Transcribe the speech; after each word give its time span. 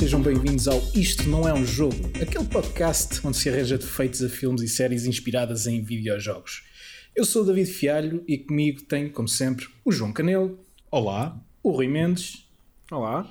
Sejam 0.00 0.22
bem-vindos 0.22 0.66
ao 0.66 0.80
Isto 0.94 1.28
Não 1.28 1.46
É 1.46 1.52
um 1.52 1.62
Jogo, 1.62 1.94
aquele 2.22 2.46
podcast 2.46 3.20
onde 3.22 3.36
se 3.36 3.50
arranja 3.50 3.76
defeitos 3.76 4.22
a 4.22 4.30
filmes 4.30 4.62
e 4.62 4.68
séries 4.68 5.04
inspiradas 5.04 5.66
em 5.66 5.82
videojogos. 5.82 6.62
Eu 7.14 7.22
sou 7.26 7.42
o 7.42 7.44
David 7.44 7.70
Fialho 7.70 8.24
e 8.26 8.38
comigo 8.38 8.80
tenho, 8.80 9.12
como 9.12 9.28
sempre, 9.28 9.66
o 9.84 9.92
João 9.92 10.10
Canelo. 10.10 10.58
Olá. 10.90 11.38
O 11.62 11.70
Rui 11.70 11.86
Mendes. 11.86 12.46
Olá. 12.90 13.30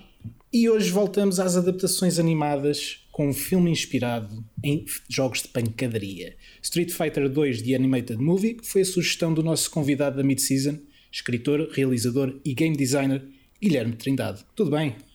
E 0.54 0.70
hoje 0.70 0.92
voltamos 0.92 1.40
às 1.40 1.58
adaptações 1.58 2.20
animadas 2.20 3.04
com 3.12 3.30
um 3.30 3.34
filme 3.34 3.72
inspirado 3.72 4.46
em 4.64 4.86
jogos 5.10 5.42
de 5.42 5.48
pancadaria. 5.48 6.38
Street 6.62 6.92
Fighter 6.92 7.28
2 7.28 7.64
The 7.64 7.74
Animated 7.74 8.22
Movie 8.22 8.58
foi 8.62 8.82
a 8.82 8.86
sugestão 8.86 9.34
do 9.34 9.42
nosso 9.42 9.72
convidado 9.72 10.18
da 10.18 10.24
Mid-Season, 10.24 10.78
escritor, 11.12 11.68
realizador 11.72 12.40
e 12.46 12.54
game 12.54 12.78
designer 12.78 13.26
Guilherme 13.60 13.96
Trindade. 13.96 14.46
Tudo 14.56 14.70
bem? 14.70 15.09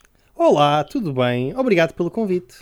Olá, 0.47 0.85
tudo 0.85 1.11
bem? 1.15 1.57
Obrigado 1.57 1.95
pelo 1.95 2.11
convite. 2.11 2.57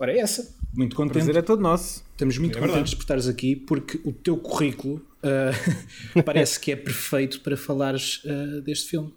Ora, 0.00 0.10
é 0.10 0.20
essa. 0.20 0.54
Muito 0.72 0.94
O 0.94 0.96
contente. 0.96 1.12
prazer 1.12 1.36
é 1.36 1.42
todo 1.42 1.60
nosso. 1.60 2.02
Estamos 2.12 2.38
muito 2.38 2.56
É 2.56 2.60
contentes 2.62 2.94
por 2.94 3.02
estares 3.02 3.28
aqui 3.28 3.54
porque 3.54 4.00
o 4.04 4.10
teu 4.12 4.38
currículo 4.38 5.04
ah, 5.22 5.50
parece 6.24 6.58
que 6.58 6.72
é 6.72 6.76
perfeito 6.76 7.40
para 7.42 7.54
falares 7.54 8.22
ah, 8.26 8.60
deste 8.62 8.88
filme. 8.88 9.12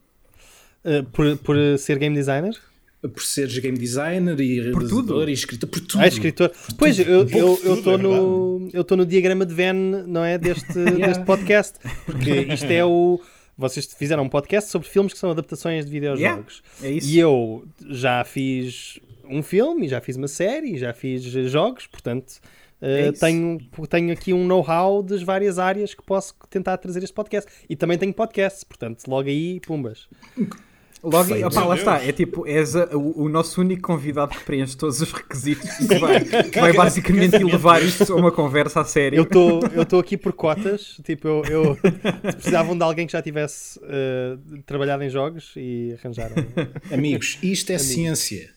Uh, 0.84 1.04
por, 1.14 1.38
por 1.38 1.56
uh, 1.56 1.78
ser 1.78 1.98
game 1.98 2.14
designer? 2.14 2.58
Por 3.02 3.22
seres 3.22 3.58
game 3.58 3.78
designer 3.78 4.38
e 4.42 4.60
realizador 4.60 4.90
tudo. 4.90 5.30
e 5.30 5.32
escritor, 5.32 5.70
por 5.70 5.80
tudo. 5.80 6.02
Ah, 6.02 6.08
escritor. 6.08 6.52
Pois, 6.78 7.00
eu 7.00 7.22
Um 7.22 7.26
pouco 7.26 7.38
eu- 7.38 7.56
de 7.56 7.66
eu 7.68 7.76
tudo, 7.76 7.78
estou 7.78 7.94
é 7.94 7.98
no, 7.98 8.70
eu 8.74 8.82
estou 8.82 8.98
no 8.98 9.06
diagrama 9.06 9.46
de 9.46 9.54
Venn, 9.54 10.04
não 10.06 10.26
é? 10.26 10.38
Deste, 10.38 10.74
deste 10.76 11.24
podcast. 11.24 11.80
Porque 12.06 12.32
isto 12.54 12.66
é 12.70 12.84
o. 12.84 13.22
Vocês 13.60 13.86
fizeram 13.94 14.24
um 14.24 14.30
podcast 14.30 14.72
sobre 14.72 14.88
filmes 14.88 15.12
que 15.12 15.20
são 15.20 15.32
adaptações 15.32 15.86
de 15.86 15.92
videojogos. 15.92 16.64
É 16.82 16.90
isso. 16.90 17.10
E 17.10 17.20
eu 17.20 17.66
já 17.90 18.24
fiz 18.24 19.00
um 19.30 19.44
filme, 19.44 19.88
já 19.88 20.00
fiz 20.00 20.16
uma 20.16 20.30
série, 20.30 20.78
já 20.78 20.94
fiz 20.94 21.22
jogos, 21.24 21.86
portanto. 21.86 22.38
uh, 22.82 22.86
É 22.86 23.12
tenho, 23.12 23.60
tenho 23.90 24.14
aqui 24.14 24.32
um 24.34 24.46
know-how 24.48 25.04
das 25.04 25.22
várias 25.22 25.60
áreas 25.60 25.94
que 25.94 26.02
posso 26.02 26.34
tentar 26.50 26.78
trazer 26.78 27.04
este 27.04 27.14
podcast. 27.14 27.52
E 27.70 27.76
também 27.76 27.98
tenho 27.98 28.14
podcasts, 28.14 28.64
portanto, 28.64 29.04
logo 29.08 29.28
aí, 29.28 29.60
pumbas. 29.60 30.08
Logo, 31.02 31.28
Perfeito. 31.30 31.48
opá, 31.48 31.66
lá 31.66 31.76
está. 31.76 32.04
É 32.04 32.12
tipo, 32.12 32.46
és 32.46 32.76
a- 32.76 32.90
o, 32.98 33.24
o 33.24 33.30
nosso 33.30 33.62
único 33.62 33.82
convidado 33.84 34.36
que 34.38 34.44
preenche 34.44 34.76
todos 34.76 35.00
os 35.02 35.12
requisitos 35.12 35.70
e 35.80 35.88
que 35.88 35.98
vai, 35.98 36.24
que 36.50 36.60
vai 36.60 36.74
basicamente 36.74 37.36
elevar 37.36 37.82
isto 37.82 38.12
a 38.12 38.16
uma 38.18 38.32
conversa 38.32 38.82
a 38.82 38.86
sério. 38.86 39.26
Eu 39.74 39.82
estou 39.84 40.00
aqui 40.00 40.18
por 40.18 40.34
cotas. 40.34 41.00
Tipo, 41.06 41.28
eu, 41.28 41.44
eu 41.50 41.78
precisavam 42.36 42.78
de 42.78 42.84
alguém 42.84 43.06
que 43.08 43.14
já 43.14 43.22
tivesse 43.22 43.80
uh, 43.80 44.62
trabalhado 44.66 45.02
em 45.04 45.10
jogos 45.10 45.54
e 45.56 45.96
arranjaram. 45.98 46.36
Amigos, 46.92 47.38
isto 47.42 47.72
é 47.72 47.78
ciência. 47.78 48.50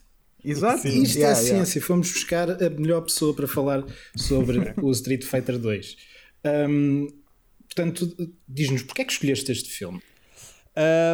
Exato. 0.44 0.88
Isto 0.88 1.18
Yeah, 1.18 1.38
é 1.38 1.42
yeah. 1.44 1.64
ciência. 1.64 1.80
Fomos 1.80 2.10
buscar 2.10 2.50
a 2.50 2.68
melhor 2.70 3.02
pessoa 3.02 3.32
para 3.34 3.46
falar 3.46 3.84
sobre 4.16 4.74
o 4.82 4.90
Street 4.90 5.22
Fighter 5.24 5.56
2. 5.58 5.96
Ahm, 6.44 7.06
portanto, 7.68 8.12
diz-nos, 8.48 8.82
porquê 8.82 9.02
é 9.02 9.04
que 9.04 9.12
escolheste 9.12 9.52
este 9.52 9.70
filme? 9.70 10.02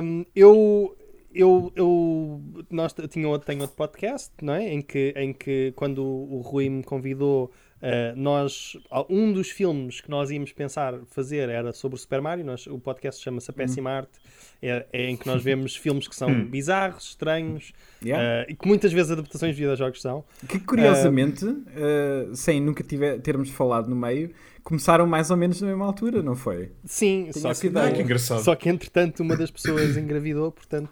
Um, 0.02 0.24
eu, 0.34 0.96
eu, 1.38 1.72
eu, 1.76 2.42
nós 2.68 2.92
tinha 3.08 3.28
outro, 3.28 3.46
tenho 3.46 3.60
outro 3.60 3.76
podcast, 3.76 4.32
não 4.42 4.54
é? 4.54 4.72
Em 4.72 4.82
que, 4.82 5.14
em 5.16 5.32
que 5.32 5.72
quando 5.76 6.04
o 6.04 6.40
Rui 6.40 6.68
me 6.68 6.82
convidou, 6.82 7.52
uh, 7.76 8.16
nós, 8.16 8.76
ah, 8.90 9.04
um 9.08 9.32
dos 9.32 9.48
filmes 9.48 10.00
que 10.00 10.10
nós 10.10 10.32
íamos 10.32 10.52
pensar 10.52 10.98
fazer 11.06 11.48
era 11.48 11.72
sobre 11.72 11.94
o 11.94 11.98
Super 11.98 12.20
Mario. 12.20 12.44
Nós, 12.44 12.66
o 12.66 12.76
podcast 12.80 13.22
chama-se 13.22 13.48
A 13.52 13.54
Péssima 13.54 13.88
Arte, 13.88 14.18
é, 14.60 14.84
é 14.92 15.08
em 15.08 15.16
que 15.16 15.28
nós 15.28 15.40
vemos 15.40 15.76
filmes 15.78 16.08
que 16.08 16.16
são 16.16 16.44
bizarros, 16.44 17.10
estranhos 17.10 17.72
Yeah. 18.00 18.46
uh, 18.46 18.52
e 18.52 18.54
que 18.54 18.68
muitas 18.68 18.92
vezes 18.92 19.10
adaptações 19.10 19.56
de 19.56 19.60
videojogos 19.60 20.00
são. 20.00 20.24
Que 20.48 20.60
curiosamente, 20.60 21.44
eh, 21.74 22.28
sem 22.32 22.60
nunca 22.60 22.84
tiver, 22.84 23.20
termos 23.20 23.50
falado 23.50 23.88
no 23.88 23.96
meio, 23.96 24.30
começaram 24.68 25.06
mais 25.06 25.30
ou 25.30 25.36
menos 25.38 25.62
na 25.62 25.68
mesma 25.68 25.86
altura, 25.86 26.22
não 26.22 26.36
foi? 26.36 26.72
Sim, 26.84 27.30
só 27.32 27.54
que, 27.54 27.68
ideia. 27.68 27.90
Que 27.90 28.02
engraçado. 28.02 28.42
só 28.44 28.54
que 28.54 28.68
entretanto 28.68 29.20
uma 29.20 29.34
das 29.34 29.50
pessoas 29.50 29.96
engravidou, 29.96 30.52
portanto 30.52 30.90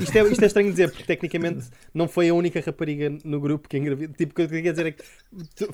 isto 0.00 0.16
é, 0.16 0.22
isto 0.22 0.42
é 0.42 0.46
estranho 0.46 0.70
dizer, 0.70 0.88
porque 0.90 1.04
tecnicamente 1.04 1.66
não 1.92 2.08
foi 2.08 2.30
a 2.30 2.34
única 2.34 2.58
rapariga 2.60 3.12
no 3.22 3.38
grupo 3.38 3.68
que 3.68 3.76
engravidou. 3.76 4.14
Tipo, 4.16 4.32
o 4.32 4.34
que 4.34 4.42
eu 4.42 4.48
queria 4.48 4.70
dizer 4.72 4.86
é 4.86 4.92
que 4.92 5.04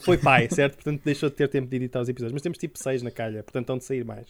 foi 0.01 0.19
pai, 0.19 0.49
certo? 0.51 0.75
Portanto 0.75 1.01
deixou 1.05 1.31
de 1.31 1.37
ter 1.37 1.49
tempo 1.49 1.69
de 1.69 1.77
editar 1.77 2.01
os 2.01 2.09
episódios, 2.09 2.33
mas 2.33 2.43
temos 2.43 2.59
tipo 2.59 2.77
seis 2.77 3.03
na 3.05 3.13
calha, 3.13 3.45
portanto 3.45 3.71
hão 3.71 3.79
de 3.79 3.85
sair 3.85 4.05
mais. 4.05 4.27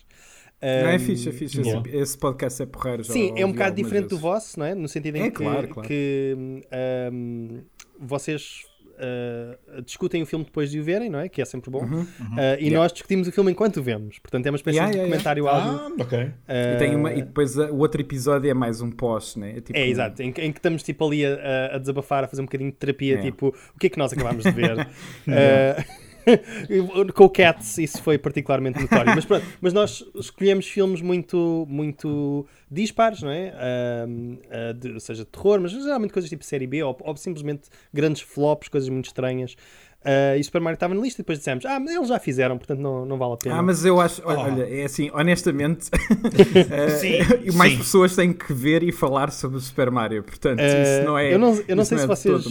não, 0.60 0.68
é 0.90 0.96
Um, 0.96 0.98
fixe, 0.98 1.28
é 1.30 1.32
fixe. 1.32 1.60
Esse, 1.62 1.96
esse 1.96 2.18
podcast 2.18 2.62
é 2.62 2.66
porreiro. 2.66 3.02
já 3.04 3.12
Sim, 3.14 3.32
é 3.36 3.46
um 3.46 3.52
bocado 3.52 3.74
diferente 3.74 4.04
do 4.08 4.16
vezes. 4.16 4.22
vosso, 4.22 4.58
não 4.58 4.66
é? 4.66 4.74
No 4.74 4.86
sentido 4.86 5.16
em 5.16 5.22
É, 5.22 5.30
que, 5.30 5.36
claro, 5.36 5.68
claro. 5.68 5.88
que 5.88 6.36
hum, 7.10 7.62
vocês 7.98 8.64
uh, 8.98 9.82
discutem 9.82 10.22
o 10.22 10.26
filme 10.26 10.44
depois 10.44 10.70
de 10.70 10.80
o 10.80 10.84
verem, 10.84 11.08
não 11.10 11.18
é? 11.18 11.28
Que 11.28 11.40
é 11.40 11.44
sempre 11.44 11.70
bom. 11.70 11.84
Uh, 11.84 12.04
e 12.58 12.70
nós 12.70 12.92
discutimos 12.92 13.28
o 13.28 13.32
filme 13.32 13.50
enquanto 13.52 13.78
o 13.78 13.82
vemos. 13.82 14.18
Portanto, 14.18 14.46
é 14.46 14.50
uma 14.50 14.56
espécie 14.56 14.76
Yeah, 14.78 14.92
de 14.92 14.98
yeah, 14.98 15.08
documentário 15.10 15.48
áudio. 15.48 15.80
Ah, 15.98 16.02
ok. 16.02 16.30
E, 16.48 16.78
tem 16.78 16.94
uma, 16.96 17.12
e 17.12 17.22
depois 17.22 17.56
o 17.56 17.76
outro 17.76 18.00
episódio 18.00 18.50
é 18.50 18.54
mais 18.54 18.80
um 18.80 18.90
pós, 18.90 19.36
né? 19.36 19.50
É, 19.56 19.60
tipo, 19.60 19.78
É, 19.78 19.86
exato, 19.86 20.22
em, 20.22 20.32
que- 20.32 20.40
em 20.42 20.52
que 20.52 20.58
estamos 20.58 20.82
tipo 20.82 21.06
ali 21.06 21.24
a, 21.24 21.74
a- 21.74 21.78
desabafar, 21.78 22.24
a 22.24 22.28
fazer 22.28 22.42
um 22.42 22.46
bocadinho 22.46 22.70
de 22.70 22.76
terapia, 22.76 23.18
tipo, 23.20 23.48
o 23.74 23.78
que 23.78 23.86
é 23.86 23.90
que 23.90 23.98
nós 23.98 24.12
acabámos 24.12 24.44
de 24.44 24.50
ver? 24.52 24.86
Com 27.14 27.24
o 27.24 27.30
Cats 27.30 27.78
isso 27.78 28.02
foi 28.02 28.18
particularmente 28.18 28.80
notório, 28.80 29.12
mas 29.14 29.24
pronto, 29.24 29.44
mas 29.60 29.72
nós 29.72 30.04
escolhemos 30.14 30.66
filmes 30.66 31.00
muito, 31.00 31.66
muito 31.68 32.46
dispares, 32.70 33.22
não 33.22 33.30
é? 33.30 33.52
Ah, 33.56 34.72
de- 34.72 34.92
ou 34.92 35.00
seja, 35.00 35.24
de 35.24 35.30
terror, 35.30 35.60
mas 35.60 35.72
geralmente 35.72 36.12
coisas 36.12 36.28
tipo 36.28 36.44
série 36.44 36.66
B 36.66 36.82
ou, 36.82 36.96
ou 37.00 37.16
simplesmente 37.16 37.68
grandes 37.92 38.22
flops, 38.22 38.68
coisas 38.68 38.88
muito 38.88 39.06
estranhas. 39.06 39.56
Ah, 40.04 40.36
e 40.36 40.40
o 40.40 40.44
Super 40.44 40.60
Mario 40.60 40.74
estava 40.76 40.94
na 40.94 41.00
lista 41.00 41.20
e 41.20 41.22
depois 41.24 41.38
dissemos, 41.38 41.66
ah, 41.66 41.80
mas 41.80 41.92
eles 41.92 42.08
já 42.08 42.20
fizeram, 42.20 42.56
portanto 42.56 42.78
não, 42.78 43.04
não 43.04 43.18
vale 43.18 43.34
a 43.34 43.36
pena. 43.36 43.56
Ah, 43.56 43.62
mas 43.62 43.84
eu 43.84 44.00
acho, 44.00 44.22
olha, 44.24 44.38
Oh. 44.38 44.42
olha, 44.42 44.62
é 44.62 44.84
assim, 44.84 45.10
honestamente, 45.12 45.90
eh, 46.70 46.88
Sim, 47.42 47.50
mais 47.56 47.72
sim. 47.72 47.78
pessoas 47.78 48.14
têm 48.14 48.32
que 48.32 48.52
ver 48.52 48.82
e 48.84 48.92
falar 48.92 49.32
sobre 49.32 49.56
o 49.56 49.60
Super 49.60 49.90
Mario, 49.90 50.22
portanto, 50.22 50.60
Eh, 50.60 50.82
isso 50.98 51.04
não 51.04 51.18
é. 51.18 51.34
eu 51.34 51.38
não- 51.38 51.60
eu 51.66 51.74
não 51.76 51.84
sei 51.84 51.98
se 51.98 52.04
é 52.04 52.06
de 52.06 52.12
vocês-. 52.14 52.44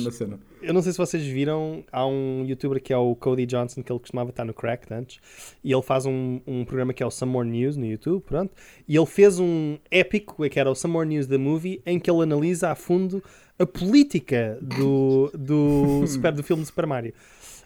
Eu 0.67 0.73
não 0.73 0.81
sei 0.81 0.91
se 0.91 0.97
vocês 0.97 1.25
viram, 1.25 1.81
há 1.93 2.05
um 2.05 2.43
youtuber 2.45 2.81
que 2.81 2.91
é 2.91 2.97
o 2.97 3.15
Cody 3.15 3.45
Johnson, 3.45 3.81
que 3.81 3.89
ele 3.89 3.99
costumava 4.01 4.31
estar 4.31 4.43
no 4.43 4.53
Cracked 4.53 4.93
antes, 4.93 5.17
e 5.63 5.71
ele 5.71 5.81
faz 5.81 6.05
um, 6.05 6.41
um 6.45 6.65
programa 6.65 6.93
que 6.93 7.01
é 7.01 7.05
o 7.05 7.09
Some 7.09 7.31
More 7.31 7.47
News 7.47 7.77
no 7.77 7.85
YouTube, 7.85 8.21
pronto, 8.21 8.51
e 8.85 8.97
ele 8.97 9.05
fez 9.05 9.39
um 9.39 9.77
épico, 9.89 10.47
que 10.49 10.59
era 10.59 10.69
o 10.69 10.75
Some 10.75 10.91
More 10.91 11.07
News 11.07 11.25
da 11.25 11.37
Movie, 11.37 11.81
em 11.85 11.97
que 11.97 12.11
ele 12.11 12.21
analisa 12.21 12.69
a 12.69 12.75
fundo 12.75 13.23
a 13.57 13.65
política 13.65 14.57
do, 14.61 15.31
do, 15.33 16.05
super, 16.11 16.33
do 16.33 16.43
filme 16.43 16.63
de 16.63 16.67
Super 16.67 16.85
Mario. 16.85 17.13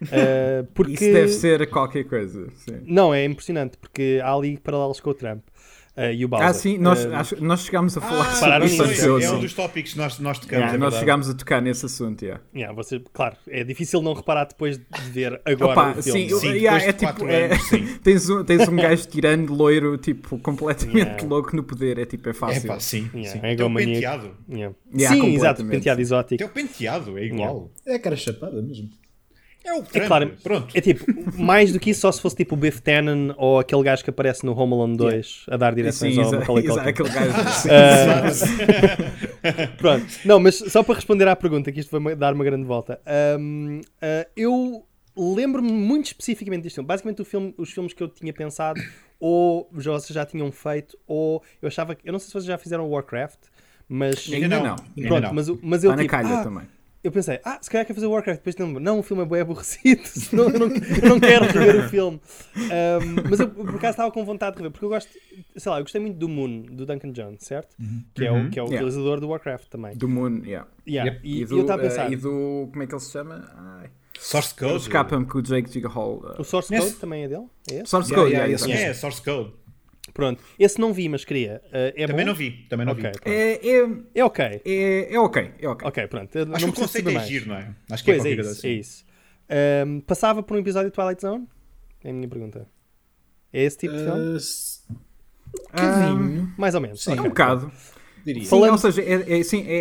Uh, 0.03 0.63
porque... 0.75 0.93
Isso 0.93 1.13
deve 1.13 1.29
ser 1.29 1.69
qualquer 1.71 2.03
coisa. 2.03 2.49
Sim. 2.53 2.81
Não, 2.85 3.11
é 3.11 3.25
impressionante, 3.25 3.79
porque 3.79 4.19
há 4.23 4.31
ali 4.31 4.57
paralelos 4.57 4.99
com 4.99 5.09
o 5.09 5.13
Trump 5.15 5.41
uh, 5.97 6.13
e 6.13 6.25
o 6.25 6.27
Bowser. 6.27 6.47
Ah, 6.47 6.53
sim, 6.53 6.77
nós, 6.77 7.05
Uh, 7.05 7.13
acho- 7.15 7.43
nós 7.43 7.65
chegámos 7.65 7.97
a 7.97 8.01
falar 8.01 8.21
Ah, 8.27 8.31
sobre 8.35 8.65
isso. 8.65 8.83
antes, 8.83 8.99
é 9.03 9.21
sim. 9.21 9.35
um 9.35 9.39
dos 9.39 9.53
tópicos 9.53 9.91
que 9.93 9.97
nós, 9.97 10.19
nós 10.19 10.39
tocamos. 10.39 10.59
Yeah, 10.61 10.75
é 10.75 10.77
nós 10.77 10.89
verdade. 10.93 10.99
chegámos 10.99 11.29
a 11.29 11.33
tocar 11.33 11.61
nesse 11.61 11.85
assunto. 11.85 12.21
Yeah. 12.23 12.43
yeah, 12.55 12.75
você, 12.75 13.01
claro, 13.13 13.35
é 13.47 13.63
difícil 13.63 14.01
não 14.01 14.13
reparar 14.13 14.45
depois 14.45 14.77
de 14.77 15.09
ver 15.11 15.41
agora 15.45 15.71
Opa, 15.71 15.99
o 15.99 16.03
filme. 16.03 16.29
sim, 16.29 16.39
Sim, 16.39 16.47
yeah, 16.53 16.77
depois 16.77 16.83
é 16.83 16.91
de 16.91 16.93
tipo, 16.99 17.11
quatro 17.13 17.29
é- 17.29 17.45
anos, 17.45 17.63
sim. 17.67 17.97
tens, 18.03 18.29
um, 18.29 18.43
tens 18.43 18.67
um 18.67 18.75
gajo 18.75 19.07
tirando 19.07 19.53
loiro, 19.53 19.97
tipo, 19.97 20.37
completamente 20.39 20.97
Yeah. 20.97 21.27
louco 21.27 21.55
no 21.55 21.63
poder. 21.63 21.97
É 21.99 22.05
tipo, 22.05 22.27
é 22.27 22.31
É 22.31 22.33
fácil. 22.33 22.67
pá, 22.67 22.79
sim. 22.79 23.09
Yeah, 23.13 23.31
sim. 23.31 23.37
é 23.39 23.41
Teu 23.55 23.65
egomaníaco. 23.65 23.93
penteado. 23.93 24.31
Yeah. 24.49 24.75
Yeah, 24.95 25.15
Sim, 25.15 25.35
exato, 25.35 25.65
penteado 25.65 26.01
exótico. 26.01 26.37
Teu 26.37 26.49
penteado 26.49 27.17
é 27.17 27.25
igual. 27.25 27.71
É 27.85 27.95
a 27.95 27.99
cara 27.99 28.15
chapada 28.15 28.61
mesmo. 28.61 28.89
É 29.63 29.73
o 29.73 29.77
É 29.77 29.81
Trump. 29.83 30.07
claro, 30.07 30.33
Pronto. 30.41 30.75
é 30.75 30.81
tipo, 30.81 31.05
mais 31.39 31.71
do 31.71 31.79
que 31.79 31.91
isso, 31.91 32.01
só 32.01 32.11
se 32.11 32.19
fosse 32.21 32.35
tipo 32.35 32.55
o 32.55 32.57
Biff 32.57 32.81
Tannen 32.81 33.33
ou 33.37 33.59
aquele 33.59 33.83
gajo 33.83 34.03
que 34.03 34.09
aparece 34.09 34.43
no 34.45 34.57
Home 34.57 34.73
Alone 34.73 34.97
2 34.97 35.45
a 35.49 35.57
dar 35.57 35.75
direções 35.75 36.15
Sim, 36.15 36.21
ao 36.23 36.31
Macaulay 36.31 36.63
Culkin. 36.65 36.89
aquele 36.89 37.09
gajo. 37.09 37.33
sim. 37.51 37.69
Pronto, 39.77 40.05
não, 40.25 40.39
mas 40.39 40.55
só 40.55 40.83
para 40.83 40.95
responder 40.95 41.27
à 41.27 41.35
pergunta, 41.35 41.71
que 41.71 41.79
isto 41.79 41.99
vai 41.99 42.15
dar 42.15 42.33
uma 42.33 42.43
grande 42.43 42.65
volta. 42.65 42.99
Hum, 43.39 43.81
ah, 44.01 44.27
eu 44.35 44.85
lembro-me 45.15 45.71
muito 45.71 46.05
especificamente 46.07 46.63
disto 46.63 46.75
filme. 46.75 46.87
Basicamente, 46.87 47.21
o 47.21 47.25
filme- 47.25 47.53
os 47.57 47.71
filmes 47.71 47.93
que 47.93 48.01
eu 48.01 48.07
tinha 48.07 48.33
pensado, 48.33 48.81
ou 49.19 49.69
já, 49.77 49.91
vocês 49.91 50.13
já 50.15 50.25
tinham 50.25 50.51
feito, 50.51 50.97
ou 51.07 51.43
eu 51.61 51.67
achava 51.67 51.95
que. 51.95 52.07
Eu 52.07 52.11
não 52.11 52.19
sei 52.19 52.27
se 52.27 52.33
vocês 52.33 52.45
já 52.45 52.57
fizeram 52.57 52.89
Warcraft, 52.89 53.39
mas. 53.87 54.27
Ainda 54.31 54.47
não. 54.59 54.75
Ainda 54.97 55.07
Pronto, 55.07 55.23
não. 55.23 55.33
mas, 55.33 55.49
mas 55.61 55.83
eu 55.83 55.91
Está 55.91 55.95
na 55.97 56.01
tipo, 56.03 56.11
calha 56.11 56.39
ah, 56.39 56.43
também. 56.43 56.63
Eu 57.03 57.11
pensei, 57.11 57.39
ah, 57.43 57.57
se 57.61 57.69
calhar 57.69 57.85
quer 57.85 57.93
fazer 57.93 58.05
Warcraft. 58.07 58.39
Depois 58.39 58.55
lembro, 58.57 58.79
não, 58.81 58.99
o 58.99 59.03
filme 59.03 59.23
é 59.23 59.25
bem 59.25 59.41
aborrecido, 59.41 60.01
senão 60.05 60.49
eu 60.49 60.59
não, 60.59 60.67
eu 60.67 61.09
não 61.09 61.19
quero 61.19 61.45
rever 61.45 61.85
o 61.85 61.89
filme. 61.89 62.21
Um, 62.55 63.29
mas 63.29 63.39
eu, 63.39 63.49
por 63.49 63.69
acaso, 63.75 63.91
estava 63.91 64.11
com 64.11 64.23
vontade 64.25 64.55
de 64.55 64.59
rever, 64.61 64.71
porque 64.71 64.85
eu 64.85 64.89
gosto, 64.89 65.09
sei 65.57 65.71
lá, 65.71 65.79
eu 65.79 65.83
gostei 65.83 65.99
muito 66.01 66.17
do 66.17 66.29
Moon, 66.29 66.61
do 66.63 66.85
Duncan 66.85 67.11
Jones, 67.11 67.43
certo? 67.43 67.75
Que 68.13 68.25
é 68.25 68.31
o, 68.31 68.49
que 68.49 68.59
é 68.59 68.63
o 68.63 68.65
Yeah. 68.65 68.77
realizador 68.79 69.19
do 69.19 69.27
Warcraft 69.29 69.67
também. 69.69 69.95
Do 69.97 70.07
Moon, 70.07 70.41
yeah. 70.45 70.67
Yeah, 70.87 71.11
Yep. 71.11 71.27
E, 71.27 71.39
E 71.39 71.41
e 71.41 71.45
do, 71.45 71.55
eu 71.57 71.61
estava 71.61 71.81
a 71.81 71.85
pensar, 71.85 72.09
eh, 72.09 72.13
e 72.13 72.15
do. 72.15 72.69
Como 72.71 72.83
é 72.83 72.87
que 72.87 72.93
ele 72.93 73.01
se 73.01 73.11
chama? 73.11 73.51
Ai. 73.55 73.89
Source 74.19 74.53
Code. 74.53 74.75
Escapa-me 74.77 75.25
com 75.25 75.39
o 75.39 75.41
Jake 75.41 75.69
Gyllenhaal. 75.71 76.35
o 76.37 76.43
Source 76.43 76.71
Yes. 76.73 76.83
Code 76.85 76.95
também 76.97 77.23
é 77.23 77.27
dele? 77.27 77.45
É 77.71 77.75
esse? 77.77 77.87
Source 77.87 78.11
Yeah, 78.11 78.23
Code, 78.23 78.33
yeah, 78.35 78.47
yeah, 78.51 78.65
yeah, 78.65 78.73
exato. 78.73 78.89
É, 78.89 78.93
Source 78.93 79.21
Code. 79.23 79.53
Pronto. 80.13 80.41
Esse 80.59 80.79
não 80.79 80.91
vi, 80.93 81.07
mas 81.09 81.23
queria. 81.25 81.61
Uh, 81.67 81.93
é 81.95 82.07
Também 82.07 82.25
bom? 82.25 82.31
não 82.31 82.37
vi, 82.37 82.51
também 82.69 82.85
não 82.85 82.93
Ok, 82.93 83.03
vi. 83.25 83.31
É, 83.31 83.67
é, 83.67 83.89
É 84.15 84.23
ok. 84.25 84.45
é, 84.65 85.13
é 85.13 85.19
ok, 85.19 85.51
é 85.59 85.67
ok. 85.69 85.87
Ok, 85.87 86.07
pronto. 86.07 86.35
Eu 86.37 86.41
Acho 86.53 86.65
não 86.65 86.73
que 86.73 86.79
o 86.79 86.81
conceito 86.83 87.09
é 87.09 87.13
mais. 87.13 87.27
giro, 87.27 87.47
não 87.49 87.55
é? 87.55 87.73
Acho 87.89 88.03
que 88.03 88.11
é 88.11 88.15
Pois 88.15 88.25
é 88.25 88.35
coisa 88.35 88.49
isso, 88.51 88.59
assim. 88.59 88.67
é 88.67 88.71
isso. 88.73 89.05
Ahm, 89.49 89.99
passava 90.01 90.41
por 90.43 90.55
um 90.55 90.59
episódio 90.59 90.89
de 90.89 90.95
Twilight 90.95 91.21
Zone? 91.21 91.47
É 92.03 92.09
a 92.09 92.13
minha 92.13 92.27
pergunta. 92.27 92.67
É 93.53 93.63
esse 93.63 93.77
tipo 93.77 93.93
de 93.95 94.03
filme? 94.03 94.19
Uh, 94.19 94.35
s- 94.37 94.79
bocadinho, 95.71 96.53
Mais 96.57 96.75
ou 96.75 96.81
menos. 96.81 97.03
sim. 97.03 97.11
É 97.11 97.13
ok. 97.13 97.25
um 97.25 97.29
bocado. 97.29 97.71
diria. 98.25 98.43
Sim, 98.43 98.49
Falando- 98.49 98.71
ou 98.71 98.77
seja, 98.77 99.01
é, 99.01 99.39
é, 99.39 99.43
sim, 99.43 99.65
é, 99.67 99.75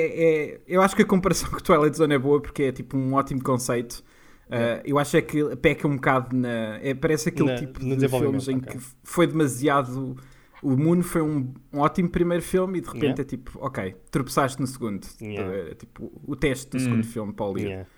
é- 0.55 0.61
eu 0.67 0.81
acho 0.83 0.97
que 0.97 1.03
a 1.03 1.07
comparação 1.07 1.51
com 1.51 1.57
o 1.57 1.61
Twilight 1.61 1.97
Zone 1.97 2.15
é 2.15 2.19
boa 2.19 2.41
porque 2.41 2.65
é 2.65 2.73
tipo 2.73 2.97
um 2.97 3.15
ótimo 3.15 3.43
conceito. 3.43 4.03
Uh, 4.51 4.83
eu 4.85 4.99
acho 4.99 5.17
é 5.17 5.23
que 5.23 5.57
peca 5.57 5.87
um 5.87 5.95
bocado 5.95 6.37
na. 6.37 6.79
É, 6.83 6.93
parece 6.95 7.29
aquele 7.29 7.51
Na- 7.53 7.55
tipo 7.57 7.75
de 7.75 7.79
filmes 7.87 7.93
em 8.03 8.07
desenvolvimento, 8.07 8.67
que 8.69 8.79
foi 9.05 9.27
demasiado. 9.27 10.17
O 10.63 10.77
Moon 10.77 11.03
foi 11.03 11.23
um, 11.23 11.55
um 11.73 11.79
ótimo 11.79 12.09
primeiro 12.11 12.43
filme 12.43 12.79
e 12.79 12.81
de 12.83 12.87
repente 12.89 13.03
Yeah. 13.05 13.23
é 13.23 13.25
tipo, 13.25 13.59
ok, 13.65 13.95
tropeçaste 14.11 14.61
no 14.61 14.67
segundo. 14.67 15.07
Yeah. 15.23 15.71
É, 15.71 15.75
tipo 15.75 16.13
o 16.27 16.37
teste 16.37 16.69
do 16.71 16.79
segundo 16.81 17.05
filme 17.05 17.33
para 17.33 17.47
o 17.47 17.55
livro. 17.55 17.71
Yeah. 17.71 17.89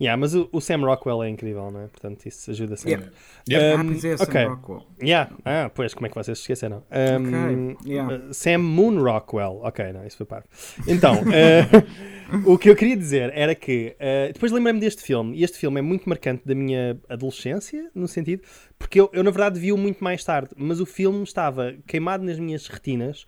Yeah, 0.00 0.20
mas 0.20 0.34
o, 0.34 0.48
o 0.52 0.60
Sam 0.60 0.84
Rockwell 0.84 1.22
é 1.22 1.28
incrível, 1.28 1.70
não 1.70 1.80
é? 1.80 1.86
Portanto, 1.86 2.26
isso 2.26 2.50
ajuda 2.50 2.76
sempre. 2.76 3.10
Yeah. 3.48 3.66
Yeah. 3.66 3.80
Ah, 3.80 3.84
pois 3.84 4.04
é, 4.04 4.16
Sam 4.16 4.24
ok. 4.24 4.44
Rockwell. 4.44 4.86
Yeah. 5.02 5.30
Ah, 5.44 5.70
pois, 5.74 5.94
como 5.94 6.06
é 6.06 6.10
que 6.10 6.14
vocês 6.14 6.38
se 6.38 6.42
esqueceram? 6.42 6.84
Um, 6.90 7.70
Ok, 7.72 7.76
yeah. 7.86 8.14
uh, 8.14 8.34
Sam 8.34 8.58
Moon 8.58 9.02
Rockwell. 9.02 9.60
Ok, 9.62 9.92
não, 9.92 10.06
isso 10.06 10.18
foi 10.18 10.26
parvo. 10.26 10.46
Então, 10.86 11.14
uh, 11.24 12.52
o 12.52 12.58
que 12.58 12.68
eu 12.68 12.76
queria 12.76 12.96
dizer 12.96 13.32
era 13.34 13.54
que 13.54 13.96
uh, 13.96 14.32
depois 14.32 14.52
lembrei-me 14.52 14.80
deste 14.80 15.02
filme, 15.02 15.36
e 15.36 15.42
este 15.42 15.58
filme 15.58 15.78
é 15.78 15.82
muito 15.82 16.08
marcante 16.08 16.42
da 16.46 16.54
minha 16.54 17.00
adolescência, 17.08 17.90
no 17.94 18.06
sentido, 18.06 18.42
porque 18.78 19.00
eu, 19.00 19.08
eu 19.14 19.24
na 19.24 19.30
verdade 19.30 19.58
vi-o 19.58 19.78
muito 19.78 20.04
mais 20.04 20.22
tarde, 20.22 20.50
mas 20.56 20.78
o 20.78 20.84
filme 20.86 21.22
estava 21.22 21.74
queimado 21.86 22.22
nas 22.22 22.38
minhas 22.38 22.66
retinas 22.66 23.26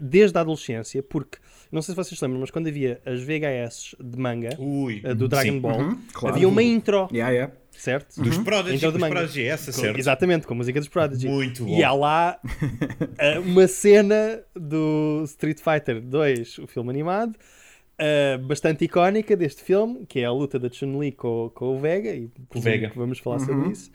desde 0.00 0.36
a 0.38 0.40
adolescência, 0.42 1.02
porque, 1.02 1.38
não 1.72 1.80
sei 1.82 1.92
se 1.94 1.96
vocês 1.96 2.20
lembram, 2.20 2.40
mas 2.40 2.50
quando 2.50 2.68
havia 2.68 3.00
as 3.04 3.20
VHS 3.22 3.96
de 4.00 4.18
manga 4.18 4.50
Ui, 4.58 5.00
do 5.14 5.28
Dragon 5.28 5.52
sim. 5.52 5.60
Ball, 5.60 5.80
Uhum, 5.80 5.98
claro. 6.12 6.36
havia 6.36 6.48
uma 6.48 6.62
intro, 6.62 7.08
Yeah, 7.12 7.32
yeah. 7.32 7.52
certo? 7.72 8.20
Dos 8.22 8.38
Prodigy, 8.38 8.76
Intro 8.76 8.88
de 8.88 8.92
dos 8.92 9.00
manga. 9.00 9.14
Prodigy, 9.14 9.44
essa, 9.44 9.72
Com- 9.72 9.80
certo? 9.80 9.98
Exatamente, 9.98 10.46
com 10.46 10.54
a 10.54 10.56
música 10.56 10.78
dos 10.80 10.88
Prodigy. 10.88 11.28
Muito 11.28 11.64
bom. 11.64 11.76
E 11.78 11.82
há 11.84 11.92
lá 11.92 12.38
uh, 12.44 13.40
uma 13.44 13.66
cena 13.68 14.42
do 14.54 15.22
Street 15.24 15.58
Fighter 15.60 16.00
2, 16.00 16.58
o 16.58 16.66
filme 16.66 16.90
animado, 16.90 17.34
uh, 17.34 18.38
bastante 18.46 18.84
icónica 18.84 19.36
deste 19.36 19.62
filme, 19.62 20.04
que 20.06 20.20
é 20.20 20.24
a 20.24 20.32
luta 20.32 20.58
da 20.58 20.70
Chun-Li 20.70 21.12
com, 21.12 21.50
com 21.54 21.76
o 21.76 21.80
Vega, 21.80 22.10
e 22.14 22.30
Vega. 22.54 22.92
vamos 22.94 23.18
falar 23.18 23.38
sobre 23.40 23.70
isso. 23.70 23.90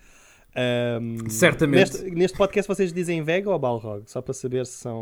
Um, 0.53 1.29
Certamente. 1.29 1.91
Neste, 1.93 2.11
neste 2.11 2.37
podcast 2.37 2.67
vocês 2.67 2.91
dizem 2.91 3.23
Vega 3.23 3.49
ou 3.49 3.57
Balrog? 3.57 4.03
Só 4.05 4.21
para 4.21 4.33
saber 4.33 4.65
se 4.65 4.73
são 4.73 5.01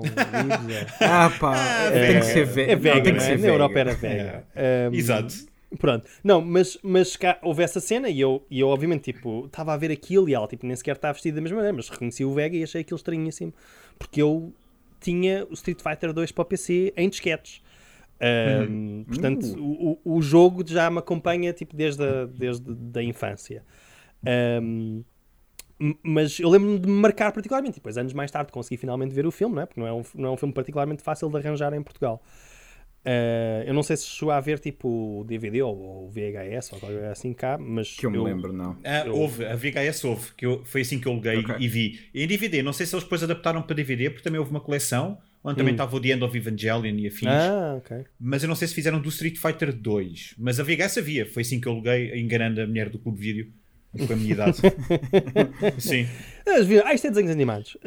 Ah, 1.01 1.31
pá, 1.40 1.56
tem 1.92 2.19
que 2.19 2.25
ser 2.25 2.46
Vega. 2.46 2.72
É 2.72 2.75
Vega, 2.75 2.96
Não, 2.98 3.04
tem 3.04 3.13
que 3.13 3.19
é? 3.19 3.24
ser 3.24 3.31
Na 3.31 3.36
Vega. 3.38 3.48
Europa 3.54 3.80
era 3.80 3.94
Vega. 3.96 4.48
Um, 4.92 4.94
Exato. 4.94 5.34
Pronto, 5.78 6.07
não, 6.24 6.42
mas, 6.42 6.80
mas 6.81 7.16
cá 7.16 7.38
houve 7.44 7.62
essa 7.62 7.80
cena 7.80 8.10
e 8.10 8.19
eu, 8.19 8.44
e 8.50 8.60
eu 8.60 8.68
obviamente, 8.69 9.13
tipo, 9.13 9.46
estava 9.46 9.72
a 9.72 9.78
ver 9.78 9.92
aquilo 9.92 10.28
e 10.28 10.34
ela, 10.34 10.48
tipo, 10.48 10.66
nem 10.66 10.75
sequer 10.75 10.96
estava 10.96 11.13
vestida 11.13 11.36
da 11.36 11.42
mesma 11.42 11.57
maneira, 11.57 11.75
mas 11.78 11.90
reconheci 11.90 12.25
o 12.25 12.34
Vega 12.34 12.57
e 12.57 12.63
achei 12.63 12.81
aquilo 12.81 12.98
estranhíssimo, 12.98 13.54
porque 14.00 14.19
eu 14.19 14.51
tinha 15.00 15.46
o 15.48 15.54
Street 15.54 15.80
Fighter 15.81 16.12
2 16.12 16.31
para 16.31 16.42
o 16.42 16.46
PC 16.46 16.92
em 16.98 17.07
disquetes. 17.07 17.62
Um, 18.68 19.04
Portanto, 19.07 19.46
o, 19.60 20.00
o 20.04 20.16
o 20.18 20.22
jogo 20.24 20.63
já 20.68 20.90
me 20.90 20.98
acompanha, 20.98 21.54
tipo, 21.54 21.75
desde 21.75 22.04
a, 22.04 22.25
desde 22.25 22.66
da 22.74 23.01
infância. 23.04 23.63
Um, 24.62 25.04
mas 26.04 26.40
eu 26.40 26.50
lembro-me 26.50 26.80
de 26.80 26.88
me 26.88 26.94
marcar 27.02 27.31
particularmente, 27.31 27.76
e 27.78 27.80
depois 27.80 27.98
anos 27.98 28.14
mais 28.14 28.30
tarde 28.31 28.52
consegui 28.52 28.78
finalmente 28.78 29.14
ver 29.14 29.26
o 29.26 29.31
filme, 29.31 29.56
não 29.56 29.62
é? 29.62 29.66
porque 29.66 29.80
não 29.80 29.88
é 29.88 29.94
um, 29.94 30.02
não 30.16 30.30
é 30.30 30.31
um 30.34 30.38
filme 30.38 30.54
particularmente 30.54 31.02
fácil 31.02 31.30
de 31.30 31.38
arranjar 31.38 31.74
em 31.74 31.81
Portugal. 31.81 32.22
Uh, 33.06 33.64
eu 33.66 33.74
não 33.74 33.81
sei 33.81 33.96
se 33.96 34.06
chegou 34.08 34.31
a 34.31 34.42
ver 34.42 34.60
tipo 34.60 35.24
DVD 35.26 35.62
ou, 35.62 35.74
ou 35.78 36.10
VHS 36.10 36.74
ou 36.74 36.80
qualquer 36.81 37.06
assim 37.06 37.34
cá, 37.34 37.58
mas 37.58 37.96
Que 37.96 38.06
eu 38.06 38.12
me 38.12 38.18
lembro, 38.20 38.52
não. 38.52 38.76
Ah, 38.84 39.06
Eu- 39.06 39.16
houve, 39.16 39.46
a 39.46 39.56
VHS 39.56 40.04
houve, 40.06 40.34
que 40.36 40.46
eu- 40.46 40.66
foi 40.66 40.81
assim 40.81 41.00
que 41.00 41.08
eu 41.08 41.14
loguei 41.14 41.38
Ok. 41.38 41.56
e 41.60 41.68
vi. 41.70 41.98
E 42.14 42.24
em 42.24 42.28
DVD, 42.28 42.62
não 42.62 42.74
sei 42.74 42.86
se 42.86 42.94
eles 42.94 43.04
depois 43.06 43.24
adaptaram 43.24 43.62
para 43.62 43.74
DVD, 43.74 44.10
porque 44.10 44.22
também 44.24 44.38
houve 44.38 44.52
uma 44.52 44.60
coleção 44.60 45.18
onde 45.42 45.56
também 45.58 45.72
estava 45.74 45.96
o 45.96 46.00
The 46.02 46.10
End 46.10 46.24
of 46.25 46.38
Evangelion 46.38 46.98
e 47.00 47.08
afins. 47.08 47.30
Ah, 47.30 47.75
ok. 47.78 48.04
Mas 48.20 48.44
eu 48.44 48.50
não 48.50 48.56
sei 48.56 48.68
se 48.68 48.75
fizeram 48.75 49.00
do 49.02 49.08
Street 49.08 49.38
Fighter 49.38 49.72
2. 49.74 50.36
Mas 50.38 50.60
a 50.60 50.64
VHS 50.64 50.98
havia, 51.00 51.25
foi 51.25 51.42
assim 51.44 51.62
que 51.62 51.68
eu 51.70 51.74
loguei, 51.74 52.20
enganando 52.20 52.60
a 52.62 52.68
mulher 52.68 52.90
do 52.90 53.00
Clube 53.00 53.18
Vídeo, 53.18 53.54
com 53.97 54.13
a 54.13 54.15
minha 54.15 54.33
idade. 54.33 54.57
Sim. 55.80 56.07
Ah, 56.86 56.94
isto 56.94 57.07
é 57.07 57.09
desenhos 57.09 57.31
animados. 57.31 57.77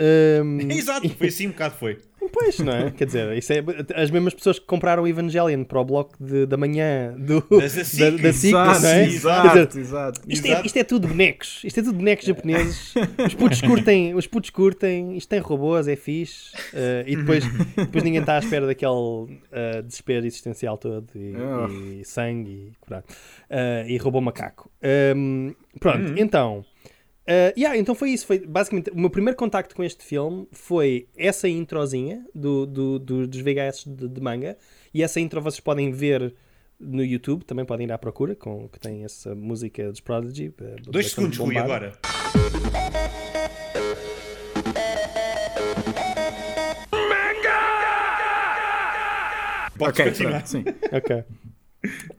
Um, 0.43 0.59
Exato, 0.71 1.09
foi 1.11 1.29
assim 1.29 1.49
um 1.49 1.51
bocado 1.51 1.75
foi. 1.77 1.99
Pois, 2.31 2.59
não 2.61 2.73
é? 2.73 2.91
Quer 2.91 3.07
dizer, 3.07 3.37
isso 3.37 3.53
é 3.53 3.63
as 3.95 4.11
mesmas 4.11 4.35
pessoas 4.35 4.59
que 4.59 4.67
compraram 4.67 5.03
o 5.03 5.09
Evangelion 5.09 5.65
para 5.65 5.81
o 5.81 5.85
bloco 5.85 6.15
de, 6.23 6.47
da 6.47 6.57
manhã 6.57 7.15
do, 7.19 7.41
da 7.51 7.57
da, 7.59 7.69
SIC. 7.69 8.01
Não 8.01 8.07
é? 8.07 8.13
Quer 8.21 8.31
dizer, 8.31 9.09
exato, 9.09 9.79
exato. 9.79 10.21
Isto 10.29 10.47
é, 10.47 10.51
Exato. 10.51 10.67
isto 10.67 10.77
é 10.79 10.85
tudo 10.85 11.09
bonecos, 11.09 11.61
isto 11.65 11.81
é 11.81 11.83
tudo 11.83 11.97
bonecos 11.99 12.27
japoneses. 12.27 12.95
Os 13.27 13.35
putos 13.35 13.61
curtem, 13.61 14.15
os 14.15 14.27
putos 14.27 14.51
curtem, 14.51 15.17
isto 15.17 15.29
tem 15.29 15.41
robôs, 15.41 15.89
é 15.89 15.97
fixe. 15.97 16.53
eh, 16.75 17.05
e 17.07 17.17
depois, 17.17 17.45
depois 17.77 18.05
ninguém 18.05 18.21
está 18.21 18.37
à 18.37 18.39
espera 18.39 18.67
daquele 18.67 19.41
eh, 19.51 19.83
desespero 19.83 20.27
existencial 20.27 20.77
todo 20.79 21.07
e, 21.15 21.35
Ah. 21.37 21.69
e 22.01 22.05
sangue 22.05 22.51
e. 22.51 22.73
Eh, 23.51 23.85
e 23.89 23.97
robô 23.99 24.21
macaco. 24.21 24.71
Ehm, 24.83 25.51
pronto, 25.81 26.15
então. 26.19 26.65
Eh, 27.27 27.55
yeah, 27.57 27.77
então 27.79 27.95
foi 27.95 28.11
isso. 28.11 28.27
Foi 28.27 28.39
basicamente 28.39 28.91
o 28.91 28.99
meu 28.99 29.11
primeiro 29.11 29.37
contacto 29.37 29.75
com 29.75 29.83
este 29.85 30.05
filme 30.05 30.47
foi 30.53 31.07
essa 31.17 31.49
introzinha 31.49 32.25
do, 32.35 32.67
do, 32.67 32.99
do- 32.99 33.27
dos 33.27 33.41
VHS 33.41 33.85
de, 33.87 34.09
de 34.09 34.21
manga. 34.21 34.57
E 34.93 35.03
essa 35.03 35.21
intro 35.21 35.41
vocês 35.41 35.61
podem 35.61 35.91
ver 35.93 36.35
no 36.81 37.05
YouTube, 37.05 37.45
também 37.45 37.65
podem 37.65 37.87
ir 37.87 37.93
à 37.93 37.99
procura, 37.99 38.35
com, 38.35 38.69
que 38.69 38.79
tem 38.81 39.05
essa 39.05 39.35
música 39.35 39.89
dos 39.91 40.01
Prodigy. 40.01 40.53
eh, 40.61 40.77
Dois 40.83 41.11
segundos, 41.13 41.39
Rui, 41.39 41.57
agora. 41.57 41.93
Podes 49.79 49.99
Ok, 50.01 50.05
continuar. 50.13 50.47
sim. 50.47 50.65
Ok. 50.93 51.25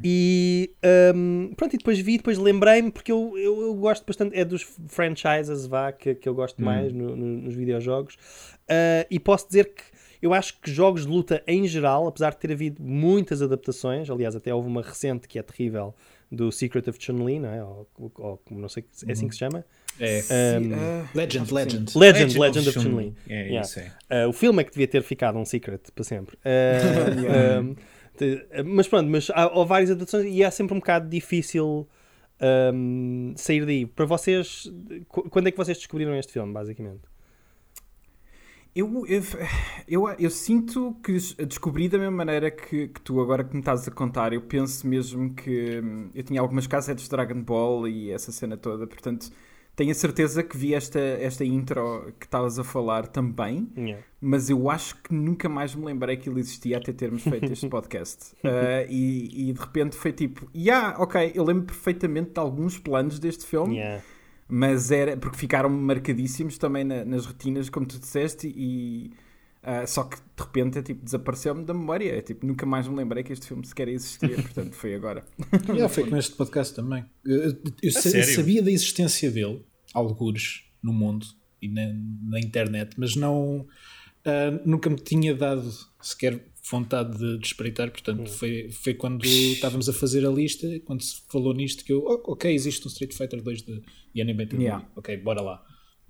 E 0.03 0.71
hum, 1.15 1.51
pronto, 1.55 1.73
e 1.73 1.77
depois 1.77 1.99
vi, 1.99 2.17
depois 2.17 2.37
lembrei-me, 2.37 2.91
porque 2.91 3.11
eu, 3.11 3.33
eu, 3.37 3.61
eu 3.61 3.73
gosto 3.75 4.05
bastante, 4.05 4.37
é 4.37 4.43
dos 4.43 4.63
franchises 4.87 5.65
vá, 5.65 5.91
que, 5.91 6.15
que 6.15 6.27
eu 6.27 6.33
gosto 6.33 6.61
mais 6.61 6.91
no- 6.91 7.15
no- 7.15 7.37
nos 7.43 7.55
videojogos. 7.55 8.17
Ah, 8.67 9.05
e 9.09 9.19
posso 9.19 9.47
dizer 9.47 9.73
que 9.73 9.83
eu 10.21 10.33
acho 10.33 10.59
que 10.61 10.71
jogos 10.71 11.05
de 11.05 11.11
luta 11.11 11.43
em 11.47 11.67
geral, 11.67 12.07
apesar 12.07 12.31
de 12.31 12.37
ter 12.37 12.51
havido 12.51 12.81
muitas 12.81 13.41
adaptações, 13.41 14.09
aliás, 14.09 14.35
até 14.35 14.53
houve 14.53 14.67
uma 14.67 14.81
recente 14.81 15.27
que 15.27 15.37
é 15.37 15.43
terrível 15.43 15.93
do 16.31 16.51
Secret 16.51 16.89
of 16.89 16.97
Chun-Li, 16.99 17.39
não 17.39 17.49
é? 17.49 17.63
Ou, 17.63 17.87
ou, 17.97 18.37
como 18.37 18.59
não 18.59 18.67
sei, 18.69 18.83
é 19.07 19.11
assim 19.11 19.27
que 19.27 19.33
se 19.35 19.39
chama? 19.39 19.63
É. 19.99 20.21
Um, 20.59 20.73
Ah, 20.73 21.05
Legend, 21.13 21.53
Legend. 21.53 21.91
Legend, 21.97 22.39
Legend 22.39 22.69
of 22.69 22.79
Chun-Li. 22.81 23.13
É 23.29 23.33
Yeah. 23.49 23.61
isso, 23.61 23.79
é. 23.79 24.25
Uh, 24.25 24.29
o 24.29 24.33
filme 24.33 24.61
é 24.61 24.63
que 24.63 24.71
devia 24.71 24.87
ter 24.87 25.03
ficado 25.03 25.37
um 25.37 25.45
secret 25.45 25.79
para 25.93 26.03
sempre. 26.03 26.35
Uh, 26.37 27.19
Yeah. 27.21 27.61
um, 27.61 27.75
mas 28.65 28.87
pronto, 28.87 29.09
mas 29.09 29.29
há, 29.31 29.43
há 29.45 29.63
várias 29.63 29.91
adaptações 29.91 30.25
e 30.25 30.43
é 30.43 30.51
sempre 30.51 30.73
um 30.75 30.79
bocado 30.79 31.09
difícil 31.09 31.87
um, 32.73 33.33
sair 33.35 33.65
daí. 33.65 33.85
Para 33.85 34.05
vocês, 34.05 34.71
qu- 35.07 35.29
quando 35.29 35.47
é 35.47 35.51
que 35.51 35.57
vocês 35.57 35.77
descobriram 35.77 36.15
este 36.15 36.33
filme, 36.33 36.53
basicamente? 36.53 37.01
Eu, 38.75 39.05
eu, 39.05 39.21
eu, 39.87 40.09
eu 40.17 40.29
sinto 40.31 40.95
que 41.03 41.11
descobri 41.45 41.87
da 41.87 41.99
mesma 41.99 42.11
maneira 42.17 42.49
que, 42.49 42.87
que 42.87 43.01
tu 43.01 43.21
agora 43.21 43.43
que 43.43 43.53
me 43.53 43.59
estás 43.59 43.87
a 43.87 43.91
contar. 43.91 44.33
Eu 44.33 44.41
penso 44.41 44.87
mesmo 44.87 45.31
que 45.35 45.79
hum, 45.79 46.09
eu 46.15 46.23
tinha 46.23 46.41
algumas 46.41 46.65
cassetes 46.65 47.03
de 47.03 47.09
Dragon 47.11 47.39
Ball 47.43 47.87
e 47.87 48.09
essa 48.11 48.31
cena 48.31 48.57
toda, 48.57 48.87
portanto 48.87 49.29
tenho 49.75 49.91
a 49.91 49.95
certeza 49.95 50.43
que 50.43 50.55
vi 50.55 50.73
esta, 50.75 50.99
esta 50.99 51.43
intro 51.43 52.13
que 52.19 52.25
estavas 52.25 52.59
a 52.59 52.63
falar 52.63 53.07
também, 53.07 53.67
Yeah. 53.75 54.03
mas 54.21 54.49
eu 54.49 54.69
acho 54.69 55.01
que 55.01 55.13
nunca 55.13 55.49
mais 55.49 55.73
me 55.73 55.83
lembrei 55.85 56.15
que 56.17 56.29
ele 56.29 56.39
existia 56.39 56.77
até 56.77 56.93
termos 56.93 57.23
feito 57.23 57.51
este 57.51 57.67
podcast. 57.69 58.35
Ah, 58.43 58.85
e, 58.87 59.49
e 59.49 59.53
de 59.53 59.59
repente 59.59 59.95
foi 59.95 60.11
tipo, 60.11 60.47
yeah, 60.55 60.95
ok, 61.01 61.31
eu 61.33 61.43
lembro 61.43 61.65
perfeitamente 61.65 62.31
de 62.31 62.39
alguns 62.39 62.77
planos 62.77 63.17
deste 63.19 63.45
filme. 63.45 63.77
Yeah. 63.77 64.03
Mas 64.47 64.91
era 64.91 65.17
porque 65.17 65.37
ficaram 65.37 65.69
marcadíssimos 65.69 66.57
também 66.59 66.83
na- 66.83 67.03
nas 67.05 67.25
retinas, 67.25 67.69
como 67.69 67.85
tu 67.87 67.97
disseste, 67.97 68.53
e 68.55 69.11
ah, 69.63 69.87
só 69.87 70.03
que 70.03 70.17
de 70.17 70.43
repente 70.43 70.77
é 70.77 70.81
tipo 70.81 71.03
desapareceu-me 71.03 71.63
da 71.65 71.73
memória. 71.73 72.11
É 72.11 72.21
tipo, 72.21 72.45
nunca 72.45 72.65
mais 72.65 72.87
me 72.87 72.95
lembrei 72.95 73.23
que 73.23 73.31
este 73.33 73.47
filme 73.47 73.65
sequer 73.65 73.87
existia, 73.87 74.35
portanto 74.41 74.73
foi 74.73 74.93
agora. 74.93 75.25
Yeah, 75.69 75.89
foi 75.89 76.09
com 76.09 76.17
este 76.17 76.35
podcast 76.35 76.75
também. 76.75 77.05
Eu, 77.25 77.57
eu- 77.81 77.91
sabia 77.91 78.61
da 78.61 78.71
existência 78.71 79.31
dele, 79.31 79.63
algures, 79.93 80.63
no 80.81 80.91
mundo 80.93 81.25
e 81.61 81.67
na, 81.69 81.93
na 82.23 82.39
internet, 82.39 82.95
mas 82.97 83.15
não 83.15 83.65
ah, 84.25 84.51
nunca 84.65 84.89
me 84.89 84.97
tinha 84.97 85.33
dado 85.33 85.69
sequer 86.01 86.43
vontade 86.69 87.17
de, 87.17 87.37
de 87.37 87.45
espreitar. 87.45 87.91
Portanto, 87.91 88.29
foi, 88.29 88.69
foi 88.71 88.93
quando 88.93 89.25
estávamos 89.25 89.89
a 89.89 89.93
fazer 89.93 90.25
a 90.25 90.29
lista, 90.29 90.67
quando 90.85 91.01
se 91.03 91.21
falou 91.29 91.53
nisto, 91.53 91.83
que 91.83 91.91
eu, 91.91 92.03
oh, 92.05 92.31
ok, 92.31 92.53
existe 92.53 92.85
um 92.85 92.89
Street 92.89 93.13
Fighter 93.13 93.41
2 93.41 93.61
de, 93.61 93.81
de 94.13 94.21
Animated 94.21 94.61
Yeah. 94.61 94.87
Ok, 94.95 95.17
bora 95.17 95.41
lá. 95.41 95.63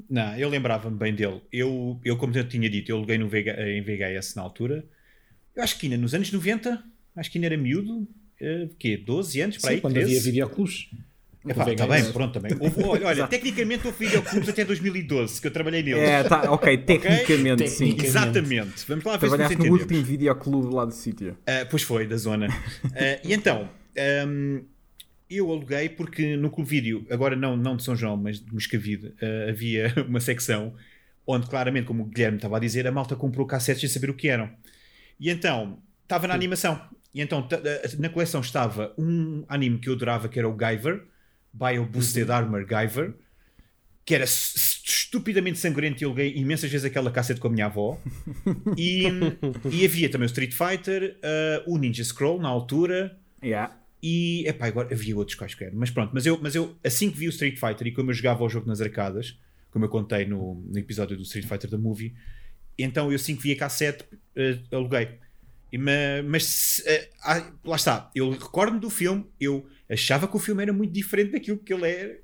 Não, 0.10 0.36
eu 0.38 0.50
lembrava-me 0.50 0.98
bem 0.98 1.14
dele. 1.14 1.42
Eu, 1.52 2.00
eu, 2.04 2.18
como 2.18 2.36
eu 2.38 2.48
tinha 2.48 2.70
dito, 2.70 2.90
eu 2.92 2.98
aluguei 2.98 3.18
no 3.18 3.28
VH, 3.28 3.60
em 3.68 3.82
VHS 3.82 4.36
na 4.36 4.42
altura. 4.42 4.86
Eu 5.56 5.64
acho 5.64 5.78
que 5.80 5.86
ainda 5.88 5.98
nos 5.98 6.14
anos 6.14 6.32
90, 6.32 6.84
acho 7.16 7.32
que 7.32 7.38
ainda 7.38 7.48
era 7.48 7.58
miúdo. 7.58 8.08
Uh, 8.42 8.70
quê? 8.78 8.98
12 8.98 9.42
anos? 9.42 9.58
Para 9.58 9.70
Sim, 9.70 9.76
aí, 9.76 9.82
quando 9.82 9.94
13? 9.94 10.10
havia 10.12 10.22
videoclubes. 10.22 10.90
Epá, 11.46 11.66
tá 11.76 11.86
VHS. 11.86 12.04
bem, 12.04 12.12
pronto, 12.14 12.34
também. 12.40 12.52
Houve- 12.60 12.84
olha, 12.84 13.08
olha 13.08 13.28
tecnicamente 13.28 13.86
houve 13.86 14.06
videoclubes 14.06 14.48
até 14.50 14.64
2012, 14.64 15.42
que 15.42 15.48
eu 15.48 15.52
trabalhei 15.52 15.84
neles. 15.84 16.02
É, 16.02 16.24
tá, 16.24 16.50
ok, 16.52 16.78
tecnicamente 16.78 17.68
sim. 17.70 17.88
Tecnicamente. 17.96 18.06
Exatamente. 18.06 18.86
Vamos 18.88 19.04
lá 19.06 19.12
ver 19.14 19.20
se 19.20 19.20
Trabalhaste 19.28 19.56
no 19.58 19.62
entendemos. 19.66 19.82
último 19.82 20.04
videoclube 20.04 20.74
lá 20.74 20.86
do 20.86 20.94
sítio. 20.94 21.38
Ah, 21.46 21.66
pois 21.70 21.84
foi, 21.84 22.08
da 22.08 22.16
zona. 22.18 22.48
Ah, 22.96 23.20
e 23.24 23.34
então, 23.34 23.70
ahm, 23.98 24.62
eu 25.38 25.52
aluguei 25.52 25.90
porque 25.90 26.36
no 26.36 26.50
Clube 26.50 26.70
Vídeo, 26.70 27.08
agora 27.10 27.36
não, 27.36 27.56
não 27.56 27.76
de 27.76 27.84
São 27.84 27.96
João, 27.96 28.18
mas 28.18 28.40
de 28.40 28.54
Moscavide, 28.54 29.14
ah, 29.22 29.50
havia 29.50 29.94
uma 30.08 30.20
secção 30.20 30.74
onde 31.26 31.48
claramente, 31.48 31.86
como 31.86 32.04
o 32.04 32.06
Guilherme 32.06 32.38
estava 32.38 32.58
a 32.58 32.60
dizer, 32.60 32.86
a 32.86 32.92
malta 32.92 33.16
comprou 33.16 33.48
cassetes 33.48 33.82
sem 33.82 33.90
saber 33.90 34.10
o 34.10 34.14
que 34.14 34.28
eram. 34.28 34.50
E 35.20 35.30
então, 35.30 35.82
estava 36.04 36.28
na 36.28 36.34
animação. 36.34 36.82
E 37.14 37.22
então, 37.22 37.48
ah, 37.52 37.98
na 38.00 38.10
coleção 38.10 38.42
estava 38.42 38.94
um 38.98 39.46
anime 39.48 39.80
que 39.80 39.90
eu 39.90 39.94
adorava, 39.94 40.28
que 40.28 40.38
era 40.38 40.48
o 40.48 40.54
Guyver, 40.54 41.04
Bio 41.54 41.86
Boosted 41.86 42.30
Armor 42.32 42.66
Guyver, 42.66 43.14
que 44.06 44.16
era 44.16 44.26
estupidamente 44.26 45.60
sangrento 45.60 46.02
e 46.02 46.04
eu 46.04 46.10
aluguei 46.10 46.34
imensas 46.36 46.70
vezes 46.70 46.86
aquela 46.86 47.12
cassete 47.12 47.40
com 47.40 47.48
a 47.48 47.52
minha 47.52 47.68
avó. 47.68 48.00
E, 48.76 49.06
e 49.72 49.86
havia 49.86 50.10
também 50.10 50.26
o 50.26 50.28
Street 50.28 50.54
Fighter, 50.54 51.18
uh, 51.20 51.74
o 51.74 51.78
Ninja 51.78 52.04
Scroll 52.04 52.42
na 52.42 52.50
altura. 52.50 53.18
Yeah. 53.44 53.74
E 54.06 54.46
epá, 54.46 54.68
agora 54.68 54.90
havia 54.92 55.16
outros 55.16 55.38
quaisquer, 55.38 55.72
mas 55.74 55.90
pronto. 55.90 56.12
Mas 56.14 56.26
eu, 56.26 56.38
mas 56.42 56.54
eu 56.56 56.76
assim 56.84 57.10
que 57.10 57.18
vi 57.18 57.26
o 57.28 57.30
Street 57.30 57.58
Fighter 57.58 57.88
e 57.88 57.92
como 57.94 58.12
eu 58.12 58.14
jogava 58.14 58.44
o 58.44 58.50
jogo 58.50 58.68
nas 58.68 58.82
arcadas, 58.82 59.40
como 59.72 59.86
eu 59.86 59.90
contei 59.90 60.26
no, 60.26 60.56
no 60.56 60.78
episódio 60.78 61.16
do 61.16 61.24
Street 61.24 61.48
Fighter 61.48 61.70
da 61.70 61.78
Movie, 61.78 62.14
então 62.78 63.10
eu 63.10 63.16
assim 63.16 63.34
que 63.34 63.42
vi 63.44 63.54
a 63.54 63.56
cassete 63.58 64.04
uh, 64.04 64.76
aluguei. 64.76 65.08
E 65.72 65.78
ma- 65.78 66.22
mas 66.28 66.84
uh, 66.86 67.08
ah, 67.24 67.52
lá 67.64 67.76
está, 67.78 68.12
eu 68.14 68.30
recordo-me 68.32 68.80
do 68.82 68.90
filme, 68.90 69.26
eu 69.40 69.66
achava 69.90 70.28
que 70.28 70.36
o 70.36 70.40
filme 70.40 70.62
era 70.62 70.74
muito 70.74 70.92
diferente 70.92 71.32
daquilo 71.32 71.58
que 71.58 71.74
ele 71.74 71.90
era. 71.90 72.20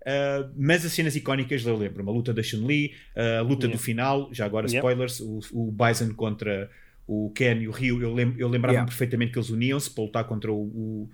Uh, 0.00 0.50
mas 0.56 0.86
as 0.86 0.92
cenas 0.92 1.14
icónicas 1.14 1.62
eu 1.66 1.76
lembro-me, 1.76 2.08
a 2.08 2.12
luta 2.12 2.32
da 2.32 2.42
Chun-Li, 2.42 2.94
a 3.14 3.42
luta 3.42 3.66
Yeah. 3.66 3.76
do 3.76 3.78
final, 3.78 4.30
já 4.32 4.46
agora 4.46 4.66
Yeah. 4.66 4.78
spoilers, 4.78 5.20
o, 5.20 5.40
o 5.52 5.70
Bison 5.72 6.14
contra 6.14 6.70
o 7.08 7.30
Ken 7.34 7.56
e 7.62 7.66
o 7.66 7.70
Ryu, 7.72 8.02
eu, 8.02 8.12
lem 8.14 8.34
eu 8.38 8.48
lembrava-me 8.48 8.74
Yeah. 8.76 8.86
perfeitamente 8.86 9.32
que 9.32 9.38
eles 9.38 9.48
uniam-se 9.50 9.90
para 9.90 10.04
lutar 10.04 10.24
contra 10.24 10.52
o, 10.52 10.60
o, 10.62 11.10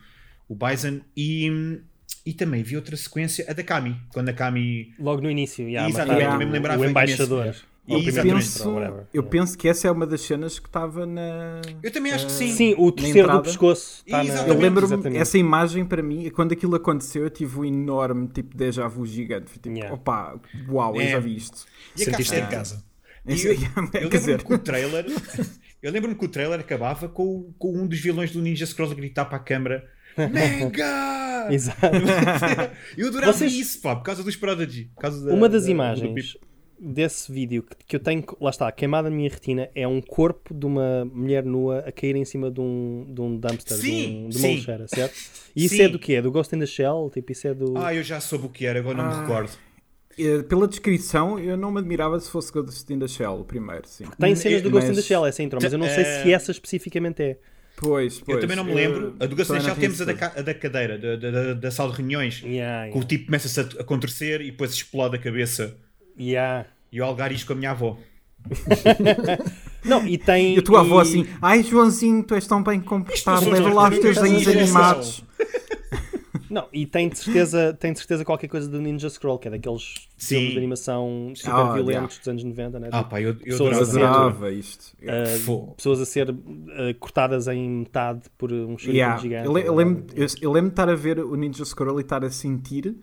o 0.49 0.55
Bison 0.57 1.01
e, 1.17 1.79
e 2.27 2.33
também 2.35 2.63
vi 2.65 2.75
outra 2.77 2.97
sequência, 2.97 3.47
a 3.49 3.53
da 3.53 3.63
Kami, 3.63 3.97
quando 4.13 4.29
a 4.29 4.33
Kami 4.33 4.93
Logo 4.99 5.23
no 5.23 5.31
início, 5.31 5.69
yeah, 5.69 5.89
Exatamente, 5.89 6.15
mataram 6.17 6.33
também 6.33 6.47
me 6.49 6.53
lembrava 6.53 6.83
o 6.83 6.85
embaixador. 6.85 7.55
E 7.87 7.93
Eu 8.09 8.23
penso, 8.23 8.67
eu 8.67 8.73
Yeah. 9.13 9.31
penso 9.31 9.59
que 9.59 9.69
essa 9.69 9.87
é 9.89 9.91
uma 9.91 10.07
das 10.07 10.23
cenas 10.23 10.59
que 10.59 10.67
estava 10.67 11.05
na. 11.05 11.61
Eu 11.83 11.93
também 11.93 12.13
acho 12.13 12.25
que 12.25 12.33
sim. 12.33 12.51
Sim, 12.51 12.75
o 12.79 12.91
terceiro 12.91 13.31
do 13.31 13.43
pescoço 13.43 14.03
está 14.07 14.25
na. 14.25 14.49
Eu 14.49 14.59
lembro-me, 14.59 15.17
essa 15.19 15.37
imagem 15.37 15.85
para 15.85 16.03
mim, 16.03 16.31
quando 16.31 16.53
aquilo 16.53 16.75
aconteceu, 16.77 17.25
eu 17.25 17.31
tive 17.31 17.59
um 17.59 17.65
enorme 17.65 18.27
tipo 18.29 18.57
déjà 18.57 18.89
vu 18.89 19.05
gigante. 19.05 19.51
Foi 19.51 19.59
tipo, 19.63 19.77
Yeah. 19.77 19.95
opa, 19.95 20.41
uau, 20.67 20.95
eu 20.97 21.03
É. 21.03 21.09
já 21.11 21.19
vi 21.19 21.37
isto. 21.37 21.67
E 21.95 22.01
a 22.03 22.05
Sentiste 22.07 22.35
em 22.35 22.41
cassete? 22.41 22.51
casa. 22.51 22.85
Eu, 23.27 23.37
Quer 23.93 24.03
eu 24.05 24.09
dizer, 24.09 24.31
lembro-me 24.39 24.45
que 24.49 24.55
o 24.55 24.59
trailer 24.59 25.05
eu 25.87 25.93
lembro-me 25.93 26.15
que 26.17 26.25
o 26.25 26.29
trailer 26.29 26.61
acabava 26.61 27.09
com, 27.09 27.53
com 27.59 27.77
um 27.77 27.87
dos 27.87 28.01
vilões 28.01 28.31
do 28.33 28.41
Ninja 28.43 28.67
Scroll 28.67 28.91
a 28.91 28.95
gritar 28.95 29.25
para 29.27 29.37
a 29.37 29.41
câmara 29.41 29.85
Mega! 30.17 31.49
Exato. 31.53 31.79
eu 32.97 33.09
adorava 33.09 33.33
Vocês- 33.33 33.53
isso, 33.53 33.81
pá, 33.81 33.95
por 33.97 34.03
causa 34.05 34.23
dos 34.23 34.35
Prodigy. 34.37 34.91
Por 34.95 35.03
causa 35.03 35.27
da- 35.27 35.35
Uma 35.35 35.49
das 35.49 35.65
da- 35.67 35.71
imagens 35.71 36.37
desse 36.79 37.31
vídeo 37.31 37.63
que, 37.63 37.77
que 37.87 37.97
eu 37.97 38.01
tenho, 38.01 38.25
lá 38.41 38.51
está, 38.51 38.71
queimada 38.73 39.09
na 39.09 39.17
minha 39.17 39.29
retina, 39.31 39.69
é 39.75 39.87
um 39.87 40.01
corpo 40.01 40.53
de 40.55 40.67
uma 40.67 41.05
mulher 41.05 41.45
nua 41.45 41.81
a 41.81 41.93
cair 41.93 42.17
em 42.17 42.25
cima 42.25 42.51
de 42.51 42.61
um, 42.61 43.07
de 43.09 43.21
um 43.21 43.37
dumpster, 43.39 43.77
Sim, 43.77 43.91
de, 43.91 44.17
um, 44.17 44.29
de 44.29 44.39
uma 44.39 44.49
lixeira, 44.49 44.89
certo? 44.89 45.15
E 45.55 45.65
isso 45.65 45.77
Sim. 45.77 45.83
é 45.83 45.89
do 45.89 45.99
quê? 45.99 46.15
É 46.15 46.23
do 46.23 46.31
Ghost 46.33 46.55
in 46.55 46.59
the 46.59 46.67
Shell? 46.67 47.11
Tipo, 47.15 47.33
isso 47.33 47.47
é 47.47 47.55
do. 47.55 47.77
Ah, 47.79 47.95
eu 47.95 48.03
já 48.03 48.21
soube 48.21 48.47
o 48.47 48.49
que 48.49 48.67
era, 48.67 48.79
agora 48.81 48.97
não 48.99 49.07
me 49.09 49.15
Ah. 49.15 49.21
recordo. 49.23 49.51
Eh, 50.19 50.43
pela 50.43 50.67
descrição, 50.69 51.39
eu 51.39 51.57
não 51.57 51.71
me 51.71 51.79
admirava 51.79 52.19
se 52.21 52.31
fosse 52.31 52.53
Ghost 52.53 52.93
in 52.93 52.99
the 52.99 53.09
Shell, 53.09 53.41
o 53.41 53.45
primeiro, 53.45 53.83
sim. 53.87 54.05
Tem 54.19 54.35
cenas 54.35 54.63
do 54.63 54.71
Ghost 54.71 54.87
in 54.87 54.91
the 54.91 54.97
Mas- 54.97 55.05
Shell, 55.07 55.27
essa 55.27 55.43
intro, 55.43 55.59
mas 55.63 55.73
eu 55.73 55.79
não 55.79 55.87
sei 55.89 56.03
Eh, 56.05 56.23
se 56.23 56.33
essa 56.33 56.51
especificamente 56.51 57.23
é. 57.23 57.39
Pois, 57.77 58.21
pois. 58.21 58.37
eu 58.37 58.41
também 58.41 58.57
não 58.57 58.63
me 58.65 58.73
lembro. 58.73 59.17
A 59.19 59.27
do 59.27 59.35
Ghost 59.35 59.53
in 59.53 59.57
the 59.57 59.61
Shell 59.63 59.75
temos 59.77 60.01
a 60.01 60.05
da, 60.05 60.15
ca- 60.15 60.33
a 60.37 60.43
da 60.43 60.55
cadeira, 60.55 60.97
da, 60.99 61.17
da, 61.17 61.55
da- 61.55 61.71
sala 61.71 61.91
de 61.91 61.97
reuniões. 61.99 62.41
Yeah, 62.43 62.85
Que 62.91 62.93
o 62.93 62.99
yeah. 62.99 63.09
tipo 63.09 63.27
começa-se 63.27 63.61
a, 63.61 63.63
a 63.81 63.85
contorcer 63.85 64.41
e 64.41 64.51
depois 64.53 64.73
explode 64.73 65.17
a 65.17 65.19
cabeça. 65.19 65.77
Yeah. 66.19 66.67
E 66.93 66.99
eu 66.99 67.05
algar 67.05 67.33
isto 67.33 67.47
com 67.49 67.53
a 67.55 67.57
minha 67.57 67.73
avó. 67.73 67.99
Não, 69.85 70.07
e 70.07 70.17
tem. 70.19 70.55
E 70.55 70.59
a 70.59 70.63
tua 70.63 70.81
avó 70.81 71.01
e- 71.01 71.03
assim, 71.03 71.27
ai 71.43 71.63
Joãozinho, 71.63 72.23
tu 72.23 72.35
és 72.35 72.47
tão 72.47 72.63
bem 72.63 72.81
comportado, 72.81 73.51
leva 73.51 73.73
lá 73.73 73.89
os 73.89 73.99
teus 73.99 74.17
desenhos 74.17 74.47
animados. 74.49 75.25
Não, 76.55 76.69
e 76.73 76.87
tem 76.87 77.09
de 77.09 77.19
certeza, 77.19 77.75
tem 77.75 77.93
de 77.93 77.99
certeza 77.99 78.25
qualquer 78.25 78.47
coisa 78.49 78.69
do 78.69 78.81
Ninja 78.81 79.11
Scroll, 79.11 79.39
que 79.39 79.49
é 79.49 79.51
daqueles 79.51 80.09
Sim. 80.17 80.37
filmes 80.37 80.53
de 80.53 80.59
animação 80.59 81.33
super 81.35 81.51
Ah, 81.53 81.73
violentos 81.73 81.91
yeah. 82.15 82.19
dos 82.19 82.29
anos 82.29 82.45
90, 82.45 82.79
né? 82.79 82.89
Ah, 82.93 83.03
pá, 83.03 83.21
eu, 83.21 83.31
eu 83.31 83.35
Pessoas 83.35 83.77
adorava. 83.77 83.83
a 83.83 83.85
dizer- 83.87 84.05
Adorava 84.05 84.53
isto. 84.53 84.97
uh, 85.03 85.75
pessoas 85.75 86.01
a 86.01 86.05
ser 86.07 86.31
uh, 86.31 86.35
cortadas 87.01 87.49
em 87.49 87.69
metade 87.69 88.23
por 88.39 88.53
um 88.53 88.79
shuriken 88.79 88.95
Yeah. 88.95 89.17
gigante. 89.21 89.47
Eu, 89.47 89.53
le- 89.53 89.67
eu 89.67 89.75
lembro, 89.75 90.05
eu, 90.15 90.27
eu 90.41 90.53
lembro 90.53 90.71
de 90.71 90.73
estar 90.75 90.89
a 90.89 90.95
ver 90.95 91.19
o 91.19 91.35
Ninja 91.35 91.65
Scroll 91.65 91.99
e 91.99 92.03
estar 92.03 92.25
a 92.25 92.31
sentir 92.31 92.95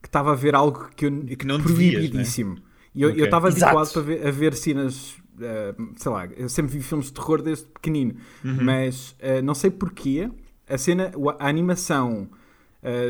que 0.00 0.08
estava 0.08 0.32
a 0.32 0.34
ver 0.36 0.54
algo 0.54 0.88
que, 0.94 1.06
eu, 1.06 1.10
que 1.36 1.44
não 1.46 1.58
devias, 1.58 1.94
proibidíssimo. 1.94 2.56
E 2.94 3.02
eu 3.02 3.10
Ok. 3.10 3.20
eu 3.20 3.24
estava 3.26 3.48
habituado 3.48 3.92
para 3.92 4.02
ver, 4.02 4.26
a 4.26 4.30
ver 4.30 4.54
cenas, 4.54 5.16
eh, 5.40 5.74
sei 5.96 6.10
lá, 6.12 6.26
eu 6.36 6.48
sempre 6.48 6.72
vi 6.72 6.82
filmes 6.82 7.06
de 7.06 7.12
terror 7.14 7.42
desde 7.42 7.64
pequenino, 7.66 8.14
Uhum. 8.44 8.58
mas 8.64 9.14
eh, 9.18 9.42
não 9.42 9.54
sei 9.54 9.70
porquê, 9.70 10.30
a 10.68 10.78
cena, 10.78 11.12
a 11.38 11.48
animação 11.48 12.28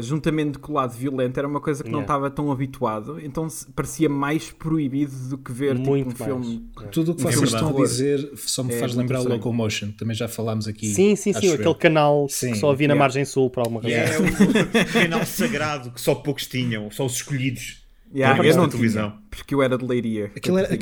juntamente 0.03 0.59
com 0.59 0.73
o 0.73 0.75
lado 0.75 0.93
violento 0.97 1.39
era 1.39 1.47
uma 1.47 1.61
coisa 1.61 1.85
que 1.85 1.89
não 1.91 2.01
Yeah. 2.01 2.15
estava 2.15 2.31
tão 2.31 2.51
habituado, 2.51 3.21
então 3.23 3.47
parecia 3.75 4.09
mais 4.09 4.51
proibido 4.51 5.13
do 5.29 5.39
que 5.39 5.53
ver 5.53 5.75
Muito 5.79 6.09
tipo, 6.11 6.25
um 6.25 6.29
mais. 6.37 6.45
filme. 6.45 6.65
Yeah. 6.77 6.91
Tudo 6.93 7.13
o 7.13 7.15
que 7.15 7.21
É 7.23 7.25
vocês 7.27 7.41
verdade. 7.53 7.65
estão 7.65 7.79
a 7.83 7.87
dizer 7.87 8.31
só 8.37 8.65
me 8.65 8.75
É 8.75 8.79
faz 8.81 8.95
lembrar 8.95 9.21
o. 9.21 9.29
Locomotion. 9.29 9.93
Também 9.93 10.17
já 10.17 10.27
falámos 10.27 10.67
aqui. 10.67 10.87
Sim, 10.87 11.15
sim, 11.15 11.33
sim, 11.33 11.53
aquele 11.53 11.65
eu. 11.69 11.75
canal 11.75 12.27
Sim. 12.29 12.53
que 12.53 12.59
só 12.59 12.71
havia 12.73 12.89
na 12.89 12.95
Yeah. 12.95 12.99
margem 13.05 13.25
sul 13.25 13.49
por 13.49 13.61
alguma 13.61 13.81
razão. 13.81 13.99
é 14.27 14.83
o 14.83 14.93
canal 14.93 15.25
sagrado 15.25 15.91
que 15.93 16.01
só 16.01 16.15
poucos 16.17 16.47
tinham, 16.47 16.91
só 16.91 17.07
os 17.07 17.15
escolhidos. 17.15 17.79
Yeah, 18.13 18.37
Não 18.37 18.45
eu 18.45 18.57
não 18.57 18.63
na 18.65 18.69
televisão. 18.69 19.11
tinha, 19.11 19.23
porque 19.31 19.55
eu 19.55 19.63
era 19.63 19.79
de 19.79 19.85
Leiria. 19.85 20.33
Aquilo 20.37 20.59
era, 20.59 20.75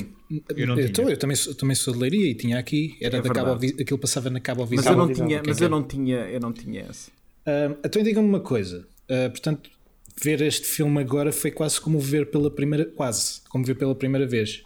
Eu 0.56 0.66
não 0.66 0.76
tinha. 0.76 1.08
eu 1.10 1.18
também 1.18 1.36
sou, 1.36 1.54
também 1.54 1.74
sou 1.76 1.92
de 1.92 2.00
Leiria 2.00 2.30
e 2.30 2.34
tinha 2.34 2.58
aqui, 2.58 2.96
era 3.02 3.18
É 3.18 3.20
da 3.20 3.28
Cabo 3.28 3.54
verdade. 3.58 3.82
Aquilo 3.82 3.98
passava 3.98 4.30
na 4.30 4.40
Cabo 4.40 4.62
Mas 4.62 4.70
Visão. 4.70 4.92
eu 4.92 4.98
não 4.98 5.12
tinha, 5.12 5.36
é 5.36 5.42
mas 5.46 5.60
eu 5.60 5.66
é? 5.66 5.68
não 5.68 5.82
tinha, 5.82 6.16
eu 6.20 6.40
não 6.40 6.52
tinha 6.54 6.86
esse. 6.90 7.10
Ah, 7.48 7.74
então 7.82 8.02
digam-me 8.02 8.28
uma 8.28 8.40
coisa. 8.40 8.86
Ah, 9.08 9.30
portanto, 9.30 9.70
ver 10.22 10.42
este 10.42 10.66
filme 10.66 11.00
agora 11.00 11.32
foi 11.32 11.50
quase 11.50 11.80
como 11.80 11.98
ver 11.98 12.30
pela 12.30 12.50
primeira, 12.50 12.84
quase 12.84 13.40
como 13.48 13.64
ver 13.64 13.76
pela 13.76 13.94
primeira 13.94 14.26
vez. 14.26 14.62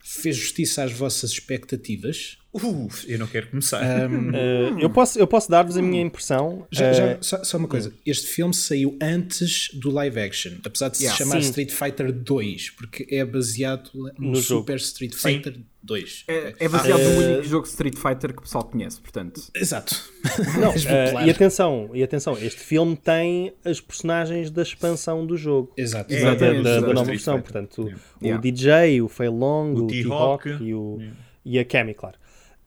Fez 0.00 0.36
justiça 0.36 0.84
às 0.84 0.92
vossas 0.92 1.32
expectativas. 1.32 2.38
Uh, 2.52 2.88
eu 3.06 3.18
não 3.18 3.26
quero 3.28 3.48
começar. 3.48 3.80
Uh, 3.80 4.78
eu 4.80 4.90
posso, 4.90 5.18
eu 5.18 5.26
posso 5.26 5.48
dar-vos 5.50 5.76
a 5.76 5.82
minha 5.82 6.02
impressão. 6.02 6.66
Já, 6.70 6.90
uh, 6.90 6.94
já- 6.94 7.18
só, 7.20 7.44
só 7.44 7.56
uma 7.58 7.68
coisa, 7.68 7.92
este 8.04 8.26
filme 8.26 8.52
saiu 8.52 8.98
antes 9.00 9.68
do 9.74 9.90
live 9.90 10.18
action, 10.18 10.52
apesar 10.64 10.88
de 10.88 10.96
se 10.96 11.04
Yeah. 11.04 11.16
chamar 11.24 11.40
Sim. 11.42 11.48
Street 11.48 11.70
Fighter 11.70 12.10
2, 12.12 12.70
porque 12.70 13.06
é 13.14 13.24
baseado 13.24 13.90
no, 13.94 14.30
No 14.30 14.34
jogo. 14.34 14.62
Super 14.62 14.76
Street 14.78 15.14
Fighter 15.14 15.60
2. 15.82 16.24
É, 16.26 16.54
é 16.58 16.68
baseado 16.68 16.98
no 17.00 17.08
Ah. 17.22 17.28
único 17.28 17.42
jogo 17.44 17.62
de 17.64 17.70
Street 17.70 17.94
Fighter 17.96 18.32
que 18.32 18.38
o 18.40 18.42
pessoal 18.42 18.64
conhece, 18.64 19.00
portanto. 19.00 19.40
Exato. 19.54 19.94
Não, 20.60 20.70
uh, 20.70 21.26
e 21.26 21.30
atenção, 21.30 21.90
e 21.94 22.02
atenção, 22.02 22.36
este 22.36 22.60
filme 22.60 22.96
tem 22.96 23.52
as 23.64 23.80
personagens 23.80 24.50
da 24.50 24.62
expansão 24.62 25.24
do 25.24 25.36
jogo. 25.36 25.72
Exato. 25.76 26.12
É, 26.12 26.20
da, 26.20 26.34
da- 26.34 26.52
da- 26.62 26.80
da 26.80 26.92
nova 26.94 27.04
versão, 27.04 27.40
portanto, 27.40 27.82
Yeah. 27.82 28.00
o 28.20 28.24
Yeah. 28.24 28.40
DJ, 28.42 29.02
o 29.02 29.08
Fei 29.08 29.28
Long, 29.28 29.72
O 29.74 29.84
o 29.84 29.86
T-Hawk. 29.86 30.42
T-Hawk 30.48 30.64
e, 30.64 30.74
o, 30.74 30.98
e 31.44 31.58
a 31.58 31.64
Cammy, 31.64 31.94
claro. 31.94 32.18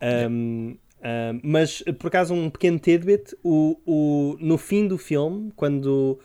Um, 0.04 0.78
um, 1.06 1.40
mas, 1.44 1.82
por 2.00 2.08
acaso, 2.08 2.34
um 2.34 2.50
pequeno 2.50 2.80
tidbit, 2.80 3.36
o, 3.44 3.78
o, 3.86 4.38
no 4.40 4.58
fim 4.58 4.88
do 4.88 4.98
filme, 4.98 5.52
quando 5.56 6.20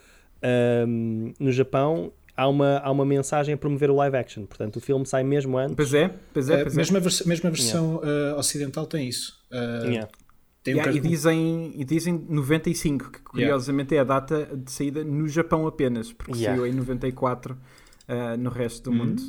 um, 0.86 1.32
no 1.38 1.50
Japão, 1.52 2.12
há 2.36 2.46
uma, 2.48 2.78
há 2.78 2.90
uma 2.90 3.04
mensagem 3.04 3.54
a 3.54 3.56
promover 3.56 3.90
o 3.90 3.96
live 3.96 4.16
action, 4.16 4.46
portanto, 4.46 4.76
o 4.76 4.80
filme 4.80 5.04
sai 5.06 5.24
mesmo 5.24 5.58
antes. 5.58 5.74
Pois 5.74 5.92
é, 5.94 6.14
pois 6.32 6.48
é, 6.48 6.54
Ah, 6.60 6.62
pois 6.62 6.74
é. 6.74 6.76
mesmo 6.76 6.96
a, 6.96 7.00
vers- 7.00 7.24
mesmo 7.26 7.46
a 7.48 7.50
versão 7.50 8.00
ah, 8.04 8.36
ocidental 8.38 8.86
tem 8.86 9.08
isso. 9.08 9.36
Ah, 9.50 9.82
Yeah. 9.84 10.08
tem 10.62 10.74
um 10.74 10.78
Yeah, 10.78 10.96
e, 10.96 11.00
dizem, 11.00 11.72
e 11.76 11.84
dizem 11.84 12.24
95, 12.28 13.10
que 13.10 13.20
curiosamente 13.22 13.96
é 13.96 14.00
a 14.00 14.04
data 14.04 14.44
de 14.56 14.70
saída 14.70 15.02
no 15.04 15.26
Japão 15.28 15.66
apenas, 15.66 16.12
porque 16.12 16.32
Yeah. 16.38 16.60
saiu 16.60 16.66
em 16.72 16.74
94 16.76 17.56
ah, 18.06 18.36
no 18.36 18.50
resto 18.50 18.90
do 18.90 18.96
mundo. 18.96 19.20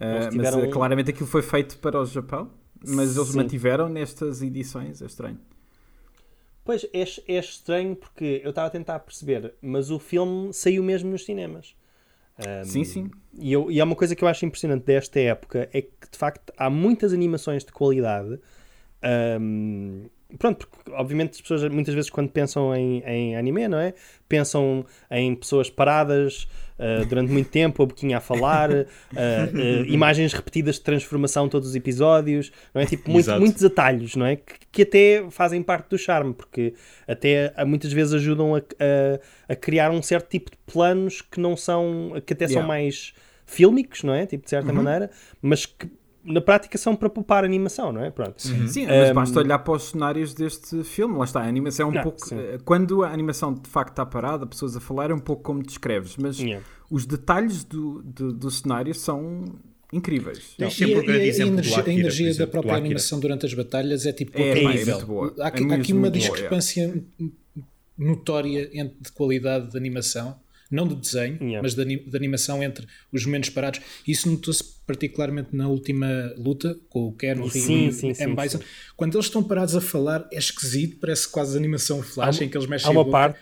Eles 0.00 0.34
mas 0.34 0.72
claramente 0.72 1.10
aquilo 1.10 1.28
foi 1.28 1.42
feito 1.42 1.78
para 1.78 2.00
o 2.00 2.04
Japão, 2.06 2.50
mas 2.86 3.16
eles 3.16 3.28
Sim. 3.28 3.36
mantiveram 3.36 3.88
nestas 3.88 4.42
edições, 4.42 5.00
é 5.02 5.06
estranho. 5.06 5.38
Pois, 6.64 6.84
é, 6.92 7.02
é 7.02 7.38
estranho 7.38 7.96
porque 7.96 8.40
eu 8.44 8.50
estava 8.50 8.68
a 8.68 8.70
tentar 8.70 8.98
perceber, 9.00 9.54
mas 9.60 9.90
o 9.90 9.98
filme 9.98 10.52
saiu 10.52 10.82
mesmo 10.82 11.10
nos 11.10 11.24
cinemas. 11.24 11.74
Um, 12.38 12.64
Sim, 12.64 12.84
sim. 12.84 13.10
E, 13.38 13.52
eu, 13.52 13.70
e 13.70 13.80
há 13.80 13.84
uma 13.84 13.96
coisa 13.96 14.16
que 14.16 14.24
eu 14.24 14.28
acho 14.28 14.46
impressionante 14.46 14.84
desta 14.84 15.20
época 15.20 15.68
é 15.72 15.82
que 15.82 16.10
de 16.10 16.16
facto 16.16 16.52
há 16.56 16.70
muitas 16.70 17.12
animações 17.12 17.64
de 17.64 17.72
qualidade. 17.72 18.38
Um, 19.40 20.06
pronto, 20.38 20.68
porque 20.68 20.90
obviamente 20.92 21.32
as 21.32 21.40
pessoas 21.40 21.62
muitas 21.72 21.94
vezes 21.94 22.10
quando 22.10 22.30
pensam 22.30 22.74
em, 22.74 23.02
em 23.06 23.36
anime, 23.36 23.68
não 23.68 23.78
é? 23.78 23.94
Pensam 24.28 24.84
em 25.10 25.34
pessoas 25.34 25.68
paradas 25.68 26.48
uh, 26.78 27.04
durante 27.06 27.30
muito 27.30 27.50
tempo, 27.50 27.82
a 27.82 27.86
boquinha 27.86 28.18
a 28.18 28.20
falar, 28.20 28.70
uh, 28.70 28.74
uh, 28.82 29.84
imagens 29.86 30.32
repetidas 30.32 30.76
de 30.76 30.82
transformação 30.82 31.48
todos 31.48 31.68
os 31.68 31.74
episódios, 31.74 32.50
não 32.74 32.80
é? 32.80 32.86
Tipo, 32.86 33.10
muito, 33.10 33.30
muitos 33.38 33.64
atalhos, 33.64 34.16
não 34.16 34.26
é? 34.26 34.36
Que, 34.36 34.54
que, 34.72 34.82
até 34.82 35.30
fazem 35.30 35.62
parte 35.62 35.90
do 35.90 35.98
charme, 35.98 36.32
porque 36.32 36.74
até 37.06 37.52
muitas 37.64 37.92
vezes 37.92 38.14
ajudam 38.14 38.54
a, 38.54 38.58
a, 38.58 39.52
a, 39.52 39.56
criar 39.56 39.90
um 39.90 40.02
certo 40.02 40.28
tipo 40.28 40.50
de 40.50 40.56
planos 40.72 41.22
que 41.22 41.40
não 41.40 41.56
são, 41.56 42.12
que 42.24 42.32
até 42.32 42.44
yeah. 42.44 42.60
são 42.60 42.66
mais 42.66 43.12
fílmicos, 43.44 44.04
não 44.04 44.14
é? 44.14 44.26
Tipo, 44.26 44.44
de 44.44 44.50
certa 44.50 44.68
uhum. 44.68 44.76
maneira, 44.76 45.10
mas 45.42 45.66
que 45.66 45.90
na 46.24 46.40
prática 46.40 46.76
são 46.76 46.94
para 46.94 47.08
poupar 47.08 47.44
animação, 47.44 47.92
não 47.92 48.04
é? 48.04 48.10
Pronto. 48.10 48.42
Uhum. 48.46 48.68
Sim, 48.68 48.86
mas 48.86 49.10
um... 49.10 49.14
basta 49.14 49.38
olhar 49.38 49.58
para 49.58 49.74
os 49.74 49.84
cenários 49.90 50.34
deste 50.34 50.84
filme, 50.84 51.16
lá 51.16 51.24
está, 51.24 51.40
a 51.40 51.46
animação 51.46 51.86
é 51.86 51.90
um 51.90 51.94
não, 51.94 52.02
pouco. 52.02 52.26
Sim. 52.26 52.38
Eh, 52.38 52.58
quando 52.64 53.02
a 53.02 53.10
animação 53.10 53.54
de 53.54 53.68
facto 53.68 53.92
está 53.92 54.04
parada, 54.04 54.46
pessoas 54.46 54.76
a 54.76 54.80
falar, 54.80 55.10
é 55.10 55.14
um 55.14 55.18
pouco 55.18 55.42
como 55.42 55.62
descreves, 55.62 56.16
mas 56.16 56.38
yeah. 56.38 56.64
os 56.90 57.06
detalhes 57.06 57.64
do, 57.64 58.02
do, 58.02 58.32
do 58.32 58.50
cenário 58.50 58.94
são 58.94 59.44
incríveis. 59.92 60.54
Não. 60.58 60.68
E, 60.68 60.70
e, 60.70 60.94
a, 60.94 61.46
energia, 61.46 61.84
a 61.84 61.92
energia 61.92 62.34
da 62.34 62.46
própria 62.46 62.76
animação 62.76 63.18
durante 63.18 63.46
as 63.46 63.54
batalhas 63.54 64.06
é 64.06 64.12
tipo 64.12 64.38
é, 64.38 64.62
é 64.62 64.62
muito 64.62 65.06
boa. 65.06 65.34
Há, 65.38 65.48
é 65.48 65.72
há 65.72 65.74
aqui 65.74 65.92
uma 65.92 66.10
discrepância 66.10 67.02
boa, 67.18 67.32
notória 67.98 68.70
entre, 68.72 68.96
de 69.00 69.12
qualidade 69.12 69.70
de 69.70 69.76
animação 69.76 70.38
não 70.70 70.86
de 70.86 70.94
desenho, 70.94 71.36
yeah. 71.40 71.60
mas 71.60 71.74
de, 71.74 71.84
de, 71.84 72.16
animação 72.16 72.62
entre 72.62 72.86
os 73.10 73.26
momentos 73.26 73.50
parados. 73.50 73.80
Isso 74.06 74.30
notou-se 74.30 74.62
particularmente 74.86 75.54
na 75.54 75.68
última 75.68 76.32
luta 76.36 76.78
com 76.88 77.08
o 77.08 77.12
Ken, 77.12 77.34
o 77.40 77.48
e 77.56 77.88
o 77.90 78.22
M. 78.22 78.36
Bison. 78.36 78.60
Quando 78.96 79.14
eles 79.16 79.26
estão 79.26 79.42
parados 79.42 79.74
a 79.74 79.80
falar, 79.80 80.28
é 80.32 80.38
esquisito, 80.38 80.98
parece 81.00 81.28
quase 81.28 81.56
animação 81.56 82.02
flash 82.02 82.40
há, 82.40 82.44
em 82.44 82.48
que 82.48 82.56
eles 82.56 82.68
mexem 82.68 82.88
há 82.88 82.92
uma 82.92 83.08
parte, 83.10 83.38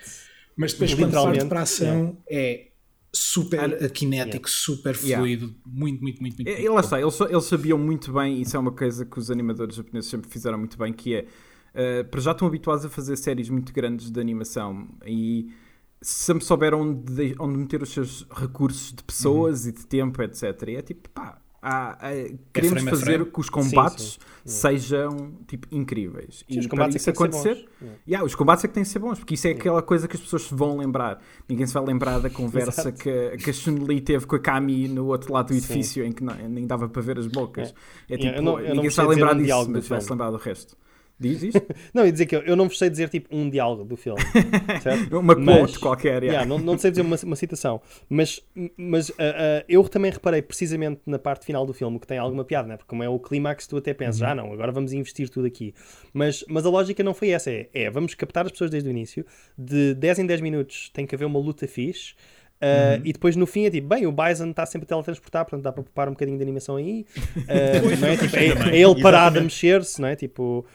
mas 0.56 0.72
depois 0.72 0.94
quando 0.94 1.12
parte 1.12 1.44
para 1.46 1.60
a 1.60 1.62
ação 1.62 2.16
yeah. 2.30 2.64
é 2.64 2.68
super 3.12 3.90
kinético, 3.92 4.48
yeah. 4.48 4.48
super 4.48 4.94
fluido, 4.94 5.46
yeah. 5.46 5.62
muito, 5.66 6.02
muito, 6.02 6.20
muito, 6.20 6.36
muito. 6.36 6.48
E, 6.48 6.68
lá 6.68 6.80
está, 6.80 7.00
eles, 7.00 7.20
eles 7.20 7.44
sabiam 7.44 7.78
muito 7.78 8.12
bem, 8.12 8.40
isso 8.40 8.56
é 8.56 8.60
uma 8.60 8.72
coisa 8.72 9.04
que 9.04 9.18
os 9.18 9.30
animadores 9.30 9.76
japoneses 9.76 10.10
sempre 10.10 10.30
fizeram 10.30 10.58
muito 10.58 10.78
bem, 10.78 10.92
que 10.92 11.14
é, 11.14 11.20
uh, 11.20 12.04
para 12.04 12.20
já 12.20 12.32
estão 12.32 12.48
habituados 12.48 12.84
a 12.84 12.88
fazer 12.88 13.16
séries 13.16 13.48
muito 13.48 13.72
grandes 13.72 14.10
de 14.10 14.20
animação 14.20 14.88
e 15.06 15.50
sempre 16.00 16.44
souberam 16.44 16.82
onde, 16.82 17.34
onde 17.38 17.58
meter 17.58 17.82
os 17.82 17.90
seus 17.90 18.26
recursos 18.30 18.92
de 18.92 19.02
pessoas 19.02 19.64
uhum. 19.64 19.70
e 19.70 19.72
de 19.72 19.86
tempo, 19.86 20.22
etc. 20.22 20.68
E 20.68 20.76
é 20.76 20.82
tipo, 20.82 21.08
pá, 21.10 21.38
há, 21.60 21.90
há, 21.92 22.10
queremos 22.52 22.86
é 22.86 22.90
fazer 22.90 23.24
que 23.30 23.40
os 23.40 23.50
combates 23.50 24.12
sim, 24.12 24.18
sim. 24.44 24.78
sejam 24.78 25.32
tipo, 25.46 25.66
incríveis. 25.72 26.44
Sim, 26.48 26.56
e 26.56 26.58
os 26.58 26.66
combates 26.66 26.96
é 26.96 26.98
isso 26.98 27.10
é 27.10 27.12
acontecer, 27.12 27.68
yeah, 28.06 28.24
os 28.24 28.34
combates 28.34 28.64
é 28.64 28.68
que 28.68 28.74
têm 28.74 28.82
de 28.82 28.88
ser 28.88 28.98
bons, 29.00 29.18
porque 29.18 29.34
isso 29.34 29.48
é 29.48 29.50
aquela 29.50 29.82
coisa 29.82 30.06
que 30.06 30.16
as 30.16 30.22
pessoas 30.22 30.42
se 30.42 30.54
vão 30.54 30.76
lembrar. 30.76 31.20
Ninguém 31.48 31.66
se 31.66 31.74
vai 31.74 31.84
lembrar 31.84 32.20
da 32.20 32.30
conversa 32.30 32.92
que, 32.92 33.36
que 33.38 33.50
a 33.50 33.52
Chun-Li 33.52 34.00
teve 34.00 34.26
com 34.26 34.36
a 34.36 34.40
Kami 34.40 34.88
no 34.88 35.06
outro 35.06 35.32
lado 35.32 35.48
do 35.48 35.54
edifício 35.54 36.04
em 36.04 36.12
que 36.12 36.22
não, 36.22 36.34
nem 36.48 36.66
dava 36.66 36.88
para 36.88 37.02
ver 37.02 37.18
as 37.18 37.26
bocas. 37.26 37.74
É, 38.08 38.14
é 38.14 38.18
tipo, 38.18 38.36
eu 38.36 38.42
não, 38.42 38.60
eu 38.60 38.74
ninguém 38.74 38.90
se 38.90 38.96
vai 38.96 39.06
lembrar 39.06 39.34
disso, 39.34 39.70
mas 39.70 39.88
vai 39.88 40.00
se 40.00 40.10
lembrar 40.10 40.30
do 40.30 40.36
resto. 40.36 40.76
Diz 41.20 41.42
isto? 41.42 41.60
não, 41.92 42.06
ia 42.06 42.12
dizer 42.12 42.26
que 42.26 42.36
eu, 42.36 42.42
eu 42.42 42.54
não 42.54 42.68
vos 42.68 42.78
sei 42.78 42.88
dizer 42.88 43.08
tipo 43.08 43.34
um 43.34 43.50
diálogo 43.50 43.84
do 43.84 43.96
filme. 43.96 44.20
Uma 45.10 45.34
quote 45.34 45.78
qualquer. 45.78 46.22
Yeah. 46.22 46.26
Yeah, 46.26 46.46
não, 46.46 46.58
não 46.58 46.78
sei 46.78 46.90
dizer 46.90 47.02
uma, 47.02 47.16
uma 47.24 47.36
citação. 47.36 47.80
Mas, 48.08 48.40
mas 48.76 49.08
uh, 49.08 49.12
uh, 49.12 49.64
eu 49.68 49.82
também 49.88 50.10
reparei 50.10 50.42
precisamente 50.42 51.00
na 51.06 51.18
parte 51.18 51.44
final 51.44 51.66
do 51.66 51.72
filme 51.72 51.98
que 51.98 52.06
tem 52.06 52.18
alguma 52.18 52.44
piada, 52.44 52.68
né? 52.68 52.76
porque 52.76 52.88
como 52.88 53.02
é 53.02 53.08
o 53.08 53.18
clímax, 53.18 53.66
tu 53.66 53.76
até 53.76 53.92
pensas, 53.92 54.20
uhum. 54.20 54.28
ah 54.28 54.34
não, 54.34 54.52
agora 54.52 54.70
vamos 54.70 54.92
investir 54.92 55.28
tudo 55.28 55.46
aqui. 55.46 55.74
Mas, 56.12 56.44
mas 56.48 56.64
a 56.64 56.70
lógica 56.70 57.02
não 57.02 57.14
foi 57.14 57.30
essa. 57.30 57.50
É, 57.50 57.68
é, 57.72 57.90
vamos 57.90 58.14
captar 58.14 58.46
as 58.46 58.52
pessoas 58.52 58.70
desde 58.70 58.88
o 58.88 58.90
início. 58.90 59.26
De 59.56 59.94
10 59.94 60.20
em 60.20 60.26
10 60.26 60.40
minutos 60.40 60.90
tem 60.92 61.06
que 61.06 61.14
haver 61.14 61.24
uma 61.24 61.38
luta 61.38 61.66
fixe. 61.66 62.14
Uh, 62.60 62.98
uhum. 62.98 63.02
E 63.04 63.12
depois 63.12 63.36
no 63.36 63.46
fim 63.46 63.66
é 63.66 63.70
tipo, 63.70 63.86
bem, 63.86 64.04
o 64.04 64.10
Bison 64.10 64.50
está 64.50 64.66
sempre 64.66 64.84
a 64.84 64.88
teletransportar, 64.88 65.44
portanto 65.44 65.62
dá 65.62 65.70
para 65.70 65.82
poupar 65.82 66.08
um 66.08 66.12
bocadinho 66.12 66.36
de 66.36 66.42
animação 66.42 66.74
aí. 66.74 67.06
Uh, 67.36 68.00
não 68.00 68.08
é? 68.08 68.16
Tipo, 68.16 68.36
é, 68.36 68.76
é 68.76 68.80
ele 68.80 69.00
parado 69.00 69.38
a 69.38 69.42
mexer-se, 69.42 70.00
não 70.00 70.08
é? 70.08 70.16
Tipo, 70.16 70.66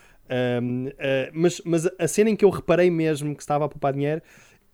um, 0.62 0.88
uh, 0.88 0.92
ah, 1.00 1.30
mas, 1.34 1.62
mas 1.66 1.90
a 2.00 2.08
cena 2.08 2.30
em 2.30 2.36
que 2.36 2.46
eu 2.46 2.50
reparei 2.50 2.90
mesmo 2.90 3.36
que 3.36 3.42
estava 3.42 3.66
a 3.66 3.70
poupar 3.70 3.94
dinheiro 3.94 4.22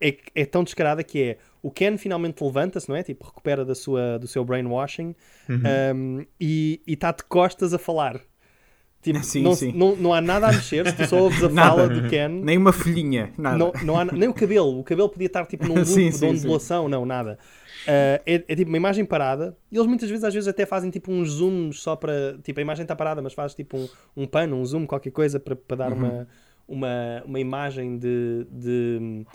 é, 0.01 0.15
é 0.33 0.45
tão 0.45 0.63
descarada 0.63 1.03
que 1.03 1.21
é 1.21 1.37
o 1.61 1.69
Ken 1.69 1.97
finalmente 1.97 2.43
levanta-se, 2.43 2.87
não 2.87 2.95
é? 2.95 3.03
Tipo, 3.03 3.25
recupera 3.25 3.65
da 3.65 3.75
sua, 3.75 4.17
do 4.17 4.27
seu 4.27 4.45
brainwashing 4.45 5.13
uhum. 5.49 5.61
um, 5.95 6.25
e 6.39 6.81
está 6.87 7.11
de 7.11 7.23
costas 7.23 7.73
a 7.73 7.77
falar. 7.77 8.21
Tipo, 9.01 9.23
sim, 9.23 9.43
não, 9.43 9.55
sim. 9.55 9.71
Não, 9.73 9.95
não 9.95 10.13
há 10.13 10.19
nada 10.19 10.47
a 10.47 10.51
mexer, 10.51 10.93
tu 10.93 11.07
só 11.07 11.19
ouves 11.19 11.41
a 11.41 11.49
fala 11.51 11.87
do 11.87 12.09
Ken. 12.09 12.27
Nem 12.27 12.57
uma 12.57 12.73
folhinha, 12.73 13.31
nada. 13.37 13.57
Não, 13.57 13.71
não 13.83 13.97
há, 13.97 14.05
nem 14.05 14.27
o 14.27 14.33
cabelo. 14.33 14.79
O 14.79 14.83
cabelo 14.83 15.09
podia 15.09 15.27
estar 15.27 15.45
tipo 15.45 15.67
num 15.67 15.75
loop 15.79 15.87
sim, 15.87 16.09
de 16.09 16.25
ondulação, 16.25 16.89
não, 16.89 17.05
nada. 17.05 17.37
Uh, 17.83 18.19
é, 18.25 18.43
é, 18.47 18.55
tipo 18.55 18.69
uma 18.69 18.77
imagem 18.77 19.05
parada 19.05 19.57
e 19.71 19.77
eles 19.77 19.87
muitas 19.87 20.09
vezes 20.09 20.25
às 20.25 20.33
vezes 20.33 20.49
até 20.49 20.65
fazem 20.65 20.89
tipo 20.89 21.11
uns 21.11 21.29
zooms 21.29 21.79
só 21.79 21.95
para 21.95 22.37
tipo 22.43 22.59
a 22.59 22.61
imagem 22.61 22.83
está 22.83 22.93
parada 22.93 23.21
mas 23.21 23.33
faz 23.33 23.55
tipo 23.55 23.77
um, 23.77 23.87
um 24.17 24.27
pano, 24.27 24.57
um 24.57 24.65
zoom, 24.65 24.85
qualquer 24.85 25.11
coisa 25.11 25.39
para, 25.39 25.55
para 25.55 25.77
dar 25.77 25.93
uhum. 25.93 25.99
uma, 25.99 26.27
uma, 26.67 27.23
uma 27.25 27.39
imagem 27.39 27.97
de, 27.97 28.45
de, 28.51 29.25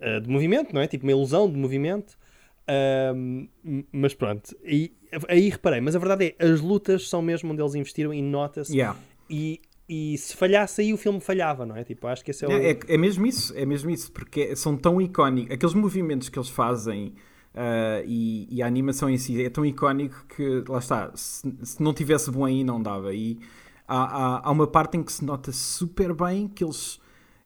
uh, 0.00 0.20
de 0.22 0.28
movimento, 0.28 0.74
não 0.74 0.80
é? 0.80 0.86
Tipo 0.86 1.04
uma 1.04 1.12
ilusão 1.12 1.50
de 1.50 1.58
movimento 1.58 2.16
uh, 2.62 3.48
mas 3.92 4.14
pronto 4.14 4.56
e, 4.64 4.92
aí 5.28 5.50
reparei, 5.50 5.80
mas 5.80 5.94
a 5.94 5.98
verdade 5.98 6.34
é 6.38 6.46
as 6.46 6.60
lutas 6.60 7.08
são 7.08 7.20
mesmo 7.20 7.52
onde 7.52 7.60
eles 7.60 7.74
investiram 7.74 8.14
e 8.14 8.22
nota-se 8.22 8.74
yeah. 8.74 8.98
e 9.28 9.60
e 9.88 10.16
se 10.16 10.34
falhasse 10.34 10.80
aí 10.80 10.94
o 10.94 10.96
filme 10.96 11.20
falhava, 11.20 11.66
não 11.66 11.76
é? 11.76 11.84
Tipo, 11.84 12.06
acho 12.06 12.24
que 12.24 12.30
esse 12.30 12.44
é 12.44 12.48
o... 12.48 12.52
É, 12.52 12.70
é, 12.70 12.78
é 12.88 12.96
mesmo 12.96 13.26
isso, 13.26 13.52
é 13.54 13.66
mesmo 13.66 13.90
isso, 13.90 14.10
porque 14.10 14.56
são 14.56 14.74
tão 14.74 14.98
icónicos, 15.02 15.52
aqueles 15.52 15.74
movimentos 15.74 16.30
que 16.30 16.38
eles 16.38 16.48
fazem 16.48 17.12
Uh, 17.54 18.00
e, 18.06 18.48
e, 18.50 18.62
a 18.62 18.66
animação 18.66 19.10
em 19.10 19.18
si 19.18 19.44
é 19.44 19.50
tão 19.50 19.64
icónico 19.64 20.24
que, 20.26 20.64
lá 20.66 20.78
está, 20.78 21.10
se, 21.14 21.52
se 21.62 21.82
não 21.82 21.92
tivesse 21.92 22.30
bom 22.30 22.46
aí 22.46 22.64
não 22.64 22.82
dava. 22.82 23.12
E 23.12 23.38
há, 23.86 23.96
há, 23.96 24.48
há, 24.48 24.50
uma 24.50 24.66
parte 24.66 24.96
em 24.96 25.02
que 25.02 25.12
se 25.12 25.22
nota 25.22 25.52
super 25.52 26.14
bem 26.14 26.48
que 26.48 26.64
eles, 26.64 26.98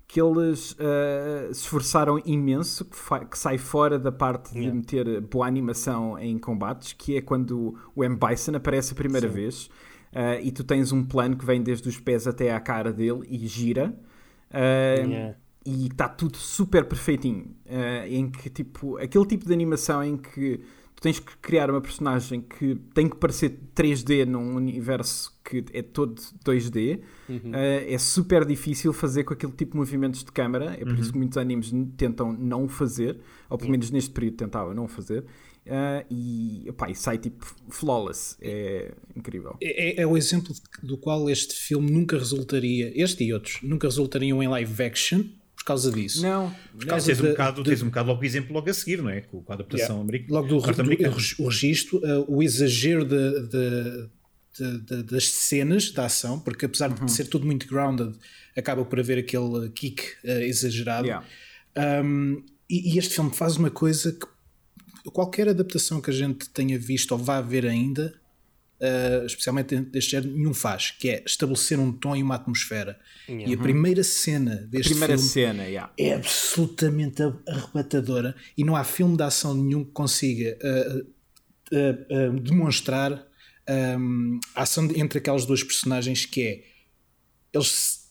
que 0.07 0.21
eles 0.21 0.73
uh, 0.73 1.53
se 1.53 1.63
esforçaram 1.63 2.23
imenso, 2.25 2.85
que, 2.85 3.27
que, 3.27 3.37
sai 3.37 3.59
fora 3.59 3.99
da 3.99 4.13
parte 4.13 4.53
de 4.53 4.61
yeah. 4.61 4.77
meter 4.77 5.21
boa 5.23 5.45
animação 5.45 6.17
em 6.17 6.39
combates, 6.39 6.93
que 6.93 7.17
é 7.17 7.21
quando 7.21 7.77
o 7.95 8.05
M. 8.05 8.17
Bison 8.17 8.55
aparece 8.55 8.93
a 8.93 8.97
primeira 8.97 9.27
Sim. 9.27 9.35
vez 9.35 9.65
uh, 10.13 10.41
e 10.41 10.53
tu 10.53 10.63
tens 10.63 10.93
um 10.93 11.05
plano 11.05 11.37
que 11.37 11.45
vem 11.45 11.61
desde 11.61 11.89
os 11.89 11.99
pés 11.99 12.29
até 12.29 12.55
à 12.55 12.61
cara 12.61 12.93
dele 12.93 13.27
e 13.29 13.45
gira. 13.49 13.93
Yeah 14.55 15.37
e 15.67 15.89
está 15.89 16.09
tudo 16.09 16.37
super 16.37 16.85
perfeitinho. 16.85 17.57
Uh, 17.67 18.07
em 18.07 18.31
que, 18.31 18.49
tipo, 18.49 18.97
aquele 18.99 19.27
tipo 19.27 19.45
de 19.45 19.53
animação 19.53 20.03
em 20.03 20.17
que 20.17 20.61
tu 20.95 21.03
tens 21.03 21.19
que 21.19 21.37
criar 21.39 21.69
uma 21.71 21.81
personagem 21.81 22.41
que 22.41 22.77
tem 22.95 23.09
que 23.09 23.17
parecer 23.17 23.59
3D 23.75 24.25
num 24.25 24.55
universo 24.55 25.37
que 25.45 25.65
é 25.73 25.83
todo 25.83 26.15
2D, 26.45 27.01
uhum. 27.29 27.51
uh, 27.51 27.55
é 27.55 27.99
super 27.99 28.45
difícil 28.45 28.93
fazer 28.93 29.25
com 29.25 29.35
aquele 29.35 29.53
tipo 29.53 29.73
de 29.73 29.77
movimentos 29.79 30.23
de 30.23 30.31
câmera. 30.31 30.75
É 30.75 30.79
por 30.79 30.91
uhum. 30.93 31.01
isso 31.01 31.13
que 31.13 31.19
muitos 31.19 31.37
animes 31.37 31.73
tentam 31.97 32.33
não 32.33 32.65
o 32.65 32.69
fazer, 32.69 33.19
ou 33.51 33.59
pelo 33.59 33.71
menos 33.73 33.91
neste 33.91 34.11
período 34.11 34.37
tentavam 34.37 34.73
não 34.73 34.85
o 34.85 34.89
fazer. 34.89 35.25
Uh, 35.67 36.07
e, 36.09 36.71
opá, 36.71 36.89
e 36.89 36.95
sai 36.95 37.19
tipo 37.19 37.45
flawless, 37.69 38.37
é 38.41 38.95
incrível. 39.17 39.57
É, 39.61 40.01
é, 40.01 40.03
é, 40.03 40.07
o 40.07 40.17
exemplo 40.17 40.55
do 40.81 40.97
qual 40.97 41.29
este 41.29 41.55
filme 41.55 41.91
nunca 41.91 42.17
resultaria, 42.17 42.93
este 42.95 43.25
e 43.25 43.33
outros, 43.33 43.59
nunca 43.63 43.89
resultariam 43.89 44.41
em 44.41 44.47
live 44.47 44.83
action, 44.85 45.25
causa 45.67 45.91
disso. 45.91 46.23
Não, 46.23 46.55
por 46.73 46.87
causa 46.87 47.07
tens, 47.07 47.19
de, 47.19 47.27
um 47.27 47.31
bocado, 47.31 47.63
de... 47.63 47.71
tens 47.71 47.83
um 47.83 47.87
bocado 47.87 48.09
logo 48.09 48.23
o 48.23 48.25
exemplo 48.25 48.55
logo 48.55 48.71
a 48.71 48.75
seguir, 48.75 49.03
não 49.03 49.11
é? 49.11 49.21
Com, 49.21 49.45
a 49.49 49.55
adaptação 49.55 49.97
yeah. 49.97 50.03
americana. 50.03 50.41
Logo 50.41 50.49
do, 50.49 50.61
do 50.61 51.43
o 51.43 51.49
registro, 51.49 51.99
uh, 51.99 52.25
o 52.29 52.43
exagero 52.43 53.05
de, 53.05 53.49
de, 53.49 54.79
de, 54.79 55.03
das 55.03 55.29
cenas 55.29 55.91
da 55.91 56.07
ação, 56.07 56.39
porque 56.41 56.67
apesar 56.67 56.91
uhum. 56.91 57.07
de 57.07 57.13
ser 57.13 57.27
tudo 57.27 57.45
muito 57.45 57.67
grounded, 57.67 58.15
acaba 58.57 58.85
por 58.85 58.99
haver 59.01 59.19
aquele 59.19 59.69
kick 59.71 60.03
uh, 60.25 60.29
exagerado. 60.43 61.07
Yeah. 61.07 61.27
Um, 62.03 62.43
e, 62.71 62.95
e, 62.95 62.99
este 62.99 63.15
filme 63.15 63.33
faz 63.35 63.57
uma 63.57 63.71
coisa 63.71 64.13
que 64.13 65.11
qualquer 65.11 65.49
adaptação 65.49 66.01
que 66.01 66.11
a 66.11 66.15
gente 66.15 66.49
tenha 66.51 66.79
visto 66.79 67.13
ou 67.13 67.19
vá 67.19 67.41
ver 67.41 67.67
ainda 67.67 68.15
uh, 68.81 69.27
especialmente 69.27 69.77
deste 69.77 70.13
género, 70.13 70.33
nenhum 70.33 70.55
faz, 70.55 70.91
que 70.91 71.11
é 71.11 71.23
estabelecer 71.25 71.79
um 71.79 71.93
tom 71.93 72.17
e 72.17 72.23
uma 72.23 72.35
atmosfera. 72.35 72.99
Uhum. 73.29 73.41
E 73.41 73.55
a 73.55 73.59
primeira 73.59 74.03
cena 74.03 74.57
deste 74.71 74.91
primeira 74.91 75.17
filme 75.17 75.31
cena, 75.31 75.65
yeah. 75.65 75.93
é 75.99 76.15
absolutamente 76.15 77.23
arrebatadora 77.49 78.35
e 78.57 78.65
não 78.65 78.77
há 78.77 78.85
filme 78.85 79.17
de 79.17 79.23
ação 79.23 79.55
nenhum 79.55 79.85
que 79.85 79.93
consiga 79.93 80.59
uh, 80.63 81.07
uh, 81.73 82.41
demonstrar 82.41 83.27
um, 83.99 84.39
a 84.55 84.63
ação 84.63 84.89
entre 84.95 85.19
aquelas 85.19 85.45
duas 85.45 85.63
personagens 85.63 86.25
que 86.25 86.43
é 86.43 86.65
eles 87.53 88.07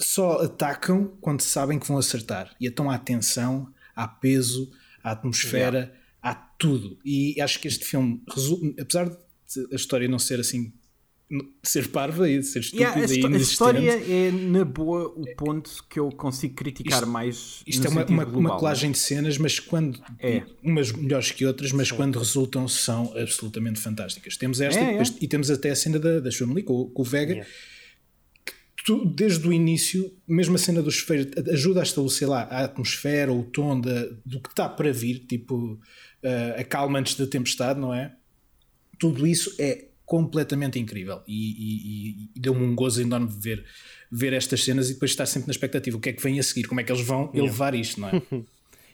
só 0.00 0.42
atacam 0.42 1.16
quando 1.20 1.40
sabem 1.40 1.78
que 1.78 1.86
vão 1.88 1.98
acertar 1.98 2.54
e 2.60 2.66
então 2.66 2.90
há 2.90 2.98
tensão, 2.98 3.72
há 3.94 4.06
peso, 4.06 4.70
há 5.02 5.12
atmosfera, 5.12 5.78
yeah. 5.78 5.94
há 6.22 6.34
tudo. 6.34 6.98
E 7.04 7.40
acho 7.40 7.60
que 7.60 7.68
este 7.68 7.84
filme, 7.84 8.22
apesar 8.80 9.08
de 9.08 9.16
a 9.72 9.74
história 9.74 10.08
não 10.08 10.18
ser 10.18 10.40
assim 10.40 10.72
ser 11.62 11.88
parva 11.88 12.28
e 12.28 12.38
de 12.38 12.44
ser 12.44 12.60
estúpida 12.60 12.98
yeah, 12.98 13.26
a, 13.26 13.30
a 13.30 13.36
história 13.38 13.90
é 13.90 14.30
na 14.30 14.64
boa 14.64 15.06
o 15.16 15.24
ponto 15.34 15.70
que 15.88 15.98
eu 15.98 16.10
consigo 16.10 16.54
criticar 16.54 17.00
isto, 17.00 17.10
mais 17.10 17.62
isto 17.66 17.86
é 17.86 17.90
uma, 17.90 18.04
uma, 18.04 18.24
uma, 18.26 18.58
colagem 18.58 18.92
de 18.92 18.98
cenas 18.98 19.38
mas 19.38 19.58
quando 19.58 19.98
é. 20.20 20.42
umas 20.62 20.92
melhores 20.92 21.30
que 21.30 21.46
outras 21.46 21.72
mas 21.72 21.88
Sim. 21.88 21.96
quando 21.96 22.18
resultam 22.18 22.68
são 22.68 23.12
absolutamente 23.16 23.80
fantásticas 23.80 24.36
temos 24.36 24.60
esta 24.60 24.80
é, 24.80 24.84
e, 24.84 24.90
depois, 24.90 25.10
é. 25.10 25.14
e, 25.22 25.28
temos 25.28 25.50
até 25.50 25.70
a 25.70 25.76
cena 25.76 25.98
da, 25.98 26.20
da 26.20 26.30
Chun-Li 26.30 26.62
com, 26.62 26.90
com, 26.90 27.02
o 27.02 27.04
Vega 27.04 27.32
yeah. 27.32 27.50
tu, 28.84 29.06
desde 29.06 29.48
o 29.48 29.52
início 29.52 30.14
mesmo 30.28 30.56
a 30.56 30.58
cena 30.58 30.82
dos 30.82 30.94
chuveiros 30.94 31.32
ajuda 31.48 31.80
a 31.80 31.84
estabelecer 31.84 32.28
lá 32.28 32.42
a 32.42 32.64
atmosfera 32.64 33.32
o 33.32 33.44
tom 33.44 33.80
da, 33.80 34.08
do 34.26 34.40
que 34.40 34.50
está 34.50 34.68
para 34.68 34.92
vir 34.92 35.20
tipo 35.20 35.80
uh, 36.22 36.60
a 36.60 36.64
calma 36.64 36.98
antes 36.98 37.14
da 37.14 37.26
tempestade 37.26 37.80
não 37.80 37.94
é 37.94 38.14
tudo 38.94 39.26
isso 39.26 39.54
é 39.58 39.86
completamente 40.06 40.78
incrível 40.78 41.22
e, 41.26 41.32
e, 41.34 42.30
e 42.36 42.40
deu-me 42.40 42.62
um 42.62 42.74
gozo 42.74 43.00
enorme 43.00 43.28
de 43.28 43.38
ver, 43.38 43.64
ver 44.10 44.32
estas 44.32 44.62
cenas 44.62 44.90
e 44.90 44.94
depois 44.94 45.10
estar 45.10 45.26
sempre 45.26 45.48
na 45.48 45.52
expectativa 45.52 45.96
o 45.96 46.00
que 46.00 46.10
é 46.10 46.12
que 46.12 46.22
vem 46.22 46.38
a 46.38 46.42
seguir, 46.42 46.64
como 46.68 46.80
é 46.80 46.84
que 46.84 46.92
eles 46.92 47.04
vão 47.04 47.30
yeah. 47.32 47.38
elevar 47.38 47.74
isto, 47.74 48.00
não 48.00 48.08
é? 48.08 48.12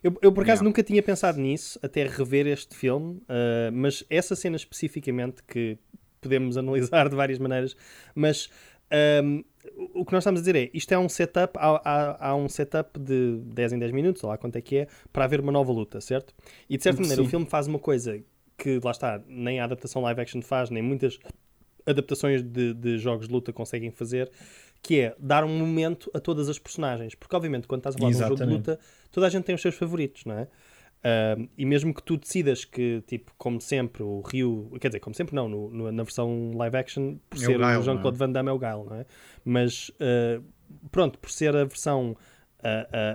eu, 0.03 0.17
eu, 0.23 0.33
por 0.33 0.43
acaso 0.45 0.61
yeah. 0.61 0.63
nunca 0.63 0.83
tinha 0.83 1.03
pensado 1.03 1.41
nisso 1.41 1.79
até 1.83 2.07
rever 2.07 2.47
este 2.47 2.77
filme, 2.77 3.15
uh, 3.15 3.73
mas 3.73 4.05
essa 4.09 4.37
cena 4.37 4.57
especificamente 4.57 5.43
que 5.43 5.77
podemos 6.21 6.57
analisar 6.59 7.09
de 7.09 7.17
várias 7.17 7.39
maneiras, 7.39 7.77
mas 8.15 8.49
um, 9.25 9.45
o 9.95 10.05
que 10.05 10.13
nós 10.13 10.23
estamos 10.23 10.41
a 10.41 10.43
dizer 10.43 10.57
é 10.57 10.71
isto 10.73 10.93
é 10.93 10.99
um 10.99 11.09
setup, 11.09 11.59
há, 11.59 11.81
há, 11.85 12.29
há, 12.29 12.37
um 12.37 12.49
setup 12.49 12.99
de 12.99 13.41
10 13.47 13.75
em 13.75 13.79
10 13.79 13.93
minutos, 13.93 14.23
ou 14.25 14.31
lá 14.31 14.39
quanto 14.39 14.57
é 14.57 14.61
que 14.61 14.77
é, 14.77 14.89
para 15.13 15.25
haver 15.25 15.41
uma 15.41 15.53
nova 15.53 15.73
luta, 15.73 16.01
certo? 16.01 16.35
E 16.69 16.77
de 16.77 16.83
certa 16.83 17.01
maneira 17.01 17.23
Sim. 17.23 17.27
o 17.27 17.31
filme 17.31 17.47
faz 17.47 17.67
uma 17.67 17.79
coisa 17.79 18.21
que 18.61 18.79
lá 18.85 18.91
está, 18.91 19.21
nem 19.27 19.59
a 19.59 19.65
adaptação 19.65 20.03
live 20.03 20.21
action 20.21 20.43
faz, 20.43 20.69
nem 20.69 20.83
muitas 20.83 21.19
adaptações 21.87 22.43
de, 22.43 22.75
de, 22.75 22.99
jogos 22.99 23.27
de 23.27 23.33
luta 23.33 23.53
conseguem 23.53 23.91
fazer, 23.91 24.31
que 24.83 25.01
é 25.01 25.17
dar 25.19 25.45
um 25.45 25.59
momento 25.59 26.11
a 26.15 26.21
todas 26.21 26.49
as 26.49 26.59
personagens. 26.59 27.15
Porque, 27.15 27.35
obviamente, 27.35 27.67
quando 27.67 27.81
estás 27.81 27.97
a 27.97 27.99
falar 27.99 28.11
Exatamente. 28.11 28.37
de 28.37 28.45
um 28.45 28.47
jogo 28.47 28.63
de 28.63 28.71
luta, 28.71 28.81
toda 29.11 29.27
a 29.27 29.31
gente 29.31 29.45
tem 29.45 29.55
os 29.55 29.63
seus 29.63 29.75
favoritos, 29.75 30.27
não 30.27 30.35
é? 30.35 30.43
Uh, 31.01 31.49
e 31.57 31.65
mesmo 31.65 31.95
que 31.95 32.03
tu 32.03 32.19
decidas 32.19 32.67
que, 32.67 33.03
tipo, 33.07 33.33
como 33.39 33.59
sempre, 33.59 34.03
o 34.03 34.21
Rio, 34.21 34.71
quer 34.79 34.89
dizer, 34.89 35.01
como 35.01 35.17
sempre, 35.17 35.35
não, 35.35 35.49
no, 35.49 35.71
no, 35.71 35.91
na 35.91 36.03
versão 36.03 36.51
live 36.55 36.77
action, 36.77 37.17
por 37.31 37.39
é 37.39 37.47
ser 37.47 37.59
o, 37.59 37.65
o 37.65 37.83
Jean-Claude 37.83 38.17
é? 38.17 38.19
Van 38.19 38.31
Damme 38.31 38.51
é 38.51 38.53
o 38.53 38.59
Guile, 38.59 38.85
não 38.85 38.97
é? 38.97 39.07
Mas, 39.43 39.89
uh, 39.89 40.45
pronto, 40.91 41.19
por 41.19 41.31
ser 41.31 41.57
a 41.57 41.65
versão 41.65 42.15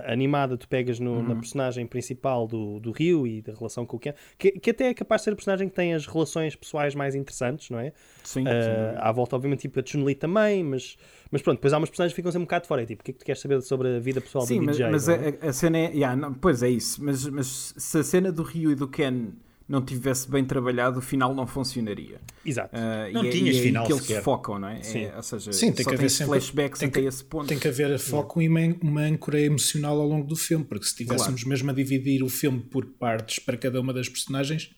animada, 0.06 0.56
tu 0.56 0.68
pegas 0.68 0.98
no, 0.98 1.12
uhum. 1.12 1.28
na 1.28 1.34
personagem 1.36 1.86
principal 1.86 2.46
do, 2.46 2.80
do 2.80 2.92
Rio 2.92 3.26
e 3.26 3.42
da 3.42 3.52
relação 3.52 3.86
com 3.86 3.96
o 3.96 4.00
Ken, 4.00 4.12
que, 4.38 4.52
que 4.52 4.70
até 4.70 4.88
é 4.88 4.94
capaz 4.94 5.20
de 5.20 5.24
ser 5.24 5.32
a 5.32 5.36
personagem 5.36 5.68
que 5.68 5.74
tem 5.74 5.94
as 5.94 6.06
relações 6.06 6.56
pessoais 6.56 6.94
mais 6.94 7.14
interessantes, 7.14 7.70
não 7.70 7.78
é? 7.78 7.92
Sim. 8.24 8.44
Uh, 8.44 8.98
à 8.98 9.12
volta, 9.12 9.36
obviamente, 9.36 9.60
tipo 9.60 9.80
a 9.80 9.82
Chun-Li 9.84 10.14
também, 10.14 10.62
mas, 10.62 10.96
mas 11.30 11.42
pronto, 11.42 11.58
depois 11.58 11.72
há 11.72 11.78
umas 11.78 11.90
personagens 11.90 12.12
que 12.12 12.16
ficam 12.16 12.32
sempre 12.32 12.42
um 12.42 12.46
bocado 12.46 12.66
fora. 12.66 12.82
É 12.82 12.86
tipo, 12.86 13.02
o 13.02 13.04
que 13.04 13.10
é 13.10 13.14
que 13.14 13.20
tu 13.20 13.24
queres 13.24 13.40
saber 13.40 13.60
sobre 13.62 13.96
a 13.96 13.98
vida 13.98 14.20
pessoal 14.20 14.46
sim, 14.46 14.60
do 14.60 14.70
DJ? 14.70 14.90
Mas, 14.90 15.06
mas 15.06 15.08
é? 15.08 15.38
a, 15.40 15.48
a, 15.48 15.52
cena 15.52 15.78
é. 15.78 15.90
Yeah, 15.90 16.16
não, 16.16 16.34
pois 16.34 16.62
é 16.62 16.68
isso, 16.68 17.02
mas, 17.02 17.26
mas 17.26 17.74
se 17.76 17.98
a 17.98 18.02
cena 18.02 18.32
do 18.32 18.42
Rio 18.42 18.70
e 18.70 18.74
do 18.74 18.88
Ken 18.88 19.28
não 19.68 19.82
tivesse 19.82 20.30
bem 20.30 20.44
trabalhado, 20.44 21.00
o 21.00 21.02
final 21.02 21.34
não 21.34 21.46
funcionaria. 21.46 22.20
Exato. 22.44 22.74
Uh, 22.76 23.12
não 23.12 23.24
e 23.24 23.28
é, 23.28 23.30
tinhas 23.30 23.56
é, 23.56 23.60
final 23.60 23.86
que 23.86 24.12
eles 24.12 24.24
focam, 24.24 24.58
não 24.60 24.68
é? 24.68 24.82
Sim. 24.82 25.04
é 25.06 25.16
ou 25.16 25.22
seja, 25.22 25.52
Sim, 25.52 25.72
tem 25.72 25.84
que 25.84 25.94
haver 25.94 26.08
sempre, 26.08 26.38
flashbacks 26.38 26.78
tem 26.78 26.88
até 26.88 27.00
que, 27.00 27.06
esse 27.06 27.24
ponto. 27.24 27.48
Tem 27.48 27.58
que 27.58 27.66
haver 27.66 27.98
foco 27.98 28.40
e 28.40 28.48
uma, 28.48 28.60
uma 28.80 29.00
âncora 29.02 29.40
emocional 29.40 30.00
ao 30.00 30.06
longo 30.06 30.26
do 30.26 30.36
filme, 30.36 30.64
porque 30.64 30.84
se 30.84 30.90
estivéssemos 30.90 31.42
claro. 31.42 31.48
mesmo 31.48 31.70
a 31.70 31.74
dividir 31.74 32.22
o 32.22 32.28
filme 32.28 32.60
por 32.60 32.86
partes 32.86 33.40
para 33.40 33.56
cada 33.56 33.80
uma 33.80 33.92
das 33.92 34.08
personagens, 34.08 34.70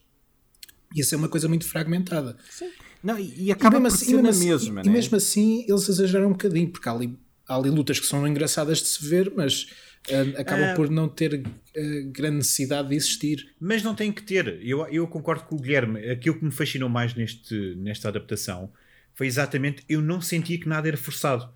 ia 0.95 1.05
ser 1.05 1.17
uma 1.17 1.29
coisa 1.29 1.49
muito 1.49 1.67
fragmentada. 1.69 2.37
Sim. 2.51 2.71
Não, 3.03 3.19
e 3.19 3.53
acaba 3.53 3.77
e 3.77 3.81
por 3.81 3.87
assim, 3.89 4.07
ser 4.07 4.23
na 4.23 4.31
assim, 4.31 4.49
mesma, 4.49 4.81
E 4.81 4.87
né? 4.87 4.91
mesmo 4.91 5.17
assim 5.17 5.65
eles 5.69 5.89
exageram 5.89 6.29
um 6.29 6.33
bocadinho, 6.33 6.69
porque 6.69 6.89
há 6.89 6.93
ali, 6.93 7.19
há 7.47 7.57
ali 7.57 7.69
lutas 7.69 8.01
que 8.01 8.07
são 8.07 8.27
engraçadas 8.27 8.79
de 8.79 8.89
se 8.89 9.07
ver, 9.07 9.33
mas 9.37 9.69
uh, 10.11 10.41
acaba 10.41 10.73
uh, 10.73 10.77
por 10.77 10.91
não 10.91 11.09
ter 11.09 11.35
uh, 11.35 12.11
grande 12.11 12.37
necessidade 12.39 12.89
de 12.89 12.97
existir. 12.97 13.55
Mas 13.61 13.83
não 13.83 13.95
tem 13.95 14.13
que 14.13 14.23
ter. 14.23 14.59
Eu, 14.63 14.87
eu 14.89 15.07
concordo 15.07 15.45
com 15.45 15.57
o 15.57 15.61
Guilherme. 15.61 16.11
Aquilo 16.11 16.39
que 16.39 16.45
me 16.45 16.51
fascinou 16.51 16.89
mais 16.89 17.15
neste, 17.15 17.75
nesta 17.77 18.09
adaptação 18.09 18.73
foi 19.15 19.27
exatamente 19.27 19.85
eu 19.89 20.01
não 20.01 20.21
sentia 20.21 20.59
que 20.59 20.69
nada 20.69 20.87
era 20.87 20.97
forçado. 20.97 21.49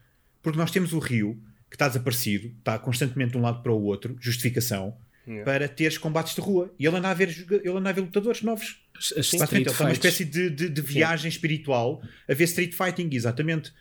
Porque 0.43 0.59
nós 0.59 0.71
temos 0.71 0.93
o 0.93 0.99
Rio, 0.99 1.41
que 1.71 1.77
está 1.77 1.87
desaparecido, 1.87 2.49
está 2.59 2.79
constantemente 2.79 3.33
de 3.33 3.39
um 3.39 3.43
lado 3.43 3.63
para 3.63 3.73
o 3.73 3.81
outro, 3.81 4.17
justificação, 4.21 4.97
yeah. 5.27 5.45
para 5.45 5.69
teres 5.69 5.97
combates 5.97 6.35
de 6.35 6.41
rua. 6.41 6.75
E 6.79 6.85
ele 6.85 6.97
anda 6.97 7.09
a 7.09 7.15
ver, 7.15 7.29
ele 7.29 7.79
anda 7.79 7.89
a 7.89 7.93
ver 7.93 8.01
lutadores 8.01 8.43
novos. 8.43 8.83
Sim, 9.01 9.39
ele 9.53 9.69
é 9.69 9.83
uma 9.83 9.93
espécie 9.93 10.25
de, 10.25 10.51
de, 10.51 10.69
de 10.69 10.83
viagem 10.83 11.31
Sim. 11.31 11.37
espiritual 11.37 12.03
a 12.29 12.35
ver 12.35 12.45
street 12.45 12.75
fighting, 12.75 13.09
exatamente. 13.13 13.73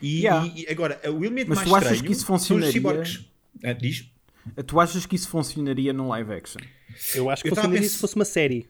E, 0.00 0.20
yeah. 0.20 0.52
e 0.54 0.66
agora, 0.70 1.00
o 1.10 1.24
elemento 1.24 1.48
Mas 1.48 1.58
mais 1.58 1.68
tu 1.68 1.74
achas 1.76 2.00
que 2.00 2.12
isso 2.12 2.24
funcionaria? 2.24 2.80
são 2.80 3.00
os 3.00 3.30
Ah, 3.64 3.72
diz? 3.72 4.10
Tu 4.66 4.80
achas 4.80 5.06
que 5.06 5.16
isso 5.16 5.28
funcionaria 5.28 5.92
num 5.92 6.08
live 6.08 6.32
action? 6.32 6.60
Eu 7.14 7.30
acho 7.30 7.42
que 7.42 7.50
eu 7.50 7.54
funcionaria 7.54 7.88
se 7.88 7.98
fosse 7.98 8.16
uma 8.16 8.24
série. 8.24 8.68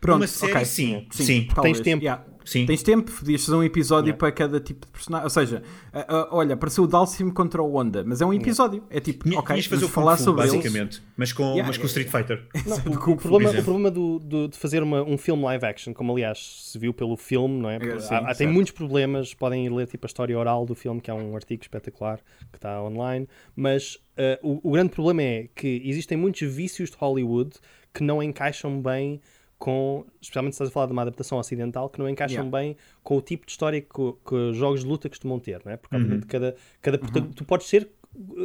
Pronto, 0.00 0.20
uma 0.20 0.26
série, 0.26 0.52
okay. 0.52 0.64
sim. 0.64 1.06
Sim, 1.10 1.24
sim. 1.24 1.48
tens 1.62 1.80
tempo. 1.80 2.02
Yeah. 2.02 2.24
Sim. 2.46 2.64
Tens 2.64 2.82
tempo, 2.82 3.10
podias 3.10 3.44
fazer 3.44 3.56
um 3.56 3.64
episódio 3.64 4.10
yeah. 4.10 4.18
para 4.18 4.30
cada 4.30 4.60
tipo 4.60 4.86
de 4.86 4.92
personagem. 4.92 5.24
Ou 5.24 5.30
seja, 5.30 5.62
uh, 5.92 5.98
uh, 5.98 6.28
olha, 6.30 6.54
apareceu 6.54 6.84
o 6.84 6.86
Dalsim 6.86 7.28
contra 7.28 7.60
o 7.60 7.76
Honda, 7.76 8.04
mas 8.06 8.20
é 8.20 8.26
um 8.26 8.32
episódio. 8.32 8.76
Yeah. 8.76 8.96
É 8.96 9.00
tipo, 9.00 9.36
ok, 9.36 9.62
fazer 9.62 9.88
falar 9.88 10.16
sobre 10.16 10.42
basicamente, 10.44 10.98
eles. 10.98 11.02
mas 11.16 11.32
com, 11.32 11.42
yeah. 11.42 11.66
mas 11.66 11.76
com 11.76 11.86
Street 11.86 12.08
Fighter. 12.08 12.46
Não, 12.64 12.76
o, 12.94 13.10
o, 13.14 13.16
problema, 13.16 13.50
o 13.50 13.64
problema 13.64 13.90
do, 13.90 14.20
do, 14.20 14.48
de 14.48 14.56
fazer 14.56 14.80
uma, 14.80 15.02
um 15.02 15.18
filme 15.18 15.42
live 15.42 15.66
action, 15.66 15.92
como 15.92 16.12
aliás 16.12 16.38
se 16.70 16.78
viu 16.78 16.94
pelo 16.94 17.16
filme, 17.16 17.60
não 17.60 17.68
é? 17.68 17.76
é 17.76 17.98
sim, 17.98 18.14
há, 18.14 18.32
tem 18.32 18.46
muitos 18.46 18.72
problemas. 18.72 19.34
Podem 19.34 19.66
ir 19.66 19.72
ler 19.72 19.88
tipo 19.88 20.06
a 20.06 20.08
história 20.08 20.38
oral 20.38 20.64
do 20.64 20.74
filme, 20.74 21.00
que 21.00 21.10
é 21.10 21.14
um 21.14 21.34
artigo 21.34 21.62
espetacular 21.62 22.20
que 22.52 22.58
está 22.58 22.80
online. 22.80 23.28
Mas 23.56 23.96
uh, 24.16 24.38
o, 24.62 24.68
o 24.68 24.72
grande 24.72 24.90
problema 24.90 25.22
é 25.22 25.48
que 25.52 25.82
existem 25.84 26.16
muitos 26.16 26.42
vícios 26.42 26.90
de 26.90 26.96
Hollywood 26.96 27.56
que 27.92 28.04
não 28.04 28.22
encaixam 28.22 28.80
bem 28.80 29.20
com, 29.58 30.04
especialmente 30.20 30.52
se 30.52 30.56
estás 30.56 30.70
a 30.70 30.72
falar 30.72 30.86
de 30.86 30.92
uma 30.92 31.02
adaptação 31.02 31.38
ocidental, 31.38 31.88
que 31.88 31.98
não 31.98 32.08
encaixam 32.08 32.44
yeah. 32.44 32.58
bem 32.58 32.76
com 33.02 33.16
o 33.16 33.22
tipo 33.22 33.46
de 33.46 33.52
história 33.52 33.80
que, 33.80 33.88
que, 33.88 34.52
jogos 34.52 34.80
de 34.80 34.86
luta 34.86 35.08
costumam 35.08 35.38
ter, 35.38 35.62
não 35.64 35.72
é? 35.72 35.76
Porque, 35.76 35.96
obviamente, 35.96 36.22
uhum. 36.22 36.28
cada, 36.28 36.56
cada 36.82 37.20
uhum. 37.20 37.30
tu 37.32 37.44
podes 37.44 37.66
ser 37.66 37.88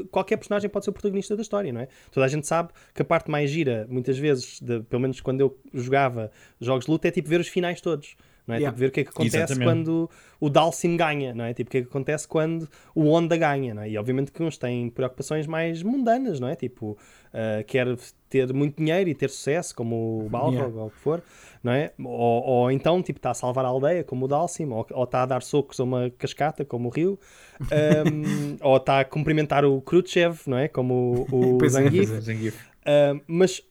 qualquer 0.09 0.37
personagem 0.37 0.69
pode 0.69 0.85
ser 0.85 0.91
o 0.91 0.93
protagonista 0.93 1.35
da 1.35 1.41
história, 1.41 1.71
não 1.71 1.81
é? 1.81 1.87
Toda 2.11 2.25
a 2.25 2.29
gente 2.29 2.45
sabe 2.45 2.71
que 2.93 3.01
a 3.01 3.05
parte 3.05 3.31
mais 3.31 3.49
gira, 3.49 3.87
muitas 3.89 4.17
vezes, 4.17 4.59
de, 4.59 4.81
pelo 4.81 5.01
menos 5.01 5.21
quando 5.21 5.41
eu 5.41 5.57
jogava 5.73 6.31
jogos 6.59 6.85
de 6.85 6.91
luta, 6.91 7.07
é 7.07 7.11
tipo 7.11 7.29
ver 7.29 7.39
os 7.39 7.47
finais 7.47 7.79
todos. 7.81 8.15
Não 8.47 8.55
é? 8.55 8.57
Yeah. 8.57 8.71
Tipo, 8.71 8.79
ver 8.79 8.87
o 8.87 8.91
que 8.91 8.99
é 9.01 9.03
que 9.03 9.09
acontece 9.09 9.37
Exatamente. 9.37 9.65
quando 9.65 10.09
o 10.39 10.49
Dalsim 10.49 10.97
ganha, 10.97 11.33
não 11.33 11.45
é? 11.45 11.53
Tipo, 11.53 11.69
o 11.69 11.71
que 11.71 11.77
é 11.77 11.81
que 11.81 11.87
acontece 11.87 12.27
quando 12.27 12.67
o 12.95 13.03
Honda 13.09 13.37
ganha, 13.37 13.73
não 13.73 13.83
é? 13.83 13.89
E 13.89 13.97
obviamente 13.97 14.31
que 14.31 14.41
uns 14.41 14.57
têm 14.57 14.89
preocupações 14.89 15.45
mais 15.45 15.83
mundanas, 15.83 16.39
não 16.39 16.47
é? 16.47 16.55
Tipo, 16.55 16.97
uh, 17.31 17.63
quer 17.67 17.95
ter 18.29 18.51
muito 18.53 18.77
dinheiro 18.77 19.09
e 19.09 19.13
ter 19.13 19.29
sucesso, 19.29 19.75
como 19.75 20.25
o 20.25 20.29
Balrog 20.29 20.55
yeah. 20.55 20.75
ou 20.75 20.87
o 20.87 20.89
que 20.89 20.97
for, 20.97 21.21
não 21.63 21.71
é? 21.71 21.91
Ou, 21.99 22.43
ou 22.43 22.71
então, 22.71 23.01
tipo, 23.03 23.19
está 23.19 23.31
a 23.31 23.33
salvar 23.35 23.65
a 23.65 23.67
aldeia, 23.67 24.03
como 24.03 24.25
o 24.25 24.27
Dalsim, 24.27 24.67
ou, 24.69 24.85
ou 24.91 25.03
está 25.03 25.23
a 25.23 25.25
dar 25.25 25.43
socos 25.43 25.79
a 25.79 25.83
uma 25.83 26.09
cascata, 26.17 26.65
como 26.65 26.89
o 26.89 26.91
Rio, 26.91 27.19
um, 27.61 28.57
ou 28.65 28.77
está 28.77 29.01
a 29.01 29.05
cumprimentar 29.05 29.63
o 29.63 29.79
Khrushchev, 29.81 30.39
não 30.47 30.57
é? 30.57 30.67
Como 30.67 31.27
o, 31.31 31.57
o 31.57 31.59
Zangief. 31.69 32.57
É, 32.83 33.13
uh, 33.13 33.21
mas 33.27 33.61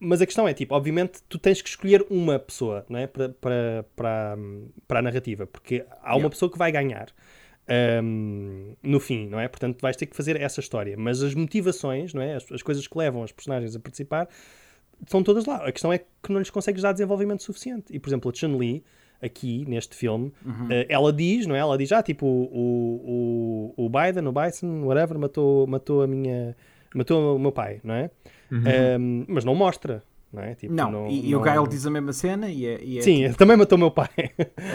mas 0.00 0.20
a 0.20 0.26
questão 0.26 0.48
é, 0.48 0.52
tipo, 0.52 0.74
obviamente 0.74 1.22
tu 1.28 1.38
tens 1.38 1.62
que 1.62 1.68
escolher 1.68 2.04
uma 2.10 2.38
pessoa 2.38 2.84
não 2.88 2.98
é? 2.98 3.06
para, 3.06 3.28
para, 3.28 3.84
para, 3.94 4.38
para 4.86 4.98
a 4.98 5.02
narrativa, 5.02 5.46
porque 5.46 5.84
há 6.02 6.10
uma 6.10 6.16
yeah. 6.16 6.30
pessoa 6.30 6.50
que 6.50 6.58
vai 6.58 6.72
ganhar 6.72 7.08
um, 8.02 8.74
no 8.82 8.98
fim, 8.98 9.28
não 9.28 9.38
é? 9.38 9.46
Portanto, 9.46 9.80
vais 9.80 9.96
ter 9.96 10.06
que 10.06 10.16
fazer 10.16 10.40
essa 10.40 10.60
história. 10.60 10.96
Mas 10.98 11.22
as 11.22 11.34
motivações, 11.34 12.14
não 12.14 12.22
é? 12.22 12.34
As, 12.34 12.50
as, 12.50 12.62
coisas 12.62 12.86
que 12.86 12.96
levam 12.96 13.22
as 13.22 13.30
personagens 13.30 13.76
a 13.76 13.80
participar 13.80 14.28
estão 15.02 15.22
todas 15.22 15.44
lá. 15.44 15.66
A 15.66 15.70
questão 15.70 15.92
é 15.92 15.98
que 15.98 16.32
não 16.32 16.38
lhes 16.38 16.50
consegues 16.50 16.82
dar 16.82 16.92
desenvolvimento 16.92 17.42
suficiente. 17.42 17.94
E, 17.94 17.98
por 17.98 18.08
exemplo, 18.08 18.30
a 18.30 18.34
Chun-Li, 18.34 18.82
aqui 19.20 19.64
neste 19.68 19.94
filme, 19.94 20.32
uhum. 20.44 20.66
uh, 20.66 20.86
ela 20.88 21.12
diz, 21.12 21.46
não 21.46 21.54
é? 21.54 21.58
Ela 21.58 21.76
diz, 21.76 21.92
ah, 21.92 22.02
tipo, 22.02 22.26
o, 22.26 23.74
o, 23.76 23.84
o 23.84 23.88
Biden, 23.88 24.26
o 24.26 24.32
Bison, 24.32 24.84
whatever, 24.84 25.18
matou, 25.18 25.66
matou 25.66 26.02
a 26.02 26.06
minha. 26.06 26.56
matou 26.94 27.36
o 27.36 27.38
meu 27.38 27.52
pai, 27.52 27.80
não 27.84 27.94
é? 27.94 28.10
Uhum. 28.50 28.62
Um, 28.98 29.24
mas 29.28 29.44
não 29.44 29.54
mostra. 29.54 30.02
Não, 30.32 30.42
é? 30.42 30.54
tipo, 30.54 30.74
não, 30.74 30.90
não, 30.90 31.10
e, 31.10 31.30
não... 31.30 31.38
o 31.38 31.42
Gael 31.42 31.66
diz 31.66 31.86
a 31.86 31.90
mesma 31.90 32.12
cena 32.12 32.50
e 32.50 32.66
é, 32.66 32.84
e 32.84 32.98
é 32.98 33.02
Sim, 33.02 33.24
tipo... 33.24 33.36
também 33.38 33.56
matou 33.56 33.78
meu 33.78 33.90
pai. 33.90 34.10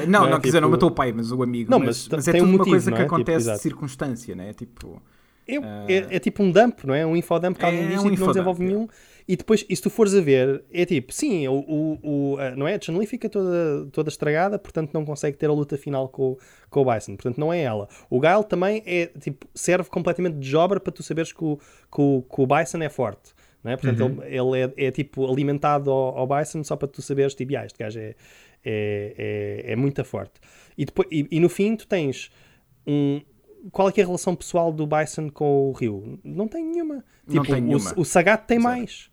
Não, 0.08 0.24
não, 0.24 0.30
não 0.32 0.40
quer 0.40 0.48
dizer, 0.48 0.60
não 0.60 0.68
tipo- 0.68 0.78
matou 0.78 0.90
o 0.90 0.92
pai, 0.92 1.12
mas 1.12 1.32
o 1.32 1.44
amigo. 1.44 1.70
Não, 1.70 1.80
mas, 1.80 2.08
mas, 2.08 2.26
mas 2.26 2.28
é 2.28 2.32
tudo 2.32 2.44
um 2.46 2.52
motivo, 2.54 2.70
uma 2.70 2.72
coisa 2.72 2.92
que 2.92 2.98
é? 2.98 3.04
Tipo, 3.04 3.16
acontece 3.16 3.46
tipo, 3.46 3.56
de 3.56 3.62
circunstância, 3.62 4.36
né? 4.36 4.54
Tipo. 4.54 5.02
É, 5.48 5.60
uh... 5.60 5.64
é, 5.88 6.16
é, 6.16 6.20
tipo 6.20 6.42
um 6.42 6.52
dump, 6.52 6.86
não 6.86 6.94
é? 6.96 7.06
Um 7.06 7.16
infodump 7.16 7.58
que 7.58 7.66
alguém 7.66 7.84
é, 7.84 7.88
diz 7.88 8.04
um 8.04 8.12
e 8.12 8.18
não 8.18 8.28
desenvolve 8.28 8.64
nenhum. 8.64 8.88
E 9.28 9.38
depois, 9.38 9.66
e 9.70 9.76
se 9.76 9.82
tu 9.82 9.90
fores 9.90 10.14
a 10.16 10.22
ver, 10.22 10.64
é 10.72 10.86
tipo, 10.86 11.14
sim, 11.14 11.48
o, 11.48 11.54
o, 11.54 12.00
o 12.04 12.38
não 12.58 12.68
é? 12.68 12.76
A 12.76 12.82
Chun-Li 12.82 13.06
fica 13.06 13.30
toda, 13.30 13.88
toda 13.92 14.10
estragada, 14.10 14.60
portanto 14.60 14.92
não 14.94 15.06
consegue 15.06 15.38
ter 15.38 15.50
a 15.50 15.54
luta 15.54 15.78
final 15.78 16.10
com, 16.10 16.38
com 16.70 16.82
o 16.82 16.86
Bison. 16.86 17.16
Portanto, 17.16 17.38
não 17.38 17.54
é 17.54 17.62
ela. 17.62 17.88
O 18.10 18.20
Gael 18.20 18.44
também 18.44 18.84
é, 18.86 19.06
tipo, 19.06 19.48
serve 19.56 19.90
completamente 19.90 20.40
de 20.40 20.50
jobber 20.50 20.80
para 20.80 20.92
tu 20.92 21.02
saberes 21.02 21.32
que 21.32 21.44
o, 21.44 21.58
que 21.58 22.02
o, 22.02 22.24
que 22.24 22.42
o 22.42 22.48
Bison 22.48 22.80
é 22.80 22.90
forte 22.90 23.32
Não 23.32 23.33
é? 23.71 23.78
Portanto, 23.78 24.02
Uhum. 24.19 24.23
ele, 24.23 24.60
ele 24.60 24.73
é, 24.78 24.88
é, 24.88 24.91
tipo 24.91 25.26
alimentado 25.32 25.89
ao, 25.91 26.17
ao 26.19 26.28
Bison 26.28 26.63
só 26.63 26.76
para 26.76 26.88
tu 26.88 27.02
saberes, 27.02 27.34
tipo, 27.36 27.56
ah, 27.58 27.65
este 27.65 27.78
gajo 27.80 27.99
é, 27.99 28.15
é, 28.63 29.63
é, 29.65 29.71
é 29.71 29.76
muito 29.76 30.04
forte. 30.04 30.34
E, 30.78 30.86
depois, 30.86 31.08
e, 31.12 31.28
e 31.32 31.39
no 31.39 31.49
fim, 31.49 31.76
tu 31.76 31.88
tens 31.88 32.30
um. 32.88 33.21
Qual 33.71 33.88
é, 33.89 33.93
é 33.95 34.02
a 34.02 34.06
relação 34.06 34.36
pessoal 34.36 34.71
do 34.73 34.86
Bison 34.86 35.30
com 35.30 35.69
o 35.69 35.71
Rio? 35.71 36.19
Não 36.23 36.47
tem 36.47 36.65
nenhuma. 36.65 37.04
Não 37.26 37.41
Tipo, 37.43 37.45
tem 37.56 37.63
o- 37.63 37.65
nenhuma. 37.67 37.93
O, 37.95 38.04
Sagat 38.04 38.45
tem 38.45 38.60
mais. 38.60 39.10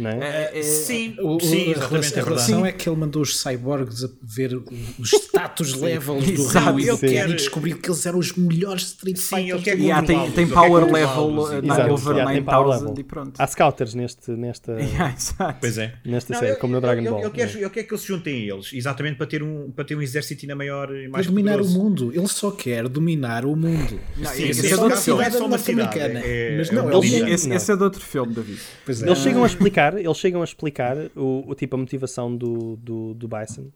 Não 0.00 0.10
é? 0.10 0.50
É- 0.54 0.58
é- 0.58 0.62
Sim, 0.62 1.16
O- 1.20 1.38
sim, 1.40 1.68
a, 1.68 1.70
exatamente, 1.72 1.78
relação, 1.90 2.18
é 2.18 2.20
a 2.20 2.24
relação 2.24 2.54
verdade. 2.62 2.68
é 2.68 2.72
que 2.72 2.88
ele 2.88 2.96
mandou 2.96 3.22
os 3.22 3.40
cyborgs 3.40 4.04
a 4.04 4.08
ver 4.22 4.54
os 4.98 5.12
status 5.12 5.74
levels 5.80 6.24
do 6.24 6.32
Exato, 6.42 6.76
Rio 6.78 6.94
e, 6.94 6.96
sim. 6.98 7.06
ele- 7.06 7.32
e 7.32 7.36
descobriu 7.36 7.78
que 7.78 7.88
eles 7.90 8.06
eram 8.06 8.18
os 8.18 8.32
melhores 8.34 8.82
Street 8.84 9.16
Sim, 9.16 9.36
Fighters. 9.36 9.62
quer 9.62 9.72
há, 9.92 9.96
mundo. 9.96 10.06
tem, 10.06 10.30
tem 10.32 10.48
power 10.48 10.84
quer 10.86 10.92
level 10.92 11.14
controlá-los, 11.26 11.64
exato. 11.64 11.92
over 11.92 12.12
Yeah, 12.16 12.32
tem 12.32 12.42
power 12.42 12.66
9000 12.66 12.88
level. 12.88 13.00
e 13.00 13.04
pronto. 13.04 13.32
Há 13.38 13.46
scouters 13.46 13.94
neste, 13.94 14.30
nesta, 14.32 14.72
Yeah, 14.80 15.14
exato. 15.16 15.58
Pois 15.60 15.78
é. 15.78 15.94
nesta 16.04 16.32
Não, 16.32 16.40
série, 16.40 16.52
ele- 16.52 16.60
como 16.60 16.74
no 16.74 16.80
Dragon 16.80 17.00
ele, 17.00 17.10
Ball. 17.10 17.20
Ele, 17.20 17.30
quer, 17.30 17.56
ele 17.56 17.70
quer 17.70 17.82
que 17.84 17.92
eles 17.92 18.00
se 18.02 18.08
juntem 18.08 18.34
a 18.50 18.54
eles, 18.54 18.72
exatamente 18.72 19.16
para 19.16 19.26
ter 19.26 19.42
um, 19.42 19.70
para 19.70 19.84
ter 19.84 19.94
um 19.96 20.02
exército 20.02 20.44
ainda 20.44 20.54
maior 20.56 20.94
e 20.94 21.02
Para 21.02 21.10
mais 21.10 21.26
dominar 21.26 21.52
poderoso. 21.58 21.78
o 21.78 21.82
mundo. 21.84 22.12
Ele 22.14 22.28
só 22.28 22.50
quer 22.50 22.88
dominar 22.88 23.44
o 23.44 23.54
mundo. 23.56 24.00
Não, 24.16 24.30
Sim, 24.30 24.48
esse 24.48 24.60
é 24.60 24.76
de 24.76 24.92
é 24.92 24.96
cidade, 24.96 25.38
norte-americana. 25.38 26.20
é- 26.24 26.56
Mas 26.58 26.70
é 26.70 26.72
não, 26.74 26.90
é. 26.90 27.30
Esse, 27.30 27.72
é 27.72 27.76
de 27.76 27.82
outro 27.82 28.00
filme, 28.00 28.34
David. 28.34 28.58
Pois 28.84 29.02
é. 29.02 29.06
Eles 29.06 29.18
chegam 29.18 29.42
a 29.42 29.46
explicar, 29.46 29.89
eles 29.98 30.16
chegam 30.16 30.40
a 30.40 30.44
explicar 30.44 30.96
o, 31.16 31.44
o 31.46 31.54
tipo 31.54 31.76
a 31.76 31.78
motivação 31.78 32.36
do, 32.36 32.76
do, 32.76 33.14
do 33.14 33.28
Bison. 33.28 33.68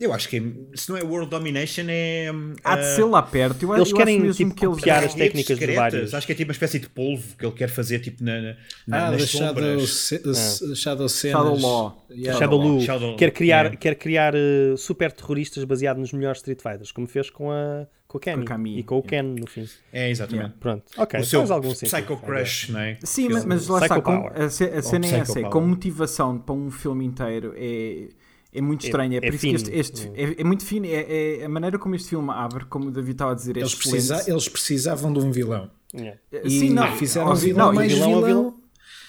Eu 0.00 0.12
acho 0.12 0.28
que 0.28 0.36
é- 0.36 0.76
se 0.76 0.88
não 0.90 0.96
é 0.96 1.02
World 1.02 1.28
Domination 1.28 1.82
é. 1.88 2.30
hum, 2.32 2.52
Há 2.62 2.76
de 2.76 2.82
ah, 2.82 2.94
ser 2.94 3.04
lá 3.04 3.20
perto. 3.20 3.64
Eu, 3.64 3.74
Eles 3.76 3.90
eu 3.90 3.96
querem, 3.96 4.14
acho 4.16 4.26
mesmo 4.26 4.34
tipo, 4.48 4.54
que 4.54 4.64
eles. 4.64 4.76
copiar 4.78 5.02
as 5.02 5.12
técnicas 5.14 5.46
de 5.58 5.64
secretas. 5.66 5.74
vários. 5.76 6.14
Acho 6.14 6.26
que 6.26 6.32
é 6.32 6.36
tipo 6.36 6.48
uma 6.48 6.52
espécie 6.52 6.78
de 6.78 6.88
polvo 6.88 7.36
que 7.36 7.44
ele 7.44 7.52
quer 7.54 7.68
fazer 7.68 7.98
tipo 7.98 8.22
na, 8.22 8.40
na, 8.86 9.06
Ah, 9.08 9.10
nas 9.10 9.28
Shadow, 9.28 9.48
sombras. 9.48 9.90
Se- 9.90 10.76
Shadow 10.76 11.08
Cenas. 11.08 11.36
Shadow 11.36 11.58
Law. 11.58 12.06
Yeah. 12.12 12.38
Shadow 12.38 12.80
Shadow- 12.80 13.16
quer 13.16 13.32
criar, 13.32 13.66
é. 13.66 13.76
quer 13.76 13.94
criar 13.96 14.34
eh, 14.36 14.76
super 14.76 15.10
terroristas 15.10 15.64
baseado 15.64 15.98
nos 15.98 16.12
melhores 16.12 16.38
Street 16.38 16.62
Fighters, 16.62 16.92
como 16.92 17.08
fez 17.08 17.28
com 17.28 17.50
a, 17.50 17.84
com 18.06 18.18
a 18.18 18.20
Cammy 18.20 18.44
Com 18.46 18.54
a 18.54 18.68
e 18.68 18.82
com 18.84 18.98
o 18.98 19.02
Ken 19.02 19.22
no 19.24 19.48
fim. 19.48 19.68
É, 19.92 20.08
exatamente. 20.10 20.52
Pronto, 20.60 20.84
ok, 20.96 21.18
O 21.18 21.24
seu 21.24 21.40
faz 21.40 21.50
algum 21.50 21.74
sentido. 21.74 21.96
Psycho 21.96 22.16
Crush, 22.18 22.68
não 22.70 22.80
é? 22.80 22.98
Sim, 23.02 23.30
mas, 23.30 23.44
mas 23.44 23.66
lá 23.66 23.80
está. 23.82 24.00
Power. 24.00 24.30
a, 24.32 24.44
a 24.44 24.48
cena 24.48 25.06
é 25.06 25.18
essa. 25.18 25.32
é, 25.32 25.42
Power. 25.42 25.50
como 25.50 25.66
motivação 25.66 26.38
para 26.38 26.54
um 26.54 26.70
filme 26.70 27.04
inteiro 27.04 27.52
é. 27.56 28.10
É 28.52 28.60
muito 28.62 28.84
estranho, 28.86 29.12
é, 29.14 29.16
é 29.16 29.20
por 29.20 29.34
isso 29.34 29.38
que 29.46 29.54
este, 29.54 29.70
este- 29.72 30.10
é, 30.14 30.40
é 30.40 30.44
muito 30.44 30.64
fino. 30.64 30.86
É, 30.86 31.40
é 31.40 31.44
a 31.44 31.48
maneira 31.48 31.78
como 31.78 31.94
este 31.94 32.08
filme 32.08 32.30
abre, 32.30 32.64
como 32.64 32.88
o 32.88 32.90
David 32.90 33.12
estava 33.12 33.32
a 33.32 33.34
dizer, 33.34 33.56
é 33.56 33.60
Eles, 33.60 33.74
precisa- 33.74 34.24
eles 34.30 34.48
precisavam 34.48 35.12
de 35.12 35.18
um 35.20 35.30
vilão. 35.30 35.70
Yeah. 35.94 36.18
E 36.44 36.50
Sim, 36.50 36.70
não, 36.70 36.90
fizeram 36.96 37.30
um 37.32 37.34
vilão 37.34 37.72
não, 37.72 37.82
o 37.82 37.86
vilão 37.86 38.08
é 38.10 38.14
vilão. 38.14 38.24
vilão. 38.26 38.54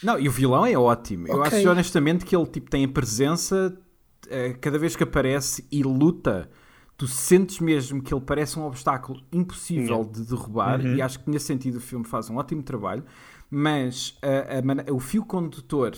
Não, 0.03 0.19
e 0.19 0.27
o 0.29 0.31
vilão 0.31 0.65
é 0.65 0.77
ótimo. 0.77 1.27
Eu 1.27 1.39
Ok. 1.41 1.57
acho 1.59 1.69
honestamente 1.69 2.25
que 2.25 2.35
ele 2.35 2.45
tipo, 2.47 2.69
tem 2.69 2.83
a 2.85 2.87
presença, 2.87 3.77
eh, 4.29 4.55
cada 4.59 4.77
vez 4.77 4.95
que 4.95 5.03
aparece 5.03 5.65
e 5.71 5.83
luta, 5.83 6.49
tu 6.97 7.07
sentes 7.07 7.59
mesmo 7.59 8.01
que 8.01 8.13
ele 8.13 8.21
parece 8.21 8.59
um 8.59 8.65
obstáculo 8.65 9.21
impossível 9.31 10.03
de 10.03 10.21
derrubar, 10.23 10.85
e 10.85 11.01
acho 11.01 11.19
que 11.21 11.29
nesse 11.29 11.45
sentido 11.45 11.77
o 11.77 11.81
filme 11.81 12.05
faz 12.05 12.29
um 12.29 12.35
ótimo 12.37 12.61
trabalho. 12.63 13.03
Mas 13.49 14.17
a- 14.21 14.59
a 14.59 14.61
mana- 14.61 14.85
o 14.91 14.99
fio 14.99 15.25
condutor 15.25 15.93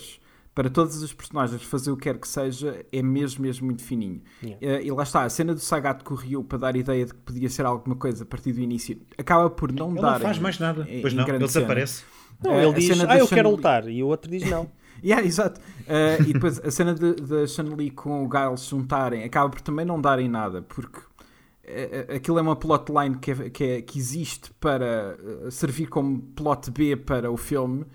para 0.53 0.69
todos 0.69 1.01
os 1.01 1.13
personagens 1.13 1.63
fazer 1.63 1.91
o 1.91 1.95
que 1.97 2.03
quer 2.03 2.17
que 2.17 2.27
seja 2.27 2.85
é 2.91 3.01
mesmo, 3.01 3.41
mesmo 3.43 3.65
muito 3.65 3.81
fininho. 3.83 4.21
Eh, 4.61 4.83
e 4.83 4.91
lá 4.91 5.03
está, 5.03 5.23
a 5.23 5.29
cena 5.29 5.53
do 5.53 5.59
Sagat 5.61 6.03
Ryu 6.05 6.43
para 6.43 6.57
dar 6.57 6.75
a 6.75 6.77
ideia 6.77 7.05
de 7.05 7.13
que 7.13 7.19
podia 7.21 7.49
ser 7.49 7.65
alguma 7.65 7.95
coisa 7.95 8.23
a 8.23 8.25
partir 8.25 8.51
do 8.51 8.59
início 8.59 8.99
acaba 9.17 9.49
por 9.49 9.71
não 9.71 9.91
Ele 9.91 10.01
dar. 10.01 10.13
não 10.13 10.19
faz 10.19 10.37
em- 10.37 10.41
mais 10.41 10.59
nada. 10.59 10.85
em- 10.89 11.01
Pois 11.01 11.13
em 11.13 11.15
não, 11.15 11.23
ele 11.23 11.33
cena. 11.37 11.47
desaparece. 11.47 12.03
Não, 12.43 12.51
Eh, 12.53 12.63
ele 12.63 12.71
a 12.71 12.73
diz, 12.73 12.85
cena 12.87 13.05
da 13.07 13.13
ah, 13.13 13.17
eu 13.19 13.27
quero 13.27 13.49
lutar, 13.51 13.87
e 13.87 14.03
o 14.03 14.07
outro 14.07 14.29
diz 14.29 14.49
não. 14.49 14.69
Yeah, 15.03 15.25
exato. 15.25 15.59
Uh, 15.81 16.29
e 16.29 16.33
depois 16.33 16.59
a 16.59 16.69
cena 16.69 16.93
de 16.93 17.47
Chun-Li 17.47 17.89
com 17.89 18.23
o 18.23 18.29
Guile 18.29 18.55
se 18.57 18.69
juntarem 18.69 19.23
acaba 19.23 19.49
por 19.49 19.59
também 19.61 19.83
não 19.85 19.99
darem 19.99 20.27
nada, 20.29 20.61
porque 20.61 20.99
uh, 20.99 22.15
aquilo 22.15 22.37
é 22.37 22.41
uma 22.41 22.55
plotline 22.55 23.17
que, 23.17 23.31
é, 23.31 23.49
que, 23.49 23.63
é- 23.63 23.81
que 23.81 23.97
existe 23.97 24.51
para 24.59 25.17
uh, 25.45 25.49
servir 25.49 25.87
como 25.87 26.19
plot 26.35 26.69
B 26.69 26.95
para 26.95 27.31
o 27.31 27.37
filme, 27.37 27.81
uh, 27.81 27.87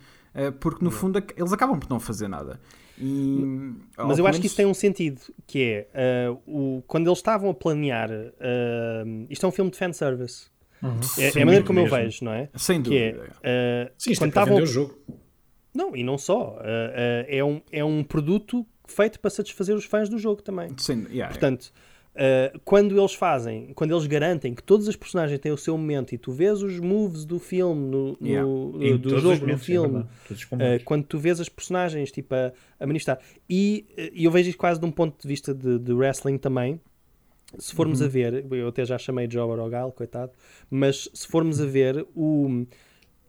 porque 0.61 0.85
no 0.85 0.91
fundo 0.91 1.23
eles 1.37 1.53
acabam 1.53 1.79
por 1.79 1.89
não 1.91 1.99
fazer 2.01 2.29
nada. 2.29 2.61
E, 2.99 3.41
Mas 3.97 3.97
eu 3.97 3.97
pelo 3.97 4.11
acho 4.11 4.17
que 4.17 4.23
menos- 4.23 4.45
isso 4.47 4.57
tem 4.57 4.67
um 4.67 4.73
sentido, 4.75 5.21
que 5.47 5.63
é, 5.63 5.89
ah, 6.31 6.37
o, 6.47 6.83
quando 6.87 7.07
eles 7.09 7.19
estavam 7.19 7.51
a 7.51 7.55
planear, 7.55 8.11
ah, 8.11 9.05
isto 9.29 9.45
é 9.45 9.49
um 9.49 9.53
filme 9.53 9.71
de 9.71 9.77
fanservice. 9.79 10.47
É, 11.19 11.31
Sim, 11.31 11.39
é 11.41 11.43
a 11.43 11.47
maneira 11.47 11.65
como 11.67 11.79
eu 11.79 11.85
mesmo. 11.85 11.97
vejo, 11.99 12.25
não 12.25 12.33
é? 12.33 12.49
Sem 12.55 12.83
Que 12.83 12.97
é, 12.97 13.13
dúvida. 13.13 13.33
ah, 13.43 13.91
Sim, 13.99 14.11
isto 14.13 14.23
é 14.23 14.27
quando 14.27 14.33
para 14.33 14.43
estavam 14.43 14.55
vender 14.59 14.69
o 14.71 14.73
jogo. 14.73 14.99
Não, 15.75 15.95
e 15.97 16.03
não 16.03 16.17
só. 16.17 16.59
é, 16.63 17.45
um, 17.45 17.61
é 17.71 17.85
um 17.85 18.03
produto 18.03 18.67
feito 18.87 19.21
para 19.21 19.29
satisfazer 19.31 19.77
os 19.77 19.85
fãs 19.85 20.09
do 20.09 20.19
jogo 20.19 20.41
também. 20.43 20.71
Sem, 20.79 21.03
yeah, 21.11 21.29
Portanto, 21.29 21.71
ah, 22.17 22.59
quando 22.65 22.99
eles 22.99 23.15
fazem, 23.15 23.73
quando 23.75 23.93
eles 23.95 24.07
garantem 24.07 24.55
que 24.55 24.63
todos 24.63 24.89
os 24.89 24.97
personagens 24.97 25.39
têm 25.39 25.53
o 25.53 25.57
seu 25.59 25.77
momento 25.77 26.15
e 26.15 26.19
tu 26.19 26.33
vês 26.33 26.63
os 26.63 26.79
moves 26.81 27.25
do 27.25 27.39
filme, 27.39 27.89
no, 27.91 28.17
no- 28.21 28.27
Yeah. 28.27 28.47
do, 28.47 28.83
Em 28.83 28.97
do 28.99 29.11
jogo 29.21 29.35
no 29.35 29.41
momentos, 29.43 29.65
filme, 29.67 30.07
combates. 30.51 30.83
quando 30.85 31.05
tu 31.05 31.19
vês 31.19 31.41
as 31.41 31.49
personagens 31.49 32.11
tipo, 32.11 32.35
a, 32.35 32.53
a 32.81 32.87
manifestar, 32.87 33.19
e, 33.49 33.85
ah, 33.99 34.11
e 34.13 34.25
eu 34.25 34.31
vejo 34.31 34.49
isto 34.51 34.59
quase 34.59 34.81
de 34.81 34.87
um 34.87 34.91
ponto 34.91 35.21
de 35.21 35.29
vista 35.29 35.55
de, 35.55 35.79
de 35.79 35.93
wrestling 35.93 36.39
também. 36.39 36.81
Se 37.59 37.73
formos 37.75 38.01
Uhum. 38.01 38.07
a 38.07 38.09
ver, 38.11 38.45
eu 38.51 38.69
até 38.69 38.85
já 38.85 38.99
chamei 38.99 39.29
Joe 39.31 39.57
Rogal, 39.57 39.93
coitado, 39.93 40.33
mas 40.69 41.09
se 41.15 41.27
formos 41.29 41.61
a 41.61 41.65
ver, 41.65 42.05
o, 42.15 42.67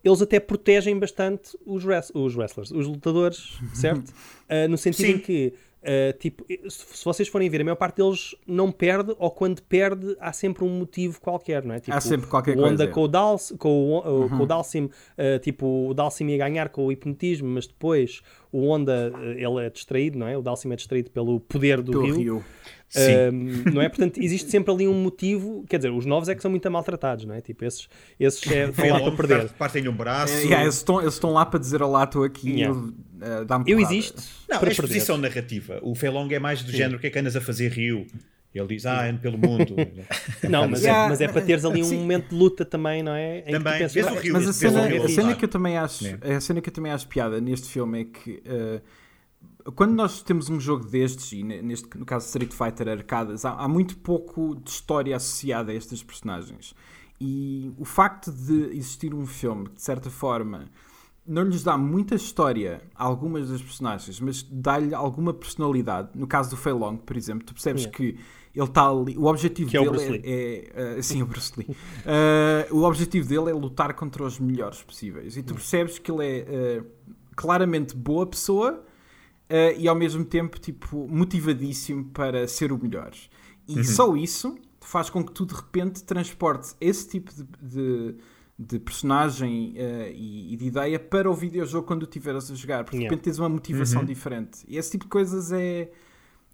eles 0.04 0.22
até 0.22 0.40
protegem 0.40 0.98
bastante 0.98 1.58
os, 1.66 1.86
wres- 1.86 2.12
os 2.16 2.36
wrestlers, 2.36 2.72
os 2.72 2.88
lutadores, 2.88 3.60
certo? 3.74 4.12
Ah, 4.50 4.68
no 4.70 4.76
sentido 4.78 5.06
Sim. 5.06 5.12
em 5.14 5.20
que, 5.20 5.54
ah, 5.88 6.14
tipo, 6.20 6.46
se, 6.70 7.06
vocês 7.06 7.30
forem 7.30 7.50
ver, 7.50 7.62
a 7.62 7.64
maior 7.64 7.78
parte 7.78 7.98
deles 7.98 8.36
não 8.46 8.74
perde, 8.74 9.16
ou 9.18 9.32
quando 9.32 9.62
perde, 9.62 10.18
há 10.20 10.34
sempre 10.34 10.66
um 10.66 10.70
motivo 10.70 11.22
qualquer, 11.22 11.64
não 11.64 11.74
é? 11.74 11.80
Tipo, 11.80 11.96
Há 11.96 12.02
sempre 12.02 12.28
qualquer 12.28 12.58
o 12.58 12.60
Honda 12.60 12.68
coisa. 12.68 12.86
Uhum. 12.86 12.92
com 12.92 13.02
o, 13.02 13.08
Dals, 13.08 13.54
com 13.58 13.98
o, 13.98 14.30
com 14.30 14.44
o 14.44 14.46
Dalsim, 14.46 14.90
ah, 15.18 15.40
tipo, 15.40 15.90
o 15.90 15.94
Dalsim 15.94 16.28
ia 16.28 16.38
ganhar 16.38 16.68
com 16.70 16.86
o 16.86 16.92
hipnotismo, 16.92 17.48
mas 17.48 17.66
depois 17.66 18.22
o 18.52 18.68
Honda, 18.68 19.12
ah, 19.14 19.26
ele 19.32 19.66
é 19.66 19.70
distraído, 19.70 20.18
não 20.18 20.28
é? 20.28 20.38
O 20.38 20.42
Dalsim 20.42 20.72
é 20.72 20.76
distraído 20.76 21.10
pelo 21.12 21.40
poder 21.40 21.82
do 21.82 21.92
pelo 21.92 22.06
Rio. 22.06 22.16
Rio. 22.16 22.46
Sim. 22.90 23.12
Um, 23.12 23.72
não 23.74 23.82
é? 23.82 23.90
Portanto, 23.90 24.18
existe 24.18 24.50
sempre 24.50 24.74
ali 24.74 24.88
um 24.88 24.94
motivo. 24.94 25.66
Quer 25.70 25.78
dizer, 25.78 25.92
os 25.92 26.06
novos 26.06 26.30
é 26.30 26.36
que 26.36 26.42
são 26.42 26.50
muito 26.50 26.72
maltratados, 26.72 27.26
não 27.26 27.36
é? 27.36 27.42
Tipo, 27.42 27.66
esses, 27.66 27.90
esses 28.18 28.50
é, 28.50 28.70
estão 28.70 28.90
lá 28.90 29.00
para 29.02 29.12
perder. 29.12 29.50
Partem-lhe 29.58 29.90
um 29.90 29.96
braço. 29.96 30.34
É, 30.34 30.42
yeah, 30.44 30.62
eles, 30.64 30.76
estão, 30.76 31.02
eles 31.02 31.14
estão 31.16 31.34
lá 31.34 31.46
para 31.46 31.60
dizer 31.60 31.82
olá, 31.82 32.06
estou 32.06 32.24
aqui, 32.24 32.50
Yeah. 32.58 32.80
uh, 32.80 33.46
dá-me 33.46 33.66
Eu 33.70 33.80
existo 33.80 34.24
Não, 34.50 34.58
para 34.60 34.70
é 34.70 34.72
exposição 34.72 35.20
perder. 35.20 35.36
narrativa. 35.36 35.80
O 35.82 35.94
Feilong 35.96 36.30
é 36.32 36.40
mais 36.40 36.64
do 36.64 36.72
género 36.72 36.96
o 36.98 37.00
que 37.00 37.08
é 37.08 37.10
que 37.10 37.20
andas 37.20 37.36
a 37.36 37.42
fazer 37.42 37.72
Rio. 37.72 38.08
Ele 38.58 38.68
diz, 38.68 38.86
ah, 38.86 39.08
ando 39.10 39.20
pelo 39.20 39.38
mundo. 39.38 39.76
Não, 40.50 40.68
mas, 40.68 40.82
Yeah. 40.82 41.06
é, 41.06 41.10
mas 41.10 41.22
é 41.22 41.28
para 41.28 41.42
teres 41.42 41.64
ali 41.66 41.82
um 41.82 41.86
Sim. 41.86 41.98
momento 42.00 42.30
de 42.30 42.36
luta 42.36 42.64
também, 42.66 43.02
não 43.04 43.14
é? 43.14 43.40
Em 43.40 43.44
que 43.44 43.52
tu 43.52 43.58
Também. 43.58 43.74
pensas, 43.80 43.94
Vês 43.94 44.06
o 44.06 44.10
"Ah, 44.10 44.20
Rio, 44.20 44.34
Mas 44.34 44.48
a 44.48 44.54
cena, 44.54 44.86
Rio 44.88 45.04
a 45.04 45.10
cena 45.10 45.36
que 45.36 45.46
eu 45.46 45.50
também 45.50 45.78
acho, 45.78 46.06
É. 46.22 46.36
a 46.36 46.42
cena 46.42 46.62
que 46.62 46.70
eu 46.70 46.74
também 46.74 46.92
acho 46.92 47.08
piada 47.08 47.40
neste 47.42 47.68
filme 47.70 48.02
é 48.02 48.04
que 48.06 48.42
eh, 48.46 48.82
quando 49.76 49.94
nós 49.94 50.22
temos 50.24 50.50
um 50.50 50.60
jogo 50.60 50.86
destes, 50.86 51.32
e 51.34 51.44
ne- 51.44 51.62
neste, 51.62 51.88
no 51.98 52.06
caso 52.06 52.26
Street 52.28 52.52
Fighter 52.54 52.88
Arcadas, 52.88 53.44
há, 53.46 53.52
há 53.52 53.68
muito 53.68 53.98
pouco 53.98 54.56
de 54.56 54.70
história 54.70 55.16
associada 55.16 55.72
a 55.72 55.76
estes 55.76 56.02
personagens. 56.04 56.74
E 57.20 57.72
o 57.78 57.84
facto 57.86 58.32
de 58.32 58.76
existir 58.78 59.14
um 59.14 59.26
filme 59.26 59.68
que, 59.70 59.76
de 59.76 59.82
certa 59.82 60.10
forma, 60.10 60.66
não 61.26 61.44
lhes 61.44 61.64
dá 61.64 61.78
muita 61.78 62.16
história 62.16 62.80
a 62.96 63.04
algumas 63.04 63.50
das 63.50 63.62
personagens, 63.62 64.20
mas 64.22 64.44
dá-lhe 64.50 64.94
alguma 64.94 65.34
personalidade. 65.34 66.10
No 66.16 66.28
caso 66.28 66.52
do 66.52 66.56
Fei 66.58 66.72
Long, 66.72 66.96
por 66.96 67.18
exemplo, 67.18 67.46
tu 67.46 67.54
percebes 67.54 67.84
Yeah. 67.84 67.98
que 67.98 68.18
ele 68.56 68.66
está 68.66 68.90
ali. 68.90 69.18
O 69.18 69.26
objetivo 69.26 69.70
Que 69.70 69.78
é 69.78 69.90
dele 69.90 70.22
é, 70.26 70.72
é, 70.96 71.00
uh, 71.00 71.04
sim, 71.04 71.22
o 71.22 71.26
Bruce 71.26 71.54
Lee. 71.58 71.68
Uh, 71.70 72.76
o 72.76 72.84
objetivo 72.84 73.28
dele 73.28 73.52
é 73.52 73.54
lutar 73.54 73.94
contra 73.94 74.24
os 74.24 74.40
melhores 74.40 74.82
possíveis. 74.82 75.38
E 75.38 75.44
tu 75.44 75.54
percebes 75.54 76.00
que 76.00 76.12
ele 76.12 76.26
é 76.26 76.82
uh, 76.82 76.86
claramente 77.36 77.96
boa 77.96 78.26
pessoa 78.26 78.74
uh, 79.50 79.80
e 79.80 79.88
ao 79.88 79.96
mesmo 79.96 80.26
tempo 80.26 80.60
tipo, 80.60 81.08
motivadíssimo 81.08 82.06
para 82.06 82.48
ser 82.48 82.72
o 82.72 82.78
melhor. 82.82 83.12
E 83.68 83.84
só 83.84 84.16
isso 84.16 84.58
faz 84.82 85.10
com 85.10 85.24
que 85.24 85.32
tu 85.34 85.46
de 85.46 85.54
repente 85.54 86.04
transportes 86.04 86.76
esse 86.80 87.10
tipo 87.10 87.32
de, 87.34 87.44
de, 87.62 88.16
de 88.58 88.80
personagem 88.80 89.76
uh, 89.78 90.10
e, 90.16 90.54
e 90.54 90.58
de 90.58 90.66
ideia 90.66 90.98
para 90.98 91.30
o 91.30 91.34
videojogo 91.34 91.86
quando 91.86 92.04
estiveres 92.04 92.50
a 92.50 92.56
jogar. 92.56 92.86
Porque 92.86 92.98
de 92.98 93.04
Yeah. 93.04 93.14
repente 93.14 93.26
tens 93.26 93.40
uma 93.40 93.50
motivação 93.50 94.04
diferente. 94.06 94.60
E 94.68 94.78
esse 94.78 94.92
tipo 94.92 95.04
de 95.04 95.10
coisas 95.10 95.52
é. 95.52 95.92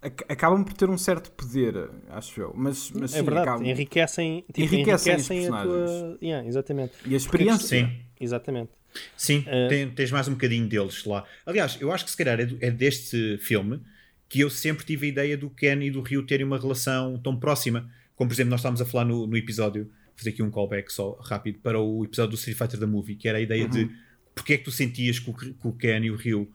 Ac- 0.04 0.24
Acabam 0.28 0.64
por 0.64 0.72
ter 0.74 0.88
um 0.90 0.98
certo 0.98 1.30
poder, 1.32 1.90
acho 2.08 2.40
eu. 2.40 2.52
Mas, 2.56 2.90
mas 2.92 3.14
É 3.14 3.18
sim, 3.18 3.24
verdade, 3.24 3.48
acabam- 3.48 3.66
enriquecem, 3.66 4.44
tipo, 4.52 4.60
Enriquecem 4.74 5.16
os 5.16 5.22
a 5.22 5.26
tua. 5.26 5.36
personagens. 5.36 6.18
Yeah, 6.22 6.48
exatamente. 6.48 6.92
E 7.06 7.14
a 7.14 7.16
experiência. 7.16 7.86
Sim. 7.86 7.92
Exatamente. 8.20 8.70
Sim, 9.16 9.42
Eh, 9.46 9.68
tem- 9.68 9.90
tens 9.90 10.10
mais 10.12 10.28
um 10.28 10.32
bocadinho 10.32 10.68
deles 10.68 11.04
lá. 11.04 11.24
Aliás, 11.44 11.76
eu 11.80 11.90
acho 11.90 12.04
que 12.04 12.10
se 12.12 12.16
calhar 12.16 12.38
é, 12.38 12.46
do- 12.46 12.58
é 12.60 12.70
deste 12.70 13.38
filme 13.38 13.80
que 14.28 14.40
eu 14.40 14.48
sempre 14.48 14.84
tive 14.86 15.06
a 15.06 15.08
ideia 15.08 15.36
do 15.36 15.50
Ken 15.50 15.80
e 15.82 15.90
do 15.90 16.00
Ryu 16.00 16.24
terem 16.24 16.46
uma 16.46 16.58
relação 16.58 17.18
tão 17.18 17.36
próxima. 17.36 17.90
Como, 18.14 18.28
por 18.28 18.34
exemplo, 18.34 18.50
nós 18.50 18.60
estávamos 18.60 18.80
a 18.80 18.86
falar 18.86 19.04
no, 19.04 19.26
no 19.26 19.36
episódio, 19.36 19.84
vou 19.84 19.92
fazer 20.16 20.30
aqui 20.30 20.42
um 20.42 20.50
callback 20.50 20.92
só 20.92 21.12
rápido, 21.22 21.58
para 21.58 21.80
o 21.80 22.04
episódio 22.04 22.30
do 22.30 22.36
Street 22.36 22.56
Fighter 22.56 22.78
da 22.78 22.86
Movie, 22.86 23.16
que 23.16 23.28
era 23.28 23.38
a 23.38 23.40
ideia 23.40 23.66
de 23.68 23.90
porque 24.34 24.54
é 24.54 24.58
que 24.58 24.64
tu 24.64 24.70
sentias 24.70 25.18
que 25.18 25.30
o, 25.30 25.34
que 25.34 25.54
o 25.62 25.72
Ken 25.72 26.00
e 26.04 26.10
o 26.10 26.16
Ryu 26.16 26.48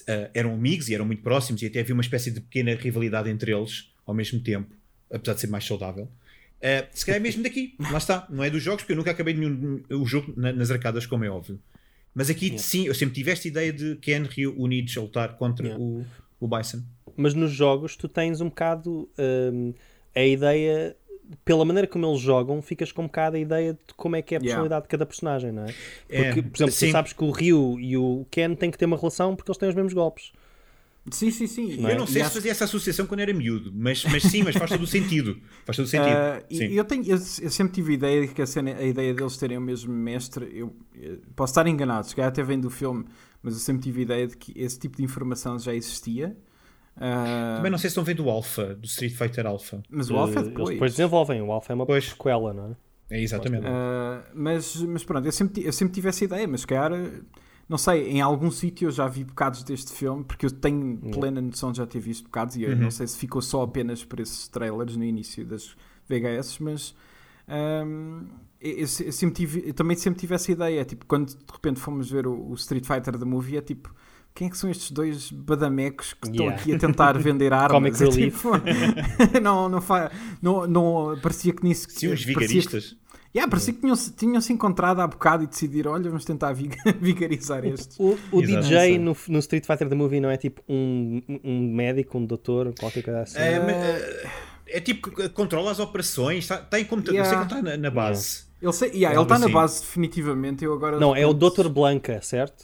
uh, 0.00 0.30
eram 0.34 0.54
amigos 0.54 0.88
e 0.88 0.94
eram 0.94 1.04
muito 1.04 1.22
próximos 1.22 1.62
e 1.62 1.66
até 1.66 1.80
havia 1.80 1.94
uma 1.94 2.02
espécie 2.02 2.30
de 2.30 2.40
pequena 2.40 2.74
rivalidade 2.74 3.30
entre 3.30 3.52
eles 3.52 3.92
ao 4.06 4.14
mesmo 4.14 4.40
tempo, 4.40 4.74
apesar 5.10 5.34
de 5.34 5.40
ser 5.40 5.46
mais 5.48 5.64
saudável. 5.64 6.04
Uh, 6.58 6.86
se 6.92 7.04
calhar 7.04 7.20
é 7.20 7.22
mesmo 7.22 7.42
daqui, 7.42 7.74
lá 7.90 7.98
está, 7.98 8.26
não 8.30 8.42
é 8.42 8.48
dos 8.48 8.62
jogos, 8.62 8.82
porque 8.82 8.92
eu 8.92 8.96
nunca 8.96 9.10
acabei 9.10 9.34
nenhum 9.34 9.82
o 9.90 10.06
jogo 10.06 10.32
na, 10.36 10.52
nas 10.52 10.70
arcadas, 10.70 11.06
como 11.06 11.24
é 11.24 11.30
óbvio. 11.30 11.60
Mas 12.14 12.30
aqui 12.30 12.46
yeah. 12.46 12.62
sim, 12.62 12.86
eu 12.86 12.94
sempre 12.94 13.14
tive 13.14 13.30
esta 13.30 13.48
ideia 13.48 13.72
de 13.72 13.96
Ken 13.96 14.22
Ryu 14.22 14.54
unidos 14.56 14.96
a 14.96 15.00
lutar 15.00 15.36
contra 15.36 15.66
yeah. 15.66 15.82
o, 15.82 16.04
o 16.38 16.48
Bison. 16.48 16.82
Mas 17.16 17.34
nos 17.34 17.50
jogos 17.52 17.96
tu 17.96 18.08
tens 18.08 18.40
um 18.40 18.48
bocado 18.48 19.08
um, 19.18 19.74
a 20.14 20.22
ideia 20.22 20.96
pela 21.44 21.64
maneira 21.64 21.86
como 21.86 22.06
eles 22.06 22.20
jogam, 22.20 22.60
ficas 22.62 22.92
com 22.92 23.02
um 23.02 23.06
bocado 23.06 23.36
a 23.36 23.38
ideia 23.38 23.72
de 23.72 23.94
como 23.96 24.16
é 24.16 24.22
que 24.22 24.34
é 24.34 24.38
a 24.38 24.40
personalidade 24.40 24.72
yeah. 24.72 24.86
de 24.86 24.88
cada 24.88 25.06
personagem, 25.06 25.52
não 25.52 25.64
é? 25.64 25.74
é 26.08 26.24
porque, 26.24 26.40
é, 26.40 26.42
por 26.42 26.56
exemplo, 26.56 26.72
sim. 26.72 26.86
tu 26.88 26.92
sabes 26.92 27.12
que 27.12 27.24
o 27.24 27.30
Ryu 27.30 27.78
e 27.80 27.96
o 27.96 28.26
Ken 28.30 28.54
têm 28.54 28.70
que 28.70 28.78
ter 28.78 28.86
uma 28.86 28.96
relação 28.96 29.34
porque 29.36 29.50
eles 29.50 29.58
têm 29.58 29.68
os 29.68 29.74
mesmos 29.74 29.92
golpes. 29.92 30.32
Sim, 31.10 31.32
sim, 31.32 31.48
sim. 31.48 31.76
Não 31.78 31.90
eu 31.90 31.98
não 31.98 32.06
sei 32.06 32.22
se 32.22 32.30
fazia 32.30 32.52
essa 32.52 32.64
associação 32.64 33.06
quando 33.06 33.20
era 33.20 33.34
miúdo, 33.34 33.72
mas, 33.74 34.04
mas 34.04 34.22
sim, 34.22 34.42
mas 34.44 34.54
faz 34.54 34.70
todo 34.70 34.82
o 34.82 34.86
sentido. 34.86 35.36
Faz 35.64 35.76
todo 35.76 35.86
o 35.86 35.88
sentido. 35.88 36.14
Uh, 36.14 36.72
eu, 36.72 36.84
tenho, 36.84 37.04
eu, 37.04 37.16
eu, 37.16 37.50
sempre 37.50 37.72
tive 37.72 37.92
a 37.92 37.94
ideia 37.94 38.26
de 38.26 38.32
que 38.32 38.40
a, 38.40 38.46
cena, 38.46 38.76
a 38.76 38.84
ideia 38.84 39.12
deles 39.12 39.36
terem 39.36 39.58
o 39.58 39.60
mesmo 39.60 39.92
mestre, 39.92 40.48
eu, 40.54 40.72
eu 40.94 41.18
posso 41.34 41.50
estar 41.50 41.66
enganado, 41.66 42.06
se 42.06 42.14
calhar 42.14 42.28
até 42.28 42.42
vem 42.44 42.60
do 42.60 42.70
filme, 42.70 43.04
mas 43.42 43.54
eu 43.54 43.60
sempre 43.60 43.82
tive 43.82 44.00
a 44.00 44.02
ideia 44.02 44.26
de 44.28 44.36
que 44.36 44.52
esse 44.56 44.78
tipo 44.78 44.96
de 44.96 45.02
informação 45.02 45.58
já 45.58 45.74
existia. 45.74 46.36
Uh... 46.96 47.56
Também 47.56 47.70
não 47.70 47.78
sei 47.78 47.88
se 47.88 47.92
estão 47.92 48.04
vendo 48.04 48.24
o 48.24 48.30
Alpha, 48.30 48.74
do 48.74 48.86
Street 48.86 49.14
Fighter 49.14 49.46
Alpha. 49.46 49.82
Mas 49.88 50.10
o 50.10 50.16
Alpha 50.16 50.40
é 50.40 50.42
depois. 50.42 50.68
Eles 50.68 50.74
depois 50.74 50.92
desenvolvem, 50.92 51.42
o 51.42 51.50
Alpha 51.52 51.72
é 51.72 51.74
uma 51.74 51.86
pois. 51.86 52.10
sequela, 52.10 52.52
não 52.52 52.76
é? 53.10 53.16
É 53.16 53.22
exatamente. 53.22 53.66
Uh, 53.66 54.22
mas, 54.34 54.76
mas 54.76 55.04
pronto, 55.04 55.26
eu 55.26 55.32
sempre, 55.32 55.64
eu 55.64 55.72
sempre 55.72 55.94
tive 55.94 56.08
essa 56.08 56.24
ideia, 56.24 56.48
mas 56.48 56.62
se 56.62 56.66
calhar 56.66 56.92
não 57.68 57.78
sei, 57.78 58.08
em 58.08 58.20
algum 58.20 58.50
sítio 58.50 58.88
eu 58.88 58.90
já 58.90 59.06
vi 59.08 59.24
bocados 59.24 59.62
deste 59.62 59.92
filme, 59.92 60.24
porque 60.24 60.44
eu 60.44 60.50
tenho 60.50 60.98
plena 61.10 61.40
noção 61.40 61.72
de 61.72 61.78
já 61.78 61.86
ter 61.86 62.00
visto 62.00 62.24
bocados, 62.24 62.56
e 62.56 62.64
eu 62.64 62.70
uhum. 62.70 62.76
não 62.76 62.90
sei 62.90 63.06
se 63.06 63.16
ficou 63.16 63.40
só 63.40 63.62
apenas 63.62 64.04
por 64.04 64.20
esses 64.20 64.46
trailers 64.48 64.96
no 64.96 65.04
início 65.04 65.44
das 65.46 65.74
VHS, 66.06 66.58
mas 66.58 66.94
um, 67.86 68.26
eu, 68.60 68.78
eu, 68.80 68.86
sempre 68.86 69.34
tive, 69.34 69.68
eu 69.68 69.74
também 69.74 69.96
sempre 69.96 70.20
tive 70.20 70.34
essa 70.34 70.52
ideia, 70.52 70.84
tipo, 70.84 71.06
quando 71.06 71.28
de 71.28 71.52
repente 71.52 71.80
fomos 71.80 72.10
ver 72.10 72.26
o, 72.26 72.50
o 72.50 72.54
Street 72.54 72.84
Fighter 72.84 73.16
da 73.16 73.24
movie, 73.24 73.56
é 73.56 73.62
tipo, 73.62 73.94
quem 74.34 74.46
é 74.46 74.50
que 74.50 74.56
são 74.56 74.70
estes 74.70 74.90
dois 74.90 75.30
badamecos 75.30 76.14
que 76.14 76.28
estão 76.28 76.48
aqui 76.48 76.74
a 76.74 76.78
tentar 76.78 77.18
vender 77.18 77.52
armas? 77.54 77.72
Comic 77.72 77.96
é, 78.02 78.06
Relief. 78.06 78.36
Tipo, 78.36 79.38
não, 79.40 79.68
não, 79.68 79.80
fa... 79.80 80.10
não, 80.40 80.66
não, 80.66 81.18
parecia 81.20 81.52
que 81.52 81.62
nisso... 81.64 81.86
Sim, 81.90 82.08
os 82.08 82.24
vigaristas. 82.24 82.96
Yeah, 83.34 83.50
parecia 83.50 83.72
que 83.72 83.80
tinham-se 83.80 84.12
tinham 84.12 84.40
-se 84.42 84.52
encontrado 84.52 85.00
há 85.00 85.06
bocado 85.06 85.44
e 85.44 85.46
decidiram: 85.46 85.92
olha, 85.92 86.04
vamos 86.04 86.22
tentar 86.22 86.52
vigarizar 86.52 87.64
este. 87.64 87.94
O, 87.98 88.18
o, 88.30 88.38
o 88.38 88.42
DJ 88.42 88.98
no, 88.98 89.16
no, 89.28 89.38
Street 89.38 89.64
Fighter 89.64 89.88
The 89.88 89.94
Movie 89.94 90.20
não 90.20 90.30
é 90.30 90.36
tipo 90.36 90.60
um, 90.68 91.22
um 91.42 91.72
médico, 91.72 92.18
um 92.18 92.26
doutor, 92.26 92.74
qualquer 92.78 93.02
coisa 93.02 93.22
assim? 93.22 93.38
É, 93.38 93.54
é, 93.54 94.30
é 94.66 94.80
tipo, 94.80 95.10
controla 95.30 95.70
as 95.70 95.78
operações, 95.78 96.44
está, 96.44 96.58
tá 96.58 96.78
em 96.78 96.84
computador, 96.84 97.20
yeah. 97.20 97.30
sei 97.30 97.38
que 97.38 97.54
ele 97.54 97.60
está 97.60 97.70
na, 97.70 97.82
na 97.82 97.90
base. 97.90 98.44
Ele, 98.60 98.72
sei, 98.72 98.90
yeah, 98.90 99.14
ele 99.14 99.22
está 99.22 99.38
na 99.38 99.48
base 99.48 99.80
definitivamente. 99.80 100.62
Eu 100.62 100.74
agora 100.74 101.00
não, 101.00 101.16
é 101.16 101.26
o 101.26 101.32
Dr. 101.32 101.68
Blanca, 101.68 102.20
certo? 102.20 102.62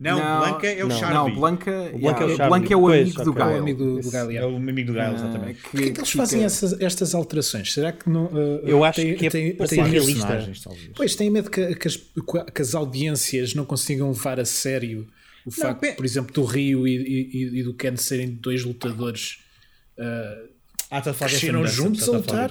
Não, 0.00 0.16
não, 0.16 0.38
Blanca 0.38 0.66
é 0.68 0.84
o 0.84 0.88
não, 0.88 0.98
Charlie. 0.98 1.14
Não, 1.14 1.40
Blanca, 1.40 1.70
o 1.92 1.98
Blanca, 1.98 2.24
yeah, 2.24 2.44
é, 2.44 2.46
o 2.46 2.48
Blanca 2.48 2.72
é 2.72 2.76
o 2.76 2.88
amigo 2.88 3.14
pois, 3.14 3.24
do 3.24 3.32
Gael. 3.32 3.50
É 3.50 3.54
o 3.54 3.58
amigo 3.58 3.78
do, 3.84 4.00
do 4.00 4.10
Gael, 4.10 4.30
É 4.30 4.46
o 4.46 4.56
amigo 4.56 4.86
do 4.86 4.92
Gael, 4.92 5.14
exatamente. 5.14 5.60
Porquê 5.60 5.76
que, 5.78 5.90
que 5.90 6.00
eles 6.00 6.12
fazem 6.12 6.44
essas, 6.44 6.80
estas 6.80 7.14
alterações? 7.16 7.72
Será 7.72 7.90
que 7.90 8.08
não. 8.08 8.26
Uh, 8.26 8.60
eu 8.64 8.84
acho 8.84 9.00
tem, 9.00 9.16
que 9.16 9.26
é 9.26 9.30
tem, 9.30 9.56
tem 9.56 9.84
realista. 9.84 10.48
Pois, 10.94 11.16
tem 11.16 11.28
medo 11.30 11.50
que, 11.50 11.74
que, 11.74 11.88
as, 11.88 11.96
que, 11.96 12.62
as, 12.62 12.74
audiências 12.76 13.54
não 13.54 13.64
consigam 13.64 14.08
levar 14.10 14.38
a 14.38 14.44
sério 14.44 15.08
o 15.44 15.50
não, 15.50 15.52
facto, 15.52 15.96
por 15.96 16.04
exemplo, 16.04 16.32
do 16.32 16.44
Rio 16.44 16.86
e, 16.86 16.94
e, 16.94 17.60
e, 17.60 17.62
do 17.64 17.74
Ken 17.74 17.96
serem 17.96 18.30
dois 18.30 18.62
lutadores. 18.62 19.40
Uh, 19.98 20.48
ah, 20.92 20.98
está 20.98 21.10
a 21.10 21.14
falar 21.14 21.30
cresceram 21.30 21.66
juntos 21.66 22.08
a 22.08 22.12
lutar. 22.12 22.50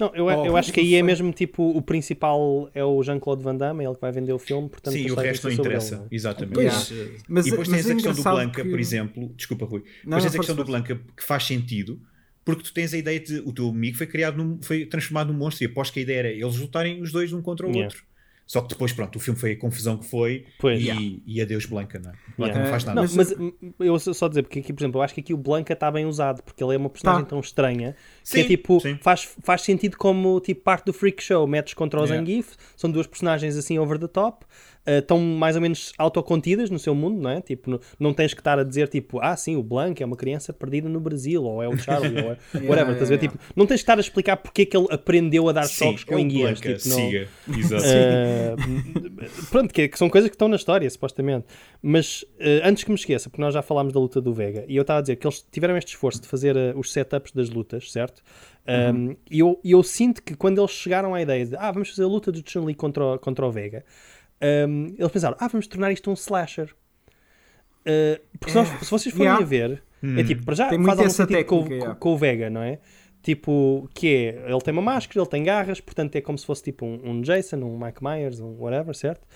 Não, 0.00 0.14
eu, 0.14 0.24
oh, 0.24 0.46
eu 0.46 0.56
acho 0.56 0.72
que 0.72 0.80
aí 0.80 0.94
é 0.94 1.02
mesmo 1.02 1.30
tipo 1.30 1.62
o 1.62 1.82
principal 1.82 2.70
é 2.74 2.82
o 2.82 3.02
Jean-Claude 3.02 3.42
Van 3.42 3.54
Damme, 3.54 3.84
é 3.84 3.86
ele 3.86 3.94
que 3.94 4.00
vai 4.00 4.10
vender 4.10 4.32
o 4.32 4.38
filme, 4.38 4.68
portanto 4.68 4.94
Sim, 4.94 5.10
o 5.10 5.14
resto 5.14 5.46
não 5.46 5.54
interessa. 5.54 5.94
Ele, 5.94 6.00
não 6.00 6.04
é? 6.06 6.08
Exatamente. 6.10 6.54
Pois, 6.54 6.92
mas, 7.28 7.46
e 7.46 7.50
depois 7.50 7.68
mas 7.68 7.78
tens 7.78 7.88
é 7.88 7.92
a 7.92 7.94
questão 7.94 8.14
do 8.14 8.22
Blanca, 8.22 8.62
que... 8.62 8.68
por 8.70 8.80
exemplo, 8.80 9.32
desculpa 9.36 9.64
Rui, 9.66 9.84
não, 10.04 10.16
depois 10.16 10.24
tens 10.24 10.34
a 10.34 10.38
questão 10.38 10.56
do 10.56 10.64
Blanca 10.64 11.00
que 11.16 11.22
faz 11.22 11.44
sentido. 11.44 12.00
Porque 12.42 12.62
tu 12.62 12.72
tens 12.72 12.94
a 12.94 12.96
ideia 12.96 13.20
de 13.20 13.38
o 13.40 13.52
teu 13.52 13.68
amigo 13.68 13.98
foi 13.98 14.06
criado 14.06 14.42
num, 14.42 14.60
foi 14.62 14.86
transformado 14.86 15.30
num 15.30 15.38
monstro 15.38 15.62
e 15.62 15.66
após 15.66 15.90
que 15.90 16.00
a 16.00 16.02
ideia 16.02 16.18
era 16.20 16.30
eles 16.30 16.56
lutarem 16.56 17.02
os 17.02 17.12
dois 17.12 17.34
um 17.34 17.42
contra 17.42 17.66
o 17.66 17.70
yeah. 17.70 17.84
outro. 17.84 18.02
Só 18.50 18.60
que 18.62 18.70
depois, 18.70 18.92
pronto, 18.92 19.14
o 19.14 19.20
filme 19.20 19.38
foi 19.38 19.52
a 19.52 19.56
confusão 19.56 19.96
que 19.96 20.04
foi 20.04 20.44
e, 20.64 20.66
yeah. 20.66 21.00
e 21.24 21.40
adeus 21.40 21.66
Blanca, 21.66 22.00
não 22.00 22.10
é? 22.10 22.14
Blanca 22.36 22.54
yeah. 22.54 22.64
não 22.64 22.66
faz 22.68 22.84
nada. 22.84 23.00
Não, 23.00 23.08
mas 23.14 23.32
eu 23.78 24.12
só 24.12 24.26
dizer, 24.26 24.42
porque 24.42 24.58
aqui, 24.58 24.72
por 24.72 24.82
exemplo, 24.82 24.98
eu 24.98 25.04
acho 25.04 25.14
que 25.14 25.20
aqui 25.20 25.32
o 25.32 25.36
Blanca 25.36 25.72
está 25.72 25.88
bem 25.88 26.04
usado, 26.04 26.42
porque 26.42 26.64
ele 26.64 26.74
é 26.74 26.76
uma 26.76 26.90
personagem 26.90 27.22
tá. 27.22 27.28
tão 27.28 27.38
estranha 27.38 27.94
sim, 28.24 28.38
que 28.38 28.40
é 28.40 28.48
tipo, 28.48 28.80
faz, 29.02 29.36
faz 29.40 29.62
sentido 29.62 29.96
como 29.96 30.40
tipo 30.40 30.62
parte 30.62 30.86
do 30.86 30.92
freak 30.92 31.22
show, 31.22 31.46
metes 31.46 31.74
contra 31.74 32.00
o 32.00 32.02
yeah. 32.02 32.20
Zangief, 32.20 32.56
são 32.76 32.90
duas 32.90 33.06
personagens 33.06 33.56
assim 33.56 33.78
over 33.78 34.00
the 34.00 34.08
top, 34.08 34.44
uh, 34.86 34.98
estão 34.98 35.18
mais 35.18 35.56
ou 35.56 35.62
menos 35.62 35.92
autocontidas 35.98 36.70
no 36.70 36.78
seu 36.78 36.94
mundo, 36.94 37.20
não 37.20 37.30
é? 37.30 37.40
Tipo, 37.40 37.70
não, 37.70 37.80
não 37.98 38.14
tens 38.14 38.34
que 38.34 38.40
estar 38.40 38.58
a 38.58 38.64
dizer 38.64 38.88
tipo, 38.88 39.18
ah, 39.20 39.36
sim, 39.36 39.56
o 39.56 39.62
Blanca 39.62 40.02
é 40.02 40.06
uma 40.06 40.16
criança 40.16 40.52
perdida 40.52 40.88
no 40.88 41.00
Brasil, 41.00 41.42
ou 41.42 41.62
é 41.62 41.68
o 41.68 41.76
Charlie, 41.76 42.14
ou 42.22 42.32
é 42.32 42.36
whatever, 42.66 42.92
estás 42.92 43.10
a 43.10 43.16
ver? 43.16 43.18
Tipo, 43.18 43.38
não 43.54 43.66
tens 43.66 43.76
que 43.76 43.82
estar 43.82 43.98
a 43.98 44.00
explicar 44.00 44.36
porque 44.36 44.62
é 44.62 44.66
que 44.66 44.76
ele 44.76 44.86
aprendeu 44.90 45.48
a 45.48 45.52
dar 45.52 45.64
sim, 45.64 45.84
choques 45.84 46.04
com 46.04 46.18
é 46.18 46.20
enguias. 46.20 46.60
Tipo, 46.60 46.88
não, 46.88 46.96
siga, 46.96 47.28
exato. 47.56 47.84
Uh, 47.84 49.46
pronto, 49.50 49.72
que, 49.72 49.88
que, 49.88 49.98
são 49.98 50.08
coisas 50.08 50.28
que 50.28 50.34
estão 50.34 50.48
na 50.48 50.56
história, 50.56 50.88
supostamente. 50.88 51.46
Mas 51.82 52.22
uh, 52.22 52.64
antes 52.64 52.84
que 52.84 52.90
me 52.90 52.96
esqueça, 52.96 53.28
porque 53.28 53.42
nós 53.42 53.54
já 53.54 53.62
falámos 53.62 53.92
da 53.92 54.00
luta 54.00 54.20
do 54.20 54.32
Vega, 54.32 54.64
e 54.68 54.76
eu 54.76 54.82
estava 54.82 54.98
a 54.98 55.02
dizer 55.02 55.16
que 55.16 55.26
eles 55.26 55.44
tiveram 55.50 55.76
este 55.76 55.88
esforço 55.88 56.20
de 56.20 56.28
fazer 56.28 56.56
uh, 56.56 56.78
os 56.78 56.92
setups 56.92 57.32
das 57.32 57.50
lutas, 57.50 57.90
certo? 57.90 58.22
Uhum. 58.66 59.10
Um, 59.10 59.16
e 59.30 59.40
eu, 59.40 59.60
eu, 59.64 59.82
sinto 59.82 60.22
que 60.22 60.34
quando 60.34 60.60
eles 60.60 60.70
chegaram 60.70 61.14
à 61.14 61.22
ideia 61.22 61.44
de 61.46 61.56
ah, 61.56 61.72
vamos 61.72 61.88
fazer 61.90 62.04
a 62.04 62.06
luta 62.06 62.30
do 62.30 62.42
Chun-Li 62.44 62.74
contra, 62.74 63.18
contra 63.18 63.46
o 63.46 63.50
Vega, 63.50 63.84
um, 64.42 64.94
eles 64.98 65.12
pensaram, 65.12 65.36
ah, 65.38 65.48
vamos 65.48 65.66
tornar 65.66 65.92
isto 65.92 66.10
um 66.10 66.14
slasher. 66.14 66.74
Uh, 67.80 68.20
porque 68.38 68.54
nós, 68.54 68.68
se 68.68 68.90
vocês 68.90 69.14
forem 69.14 69.28
yeah. 69.28 69.42
a 69.42 69.46
ver, 69.46 69.82
hum. 70.02 70.18
é 70.18 70.24
tipo, 70.24 70.44
para 70.44 70.54
já 70.54 70.68
tem 70.68 70.82
faz 70.84 70.98
algum 70.98 71.10
sentido 71.10 71.36
técnica, 71.36 71.48
com, 71.48 71.72
yeah. 71.72 71.94
com, 71.94 72.12
o 72.12 72.16
Vega, 72.16 72.50
não 72.50 72.62
é? 72.62 72.78
Tipo, 73.22 73.88
que 73.92 74.08
é, 74.08 74.50
ele 74.50 74.60
tem 74.60 74.72
uma 74.72 74.80
máscara, 74.80 75.20
ele 75.20 75.28
tem 75.28 75.42
garras, 75.42 75.78
portanto 75.78 76.16
é 76.16 76.22
como 76.22 76.38
se 76.38 76.46
fosse 76.46 76.62
tipo 76.62 76.86
um, 76.86 77.00
um 77.04 77.20
Jason, 77.20 77.58
um 77.58 77.78
Mike 77.78 78.02
Myers, 78.02 78.40
um 78.40 78.56
whatever, 78.58 78.94
certo? 78.94 79.26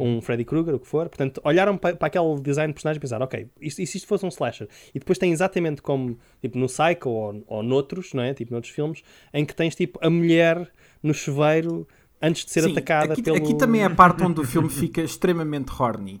Um 0.00 0.22
Freddy 0.22 0.46
Krueger, 0.46 0.74
o 0.74 0.78
que 0.78 0.86
for. 0.86 1.10
Portanto, 1.10 1.42
olharam 1.44 1.76
para, 1.76 1.94
para 1.94 2.06
aquele 2.06 2.40
design 2.40 2.72
de 2.72 2.74
personagem 2.74 2.98
e 2.98 3.00
pensaram, 3.00 3.24
ok, 3.24 3.46
e 3.60 3.70
se 3.70 3.82
isto 3.82 4.06
fosse 4.06 4.24
um 4.24 4.30
slasher? 4.30 4.66
E 4.94 4.98
depois 4.98 5.18
tem 5.18 5.30
exatamente 5.30 5.82
como, 5.82 6.18
tipo, 6.40 6.56
no 6.58 6.66
Psycho 6.66 7.10
ou, 7.10 7.44
ou 7.46 7.62
noutros, 7.62 8.14
não 8.14 8.22
é? 8.22 8.32
Tipo, 8.32 8.52
noutros 8.52 8.72
filmes, 8.72 9.02
em 9.32 9.44
que 9.44 9.54
tens 9.54 9.74
tipo 9.74 9.98
a 10.02 10.08
mulher 10.08 10.66
no 11.02 11.12
chuveiro 11.12 11.86
antes 12.20 12.44
de 12.44 12.50
ser 12.50 12.62
Sim, 12.62 12.72
atacada 12.72 13.12
aqui, 13.12 13.22
pelo... 13.22 13.36
aqui 13.36 13.54
também 13.54 13.82
é 13.82 13.84
a 13.84 13.90
parte 13.90 14.22
onde 14.22 14.40
o 14.40 14.44
filme 14.44 14.68
fica 14.68 15.00
extremamente 15.00 15.70
horny. 15.78 16.20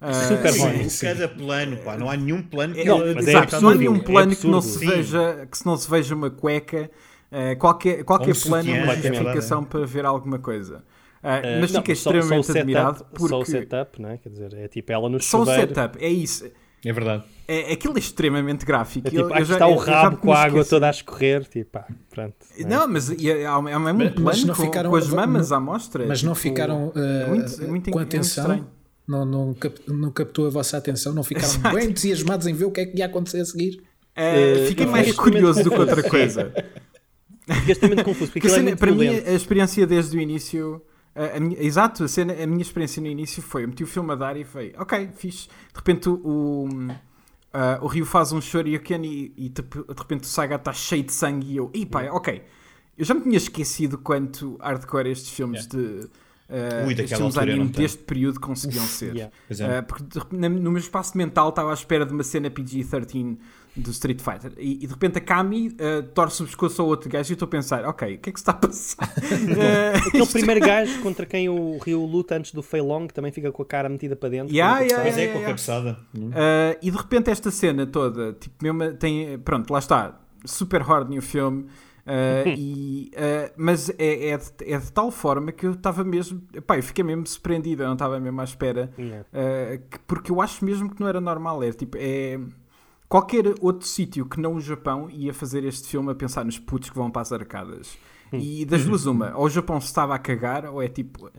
Super 0.28 0.52
horny. 0.60 0.88
Cada 1.00 1.28
plano, 1.28 1.76
pá, 1.78 1.96
não 1.96 2.10
há 2.10 2.16
nenhum 2.16 2.42
plano 2.42 2.74
que 2.74 2.84
não, 2.84 3.06
ele, 3.06 3.30
é 3.30 3.60
não 3.60 3.68
há 3.68 3.74
nenhum 3.74 4.00
plano 4.00 4.32
é 4.32 4.36
que, 4.36 4.46
não 4.46 4.60
se 4.60 4.84
veja, 4.84 5.46
que 5.50 5.58
se 5.58 5.66
não 5.66 5.76
se 5.76 5.88
veja 5.90 6.14
uma 6.14 6.30
cueca. 6.30 6.90
Uh, 7.30 7.56
qualquer 7.58 8.04
qualquer 8.04 8.32
um 8.36 8.40
plano 8.40 8.70
é 8.70 8.82
uma 8.82 8.94
justificação 8.94 9.64
para 9.64 9.86
ver 9.86 10.04
alguma 10.04 10.38
coisa. 10.38 10.84
Uh, 11.22 11.60
mas 11.60 11.70
fica 11.70 11.92
extremamente 11.92 12.46
só, 12.46 12.52
só 12.52 12.58
admirado 12.58 12.98
setup, 12.98 13.10
porque... 13.12 13.28
Só 13.28 13.38
o 13.38 13.44
setup, 13.44 14.02
né? 14.02 14.18
quer 14.20 14.28
dizer, 14.28 14.54
é 14.54 14.66
tipo 14.66 14.90
ela 14.90 15.08
no 15.08 15.20
chuveiro... 15.20 15.46
Só 15.46 15.62
o 15.62 15.66
setup, 15.68 16.04
é 16.04 16.08
isso. 16.08 16.50
É 16.84 16.92
verdade. 16.92 17.24
É, 17.46 17.72
aquilo 17.72 17.96
é 17.96 17.98
extremamente 17.98 18.64
gráfico. 18.64 19.06
É 19.06 19.10
tipo, 19.10 19.22
eu, 19.22 19.34
aqui 19.34 19.44
já, 19.44 19.54
está 19.54 19.66
o 19.66 19.76
rabo 19.76 20.16
com 20.16 20.32
a 20.32 20.42
água 20.42 20.64
toda 20.64 20.88
a 20.88 20.90
escorrer, 20.90 21.44
tipo, 21.44 21.70
pá, 21.70 21.86
pronto. 22.10 22.34
É? 22.58 22.64
Não, 22.64 22.88
mas 22.88 23.10
é, 23.10 23.14
é, 23.14 23.42
é 23.42 23.78
mesmo 23.78 24.04
um 24.04 24.10
plano 24.10 24.46
com, 24.48 24.54
ficaram, 24.54 24.90
com 24.90 24.96
as 24.96 25.08
mamas 25.08 25.52
à 25.52 25.60
mostra. 25.60 26.06
Mas 26.06 26.18
tipo, 26.18 26.28
não 26.28 26.34
ficaram 26.34 26.88
uh, 26.88 27.28
muito, 27.28 27.68
muito, 27.68 27.90
com 27.90 27.98
atenção? 27.98 28.66
Não, 29.06 29.24
não, 29.24 29.54
cap, 29.54 29.80
não 29.86 30.10
captou 30.10 30.46
a 30.46 30.50
vossa 30.50 30.76
atenção? 30.76 31.12
Não 31.12 31.22
ficaram 31.22 31.48
Exato. 31.48 31.74
bem 31.74 31.90
entusiasmados 31.90 32.46
em 32.46 32.54
ver 32.54 32.64
o 32.64 32.70
que 32.70 32.80
é 32.80 32.86
que 32.86 32.98
ia 32.98 33.06
acontecer 33.06 33.40
a 33.40 33.44
seguir? 33.44 33.82
Uh, 34.16 34.66
fiquei 34.66 34.86
mais 34.86 35.12
curioso 35.12 35.62
do 35.62 35.70
que 35.70 35.78
outra 35.78 36.02
coisa. 36.02 36.52
Fiquei 37.44 37.72
extremamente 37.72 38.04
confuso, 38.04 38.30
porque, 38.30 38.48
porque 38.48 38.70
é 38.70 38.76
para 38.76 38.92
mim 38.92 39.08
a 39.08 39.32
experiência 39.32 39.84
desde 39.84 40.16
o 40.16 40.20
início 40.20 40.80
a, 41.14 41.36
a 41.36 41.40
minha, 41.40 41.62
exato, 41.62 42.04
a, 42.04 42.08
cena, 42.08 42.32
a 42.32 42.46
minha 42.46 42.62
experiência 42.62 43.00
no 43.00 43.08
início 43.08 43.42
foi: 43.42 43.64
eu 43.64 43.68
meti 43.68 43.84
o 43.84 43.86
filme 43.86 44.12
a 44.12 44.14
dar 44.14 44.36
e 44.36 44.44
foi, 44.44 44.74
ok, 44.76 45.10
fixe. 45.14 45.48
De 45.48 45.76
repente 45.76 46.08
o, 46.08 46.14
o, 46.14 46.68
uh, 46.68 47.82
o 47.82 47.86
Rio 47.86 48.06
faz 48.06 48.32
um 48.32 48.40
shoryuken 48.40 49.04
e, 49.04 49.32
e 49.36 49.48
de, 49.48 49.62
de 49.62 49.98
repente 49.98 50.24
o 50.24 50.26
Saga 50.26 50.56
está 50.56 50.72
cheio 50.72 51.02
de 51.02 51.12
sangue 51.12 51.52
e 51.52 51.56
eu, 51.56 51.70
e 51.74 51.84
pá, 51.84 52.04
ok. 52.10 52.42
Eu 52.96 53.04
já 53.04 53.14
me 53.14 53.22
tinha 53.22 53.36
esquecido 53.36 53.98
quanto 53.98 54.56
hardcore 54.60 55.10
estes 55.10 55.30
filmes 55.30 55.66
yeah. 55.72 56.02
de 56.02 56.10
uh, 56.52 56.86
Ui, 56.86 56.94
daquela 56.94 57.16
filmes 57.18 57.38
anime 57.38 57.68
deste 57.68 58.02
período 58.02 58.38
conseguiam 58.40 58.84
ser. 58.84 59.14
yeah. 59.14 59.32
É. 59.50 59.80
Uh, 59.80 59.82
porque 59.82 60.04
de 60.04 60.48
no 60.48 60.70
meu 60.70 60.78
espaço 60.78 61.16
mental 61.16 61.48
estava 61.48 61.70
à 61.70 61.74
espera 61.74 62.04
de 62.04 62.12
uma 62.12 62.22
cena 62.22 62.50
PG-13 62.50 63.38
do 63.74 63.90
Street 63.90 64.20
Fighter 64.20 64.52
e, 64.58 64.74
e 64.74 64.86
de 64.86 64.86
repente 64.86 65.16
a 65.16 65.20
Kami 65.20 65.68
uh, 65.68 66.02
torce 66.14 66.42
o 66.42 66.46
pescoço 66.46 66.82
ao 66.82 66.88
outro 66.88 67.08
gajo 67.08 67.30
e 67.30 67.32
eu 67.32 67.34
estou 67.34 67.46
a 67.46 67.50
pensar, 67.50 67.84
ok, 67.86 68.16
o 68.16 68.18
que 68.18 68.28
é 68.28 68.32
que 68.32 68.38
se 68.38 68.42
está 68.42 68.52
a 68.52 68.54
passar? 68.54 69.12
Uh, 69.32 70.08
Aquele 70.08 70.26
primeiro 70.26 70.60
gajo 70.64 71.00
contra 71.00 71.24
quem 71.24 71.48
o 71.48 71.78
Ryu 71.78 72.04
luta 72.04 72.36
antes 72.36 72.52
do 72.52 72.62
Fei 72.62 72.80
Long, 72.80 73.06
que 73.06 73.14
também 73.14 73.32
fica 73.32 73.50
com 73.50 73.62
a 73.62 73.66
cara 73.66 73.88
metida 73.88 74.14
para 74.14 74.28
dentro. 74.28 74.54
Yeah, 74.54 74.78
com 74.78 74.82
a 74.82 74.86
yeah, 74.86 75.04
Mas 75.04 75.14
cabeçada. 75.14 75.22
é 75.22 75.32
com 75.32 75.38
a 75.38 75.46
cabeçada. 75.46 75.98
Uh, 76.14 76.78
e 76.82 76.90
de 76.90 76.96
repente 76.96 77.30
esta 77.30 77.50
cena 77.50 77.86
toda, 77.86 78.32
tipo, 78.34 78.54
mesmo 78.62 78.94
tem, 78.96 79.38
pronto, 79.38 79.70
lá 79.70 79.78
está, 79.78 80.20
super 80.44 80.82
horny 80.82 81.18
o 81.18 81.22
filme, 81.22 81.66
uh, 82.06 82.48
e, 82.56 83.10
uh, 83.14 83.52
mas 83.56 83.90
é, 83.98 84.28
é, 84.30 84.36
de, 84.38 84.72
é 84.72 84.78
de 84.78 84.92
tal 84.92 85.10
forma 85.10 85.52
que 85.52 85.66
eu 85.66 85.72
estava 85.72 86.02
mesmo, 86.04 86.40
pá, 86.66 86.76
eu 86.76 86.82
fiquei 86.82 87.04
mesmo 87.04 87.26
surpreendido, 87.26 87.82
eu 87.82 87.86
não 87.86 87.94
estava 87.94 88.18
mesmo 88.20 88.40
à 88.40 88.44
espera, 88.44 88.92
uh, 88.98 89.78
que- 89.90 89.98
porque 90.06 90.30
eu 90.32 90.40
acho 90.40 90.64
mesmo 90.64 90.92
que 90.94 91.00
não 91.00 91.08
era 91.08 91.20
normal, 91.20 91.62
é 91.62 91.72
tipo, 91.72 91.96
é... 91.98 92.38
Qualquer 93.08 93.44
outro 93.60 93.86
sítio 93.86 94.24
que 94.24 94.40
não 94.40 94.54
o 94.54 94.60
Japão 94.60 95.10
ia 95.10 95.34
fazer 95.34 95.64
este 95.64 95.86
filme 95.86 96.10
a 96.10 96.14
pensar 96.14 96.46
nos 96.46 96.58
putos 96.58 96.88
que 96.88 96.96
vão 96.96 97.10
para 97.10 97.20
as 97.20 97.30
arcadas. 97.30 97.98
E 98.32 98.64
das 98.64 98.86
duas, 98.86 99.04
uma, 99.06 99.36
ou 99.36 99.44
o 99.44 99.50
Japão 99.50 99.78
se 99.78 99.88
estava 99.88 100.14
a 100.14 100.18
cagar, 100.18 100.64
ou 100.64 100.82
é 100.82 100.88
tipo 100.88 101.30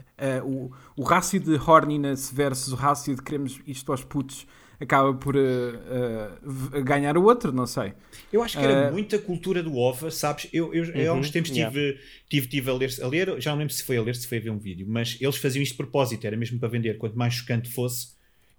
o, 0.45 0.72
o 0.95 1.01
rácio 1.03 1.39
de 1.39 1.55
horniness 1.55 2.32
versus 2.32 2.72
o 2.72 2.76
rácio 2.76 3.16
de 3.16 3.24
queremos 3.24 3.59
isto 3.66 3.91
aos 3.91 4.03
putos 4.03 4.45
acaba 4.84 5.13
por 5.13 5.36
eh, 5.36 6.29
v- 6.43 6.81
ganhar 6.84 7.17
o 7.17 7.23
outro, 7.23 7.51
não 7.51 7.65
sei. 7.67 7.93
Eu 8.31 8.41
acho 8.43 8.57
que 8.57 8.63
era 8.63 8.89
Uh, 8.89 8.91
muita 8.93 9.17
cultura 9.19 9.61
do 9.63 9.75
OVA, 9.75 10.09
sabes? 10.11 10.47
Eu, 10.53 10.73
eu, 10.73 10.86
eu 10.86 11.11
há 11.13 11.15
uns 11.15 11.29
tempos 11.29 11.51
yeah. 11.51 11.71
tive, 11.73 11.99
tive, 12.29 12.47
tive 12.47 12.69
a, 12.69 12.73
ler, 12.73 12.89
a 13.01 13.07
ler, 13.07 13.41
já 13.41 13.51
não 13.51 13.59
lembro 13.59 13.73
se 13.73 13.84
foi 13.84 13.97
a 13.97 14.01
ler, 14.01 14.15
se 14.15 14.27
foi 14.27 14.38
a 14.38 14.41
ver 14.41 14.49
um 14.49 14.57
vídeo, 14.57 14.86
mas 14.89 15.17
eles 15.21 15.38
faziam 15.38 15.61
isto 15.63 15.71
de 15.73 15.77
propósito, 15.77 16.25
era 16.25 16.36
mesmo 16.38 16.59
para 16.59 16.69
vender. 16.69 16.97
Quanto 16.97 17.17
mais 17.17 17.34
chocante 17.34 17.69
fosse, 17.69 18.09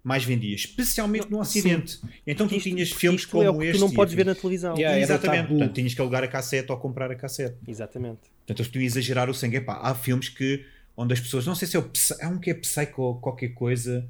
mais 0.02 0.22
vendia, 0.24 0.54
especialmente 0.54 1.30
no 1.30 1.40
Ocidente. 1.40 1.98
Então 2.26 2.46
tu 2.46 2.54
Isto- 2.56 2.68
tinhas 2.68 2.90
filmes 2.90 3.24
como 3.24 3.42
é 3.42 3.50
o 3.50 3.58
que 3.58 3.64
este. 3.66 3.78
tu 3.78 3.84
não 3.86 3.92
e 3.92 3.94
podes 3.94 4.14
ver 4.14 4.26
na 4.26 4.34
televisão. 4.34 4.76
Yeah, 4.76 5.00
Exatamente, 5.00 5.42
tabu. 5.44 5.48
portanto 5.58 5.74
tinhas 5.74 5.94
que 5.94 6.00
alugar 6.00 6.22
a 6.22 6.28
cassete 6.28 6.70
ou 6.70 6.78
comprar 6.78 7.10
a 7.10 7.14
cassete. 7.14 7.56
Exatamente. 7.66 8.18
Portanto, 8.46 8.70
tu 8.70 8.78
exagerar 8.78 9.30
o 9.30 9.34
sangue. 9.34 9.56
Epá, 9.56 9.78
há 9.82 9.94
filmes 9.94 10.28
que, 10.28 10.62
onde 10.96 11.14
as 11.14 11.20
pessoas, 11.20 11.46
não 11.46 11.54
sei 11.54 11.66
se 11.66 11.76
é 11.76 11.80
o 11.80 11.90
há 12.22 12.28
um 12.28 12.38
que 12.38 12.50
é 12.50 12.54
psycho 12.54 13.00
ou 13.00 13.14
qualquer 13.18 13.48
coisa, 13.54 14.06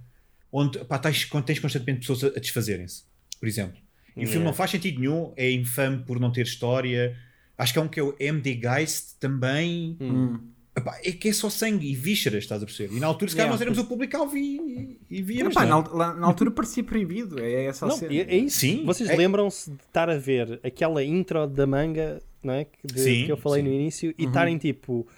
onde 0.57 0.79
epá, 0.79 0.99
tens, 0.99 1.25
quando 1.25 1.45
tens 1.45 1.59
constantemente 1.59 2.01
pessoas 2.07 2.23
a, 2.23 2.29
a 2.29 2.41
desfazerem-se, 2.41 3.03
por 3.41 3.49
exemplo. 3.49 3.77
E 3.77 3.81
o 3.81 4.21
Yeah. 4.21 4.31
filme 4.33 4.47
não 4.47 4.55
faz 4.55 4.71
sentido 4.71 5.01
nenhum, 5.01 5.33
é 5.37 5.51
infame 5.51 6.05
por 6.05 6.21
não 6.21 6.31
ter 6.31 6.43
história. 6.43 7.17
Acho 7.59 7.73
que 7.73 7.79
há 7.81 7.83
um 7.83 7.89
que 7.89 7.99
é 7.99 8.03
o 8.03 8.15
MD 8.21 8.61
Geist 8.63 9.17
também. 9.19 9.97
Hum. 10.01 10.39
Epá, 10.77 10.99
é 11.05 11.11
que 11.13 11.29
é 11.29 11.33
só 11.33 11.49
sangue 11.51 11.89
e 11.91 11.95
vísceras, 11.95 12.45
estás 12.45 12.63
a 12.63 12.67
perceber? 12.67 12.95
E 12.97 13.01
na 13.01 13.07
altura, 13.09 13.31
se 13.31 13.37
calhar, 13.37 13.47
Yeah. 13.49 13.55
nós 13.55 13.61
éramos 13.61 13.79
o 13.79 13.89
público-alvo 13.89 14.37
e, 14.37 14.99
e 15.11 15.23
víamos. 15.23 15.53
Epá, 15.55 15.67
na, 15.67 15.79
é? 15.79 15.89
lá- 15.93 16.15
na 16.15 16.27
altura 16.27 16.51
parecia 16.53 16.83
proibido, 16.85 17.41
é 17.41 17.65
essa 17.67 17.87
Não, 17.87 17.97
cena. 17.97 18.13
é, 18.13 18.19
é 18.19 18.37
isso. 18.37 18.59
Sim, 18.59 18.85
Vocês 18.85 19.09
é- 19.11 19.17
lembram-se 19.17 19.71
de 19.71 19.77
estar 19.83 20.09
a 20.09 20.17
ver 20.17 20.61
aquela 20.65 21.03
intro 21.03 21.47
da 21.49 21.67
manga, 21.67 22.21
não 22.43 22.55
é? 22.55 22.65
Que, 22.67 22.87
de- 22.87 23.01
Sim, 23.01 23.25
que 23.27 23.33
eu 23.33 23.37
falei 23.37 23.63
sim. 23.63 23.69
no 23.69 23.75
início 23.75 24.15
e 24.19 24.25
estarem 24.25 24.57
tipo, 24.59 25.03
tipo, 25.03 25.09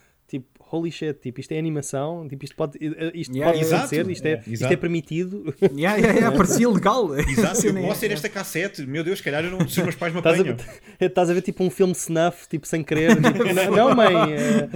holy 0.73 0.91
shit, 0.91 1.15
tipo, 1.21 1.39
isto 1.41 1.53
é 1.53 1.59
animação, 1.59 2.27
tipo, 2.29 2.45
isto 2.45 2.57
pode, 2.57 2.77
isto 3.15 3.33
Yeah, 3.35 3.53
pode 3.53 3.65
yeah. 3.65 3.77
acontecer, 3.77 4.11
isto 4.11 4.27
é, 4.27 4.33
é, 4.33 4.43
isto 4.49 4.65
é 4.67 4.77
permitido. 4.77 5.55
Yeah, 5.63 5.97
yeah, 5.97 6.13
yeah, 6.19 6.31
parecia 6.37 6.69
legal. 6.69 7.15
Exato, 7.19 7.67
eu 7.67 7.77
é- 7.79 7.87
posso 7.87 8.01
ter 8.01 8.11
esta 8.11 8.29
cassete, 8.29 8.85
meu 8.85 9.05
Deus, 9.05 9.19
se 9.19 9.25
calhar 9.25 9.45
eu 9.45 9.51
não, 9.53 9.61
se 9.61 9.79
os 9.79 9.85
meus 9.85 9.95
pais 9.95 10.13
me 10.13 10.19
Estás 10.19 10.39
a, 10.39 10.41
apanham. 10.43 10.57
ver, 10.57 10.81
estás 11.07 11.31
a 11.31 11.35
ver 11.35 11.43
tipo 11.43 11.63
um 11.63 11.71
filme 11.71 11.95
snuff, 11.95 12.49
tipo, 12.49 12.67
sem 12.67 12.83
querer. 12.83 13.15
tipo, 13.17 13.75
não, 13.77 13.95
mãe. 13.95 14.15
é- 14.33 14.69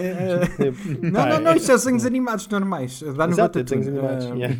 Não, 1.11 1.26
não, 1.28 1.41
não, 1.41 1.55
isto 1.57 1.70
é 1.72 1.74
desenhos 1.74 2.05
animados 2.07 2.47
normais. 2.49 3.03
Dá 3.03 3.26
no 3.26 3.32
Exato, 3.32 3.59
é 3.59 3.62
desenhos 3.62 3.88
animados, 3.88 4.24
yeah. 4.26 4.57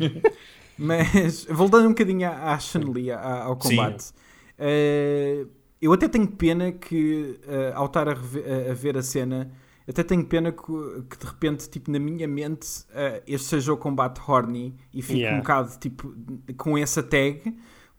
Mas 0.77 1.45
voltando 1.45 1.85
um 1.85 1.89
bocadinho 1.89 2.27
à 2.29 2.57
Chun-Li, 2.59 3.11
ao 3.11 3.55
combate, 3.55 4.11
eh, 4.57 5.45
eu 5.81 5.93
até 5.93 6.07
tenho 6.07 6.27
pena 6.27 6.71
que, 6.71 7.39
eh, 7.47 7.71
ao 7.75 7.85
estar 7.85 8.07
a, 8.07 8.11
a- 8.13 8.71
a 8.71 8.73
ver 8.73 8.97
a 8.97 9.01
cena, 9.01 9.51
até 9.87 10.03
tenho 10.03 10.25
pena 10.25 10.51
que, 10.51 10.61
que 11.09 11.17
de 11.17 11.25
repente, 11.25 11.69
tipo, 11.69 11.91
na 11.91 11.99
minha 11.99 12.27
mente, 12.27 12.67
eh, 12.93 13.23
este 13.27 13.47
seja 13.47 13.73
o 13.73 13.77
combate 13.77 14.19
horny 14.25 14.75
e 14.93 15.01
fique 15.01 15.19
Yeah. 15.19 15.37
um 15.37 15.41
bocado 15.41 15.79
tipo, 15.79 16.15
com 16.57 16.77
essa 16.77 17.01
tag, 17.03 17.41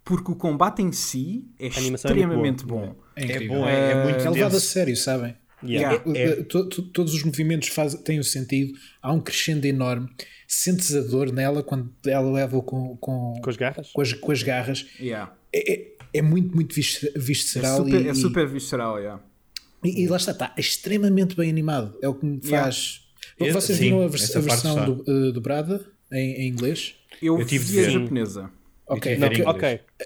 porque 0.05 0.31
o 0.33 0.37
combate 0.37 0.83
em 0.83 0.93
si 0.93 1.47
é 1.59 1.67
é 1.67 1.69
extremamente 1.69 2.65
boa. 2.65 2.87
bom. 2.89 2.97
É 3.17 3.23
É 3.23 3.25
incrível. 3.25 3.57
bom, 3.59 3.67
é, 3.69 3.93
é 3.93 4.05
muito 4.05 4.21
É 4.27 4.31
levado 4.31 4.57
a 4.57 4.61
sério, 4.61 4.97
sabem? 4.97 5.37
Yeah. 5.65 6.03
Yeah. 6.07 6.33
É- 6.35 6.41
Uh, 6.41 6.45
to- 6.45 6.69
to- 6.69 6.83
todos 6.83 7.15
os 7.15 7.23
movimentos 7.23 7.69
faz, 7.69 7.95
têm 7.95 8.19
o 8.19 8.25
sentido, 8.25 8.73
há 9.01 9.13
um 9.13 9.21
crescendo 9.21 9.65
enorme. 9.67 10.09
Sentes 10.49 10.95
a 10.95 11.01
dor 11.01 11.31
nela 11.33 11.63
quando 11.63 11.91
ela 12.07 12.31
leva 12.33 12.61
com, 12.63 12.97
com, 12.97 13.41
Com 13.43 13.49
as 13.51 13.57
garras? 13.57 13.91
com 13.93 14.01
as, 14.03 14.13
com 14.13 14.33
as 14.33 14.43
garras. 14.43 14.87
Yeah. 15.01 15.33
É, 15.53 15.73
é- 15.75 15.93
é 16.15 16.21
muito, 16.23 16.55
muito 16.55 16.75
vis- 16.75 17.05
É, 17.05 17.19
visceral 17.19 17.79
super, 17.85 18.03
e, 18.05 18.09
é 18.09 18.15
super 18.15 18.47
visceral, 18.47 18.99
yeah. 18.99 19.23
E, 19.85 20.03
e 20.05 20.09
lá 20.09 20.17
está, 20.17 20.33
está 20.33 20.55
extremamente 20.59 21.35
bem 21.37 21.49
animado. 21.51 21.97
É 22.03 22.09
o 22.09 22.15
que 22.15 22.25
me 22.27 22.41
Yeah. 22.45 22.65
faz. 22.65 23.01
É, 23.41 23.51
Vocês 23.53 23.79
sim, 23.79 23.85
viram 23.85 24.03
a, 24.03 24.09
vers- 24.09 24.37
a 24.37 24.41
versão 24.41 24.85
do, 24.85 25.05
uh, 25.11 25.33
dobrada 25.33 25.85
em, 26.13 26.43
em 26.43 26.49
inglês? 26.49 26.95
Eu, 27.21 27.39
Eu 27.41 27.47
tive 27.47 27.65
de 27.65 27.73
vi 27.73 27.81
a 27.87 27.91
japonesa. 27.91 28.51
Ok, 28.87 29.17
não, 29.17 29.29
que- 29.31 29.43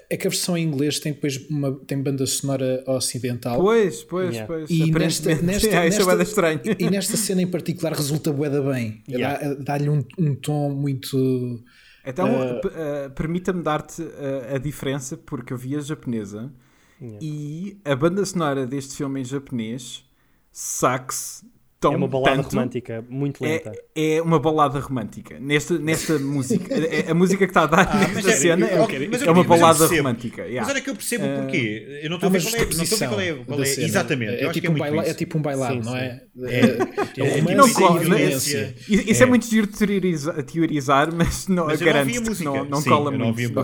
é 0.09 0.15
que 0.17 0.27
a 0.27 0.29
versão 0.29 0.57
em 0.57 0.63
inglês 0.63 0.99
tem 0.99 1.11
depois 1.11 1.35
uma 1.49 1.73
tem 1.85 2.01
banda 2.01 2.25
sonora 2.25 2.83
ocidental. 2.87 3.57
Pois, 3.59 4.03
pois, 4.03 4.29
Yeah. 4.35 4.47
pois. 4.47 4.69
E 4.69 4.91
nesta, 4.91 5.35
nesta, 5.41 5.67
yeah, 5.67 5.85
é 5.85 5.89
nesta- 5.89 6.23
estranho. 6.23 6.61
e 6.79 6.89
nesta 6.89 7.17
cena 7.17 7.41
em 7.41 7.47
particular 7.47 7.91
resulta 7.93 8.31
bué 8.31 8.49
da 8.49 8.61
bem. 8.61 9.01
Yeah. 9.09 9.55
Dá- 9.55 9.63
Dá-lhe 9.63 9.89
um, 9.89 10.03
um 10.17 10.35
tom 10.35 10.69
muito. 10.71 11.17
Então, 12.05 12.29
Uh, 12.29 12.57
uh, 12.67 13.11
permita-me 13.15 13.61
dar-te 13.61 14.01
uh, 14.01 14.55
a 14.55 14.57
diferença, 14.57 15.17
porque 15.17 15.51
eu 15.51 15.57
vi 15.57 15.75
a 15.75 15.79
japonesa 15.81 16.49
Yeah. 16.99 17.19
e 17.21 17.81
a 17.85 17.95
banda 17.95 18.25
sonora 18.25 18.65
deste 18.65 18.95
filme 18.95 19.21
em 19.21 19.23
japonês, 19.23 20.03
sax, 20.51 21.45
tão 21.79 21.93
É 21.93 21.95
uma 21.97 22.07
balada 22.07 22.35
tanto, 22.37 22.53
romântica 22.55 23.05
muito 23.09 23.43
lenta. 23.43 23.71
É, 23.95 24.15
é 24.15 24.21
uma 24.21 24.39
balada 24.39 24.79
romântica. 24.79 25.39
Nesta, 25.39 25.77
nesta 25.77 26.17
música, 26.19 26.73
a, 27.07 27.11
a 27.11 27.13
música 27.13 27.45
que 27.45 27.51
está 27.51 27.63
a 27.63 27.65
dar 27.67 27.87
Ah, 27.87 28.07
nesta 28.07 28.29
é- 28.31 28.33
cena 28.35 28.65
é, 28.67 28.77
eu- 28.77 29.27
é 29.27 29.31
uma 29.31 29.43
balada 29.43 29.79
percebo. 29.79 29.95
romântica. 30.01 30.41
yeah. 30.43 30.61
Mas 30.61 30.69
olha 30.69 30.81
que 30.81 30.89
eu 30.89 30.95
percebo 30.95 31.25
Eh, 31.25 31.37
porquê. 31.41 31.99
Eu 32.03 32.09
não 32.09 32.17
estou 32.17 32.29
a 32.29 32.31
ver 32.31 32.41
qual 32.41 32.55
é, 32.55 32.59
não 32.59 32.65
estou 32.67 32.81
a 32.81 32.87
ver 32.87 32.87
juxtaposição 32.87 33.09
qual 33.09 33.21
é, 33.21 33.63
é- 33.63 33.83
exatamente. 33.83 34.43
É, 34.43 34.51
tipo 34.51 34.67
é 34.67 34.69
um 34.69 34.73
baila- 34.73 35.03
é 35.07 35.13
tipo 35.13 35.37
um 35.37 35.41
bailado, 35.41 35.73
Sim, 35.75 35.81
não 35.89 35.95
é? 35.97 36.21
É, 36.43 36.59
É, 37.17 37.39
é, 37.39 37.73
cola, 37.73 37.99
violência. 37.99 38.75
Isso 38.87 39.09
isso 39.11 39.23
é 39.23 39.25
É. 39.25 39.29
muito 39.29 39.45
giro 39.47 39.67
de 39.67 39.73
teorizar, 39.73 40.43
teorizar, 40.43 41.13
mas 41.13 41.47
não, 41.47 41.65
Mas 41.65 41.81
eu 41.81 41.87
não 41.87 41.93
garanto 41.93 42.11
que 42.13 42.19
música. 42.19 42.49
não, 42.49 42.65
não 42.65 42.81
Sim, 42.81 42.89
cola 42.89 43.11
muito. 43.11 43.35
Tenho, 43.35 43.59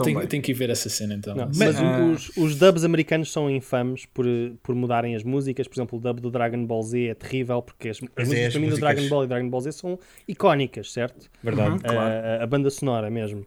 assim 0.00 0.26
tenho- 0.28 0.42
que 0.42 0.50
ir 0.52 0.54
ver 0.54 0.70
essa 0.70 0.88
cena 0.88 1.14
então. 1.14 1.34
Não, 1.34 1.46
Mas- 1.46 1.58
mas 1.58 1.76
Ah. 1.78 2.00
os, 2.14 2.36
os 2.36 2.56
dubs 2.56 2.84
americanos 2.84 3.30
são 3.32 3.50
infames 3.50 4.06
por, 4.06 4.24
por 4.62 4.74
mudarem 4.74 5.14
as 5.16 5.22
músicas. 5.24 5.66
Por 5.68 5.74
exemplo, 5.74 5.98
o 5.98 6.00
dub 6.00 6.20
do 6.20 6.30
Dragon 6.30 6.64
Ball 6.64 6.82
Z 6.82 7.06
é 7.08 7.14
terrível 7.14 7.51
porque 7.60 7.88
as, 7.90 7.98
as 8.16 8.32
é, 8.32 8.44
músicas 8.44 8.46
as 8.46 8.52
para 8.52 8.60
mim 8.62 8.68
do 8.70 8.78
Dragon 8.78 9.08
Ball 9.08 9.24
e 9.24 9.26
Dragon 9.26 9.48
Ball 9.50 9.60
Z 9.60 9.72
são 9.72 9.98
icónicas, 10.26 10.92
certo? 10.92 11.28
Verdade. 11.42 11.70
Uhum. 11.72 11.78
Claro. 11.80 11.98
A- 12.00 12.42
a, 12.44 12.46
banda 12.46 12.70
sonora 12.70 13.10
mesmo. 13.10 13.44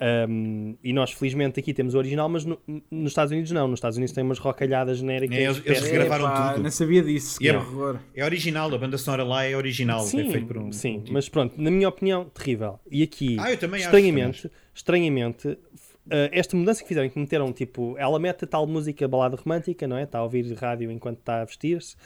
Um, 0.00 0.76
e 0.84 0.92
nós, 0.92 1.10
felizmente, 1.10 1.58
aqui 1.58 1.74
temos 1.74 1.92
o 1.94 1.98
original, 1.98 2.28
mas 2.28 2.44
no- 2.44 2.60
nos 2.88 3.10
Estados 3.10 3.32
Unidos 3.32 3.50
não. 3.50 3.66
Nos 3.66 3.78
Estados 3.78 3.96
Unidos 3.96 4.14
tem 4.14 4.22
umas 4.22 4.38
rocalhadas 4.38 4.98
genéricas. 4.98 5.36
É, 5.36 5.42
eles- 5.42 5.62
eles 5.64 5.80
regravaram 5.82 6.26
Epá, 6.26 6.52
tudo. 6.52 6.62
Não 6.62 6.70
sabia 6.70 7.02
disso, 7.02 7.36
que 7.40 7.46
E 7.46 7.48
é- 7.48 7.56
horror. 7.56 7.98
É 8.14 8.24
original, 8.24 8.72
a 8.72 8.78
banda 8.78 8.96
sonora 8.96 9.24
lá 9.24 9.42
é 9.44 9.56
original. 9.56 10.02
é 10.02 10.04
Sim, 10.04 10.30
feito 10.30 10.46
por 10.46 10.58
um, 10.58 10.70
sim 10.70 10.98
um 10.98 11.00
tipo. 11.00 11.12
mas 11.14 11.28
pronto, 11.28 11.60
na 11.60 11.70
minha 11.70 11.88
opinião, 11.88 12.26
terrível. 12.26 12.78
E 12.88 13.02
aqui, 13.02 13.36
Ah, 13.40 13.50
eu 13.50 13.56
também 13.58 13.80
acho, 13.80 13.88
estranhamente, 13.88 14.48
estranhamente, 14.72 15.58
eh, 16.10 16.30
esta 16.32 16.56
mudança 16.56 16.80
que 16.82 16.86
fizeram, 16.88 17.08
que 17.08 17.18
meteram, 17.18 17.52
tipo, 17.52 17.96
ela 17.98 18.20
mete 18.20 18.44
a 18.44 18.46
tal 18.46 18.68
música 18.68 19.06
balada 19.08 19.36
romântica, 19.36 19.88
não 19.88 19.96
é? 19.96 20.04
Está 20.04 20.20
a 20.20 20.22
ouvir 20.22 20.50
rádio 20.54 20.92
enquanto 20.92 21.18
está 21.18 21.42
a 21.42 21.44
vestir-se, 21.44 21.96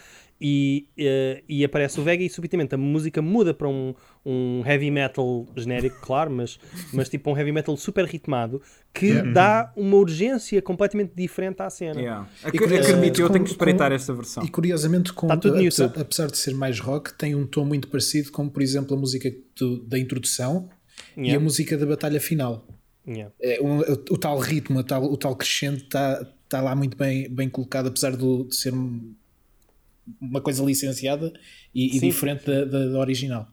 e, 0.42 0.88
eh, 0.98 1.42
e 1.48 1.64
aparece 1.64 2.00
o 2.00 2.02
Vega 2.02 2.24
e 2.24 2.28
subitamente 2.28 2.74
a 2.74 2.78
música 2.78 3.22
muda 3.22 3.54
para 3.54 3.68
um, 3.68 3.94
um 4.26 4.62
heavy 4.66 4.90
metal 4.90 5.46
genérico, 5.56 6.00
claro, 6.00 6.30
mas, 6.32 6.58
mas 6.92 7.08
tipo 7.08 7.30
um 7.30 7.36
heavy 7.38 7.52
metal 7.52 7.76
super 7.76 8.04
ritmado, 8.04 8.60
que 8.92 9.22
dá 9.32 9.72
uma 9.76 9.96
urgência 9.96 10.60
completamente 10.60 11.12
diferente 11.14 11.62
à 11.62 11.70
cena. 11.70 12.00
Yeah. 12.00 12.28
E 12.44 12.48
Acredito, 12.48 13.20
eu 13.20 13.28
com- 13.28 13.32
tenho 13.32 13.44
que 13.44 13.50
espreitar 13.52 13.90
com- 13.90 13.94
esta 13.94 14.12
versão. 14.12 14.44
E 14.44 14.48
curiosamente, 14.48 15.12
com, 15.12 15.28
Tá 15.28 15.34
apesar, 15.34 15.92
apesar 15.96 16.26
de 16.30 16.36
ser 16.38 16.54
mais 16.54 16.80
rock, 16.80 17.14
tem 17.14 17.34
um 17.36 17.46
tom 17.46 17.64
muito 17.64 17.86
parecido 17.88 18.32
com, 18.32 18.48
por 18.48 18.60
exemplo, 18.62 18.96
a 18.96 19.00
música 19.00 19.32
do- 19.56 19.78
da 19.84 19.96
introdução 19.98 20.68
e 21.16 21.20
Yeah. 21.22 21.40
a 21.40 21.40
música 21.40 21.78
da 21.78 21.86
batalha 21.86 22.20
final. 22.20 22.66
Yeah. 23.06 23.32
É, 23.40 23.60
um- 23.62 23.78
o, 23.80 23.92
o 23.92 24.18
tal 24.18 24.38
ritmo, 24.38 24.78
o 24.80 24.84
tal, 24.84 25.04
o 25.04 25.16
tal 25.16 25.36
crescente 25.36 25.84
está 25.84 26.24
tá 26.48 26.60
lá 26.60 26.74
muito 26.74 26.96
bem, 26.96 27.28
bem 27.30 27.48
colocado, 27.48 27.86
apesar 27.88 28.16
do- 28.16 28.44
de 28.44 28.54
ser 28.56 28.74
um- 28.74 29.14
uma 30.20 30.40
coisa 30.40 30.62
licenciada 30.64 31.32
e, 31.74 31.96
e 31.96 32.00
diferente 32.00 32.44
da, 32.46 32.64
da- 32.64 32.88
da 32.88 32.98
original. 32.98 33.48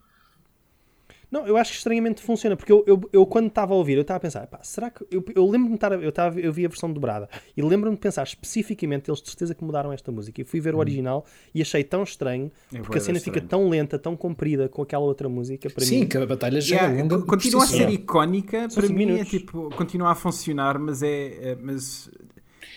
Não, 1.31 1.45
eu 1.45 1.57
acho 1.57 1.69
que 1.73 1.77
estranhamente 1.77 2.23
funciona, 2.23 2.57
porque 2.57 2.71
eu, 2.71 2.83
eu, 2.87 2.99
eu 3.13 3.23
quando 3.23 3.49
estava 3.49 3.71
a 3.71 3.77
ouvir, 3.77 3.93
eu 3.93 4.01
estava 4.01 4.17
a 4.17 4.19
pensar, 4.19 4.47
pá, 4.47 4.61
será 4.63 4.89
que. 4.89 5.05
Eu, 5.11 5.23
eu 5.35 5.43
lembro-me 5.45 5.69
de 5.69 5.75
estar. 5.75 5.93
a- 5.93 5.97
Eu, 5.97 6.09
estava, 6.09 6.39
eu 6.39 6.51
vi 6.51 6.65
a 6.65 6.67
versão 6.69 6.91
dobrada 6.91 7.29
e 7.55 7.61
lembro-me 7.61 7.95
de 7.95 8.01
pensar 8.01 8.23
especificamente, 8.23 9.11
eles 9.11 9.21
de 9.21 9.27
certeza 9.29 9.53
que 9.53 9.63
mudaram 9.63 9.93
esta 9.93 10.11
música. 10.11 10.41
E 10.41 10.43
fui 10.43 10.59
ver 10.59 10.73
o 10.73 10.79
original 10.79 11.23
e 11.53 11.61
achei 11.61 11.83
tão 11.83 12.01
estranho, 12.01 12.51
É 12.73 12.79
porque 12.81 12.97
a 12.97 13.01
cena 13.01 13.19
da 13.19 13.23
fica 13.23 13.37
estranho. 13.37 13.47
tão 13.63 13.69
lenta, 13.69 13.99
tão 13.99 14.17
comprida 14.17 14.67
com 14.67 14.81
aquela 14.81 15.03
outra 15.05 15.29
música. 15.29 15.69
Para 15.69 15.85
Sim, 15.85 15.99
mim, 15.99 16.07
que 16.07 16.17
a 16.17 16.25
batalha 16.25 16.59
já 16.59 16.75
Yeah, 16.77 16.97
é 16.97 17.03
longa. 17.03 17.21
continua 17.21 17.63
a 17.63 17.67
ser 17.67 17.89
icónica, 17.91 18.67
para 18.73 18.87
mim 18.87 18.93
minutos. 18.95 19.27
é 19.27 19.29
tipo, 19.29 19.69
continua 19.75 20.09
a 20.09 20.15
funcionar, 20.15 20.79
mas 20.79 21.03
é, 21.03 21.51
é- 21.51 21.55
mas 21.61 22.09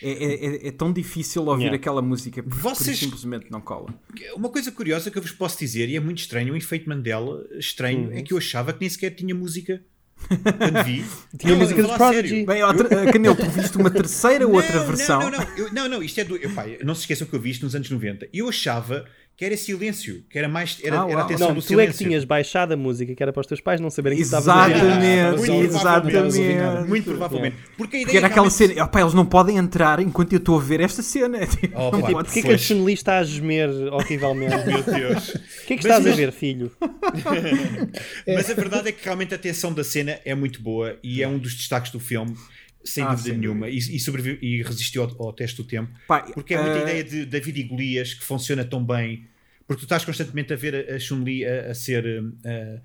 é, 0.03 0.11
é- 0.11 0.47
é- 0.47 0.69
é 0.69 0.71
tão 0.73 0.93
difícil 0.93 1.43
ouvir 1.47 1.63
Yeah. 1.63 1.77
aquela 1.77 2.03
música 2.03 2.43
porque, 2.43 2.61
porque 2.61 2.75
Vocês- 2.75 2.99
simplesmente 2.99 3.47
não 3.51 3.61
cola. 3.61 3.95
Uma 4.37 4.49
coisa 4.49 4.71
curiosa 4.73 5.11
que 5.11 5.19
eu 5.19 5.23
vos 5.23 5.33
posso 5.33 5.59
dizer, 5.59 5.89
e 5.89 5.97
é 5.97 6.01
muito 6.01 6.19
estranho, 6.19 6.53
um 6.53 6.57
efeito 6.57 6.89
Mandela 6.89 7.45
estranho, 7.59 8.09
Uhum. 8.11 8.13
é 8.19 8.23
que 8.23 8.33
eu 8.33 8.39
achava 8.39 8.73
que 8.73 8.81
nem 8.81 8.89
sequer 8.91 9.11
tinha 9.15 9.35
música 9.35 9.83
quando 10.29 10.85
vi. 10.85 11.05
Tinha 11.39 11.53
Não, 11.53 11.59
música 11.61 11.83
falar 11.83 11.99
Prodigy. 11.99 12.47
Bem, 12.47 12.63
outra, 12.63 13.13
Canelo, 13.13 13.35
tu 13.35 13.51
viste 13.51 13.77
uma 13.77 13.91
terceira 13.91 14.47
ou 14.47 14.55
outra 14.55 14.79
Não, 14.81 14.87
versão? 14.87 15.21
Não, 15.21 15.31
não, 15.31 15.39
não, 15.41 15.57
Eu- 15.57 15.73
não, 15.73 15.89
não, 15.89 16.03
isto 16.03 16.21
é 16.21 16.25
do. 16.25 16.37
Eu, 16.37 16.51
pá, 16.51 16.65
não 16.85 16.95
se 16.95 17.01
esqueçam 17.03 17.27
que 17.27 17.35
eu 17.35 17.41
vi 17.41 17.51
isto 17.51 17.65
nos 17.65 17.75
anos 17.75 17.91
90. 17.91 18.29
Eu 18.33 18.49
achava 18.49 19.05
que 19.43 19.47
era 19.47 19.57
silêncio, 19.57 20.23
que 20.31 20.39
era 20.39 20.49
mais. 20.49 20.79
Era, 20.85 21.03
Ah, 21.03 21.11
era 21.11 21.19
a 21.21 21.25
atenção 21.25 21.49
Não, 21.49 21.55
do 21.57 21.61
tu 21.61 21.65
é 21.65 21.87
que 21.87 21.93
silêncio. 21.93 22.07
tinhas 22.07 22.25
baixado 22.25 22.75
a 22.75 22.77
música, 22.77 23.13
que 23.13 23.21
era 23.21 23.33
para 23.33 23.41
os 23.41 23.47
teus 23.49 23.61
pais 23.61 23.81
não 23.81 23.91
saberem 23.91 24.17
que 24.17 24.23
tu 24.23 24.27
estavas 24.27 24.49
a. 24.49 24.71
Exatamente, 24.71 25.37
Muito 25.37 25.69
provavelmente. 25.73 26.39
exatamente. 26.39 26.89
Muito 26.89 27.05
provavelmente. 27.05 27.57
Porque 27.77 27.97
a 27.97 28.01
ideia 28.01 28.05
Porque 28.05 28.17
era 28.19 28.27
é 28.27 28.31
aquela 28.31 28.49
realmente- 28.49 28.75
cena, 28.75 28.85
opá, 28.85 29.01
eles 29.01 29.15
não 29.15 29.27
podem 29.27 29.57
entrar 29.57 29.99
enquanto 29.99 30.33
eu 30.33 30.37
estou 30.39 30.59
a 30.59 30.63
ver 30.63 30.81
esta 30.81 31.03
cena. 31.03 31.39
Oh, 31.75 31.91
não 31.91 32.03
pode 32.03 32.13
Porquê 32.29 32.43
que 32.43 32.53
a 32.53 32.59
Chun-Li 32.59 32.93
está 32.93 33.19
a 33.19 33.25
gemer 33.25 33.69
horrivelmente? 33.93 34.55
Meu 34.65 34.83
Deus. 34.85 35.29
O 35.31 35.67
que 35.67 35.75
é 35.75 35.77
que 35.77 35.83
Mas 35.83 35.85
estás 35.87 36.07
a 36.07 36.09
mas- 36.11 36.17
ver, 36.17 36.31
filho? 36.33 36.71
Mas 38.27 38.51
a 38.51 38.55
verdade 38.55 38.89
é 38.91 38.93
que 38.93 39.05
realmente 39.05 39.33
a 39.35 39.37
atenção 39.37 39.73
da 39.73 39.85
cena 39.85 40.21
é 40.25 40.35
muito 40.37 40.63
boa 40.63 40.97
e 41.03 41.23
é 41.23 41.27
um 41.29 41.39
dos 41.39 41.55
destaques 41.55 41.91
do 41.91 41.99
filme, 42.01 42.37
sem 42.85 43.05
Ah, 43.05 43.11
dúvida 43.11 43.31
sem 43.31 43.39
nenhuma. 43.39 43.69
E, 43.69 43.77
e, 43.79 43.99
sobrevive- 44.01 44.39
e 44.43 44.63
resistiu 44.63 45.03
ao, 45.03 45.27
ao 45.27 45.33
teste 45.33 45.57
do 45.57 45.65
tempo. 45.65 45.91
Pá, 46.07 46.21
Porque 46.35 46.55
é 46.55 46.61
muita 46.63 46.79
eh, 46.79 46.83
ideia 46.83 47.05
de 47.05 47.25
David 47.27 47.61
e 47.61 47.63
Golias 47.65 48.15
que 48.15 48.25
funciona 48.25 48.65
tão 48.65 48.85
bem. 48.85 49.27
Porque 49.75 49.81
tu 49.83 49.85
estás 49.87 50.05
constantemente 50.05 50.53
a 50.53 50.57
ver 50.57 50.91
a, 50.93 50.99
Chun-Li 50.99 51.45
a, 51.45 51.71
a 51.71 51.75
ser 51.75 52.05
eh, 52.45 52.81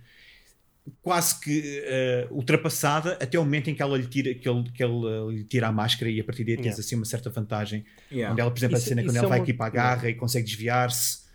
quase 1.01 1.39
que 1.41 1.81
eh, 1.83 2.27
ultrapassada 2.31 3.13
até 3.21 3.37
o 3.37 3.43
momento 3.43 3.69
em 3.69 3.75
que 3.75 3.81
ela 3.81 3.97
lhe 3.97 4.07
tira, 4.07 4.33
que 4.33 4.47
ele, 4.47 4.63
que 4.71 4.83
ele 4.83 5.05
eh, 5.05 5.31
lhe 5.37 5.43
tira 5.43 5.67
a 5.67 5.71
máscara 5.71 6.09
e 6.09 6.19
a 6.19 6.23
partir 6.23 6.43
daí 6.45 6.55
tens 6.55 6.65
Yeah. 6.67 6.79
assim 6.79 6.95
uma 6.95 7.05
certa 7.05 7.29
vantagem. 7.29 7.83
Yeah. 8.11 8.31
Onde 8.31 8.41
ela, 8.41 8.51
por 8.51 8.57
exemplo, 8.57 8.77
Isso- 8.77 8.85
a 8.85 8.89
cena 8.89 9.03
quando 9.03 9.15
ela 9.17 9.25
é 9.25 9.29
vai 9.29 9.39
uma- 9.39 9.43
aqui 9.43 9.53
para 9.53 9.65
a 9.65 9.69
garra 9.69 10.09
e 10.09 10.13
consegue 10.13 10.45
desviar-se. 10.45 11.27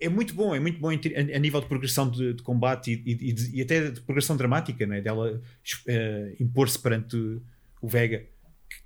É 0.00 0.08
muito 0.08 0.32
bom, 0.34 0.54
é 0.54 0.60
muito 0.60 0.78
bom 0.80 0.88
a, 0.88 0.94
a 0.94 1.38
nível 1.38 1.60
de 1.60 1.66
progressão 1.66 2.08
de, 2.10 2.32
de 2.32 2.42
combate 2.42 2.90
e, 3.04 3.10
e- 3.12 3.28
e 3.28 3.32
de- 3.34 3.56
e 3.58 3.60
até 3.60 3.90
de 3.90 4.00
progressão 4.00 4.34
dramática, 4.36 4.86
né? 4.86 5.02
dela 5.02 5.40
eh, 5.86 6.34
impor-se 6.40 6.78
perante 6.78 7.16
o 7.82 7.86
Vega, 7.88 8.24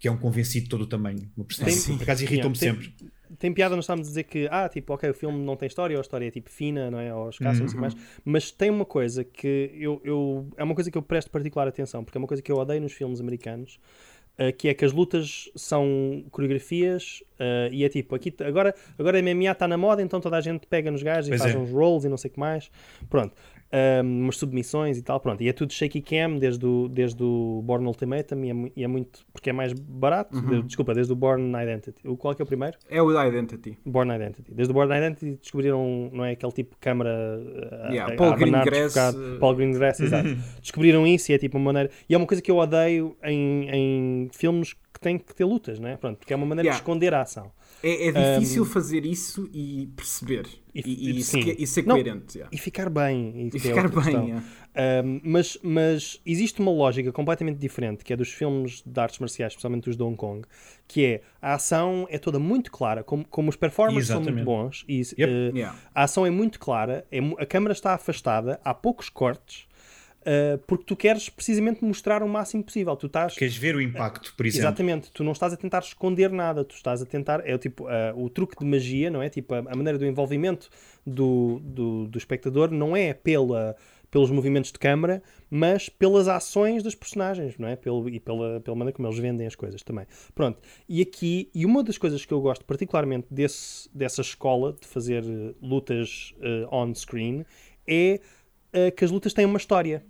que 0.00 0.08
é 0.08 0.10
um 0.10 0.16
convencido 0.16 0.64
de 0.64 0.70
todo 0.70 0.80
o 0.82 0.86
tamanho. 0.88 1.30
Uma 1.36 1.44
personagem. 1.46 1.78
Sim. 1.78 1.96
Por 1.98 2.02
acaso 2.02 2.24
irritou-me 2.24 2.56
Yeah, 2.56 2.80
tem- 2.80 2.90
sempre. 2.92 3.13
Tem 3.38 3.52
piada 3.52 3.74
nós 3.74 3.84
estamos 3.84 4.06
a 4.06 4.10
dizer 4.10 4.24
que, 4.24 4.48
ah, 4.50 4.68
tipo, 4.68 4.92
ok, 4.92 5.10
o 5.10 5.14
filme 5.14 5.44
não 5.44 5.56
tem 5.56 5.66
história, 5.66 5.96
ou 5.96 6.00
a 6.00 6.02
história 6.02 6.26
é 6.26 6.30
tipo 6.30 6.50
fina, 6.50 6.90
não 6.90 7.00
é? 7.00 7.14
Ou 7.14 7.30
escassa, 7.30 7.60
não 7.60 7.68
sei 7.68 7.78
o 7.78 7.80
que 7.80 7.80
mais. 7.80 7.96
Mas 8.24 8.50
tem 8.50 8.70
uma 8.70 8.84
coisa 8.84 9.24
que 9.24 9.70
eu, 9.74 10.00
eu. 10.04 10.46
É 10.56 10.64
uma 10.64 10.74
coisa 10.74 10.90
que 10.90 10.98
eu 10.98 11.02
presto 11.02 11.30
particular 11.30 11.66
atenção, 11.66 12.04
porque 12.04 12.18
é 12.18 12.20
uma 12.20 12.28
coisa 12.28 12.42
que 12.42 12.52
eu 12.52 12.56
odeio 12.56 12.80
nos 12.80 12.92
filmes 12.92 13.20
americanos. 13.20 13.78
uh, 14.38 14.52
que 14.56 14.68
é 14.68 14.74
que 14.74 14.84
as 14.84 14.92
lutas 14.92 15.50
são 15.54 16.24
coreografias 16.30 17.22
uh, 17.34 17.72
e 17.72 17.84
é 17.84 17.88
tipo, 17.88 18.14
aqui 18.14 18.34
agora, 18.40 18.74
agora 18.98 19.18
a 19.18 19.22
MMA 19.22 19.50
está 19.50 19.68
na 19.68 19.76
moda, 19.76 20.02
então 20.02 20.20
toda 20.20 20.36
a 20.36 20.40
gente 20.40 20.66
pega 20.66 20.90
nos 20.90 21.02
gajos 21.02 21.28
Pois 21.28 21.40
e 21.40 21.42
faz 21.42 21.54
é. 21.54 21.58
uns 21.58 21.70
rolls 21.70 22.06
e 22.06 22.10
não 22.10 22.16
sei 22.16 22.30
o 22.30 22.34
que 22.34 22.40
mais. 22.40 22.70
Pronto. 23.08 23.34
Um, 23.74 24.22
umas 24.24 24.36
submissões 24.36 24.96
e 24.98 25.02
tal, 25.02 25.18
pronto. 25.18 25.42
E 25.42 25.48
é 25.48 25.52
tudo 25.52 25.72
shaky 25.72 26.00
cam 26.00 26.36
desde 26.38 26.64
o, 26.64 26.86
desde 26.88 27.20
o 27.24 27.60
Born 27.64 27.84
Ultimatum 27.86 28.44
e 28.44 28.50
é, 28.50 28.72
e 28.76 28.84
é 28.84 28.86
muito, 28.86 29.26
porque 29.32 29.50
é 29.50 29.52
mais 29.52 29.72
barato. 29.72 30.40
De- 30.40 30.62
desculpa, 30.62 30.94
desde 30.94 31.12
o 31.12 31.16
Born 31.16 31.50
Identity. 31.60 32.06
O, 32.06 32.16
qual 32.16 32.30
é 32.32 32.34
que 32.36 32.42
é 32.42 32.44
o 32.44 32.46
primeiro? 32.46 32.78
É 32.88 33.02
o 33.02 33.10
Identity. 33.26 33.76
Born 33.84 34.14
Identity. 34.14 34.54
Desde 34.54 34.70
o 34.70 34.74
Born 34.74 34.96
Identity 34.96 35.38
descobriram, 35.42 36.08
não 36.12 36.24
é 36.24 36.32
aquele 36.32 36.52
tipo 36.52 36.70
de 36.74 36.80
câmara 36.80 37.10
uh, 37.10 37.90
Yeah, 37.92 38.14
a, 38.14 38.16
Paul 38.16 38.32
a 38.32 38.36
Greengrass, 38.36 38.94
Paul 39.40 39.54
Greengrass, 39.56 39.98
exato. 40.00 40.28
Descobriram 40.60 41.04
isso 41.04 41.32
e 41.32 41.34
é 41.34 41.38
tipo 41.38 41.56
uma 41.58 41.64
maneira. 41.72 41.90
E 42.08 42.14
é 42.14 42.16
uma 42.16 42.26
coisa 42.26 42.40
que 42.40 42.50
eu 42.52 42.56
odeio 42.58 43.16
em, 43.24 43.68
em 43.70 44.28
filmes 44.32 44.72
que 44.72 45.00
têm 45.00 45.18
que 45.18 45.34
ter 45.34 45.44
lutas, 45.44 45.80
não 45.80 45.88
é? 45.88 45.96
Pronto, 45.96 46.18
porque 46.18 46.32
é 46.32 46.36
uma 46.36 46.46
maneira 46.46 46.68
Yeah. 46.68 46.78
de 46.78 46.82
esconder 46.82 47.12
a 47.12 47.22
ação. 47.22 47.50
É, 47.86 48.08
é 48.08 48.12
difícil 48.38 48.64
fazer 48.64 49.04
isso 49.04 49.48
e 49.52 49.88
perceber. 49.94 50.46
E- 50.74 50.80
E, 50.84 51.18
e, 51.18 51.22
sim. 51.22 51.42
se- 51.42 51.56
e 51.58 51.66
ser 51.66 51.84
Não, 51.86 51.94
coerente. 51.96 52.38
yeah. 52.38 52.50
E 52.50 52.58
ficar 52.58 52.88
bem. 52.88 53.50
E 53.52 53.56
é 53.56 53.60
ficar 53.60 53.88
bem. 53.88 54.14
yeah. 54.28 54.44
Um, 55.06 55.20
mas, 55.22 55.56
mas 55.62 56.20
existe 56.26 56.60
uma 56.60 56.72
lógica 56.72 57.12
completamente 57.12 57.58
diferente, 57.58 58.02
que 58.04 58.12
é 58.12 58.16
dos 58.16 58.30
filmes 58.32 58.82
de 58.84 59.00
artes 59.00 59.18
marciais, 59.20 59.52
especialmente 59.52 59.88
os 59.90 59.96
de 59.96 60.02
Hong 60.02 60.16
Kong, 60.16 60.44
que 60.88 61.04
é 61.04 61.20
a 61.40 61.54
ação 61.54 62.06
é 62.10 62.18
toda 62.18 62.38
muito 62.40 62.72
clara, 62.72 63.04
como, 63.04 63.24
como 63.28 63.50
os 63.50 63.56
performances 63.56 64.08
são 64.08 64.16
muito 64.16 64.30
Exatamente. 64.30 64.44
bons, 64.46 64.84
e, 64.88 64.98
Yep. 65.18 65.22
eh, 65.32 65.50
Yeah. 65.54 65.78
a 65.94 66.02
ação 66.04 66.26
é 66.26 66.30
muito 66.30 66.58
clara, 66.58 67.06
é 67.12 67.18
a 67.38 67.46
câmara 67.46 67.72
está 67.72 67.94
afastada, 67.94 68.58
há 68.64 68.74
poucos 68.74 69.08
cortes, 69.08 69.66
eh, 70.24 70.58
porque 70.66 70.84
tu 70.84 70.96
queres 70.96 71.28
precisamente 71.28 71.84
mostrar 71.84 72.22
o 72.22 72.28
máximo 72.28 72.64
possível. 72.64 72.96
Tu 72.96 73.06
estás. 73.06 73.34
Queres 73.34 73.56
ver 73.56 73.76
o 73.76 73.80
impacto, 73.80 74.34
por 74.36 74.46
exemplo? 74.46 74.66
Exatamente, 74.66 75.10
tu 75.12 75.22
não 75.22 75.32
estás 75.32 75.52
a 75.52 75.56
tentar 75.56 75.80
esconder 75.80 76.30
nada, 76.30 76.64
tu 76.64 76.74
estás 76.74 77.02
a 77.02 77.06
tentar, 77.06 77.42
é 77.46 77.54
o 77.54 77.58
tipo, 77.58 77.86
ah, 77.86 78.12
o 78.16 78.30
truque 78.30 78.56
de 78.58 78.64
magia, 78.64 79.10
não 79.10 79.22
é? 79.22 79.28
Tipo, 79.28 79.54
a, 79.54 79.58
a 79.58 79.76
maneira 79.76 79.98
do 79.98 80.06
envolvimento 80.06 80.70
do, 81.06 81.60
do, 81.62 82.06
do 82.06 82.18
espectador 82.18 82.70
não 82.70 82.96
é 82.96 83.12
pela, 83.12 83.76
pelos 84.10 84.30
movimentos 84.30 84.72
de 84.72 84.78
câmara, 84.78 85.22
mas 85.50 85.88
pelas 85.88 86.26
ações 86.26 86.82
dos 86.82 86.94
personagens, 86.94 87.58
não 87.58 87.68
é? 87.68 87.76
Pelo, 87.76 88.08
e 88.08 88.18
pela, 88.18 88.60
pela 88.60 88.76
maneira 88.76 88.96
como 88.96 89.06
eles 89.06 89.18
vendem 89.18 89.46
as 89.46 89.54
coisas 89.54 89.82
também. 89.82 90.06
Pronto, 90.34 90.58
e 90.88 91.02
aqui, 91.02 91.50
e 91.54 91.66
uma 91.66 91.82
das 91.82 91.98
coisas 91.98 92.24
que 92.24 92.32
eu 92.32 92.40
gosto 92.40 92.64
particularmente 92.64 93.26
desse, 93.30 93.88
dessa 93.94 94.22
escola 94.22 94.74
de 94.80 94.86
fazer 94.86 95.22
lutas 95.60 96.34
eh, 96.40 96.66
on-screen 96.70 97.44
é 97.86 98.20
que 98.96 99.04
as 99.04 99.10
lutas 99.12 99.32
têm 99.32 99.44
uma 99.44 99.56
história. 99.58 100.04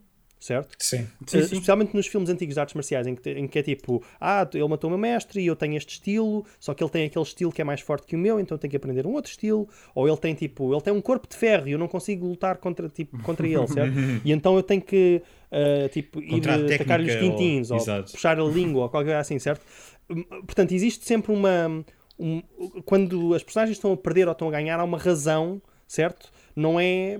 Certo? 0.44 0.76
Sim. 0.78 1.06
Sim, 1.26 1.38
Uh, 1.38 1.42
sim. 1.42 1.54
Especialmente 1.54 1.94
nos 1.96 2.06
filmes 2.06 2.28
antigos 2.28 2.54
de 2.54 2.60
artes 2.60 2.74
marciais, 2.74 3.06
em 3.06 3.14
que, 3.14 3.30
em 3.30 3.48
que 3.48 3.58
é 3.58 3.62
tipo, 3.62 4.04
ah, 4.20 4.46
ele 4.52 4.68
matou 4.68 4.88
o 4.88 4.90
meu 4.90 4.98
mestre 4.98 5.40
e 5.40 5.46
eu 5.46 5.56
tenho 5.56 5.74
este 5.74 5.92
estilo, 5.94 6.44
só 6.60 6.74
que 6.74 6.84
ele 6.84 6.90
tem 6.90 7.06
aquele 7.06 7.24
estilo 7.24 7.50
que 7.50 7.62
é 7.62 7.64
mais 7.64 7.80
forte 7.80 8.06
que 8.06 8.14
o 8.14 8.18
meu, 8.18 8.38
então 8.38 8.54
eu 8.54 8.58
tenho 8.58 8.70
que 8.70 8.76
aprender 8.76 9.06
um 9.06 9.14
outro 9.14 9.30
estilo. 9.30 9.66
Ou 9.94 10.06
ele 10.06 10.18
tem 10.18 10.34
tipo, 10.34 10.70
ele 10.74 10.82
tem 10.82 10.92
um 10.92 11.00
corpo 11.00 11.26
de 11.26 11.34
ferro 11.34 11.66
e 11.66 11.72
eu 11.72 11.78
não 11.78 11.88
consigo 11.88 12.26
lutar 12.26 12.58
contra, 12.58 12.90
tipo, 12.90 13.16
contra 13.22 13.46
ele, 13.48 13.66
certo? 13.68 13.94
e 14.22 14.32
então 14.32 14.54
eu 14.54 14.62
tenho 14.62 14.82
que 14.82 15.22
uh, 15.50 15.88
tipo, 15.88 16.20
ir 16.20 16.28
Contra 16.28 16.56
a 16.56 16.58
uh, 16.58 16.74
atacar-lhe 16.74 17.06
os 17.06 17.14
quintins 17.14 17.70
ou- 17.70 17.78
ou, 17.78 18.02
puxar 18.04 18.38
a 18.38 18.44
língua 18.44 18.82
ou 18.82 18.88
qualquer 18.90 19.06
coisa 19.06 19.20
assim, 19.20 19.38
certo? 19.38 19.62
Hum, 20.10 20.24
Portanto, 20.44 20.72
existe 20.72 21.06
sempre 21.06 21.32
uma. 21.32 21.82
um- 22.18 22.42
quando 22.84 23.32
as 23.32 23.42
personagens 23.42 23.78
estão 23.78 23.92
a 23.92 23.96
perder 23.96 24.26
ou 24.28 24.32
estão 24.32 24.48
a 24.48 24.50
ganhar, 24.50 24.78
há 24.78 24.84
uma 24.84 24.98
razão, 24.98 25.62
certo? 25.88 26.30
Não 26.54 26.78
é 26.78 27.18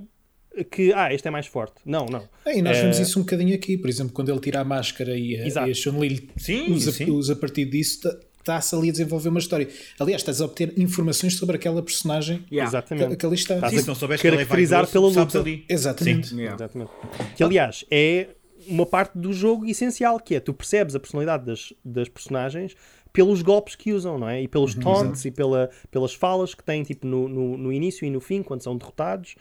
que, 0.71 0.93
ah, 0.93 1.13
este 1.13 1.27
é 1.27 1.31
mais 1.31 1.47
forte. 1.47 1.75
Não, 1.85 2.07
não. 2.07 2.23
É, 2.45 2.57
E 2.59 2.63
nós 2.63 2.77
vemos 2.79 2.99
isso 2.99 3.19
um 3.19 3.23
bocadinho 3.23 3.55
aqui, 3.55 3.77
por 3.77 3.89
exemplo, 3.91 4.13
quando 4.13 4.31
ele 4.31 4.41
tira 4.41 4.61
a 4.61 4.65
máscara 4.65 5.17
e 5.17 5.37
a, 5.37 5.47
Exato. 5.47 5.69
e 5.69 5.71
a 5.71 5.75
Chun-Li 5.75 6.31
Sim, 6.37 6.73
usa, 6.73 6.93
sim. 6.93 7.11
usa 7.11 7.33
a 7.33 7.37
partir 7.37 7.65
disso, 7.65 8.03
tá- 8.03 8.17
está-se 8.39 8.75
ali 8.75 8.91
a 8.91 8.93
desenvolver 8.93 9.31
uma 9.31 9.39
história. 9.39 9.67
Aliás, 9.99 10.21
estás 10.21 10.41
a 10.41 10.45
obter 10.45 10.73
informações 10.79 11.35
sobre 11.37 11.57
aquela 11.57 11.83
personagem 11.83 12.45
Yeah. 12.53 12.71
que, 12.71 12.77
Exatamente. 12.77 13.17
que 13.17 13.27
ali 13.27 13.35
está. 13.37 13.55
Estás 13.55 13.73
a 13.75 13.81
se 13.81 13.89
não 13.89 13.95
que 13.97 14.05
é 14.15 14.19
caracterizar 14.19 14.85
vaidoso, 14.87 15.13
pela 15.15 15.25
luta. 15.25 15.39
ali. 15.41 15.65
Exatamente. 15.69 16.29
Sim. 16.29 16.37
Yeah. 16.37 16.55
Exatamente. 16.55 16.91
Que 17.37 17.43
aliás 17.43 17.85
é 17.91 18.29
uma 18.67 18.87
parte 18.87 19.19
do 19.19 19.33
jogo 19.33 19.67
essencial, 19.67 20.21
que 20.21 20.35
é 20.35 20.41
tu 20.41 20.53
percebes 20.55 20.95
a 20.95 21.01
personalidade 21.01 21.45
das, 21.47 21.73
das 21.85 22.09
personagens 22.09 22.75
pelos 23.13 23.43
golpes 23.43 23.77
que 23.77 23.93
usam, 23.93 24.19
não 24.19 24.29
é? 24.29 24.43
E 24.43 24.49
pelos 24.49 24.75
taunts 24.75 25.25
e 25.25 25.31
pela, 25.31 25.71
pelas 25.91 26.13
falas 26.15 26.53
que 26.55 26.65
têm 26.65 26.83
tipo, 26.83 27.07
no, 27.07 27.29
no, 27.29 27.57
no 27.57 27.73
início 27.73 28.05
e 28.05 28.11
no 28.11 28.21
fim, 28.21 28.43
quando 28.43 28.63
são 28.63 28.77
derrotados. 28.77 29.37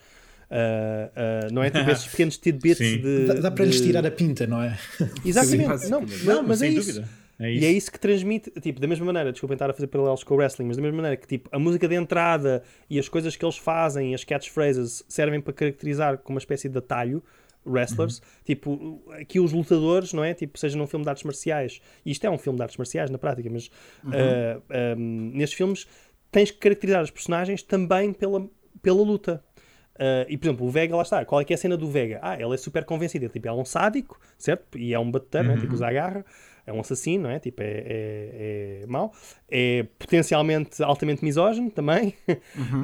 Ah, 0.55 1.47
não 1.51 1.63
é? 1.63 1.69
Tipo 1.69 1.89
esses 1.89 2.07
pequenos 2.11 2.37
tidbits 2.37 2.77
Sim. 2.77 3.01
de. 3.01 3.25
Dá, 3.25 3.33
dá 3.35 3.51
para 3.51 3.65
lhes 3.65 3.77
de- 3.77 3.83
tirar 3.87 4.05
a 4.05 4.11
pinta, 4.11 4.45
não 4.45 4.61
é? 4.61 4.77
Exatamente. 5.25 5.79
Sim, 5.79 5.89
não, 5.89 6.01
Não, 6.25 6.43
mas 6.43 6.61
é 6.61 6.67
isso. 6.69 7.03
É 7.39 7.49
E 7.51 7.55
isso. 7.57 7.65
é 7.65 7.71
isso 7.71 7.91
que 7.91 7.99
transmite, 7.99 8.51
tipo, 8.61 8.79
da 8.79 8.87
mesma 8.87 9.05
maneira, 9.07 9.31
desculpa 9.31 9.55
estar 9.55 9.67
a 9.69 9.73
fazer 9.73 9.87
paralelos 9.87 10.23
com 10.23 10.35
o 10.35 10.37
wrestling, 10.37 10.67
mas 10.67 10.77
da 10.77 10.83
mesma 10.83 10.97
maneira 10.97 11.17
que 11.17 11.27
tipo, 11.27 11.49
a 11.51 11.57
música 11.57 11.87
de 11.87 11.95
entrada 11.95 12.61
e 12.87 12.99
as 12.99 13.09
coisas 13.09 13.35
que 13.35 13.43
eles 13.43 13.57
fazem, 13.57 14.13
as 14.13 14.23
catchphrases, 14.23 15.03
servem 15.09 15.41
para 15.41 15.51
caracterizar 15.51 16.19
como 16.19 16.35
uma 16.35 16.39
espécie 16.39 16.69
de 16.69 16.77
atalho 16.77 17.23
wrestlers, 17.65 18.21
tipo, 18.45 19.01
aqui 19.19 19.39
os 19.39 19.51
lutadores, 19.51 20.13
não 20.13 20.23
é? 20.23 20.33
Tipo, 20.35 20.59
seja 20.59 20.77
num 20.77 20.85
filme 20.85 21.03
de 21.05 21.09
artes 21.09 21.23
marciais, 21.23 21.81
e 22.05 22.11
isto 22.11 22.23
é 22.25 22.29
um 22.29 22.37
filme 22.37 22.57
de 22.57 22.63
artes 22.63 22.77
marciais 22.77 23.09
na 23.09 23.17
prática, 23.17 23.49
mas 23.51 23.71
ah, 24.05 24.61
ah, 24.69 24.95
nestes 24.95 25.57
filmes 25.57 25.87
tens 26.31 26.51
que 26.51 26.57
caracterizar 26.59 27.01
os 27.03 27.09
personagens 27.09 27.63
também 27.63 28.13
pela, 28.13 28.47
pela 28.81 29.01
luta. 29.01 29.43
Uh, 29.95 30.25
e 30.27 30.37
por 30.37 30.47
exemplo, 30.47 30.65
o 30.65 30.69
Vega, 30.69 30.95
lá 30.95 31.03
está. 31.03 31.23
Qual 31.23 31.39
é 31.39 31.45
que 31.45 31.53
é 31.53 31.55
a 31.55 31.57
cena 31.57 31.77
do 31.77 31.87
Vega? 31.87 32.19
Ah, 32.21 32.35
ele 32.39 32.53
é 32.53 32.57
super 32.57 32.83
convencido. 32.83 33.25
Ele, 33.25 33.31
tipo, 33.31 33.47
é 33.47 33.53
um 33.53 33.65
sádico, 33.65 34.19
certo? 34.37 34.77
E 34.77 34.93
é 34.93 34.99
um 34.99 35.09
bater, 35.09 35.43
né? 35.43 35.57
tipo, 35.57 35.73
usa 35.73 35.87
a 35.87 35.93
garra. 35.93 36.25
É 36.65 36.71
um 36.71 36.79
assassino, 36.79 37.23
não 37.23 37.29
é? 37.29 37.39
Tipo, 37.39 37.61
é, 37.61 37.65
é, 37.67 38.81
é 38.83 38.87
mau. 38.87 39.11
É 39.49 39.85
potencialmente 39.99 40.81
altamente 40.81 41.23
misógino 41.23 41.69
também. 41.69 42.15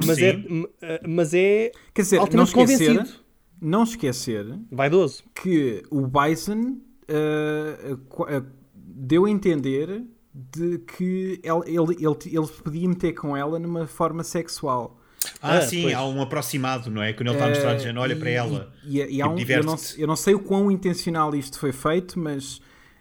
mas, 0.06 0.18
é, 0.18 0.34
Sim. 0.34 0.62
uh, 0.62 0.68
mas 1.08 1.34
é 1.34 1.72
Quer 1.94 2.02
dizer, 2.02 2.16
não 2.16 2.22
altamente 2.22 2.48
esquecer, 2.48 2.88
convencido. 2.88 3.20
não 3.60 3.82
esquecer 3.82 4.58
Vaidoso. 4.70 5.24
que 5.34 5.82
o 5.90 6.06
Bison 6.06 6.76
uh, 7.08 7.94
uh, 7.94 8.46
deu 8.74 9.24
a 9.24 9.30
entender 9.30 10.04
de 10.32 10.78
que 10.80 11.40
ele, 11.42 11.62
ele, 11.66 12.06
ele, 12.06 12.36
ele 12.36 12.46
podia 12.62 12.88
meter 12.88 13.14
com 13.14 13.36
ela 13.36 13.58
numa 13.58 13.86
forma 13.86 14.22
sexual. 14.22 14.99
Ah, 15.42 15.58
ah 15.58 15.62
sim, 15.62 15.82
pois. 15.82 15.94
há 15.94 16.04
um 16.06 16.22
aproximado, 16.22 16.90
não 16.90 17.02
é? 17.02 17.12
Quando 17.12 17.28
ele 17.28 17.36
está 17.36 17.46
a 17.46 17.48
mostrar 17.48 17.74
dizendo, 17.74 18.00
olha 18.00 18.14
e, 18.14 18.16
para 18.16 18.30
ela. 18.30 18.72
E, 18.84 19.00
e, 19.00 19.16
e 19.16 19.22
há 19.22 19.28
um, 19.28 19.38
eu, 19.38 19.64
não, 19.64 19.76
eu, 19.98 20.06
não, 20.06 20.16
sei 20.16 20.34
o 20.34 20.40
quão 20.40 20.70
intencional 20.70 21.34
isto 21.34 21.58
foi 21.58 21.72
feito, 21.72 22.18
mas 22.18 22.56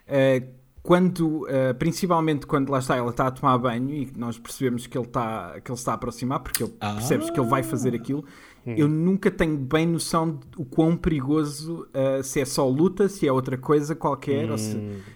uh, 0.07 0.45
quando, 0.81 1.43
uh, 1.43 1.73
principalmente 1.77 2.45
quando 2.45 2.69
lá 2.69 2.79
está, 2.79 2.95
ela 2.95 3.11
está 3.11 3.27
a 3.27 3.31
tomar 3.31 3.57
banho 3.57 3.93
e 3.93 4.11
nós 4.15 4.37
percebemos 4.37 4.87
que 4.87 4.97
ele 4.97 5.05
está, 5.05 5.59
que 5.63 5.71
ele 5.71 5.77
está 5.77 5.91
a 5.91 5.95
aproximar, 5.95 6.39
porque 6.41 6.63
ele, 6.63 6.73
ah. 6.79 6.93
percebes 6.93 7.29
que 7.29 7.39
ele 7.39 7.47
vai 7.47 7.63
fazer 7.63 7.95
aquilo, 7.95 8.25
hum. 8.65 8.75
eu 8.77 8.87
nunca 8.87 9.31
tenho 9.31 9.57
bem 9.57 9.85
noção 9.85 10.31
de 10.35 10.47
o 10.57 10.65
quão 10.65 10.97
perigoso, 10.97 11.87
uh, 11.93 12.23
se 12.23 12.41
é 12.41 12.45
só 12.45 12.67
luta, 12.67 13.07
se 13.07 13.27
é 13.27 13.31
outra 13.31 13.57
coisa 13.57 13.95
qualquer, 13.95 14.51
hum. 14.51 14.57
se, 14.57 14.75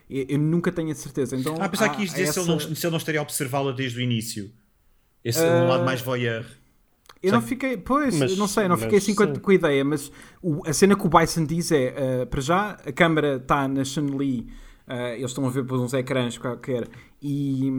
eu, 0.09 0.25
eu, 0.29 0.39
nunca 0.39 0.71
tenho 0.71 0.91
a 0.91 0.95
certeza. 0.95 1.35
Então, 1.35 1.57
ah, 1.59 1.67
pensar 1.67 1.89
que 1.89 2.03
isto 2.03 2.13
dizer 2.13 2.29
essa... 2.29 2.33
se, 2.33 2.39
ele 2.39 2.47
não, 2.49 2.59
se 2.59 2.85
ele 2.85 2.91
não 2.91 2.97
estaria 2.97 3.19
a 3.19 3.23
observá-la 3.23 3.71
desde 3.71 3.99
o 3.99 4.01
início. 4.01 4.51
Esse 5.23 5.39
uh... 5.39 5.47
um 5.47 5.67
lado 5.67 5.83
mais 5.83 6.01
voyeur. 6.01 6.45
Eu 7.23 7.31
não 7.31 7.41
fiquei, 7.41 7.77
pois, 7.77 8.19
mas, 8.19 8.37
não 8.37 8.49
sei, 8.49 8.67
não 8.67 8.75
fiquei 8.75 8.97
assim 8.97 9.15
com, 9.15 9.33
com, 9.39 9.51
a 9.51 9.53
ideia, 9.53 9.85
mas 9.85 10.11
o, 10.41 10.67
a 10.67 10.73
cena 10.73 10.93
que 10.93 11.07
o 11.07 11.09
Bison 11.09 11.45
diz 11.45 11.71
é: 11.71 12.23
uh, 12.23 12.27
para 12.27 12.41
já, 12.41 12.71
a 12.85 12.91
câmera 12.91 13.37
está 13.37 13.65
na 13.65 13.85
Chun-Li, 13.85 14.49
uh, 14.85 14.93
eles 15.15 15.31
estão 15.31 15.47
a 15.47 15.49
ver 15.49 15.63
por 15.63 15.79
uns 15.79 15.93
ecrãs 15.93 16.37
qualquer, 16.37 16.85
e, 17.21 17.71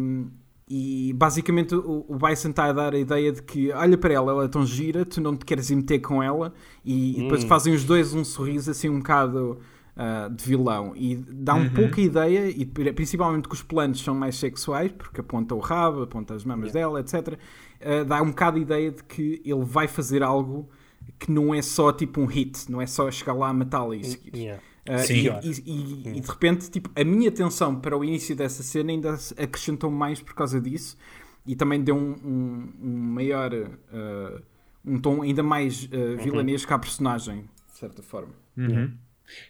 e 0.67 1.13
basicamente 1.15 1.75
o, 1.75 2.07
o 2.09 2.17
Bison 2.17 2.49
está 2.49 2.65
a 2.65 2.73
dar 2.73 2.95
a 2.95 2.99
ideia 2.99 3.33
de 3.33 3.43
que 3.43 3.71
olha 3.71 3.99
para 3.99 4.15
ela, 4.15 4.33
ela 4.33 4.45
é 4.47 4.49
tão 4.49 4.65
gira, 4.65 5.05
tu 5.05 5.21
não 5.21 5.37
te 5.37 5.45
queres 5.45 5.69
ir 5.69 5.77
meter 5.77 5.99
com 5.99 6.23
ela, 6.23 6.55
e, 6.83 7.19
e 7.19 7.23
depois 7.25 7.45
hum. 7.45 7.49
fazem 7.49 7.75
os 7.75 7.85
dois 7.85 8.15
um 8.15 8.25
sorriso 8.25 8.71
assim 8.71 8.89
um 8.89 8.99
bocado. 8.99 9.61
Uh, 9.97 10.29
de 10.29 10.45
vilão 10.45 10.93
e 10.97 11.15
dá 11.15 11.55
um 11.55 11.63
uhum. 11.63 11.71
pouco 11.71 12.01
a 12.01 12.03
ideia, 12.03 12.51
e 12.51 12.67
principalmente 12.67 13.47
que 13.47 13.55
os 13.55 13.63
planos 13.63 14.03
são 14.03 14.13
mais 14.13 14.35
sexuais, 14.35 14.91
porque 14.91 15.21
aponta 15.21 15.55
o 15.55 15.61
rabo, 15.61 16.03
aponta 16.03 16.35
as 16.35 16.45
mamas 16.45 16.75
yeah. 16.75 16.81
dela, 16.81 16.99
etc 16.99 17.39
uh, 17.85 18.05
dá 18.05 18.23
um 18.23 18.29
bocado 18.29 18.59
a 18.59 18.61
ideia 18.61 18.91
de 18.91 19.03
que 19.05 19.41
ele 19.45 19.65
vai 19.65 19.87
fazer 19.87 20.23
algo 20.23 20.69
que 21.19 21.31
não 21.31 21.55
é 21.55 21.63
só 21.63 21.93
tipo 21.93 22.21
um 22.21 22.27
hit, 22.27 22.71
não 22.71 22.81
é 22.81 22.87
só 22.87 23.11
chegar 23.11 23.35
lá 23.35 23.49
a 23.49 23.53
matá-la 23.53 23.97
e 23.97 24.05
seguir. 24.05 24.37
Yeah. 24.37 24.63
Uh, 24.89 24.99
Sim, 24.99 25.15
e, 25.15 25.27
e, 25.27 25.63
e, 25.65 26.19
e, 26.19 26.21
de 26.21 26.29
repente, 26.29 26.71
tipo, 26.71 26.91
a 26.95 27.03
minha 27.03 27.31
atenção 27.31 27.81
para 27.81 27.97
o 27.97 28.05
início 28.05 28.37
dessa 28.37 28.63
cena 28.63 28.91
ainda 28.91 29.17
acrescentou 29.39 29.91
mais 29.91 30.21
por 30.21 30.35
causa 30.35 30.61
disso 30.61 30.97
e 31.47 31.57
também 31.57 31.83
deu 31.83 31.97
um, 31.97 32.15
um, 32.23 32.73
um 32.83 32.97
maior, 32.99 33.53
uh, 33.55 34.43
um 34.85 34.99
tom 34.99 35.23
ainda 35.23 35.43
mais 35.43 35.85
uh, 35.85 36.23
vilanesco 36.23 36.71
uhum. 36.71 36.77
à 36.77 36.79
personagem, 36.79 37.45
de 37.73 37.79
certa 37.79 38.03
forma. 38.03 38.35
Uhum. 38.57 38.93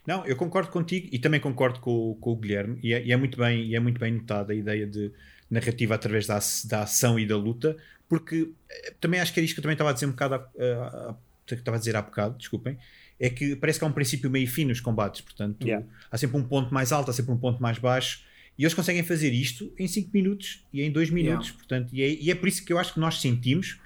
Não, 0.06 0.24
eu 0.24 0.36
concordo 0.36 0.70
contigo 0.70 1.08
e 1.10 1.18
também 1.18 1.40
concordo 1.40 1.80
com, 1.80 2.16
com 2.20 2.32
o 2.32 2.36
Guilherme 2.36 2.78
e 2.82 2.92
é, 2.94 3.04
e 3.04 3.12
é, 3.12 3.16
muito 3.16 3.36
bem 3.36 3.64
e 3.64 3.74
é 3.74 3.80
muito 3.80 3.98
bem 3.98 4.12
notada 4.12 4.52
a 4.52 4.56
ideia 4.56 4.86
de 4.86 5.12
narrativa 5.54 5.94
através 5.94 6.26
da, 6.26 6.38
da 6.66 6.82
ação 6.82 7.18
e 7.18 7.26
da 7.26 7.36
luta, 7.36 7.76
porque 8.08 8.50
eh, 8.70 8.94
também 9.00 9.20
acho 9.20 9.32
que 9.32 9.40
era 9.40 9.44
isto 9.44 9.54
que 9.54 9.60
eu 9.60 9.62
também 9.62 9.74
estava 9.74 9.90
a 9.90 9.92
dizer 9.92 10.06
um 10.06 10.10
bocado, 10.10 10.34
a, 10.34 10.38
a, 10.38 11.14
que 11.46 11.54
estava 11.54 11.76
a 11.76 11.80
dizer 11.80 11.96
há 11.96 12.02
bocado, 12.02 12.36
desculpem, 12.36 12.76
é 13.18 13.30
que 13.30 13.56
parece 13.56 13.78
que 13.78 13.84
há 13.84 13.88
um 13.88 13.92
princípio 13.92 14.28
meio 14.30 14.46
fino 14.46 14.70
nos 14.70 14.80
combates, 14.80 15.20
portanto 15.20 15.64
yeah. 15.66 15.86
há 16.10 16.18
sempre 16.18 16.36
um 16.36 16.44
ponto 16.44 16.74
mais 16.74 16.92
alto, 16.92 17.10
há 17.10 17.14
sempre 17.14 17.32
um 17.32 17.38
ponto 17.38 17.62
mais 17.62 17.78
baixo, 17.78 18.22
e 18.58 18.62
eles 18.62 18.74
conseguem 18.74 19.02
fazer 19.02 19.32
isto 19.32 19.72
em 19.78 19.88
5 19.88 20.10
minutos 20.12 20.64
e 20.72 20.82
em 20.82 20.90
2 20.90 21.10
minutos, 21.10 21.48
yeah. 21.48 21.58
portanto, 21.58 21.88
e 21.92 22.02
é, 22.02 22.08
e 22.08 22.30
é 22.30 22.34
por 22.34 22.48
isso 22.48 22.64
que 22.64 22.72
eu 22.72 22.78
acho 22.78 22.94
que 22.94 23.00
nós 23.00 23.20
sentimos 23.20 23.78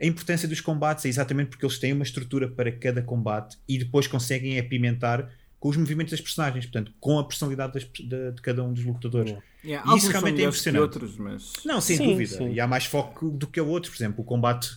a 0.00 0.04
importância 0.04 0.46
dos 0.46 0.60
combates, 0.60 1.04
é 1.06 1.08
exatamente 1.08 1.48
porque 1.48 1.64
eles 1.64 1.78
têm 1.78 1.92
uma 1.92 2.02
estrutura 2.02 2.48
para 2.48 2.70
cada 2.70 3.02
combate 3.02 3.56
e 3.66 3.78
depois 3.78 4.06
conseguem 4.06 4.58
apimentar 4.58 5.30
com 5.58 5.68
os 5.68 5.76
movimentos 5.76 6.10
das 6.10 6.20
personagens, 6.20 6.66
portanto, 6.66 6.92
com 7.00 7.18
a 7.18 7.24
personalidade 7.24 7.72
das, 7.72 7.84
de, 7.84 8.32
de, 8.32 8.42
cada 8.42 8.62
um 8.62 8.72
dos 8.72 8.84
lutadores. 8.84 9.36
Yeah. 9.64 9.92
E 9.92 9.96
isso 9.96 10.10
realmente 10.10 10.40
é 10.40 10.44
impressionante. 10.44 10.82
Outros, 10.82 11.16
mas... 11.16 11.52
Não, 11.64 11.80
sem 11.80 11.96
sim, 11.96 12.10
dúvida. 12.10 12.36
Sim. 12.36 12.52
E 12.52 12.60
há 12.60 12.66
mais 12.66 12.84
foco 12.84 13.30
do 13.30 13.46
que 13.46 13.58
a 13.58 13.62
outros, 13.62 13.92
por 13.92 13.98
exemplo, 13.98 14.20
o 14.20 14.24
combate. 14.24 14.68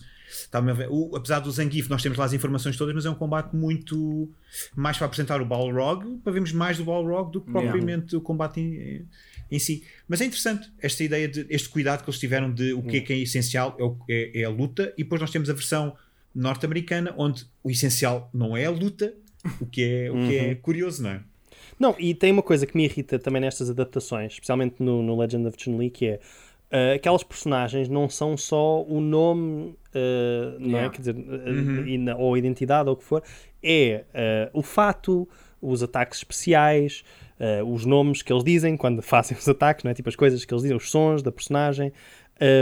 Tá 0.48 0.60
o, 0.88 1.16
apesar 1.16 1.40
do 1.40 1.50
Zangief, 1.50 1.90
nós 1.90 2.02
temos 2.02 2.16
lá 2.16 2.24
as 2.24 2.32
informações 2.32 2.76
todas, 2.76 2.94
mas 2.94 3.04
é 3.04 3.10
um 3.10 3.16
combate 3.16 3.54
muito 3.54 4.30
mais 4.76 4.96
para 4.96 5.06
apresentar 5.06 5.42
o 5.42 5.44
Balrog, 5.44 6.18
para 6.22 6.32
vermos 6.32 6.52
mais 6.52 6.78
do 6.78 6.84
Balrog 6.84 7.32
do 7.32 7.40
que 7.40 7.50
propriamente 7.50 8.14
yeah. 8.14 8.18
o 8.18 8.20
combate 8.20 8.60
em, 8.60 9.06
em, 9.50 9.58
si. 9.58 9.84
Mas 10.08 10.20
é 10.20 10.26
interessante 10.26 10.72
esta 10.80 11.02
ideia 11.02 11.26
de 11.26 11.46
este 11.50 11.68
cuidado 11.68 12.04
que 12.04 12.10
eles 12.10 12.20
tiveram 12.20 12.52
de 12.52 12.72
o 12.72 12.82
que 12.82 12.98
é 12.98 13.00
que 13.00 13.12
é 13.12 13.18
essencial 13.18 13.76
é, 14.08 14.38
é, 14.38 14.42
é 14.42 14.44
a 14.44 14.50
luta, 14.50 14.94
e 14.96 15.02
depois 15.02 15.20
nós 15.20 15.32
temos 15.32 15.50
a 15.50 15.52
versão 15.52 15.96
norte-americana 16.32 17.12
onde 17.18 17.44
o 17.62 17.70
essencial 17.70 18.30
não 18.32 18.56
é 18.56 18.66
a 18.66 18.70
luta, 18.70 19.12
o 19.60 19.66
que 19.66 19.82
é, 19.82 20.10
o 20.10 20.14
que 20.14 20.36
é 20.36 20.48
uhum. 20.48 20.56
curioso, 20.56 21.02
não 21.02 21.10
é? 21.10 21.20
Não, 21.78 21.94
e 21.98 22.14
tem 22.14 22.30
uma 22.30 22.42
coisa 22.42 22.66
que 22.66 22.76
me 22.76 22.84
irrita 22.84 23.18
também 23.18 23.40
nestas 23.40 23.70
adaptações, 23.70 24.32
especialmente 24.34 24.76
no, 24.80 25.02
no 25.02 25.18
Legend 25.18 25.48
of 25.48 25.56
Chun-Li, 25.58 25.88
que 25.88 26.06
é 26.06 26.20
uh, 26.70 26.96
aquelas 26.96 27.22
personagens 27.22 27.88
não 27.88 28.08
são 28.08 28.36
só 28.36 28.82
o 28.82 29.00
nome, 29.00 29.74
uh, 29.94 30.58
não 30.58 30.78
é? 30.78 30.90
Quer 30.90 30.98
dizer, 30.98 31.16
uhum. 31.16 32.04
ou 32.18 32.34
a 32.34 32.38
identidade 32.38 32.88
ou 32.88 32.94
o 32.94 32.98
que 32.98 33.04
for, 33.04 33.22
é 33.62 34.04
o 34.52 34.62
fato, 34.62 35.26
os 35.60 35.82
ataques 35.82 36.18
especiais, 36.18 37.02
os 37.66 37.86
nomes 37.86 38.22
que 38.22 38.32
eles 38.32 38.44
dizem 38.44 38.76
quando 38.76 39.00
fazem 39.02 39.36
os 39.36 39.48
ataques, 39.48 39.84
não 39.84 39.90
é? 39.90 39.94
Tipo 39.94 40.08
as 40.08 40.16
coisas 40.16 40.44
que 40.44 40.52
eles 40.52 40.62
dizem, 40.62 40.76
os 40.76 40.90
sons 40.90 41.22
da 41.22 41.32
personagem. 41.32 41.92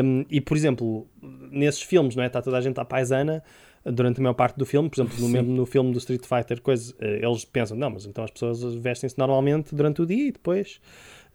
Um, 0.05 0.25
e, 0.29 0.41
por 0.41 0.57
exemplo, 0.57 1.07
nesses 1.53 1.83
filmes, 1.83 2.17
não 2.17 2.25
é? 2.25 2.27
Está 2.27 2.43
toda 2.43 2.59
a 2.59 2.61
gente 2.61 2.81
à 2.81 2.85
paisana 2.85 3.45
durante 3.93 4.21
a 4.21 4.23
maior 4.23 4.35
parte 4.35 4.57
do 4.57 4.67
filme, 4.67 4.89
por 4.89 5.01
exemplo, 5.01 5.21
no, 5.21 5.29
mesmo 5.29 5.53
no 5.53 5.67
filme 5.67 5.93
do 5.93 5.99
Street 5.99 6.25
Fighter, 6.25 6.61
coisa, 6.61 6.95
eh, 7.01 7.21
eles 7.23 7.45
pensam, 7.45 7.77
não, 7.77 7.91
mas 7.91 8.07
então 8.07 8.25
as 8.25 8.31
pessoas 8.31 8.63
vestem-se 8.75 9.19
normalmente 9.19 9.75
durante 9.75 10.03
o 10.03 10.07
dia 10.07 10.29
e 10.29 10.33
depois, 10.33 10.81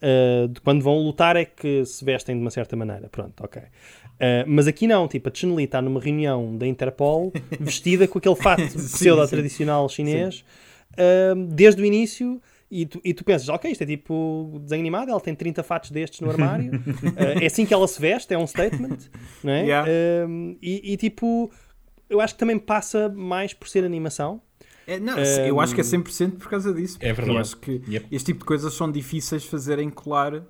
uh, 0.02 0.48
de 0.48 0.62
quando 0.62 0.82
vão 0.82 0.98
lutar, 1.00 1.36
é 1.36 1.46
que 1.46 1.86
se 1.86 2.04
vestem 2.04 2.36
de 2.36 2.42
uma 2.42 2.52
certa 2.52 2.76
maneira. 2.76 3.10
Pronto, 3.10 3.44
ok. 3.44 3.62
Uh, 3.62 3.66
mas 4.48 4.68
aqui 4.68 4.88
não, 4.88 5.08
tipo, 5.08 5.30
a 5.30 5.32
Chun-Li 5.34 5.64
está 5.64 5.82
numa 5.82 6.00
reunião 6.00 6.58
da 6.58 6.68
Interpol 6.68 7.32
vestida 7.60 8.08
com 8.08 8.18
aquele 8.20 8.36
fato 8.36 8.64
pseudo-tradicional 8.64 9.88
chinês 9.90 10.44
uh, 10.94 11.36
desde 11.48 11.82
o 11.82 11.86
início. 11.86 12.42
E 12.72 12.88
tu, 12.88 13.00
e 13.04 13.14
tu 13.14 13.24
pensas, 13.24 13.50
ok, 13.50 13.70
isto 13.70 13.84
é 13.84 13.86
tipo 13.86 14.60
desenho 14.64 14.82
animado, 14.82 15.12
ela 15.12 15.22
tem 15.22 15.36
30 15.36 15.62
fatos 15.62 15.92
destes 15.92 16.22
no 16.22 16.32
armário, 16.32 16.72
é 17.40 17.46
assim 17.46 17.68
que 17.68 17.74
ela 17.74 17.88
se 17.88 18.02
veste, 18.02 18.34
é 18.34 18.38
um 18.38 18.48
statement, 18.48 18.98
não 19.44 19.54
é? 19.54 19.62
Yeah. 19.62 19.92
e, 20.60 20.94
e 20.94 20.98
tipo, 20.98 21.52
eu 22.14 22.22
acho 22.22 22.36
que 22.36 22.40
também 22.40 22.60
passa 22.60 23.10
mais 23.10 23.54
por 23.54 23.68
ser 23.68 23.84
animação. 23.84 24.42
É, 24.86 25.00
não, 25.00 25.16
um, 25.18 25.46
eu 25.48 25.60
acho 25.60 25.74
que 25.74 25.82
é 25.82 25.84
100% 25.84 26.38
por 26.38 26.50
causa 26.50 26.74
disso. 26.74 26.98
É 27.00 27.12
verdade. 27.12 27.36
Eu 27.36 27.42
acho 27.42 27.58
que 27.58 27.82
yep. 27.88 28.06
este 28.12 28.28
tipo 28.28 28.40
de 28.40 28.46
coisas 28.46 28.74
são 28.74 28.92
difíceis 28.92 29.44
de 29.44 29.50
fazerem 29.50 29.90
colar 29.90 30.44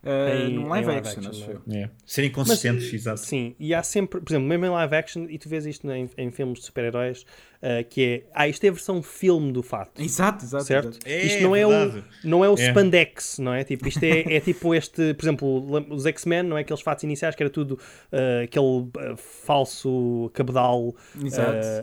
Uh, 0.00 0.48
num 0.50 0.68
live, 0.68 0.86
live 0.86 1.08
action, 1.08 1.26
action 1.26 1.56
acho 1.56 1.76
é. 1.76 1.90
Serem 2.06 2.30
consistentes, 2.30 2.84
Mas, 2.84 2.94
exato. 2.94 3.20
Sim, 3.20 3.56
e 3.58 3.74
há 3.74 3.82
sempre, 3.82 4.20
por 4.20 4.30
exemplo, 4.30 4.46
mesmo 4.46 4.66
em 4.66 4.68
live 4.68 4.94
action, 4.94 5.26
e 5.28 5.38
tu 5.38 5.48
vês 5.48 5.66
isto 5.66 5.90
em, 5.90 6.08
em 6.16 6.30
filmes 6.30 6.60
de 6.60 6.66
super-heróis, 6.66 7.22
uh, 7.22 7.84
que 7.88 8.04
é, 8.04 8.22
ah, 8.32 8.46
isto 8.46 8.62
é 8.62 8.68
a 8.68 8.72
versão 8.72 9.02
filme 9.02 9.50
do 9.50 9.60
fato. 9.60 10.00
Exato, 10.00 10.44
exato. 10.44 10.64
Certo? 10.64 10.88
Exato. 10.90 11.08
É, 11.08 11.26
isto 11.26 11.42
não 11.42 11.56
é, 11.56 11.66
o, 11.66 12.02
não 12.22 12.44
é 12.44 12.48
o 12.48 12.54
é. 12.54 12.68
spandex, 12.68 13.40
não 13.40 13.52
é? 13.52 13.64
Tipo, 13.64 13.88
isto 13.88 14.04
é, 14.04 14.36
é 14.36 14.38
tipo 14.40 14.72
este, 14.72 15.14
por 15.14 15.24
exemplo, 15.24 15.66
os 15.90 16.06
X-Men, 16.06 16.44
não 16.44 16.56
é? 16.56 16.60
Aqueles 16.60 16.80
fatos 16.80 17.02
iniciais 17.02 17.34
que 17.34 17.42
era 17.42 17.50
tudo 17.50 17.72
uh, 17.72 18.44
aquele 18.44 19.16
falso 19.16 20.30
cabedal, 20.32 20.94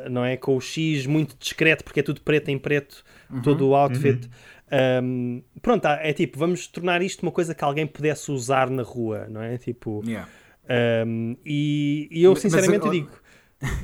não 0.10 0.24
é? 0.24 0.38
Com 0.38 0.56
o 0.56 0.62
X 0.62 1.06
muito 1.06 1.36
discreto, 1.38 1.84
porque 1.84 2.00
é 2.00 2.04
tudo 2.04 2.22
preto 2.22 2.48
em 2.48 2.58
preto, 2.58 3.04
uhum. 3.30 3.42
todo 3.42 3.68
o 3.68 3.76
outfit. 3.76 4.24
Uhum. 4.24 4.55
Um, 5.04 5.42
pronto, 5.62 5.86
é 5.86 6.12
tipo, 6.12 6.38
vamos 6.38 6.68
tornar 6.68 7.02
isto 7.02 7.22
uma 7.24 7.32
coisa 7.32 7.56
que 7.56 7.64
alguém 7.64 7.88
pudesse 7.88 8.32
usar 8.32 8.70
na 8.70 8.84
rua, 8.84 9.28
não 9.30 9.42
é? 9.42 9.58
Tipo, 9.58 10.04
yeah. 10.06 10.28
um, 11.08 11.38
e, 11.46 12.10
e, 12.12 12.24
eu 12.24 12.36
sinceramente 12.36 12.86
mas, 12.86 12.92
digo 12.92 13.12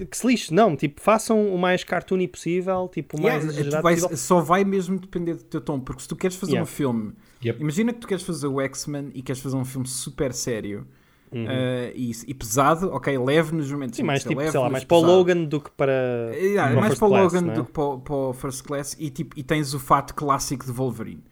que 0.09 0.17
se 0.17 0.27
lixe, 0.27 0.53
não, 0.53 0.75
tipo, 0.75 0.99
façam 0.99 1.53
o 1.53 1.57
mais 1.57 1.83
cartoony 1.83 2.27
possível, 2.27 2.89
tipo, 2.91 3.17
o 3.17 3.21
mais 3.21 3.43
yeah, 3.43 3.53
exagerado 3.53 3.83
vais, 3.83 4.19
Só 4.19 4.41
vai 4.41 4.65
mesmo 4.65 4.99
depender 4.99 5.35
do 5.35 5.43
teu 5.43 5.61
tom, 5.61 5.79
porque 5.79 6.01
se 6.01 6.07
tu 6.07 6.15
queres 6.15 6.35
fazer 6.35 6.53
yeah. 6.53 6.63
um 6.63 6.73
filme, 6.73 7.13
yep. 7.43 7.59
imagina 7.59 7.93
que 7.93 7.99
tu 7.99 8.07
queres 8.07 8.23
fazer 8.23 8.47
o 8.47 8.59
X-Men 8.59 9.11
e 9.13 9.21
queres 9.21 9.41
fazer 9.41 9.55
um 9.55 9.65
filme 9.65 9.87
super 9.87 10.33
sério 10.33 10.85
Uhum. 11.31 11.45
Uh, 11.45 11.91
e, 11.95 12.11
e, 12.27 12.33
pesado, 12.33 12.91
ok, 12.91 13.17
leve 13.17 13.55
nos 13.55 13.71
momentos 13.71 13.95
Sim, 13.95 14.03
mais, 14.03 14.21
tipo, 14.21 14.41
sei 14.41 14.59
lá, 14.59 14.69
mais 14.69 14.83
para 14.83 14.97
o 14.97 15.01
Logan 15.01 15.45
do 15.45 15.61
que 15.61 15.71
para. 15.71 16.29
Yeah, 16.33 16.71
para 16.71 16.81
mais 16.81 16.99
para 16.99 17.07
o 17.07 17.09
Logan 17.09 17.51
é? 17.51 17.53
do 17.53 17.65
que 17.65 17.71
para, 17.71 17.97
para 17.99 18.13
o 18.13 18.33
First 18.33 18.63
Class 18.65 18.97
e, 18.99 19.09
tipo, 19.09 19.39
e 19.39 19.43
tens 19.43 19.73
o 19.73 19.79
fato 19.79 20.13
clássico 20.13 20.65
de 20.65 20.71
Wolverine. 20.73 21.23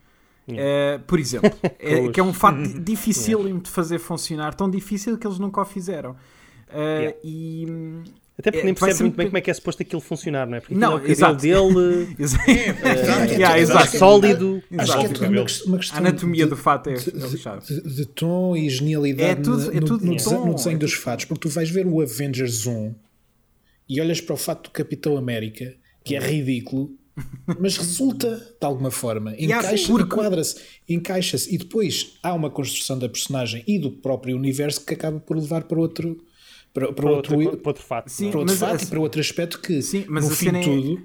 Yeah. 0.49 1.01
Uh, 1.01 1.05
por 1.05 1.19
exemplo, 1.19 1.51
é, 1.77 2.07
que 2.07 2.19
é 2.19 2.23
um 2.23 2.33
fato 2.33 2.61
difícil 2.79 3.41
yeah. 3.41 3.61
de 3.61 3.69
fazer 3.69 3.99
funcionar, 3.99 4.53
tão 4.55 4.69
difícil 4.69 5.17
que 5.17 5.27
eles 5.27 5.37
nunca 5.37 5.61
o 5.61 5.65
fizeram. 5.65 6.11
Uh, 6.11 6.77
yeah. 6.77 7.17
E 7.21 7.67
até 8.39 8.51
porque 8.51 8.61
é, 8.61 8.63
nem 8.63 8.73
percebe 8.73 9.01
muito 9.01 9.17
bem 9.17 9.27
como 9.27 9.37
é 9.37 9.41
que 9.41 9.51
é 9.51 9.53
suposto 9.53 9.83
aquilo 9.83 9.99
funcionar, 9.99 10.47
não 10.47 10.55
é? 10.55 10.61
Porque 10.61 10.73
não, 10.73 10.93
é 10.93 10.95
o 10.95 11.17
cabelo 11.17 11.75
dele 11.75 12.15
é, 12.47 13.59
exato. 13.59 13.97
sólido. 13.97 14.63
Acho 14.77 14.97
que 14.97 15.05
é 15.05 15.09
tudo 15.09 15.25
uma, 15.27 15.45
uma 15.65 15.77
questão. 15.77 15.97
A 15.97 15.99
anatomia 15.99 16.43
de, 16.45 16.49
do 16.49 16.55
fato 16.55 16.89
é 16.89 16.93
de, 16.93 17.11
de, 17.11 17.95
de, 17.95 18.05
tom 18.05 18.55
e 18.55 18.69
genialidade 18.69 19.29
é 19.29 19.35
tudo, 19.35 19.77
é 19.77 19.81
tudo 19.81 20.05
no, 20.05 20.11
no, 20.11 20.15
desenho, 20.15 20.45
no 20.45 20.53
desenho 20.53 20.79
dos 20.79 20.93
fatos. 20.93 21.25
Porque 21.25 21.49
tu 21.49 21.53
vais 21.53 21.69
ver 21.69 21.85
o 21.85 21.99
Avengers 22.01 22.65
1 22.65 22.95
e 23.89 23.99
olhas 23.99 24.21
para 24.21 24.35
o 24.35 24.37
fato 24.37 24.69
do 24.69 24.69
Capitão 24.69 25.17
América, 25.17 25.75
que 26.05 26.15
é 26.15 26.19
ridículo, 26.19 26.91
mas 27.59 27.75
resulta 27.75 28.37
de 28.37 28.65
alguma 28.65 28.89
forma, 28.89 29.31
Yeah, 29.31 29.67
encaixa, 29.67 29.87
porque- 29.87 30.03
enquadra-se, 30.15 30.55
encaixa-se 30.87 31.53
e 31.53 31.57
depois 31.57 32.13
há 32.23 32.33
uma 32.33 32.49
construção 32.49 32.97
da 32.97 33.09
personagem 33.09 33.65
e 33.67 33.77
do 33.77 33.91
próprio 33.91 34.37
universo 34.37 34.85
que 34.85 34.93
acaba 34.93 35.19
por 35.19 35.35
levar 35.37 35.63
para 35.63 35.77
outro 35.77 36.23
para, 36.73 36.87
para 36.87 36.95
Para 36.95 37.11
outro, 37.11 37.35
outro, 37.39 37.57
para 37.57 37.69
outro 37.69 37.83
fato. 37.83 38.09
Sim, 38.09 38.29
para 38.31 38.39
outro 38.39 38.55
mas 38.59 38.59
fato 38.71 38.83
e 38.83 38.87
para 38.87 38.99
outro 38.99 39.21
aspecto 39.21 39.59
que 39.59 39.81
Sim, 39.81 40.05
mas 40.07 40.23
no 40.27 40.35
fim 40.35 40.51
de 40.51 40.57
é- 40.57 40.61
tudo 40.63 41.03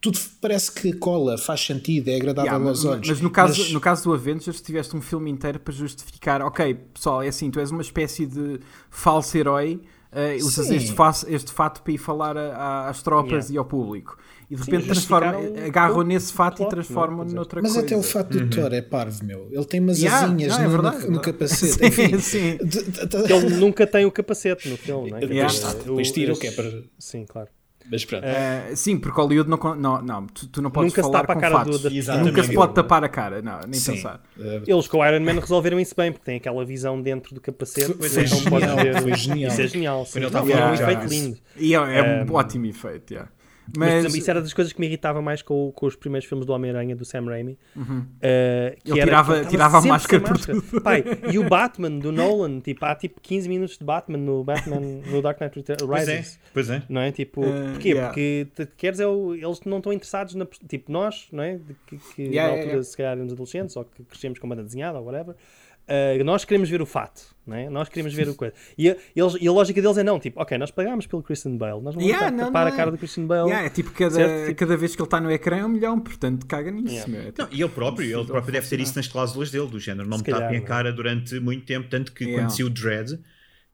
tudo 0.00 0.18
parece 0.40 0.72
que 0.72 0.92
cola, 0.94 1.38
faz 1.38 1.60
sentido, 1.60 2.08
é 2.08 2.16
agradável 2.16 2.50
Yeah, 2.50 2.68
aos 2.70 2.82
mas, 2.84 2.92
olhos. 2.92 3.08
mas 3.08 3.20
no 3.20 3.30
caso, 3.30 3.60
Mas- 3.62 3.72
no 3.72 3.80
caso 3.80 4.02
do 4.02 4.12
Avengers 4.12 4.60
tiveste 4.60 4.96
um 4.96 5.00
filme 5.00 5.30
inteiro 5.30 5.60
para 5.60 5.72
justificar, 5.72 6.42
ok, 6.42 6.74
pessoal, 6.92 7.22
é 7.22 7.28
assim, 7.28 7.48
tu 7.52 7.60
és 7.60 7.70
uma 7.70 7.82
espécie 7.82 8.26
de 8.26 8.58
falso 8.90 9.38
herói, 9.38 9.80
eh, 10.10 10.38
usas 10.42 10.70
este, 10.72 10.92
fa- 10.92 11.12
este 11.28 11.52
fato 11.52 11.82
para 11.82 11.92
ir 11.92 11.98
falar 11.98 12.36
a- 12.36 12.52
a- 12.56 12.88
às 12.88 13.00
tropas 13.00 13.48
Yeah. 13.48 13.54
e 13.54 13.58
ao 13.58 13.64
público. 13.64 14.18
E 14.52 14.54
de 14.54 14.60
repente 14.64 14.84
transforma, 14.86 15.32
justificaram 15.32 15.66
agarram 15.66 16.02
nesse 16.02 16.32
fato 16.32 16.56
plot, 16.58 16.66
e 16.66 16.70
transformam? 16.70 17.26
Quer 17.26 17.34
noutra 17.34 17.62
Mas 17.62 17.72
coisa. 17.72 17.86
até 17.86 17.96
o 17.96 18.02
fato 18.02 18.38
do 18.38 18.50
Thor 18.50 18.72
é 18.74 18.82
parvo, 18.82 19.24
meu. 19.24 19.48
Ele 19.50 19.64
tem 19.64 19.80
umas 19.80 19.98
Yeah, 19.98 20.26
asinhas 20.26 20.58
não, 20.58 20.64
é 20.64 20.68
no, 20.68 20.82
no- 20.82 21.10
no 21.12 21.20
capacete. 21.20 21.72
Sim, 21.80 21.86
Enfim, 21.86 22.18
sim. 22.18 22.58
ele 23.34 23.54
nunca 23.56 23.86
tem 23.86 24.04
o 24.04 24.10
capacete 24.12 24.68
no 24.68 24.76
filme, 24.76 25.10
não 25.10 25.18
é? 25.18 25.24
Yeah. 25.24 25.52
Depois 25.78 26.10
o- 26.10 26.12
tira 26.12 26.32
o 26.34 26.36
que 26.38 26.48
é 26.48 26.50
para- 26.52 26.82
Sim, 26.98 27.24
claro. 27.26 27.48
Mas 27.90 28.04
pronto. 28.04 28.24
Eh, 28.24 28.72
sim, 28.76 28.96
porque 28.96 29.20
Hollywood 29.20 29.50
não, 29.50 29.58
não, 29.74 30.02
não 30.02 30.26
tu, 30.26 30.46
tu 30.46 30.62
não 30.62 30.70
podes 30.70 30.92
Nunca 30.92 31.02
se 31.02 31.08
falar 31.08 31.20
tapa 31.22 31.32
a 31.32 31.34
com 31.34 31.40
cara 31.40 31.54
fatos. 31.58 31.80
do- 31.80 31.90
da- 31.90 31.96
Exatamente. 31.96 32.28
Nunca 32.30 32.42
se 32.44 32.54
pode 32.54 32.74
tapar 32.74 33.02
a 33.04 33.08
cara, 33.08 33.42
não, 33.42 33.60
nem 33.62 33.72
Sim. 33.80 33.92
pensar. 33.94 34.22
Uh, 34.38 34.62
Eles 34.66 34.86
com 34.86 34.98
o 34.98 35.06
Iron 35.06 35.20
Man 35.20 35.40
resolveram 35.40 35.80
isso 35.80 35.94
bem, 35.96 36.12
porque 36.12 36.24
tem 36.24 36.36
aquela 36.36 36.64
visão 36.64 37.00
dentro 37.02 37.34
do 37.34 37.40
capacete. 37.40 37.92
Foi- 37.94 38.08
foi 38.08 38.24
então 38.24 38.38
genial, 38.38 38.76
ver- 38.76 39.02
foi 39.02 39.14
genial. 39.16 39.50
Isso 39.50 39.60
é 39.62 39.66
genial. 39.66 40.06
sim. 40.06 40.20
É 40.20 40.24
a 40.26 40.70
um 40.70 40.74
efeito 40.74 41.00
já. 41.02 41.06
lindo. 41.08 41.38
E 41.56 41.74
é, 41.74 41.76
é 41.76 42.02
um 42.24 42.30
Um, 42.30 42.34
ótimo 42.34 42.66
efeito, 42.66 43.12
yeah. 43.14 43.30
Mas, 43.76 43.94
por 43.94 44.02
Mas, 44.04 44.14
isso 44.14 44.30
era 44.30 44.40
das 44.42 44.52
coisas 44.52 44.72
que 44.72 44.80
me 44.80 44.86
irritava 44.86 45.22
mais 45.22 45.40
com, 45.42 45.72
com 45.72 45.86
os 45.86 45.96
primeiros 45.96 46.28
filmes 46.28 46.44
do 46.46 46.52
Homem-Aranha, 46.52 46.94
do 46.94 47.04
Sam 47.04 47.24
Raimi. 47.26 47.58
Uhum. 47.74 48.04
eh, 48.20 48.76
que 48.84 48.90
Ele 48.90 49.00
era 49.00 49.06
tirava- 49.10 49.32
que 49.34 49.40
ele 49.40 49.48
tirava 49.48 49.76
a 49.76 49.80
estava 49.80 49.94
máscara 49.94 50.26
sempre 50.36 50.62
sem 50.70 50.80
Pai, 50.80 51.04
e 51.32 51.38
o 51.38 51.48
Batman, 51.48 51.98
do 51.98 52.12
Nolan, 52.12 52.60
tipo, 52.60 52.84
há 52.84 52.94
tipo 52.94 53.20
15 53.20 53.48
minutos 53.48 53.78
de 53.78 53.84
Batman 53.84 54.18
no, 54.18 54.44
Batman, 54.44 54.80
no 54.80 55.22
Dark 55.22 55.40
Knight 55.40 55.56
Returns. 55.56 55.82
Pois 55.82 56.08
é, 56.08 56.24
pois 56.52 56.70
é. 56.70 56.82
Não 56.88 57.00
é? 57.00 57.10
Tipo, 57.12 57.42
Uh, 57.42 57.70
porquê? 57.72 57.88
yeah. 57.90 58.08
Porque 58.08 58.46
te- 58.54 58.68
queres 58.76 59.00
é 59.00 59.06
o, 59.06 59.34
eles 59.34 59.60
não 59.64 59.78
estão 59.78 59.92
interessados 59.92 60.34
na. 60.34 60.46
Tipo, 60.68 60.92
nós, 60.92 61.28
não 61.32 61.42
é? 61.42 61.56
De 61.56 61.74
Que, 61.86 61.96
que 62.14 62.22
Yeah, 62.22 62.42
na 62.44 62.48
altura, 62.58 62.66
yeah. 62.68 62.82
se 62.84 62.96
calhar, 62.96 63.12
éramos 63.12 63.32
adolescentes 63.32 63.76
ou 63.76 63.84
que 63.84 64.02
crescemos 64.04 64.38
com 64.38 64.48
banda 64.48 64.62
desenhada 64.62 64.98
ou 64.98 65.04
whatever. 65.06 65.34
uh, 65.34 66.24
nós 66.24 66.44
queremos 66.44 66.68
ver 66.70 66.80
o 66.82 66.86
fato, 66.86 67.31
é? 67.50 67.68
Nós 67.68 67.88
queremos 67.88 68.14
ver 68.14 68.28
o 68.28 68.34
coisa. 68.34 68.54
E 68.78 68.88
a, 68.90 68.96
eles, 69.16 69.34
e 69.40 69.48
a 69.48 69.52
lógica 69.52 69.82
deles 69.82 69.96
é 69.98 70.02
não, 70.04 70.20
tipo, 70.20 70.40
ok, 70.40 70.56
nós 70.58 70.70
pagámos 70.70 71.06
pelo 71.06 71.22
Christian 71.22 71.56
Bale, 71.56 71.80
nós 71.82 71.94
vamos 71.94 72.08
Yeah, 72.08 72.30
não, 72.30 72.46
tapar 72.46 72.66
não 72.66 72.72
a 72.72 72.76
cara 72.76 72.88
é. 72.88 72.92
do 72.92 72.98
Christian 72.98 73.26
Bale. 73.26 73.48
yeah, 73.50 73.66
é 73.66 73.70
tipo 73.70 73.90
cada, 73.90 74.10
Certo, 74.14 74.46
tipo- 74.46 74.58
cada 74.60 74.76
vez 74.76 74.94
que 74.94 75.02
ele 75.02 75.06
está 75.06 75.20
no 75.20 75.30
ecrã 75.30 75.56
é 75.58 75.64
um 75.64 75.68
milhão, 75.68 75.98
portanto 75.98 76.46
caga 76.46 76.70
nisso. 76.70 76.94
Yeah. 76.94 77.16
É 77.16 77.32
tipo- 77.32 77.42
Não, 77.42 77.48
e 77.50 77.60
ele 77.60 77.68
próprio, 77.70 78.18
ele 78.20 78.26
próprio 78.26 78.52
deve 78.52 78.68
ter 78.68 78.78
isso 78.80 78.94
nas 78.96 79.08
cláusulas 79.08 79.50
dele, 79.50 79.66
do 79.68 79.80
género, 79.80 80.08
não 80.08 80.18
Se 80.18 80.24
me 80.24 80.30
tapem 80.30 80.40
calhar, 80.40 80.50
a 80.50 80.58
não 80.58 80.64
é? 80.64 80.68
cara 80.68 80.92
durante 80.92 81.40
muito 81.40 81.64
tempo, 81.64 81.88
tanto 81.88 82.12
que 82.12 82.24
Yeah. 82.24 82.44
quando 82.44 82.56
saiu 82.56 82.66
o 82.66 82.70
Dread, 82.70 83.18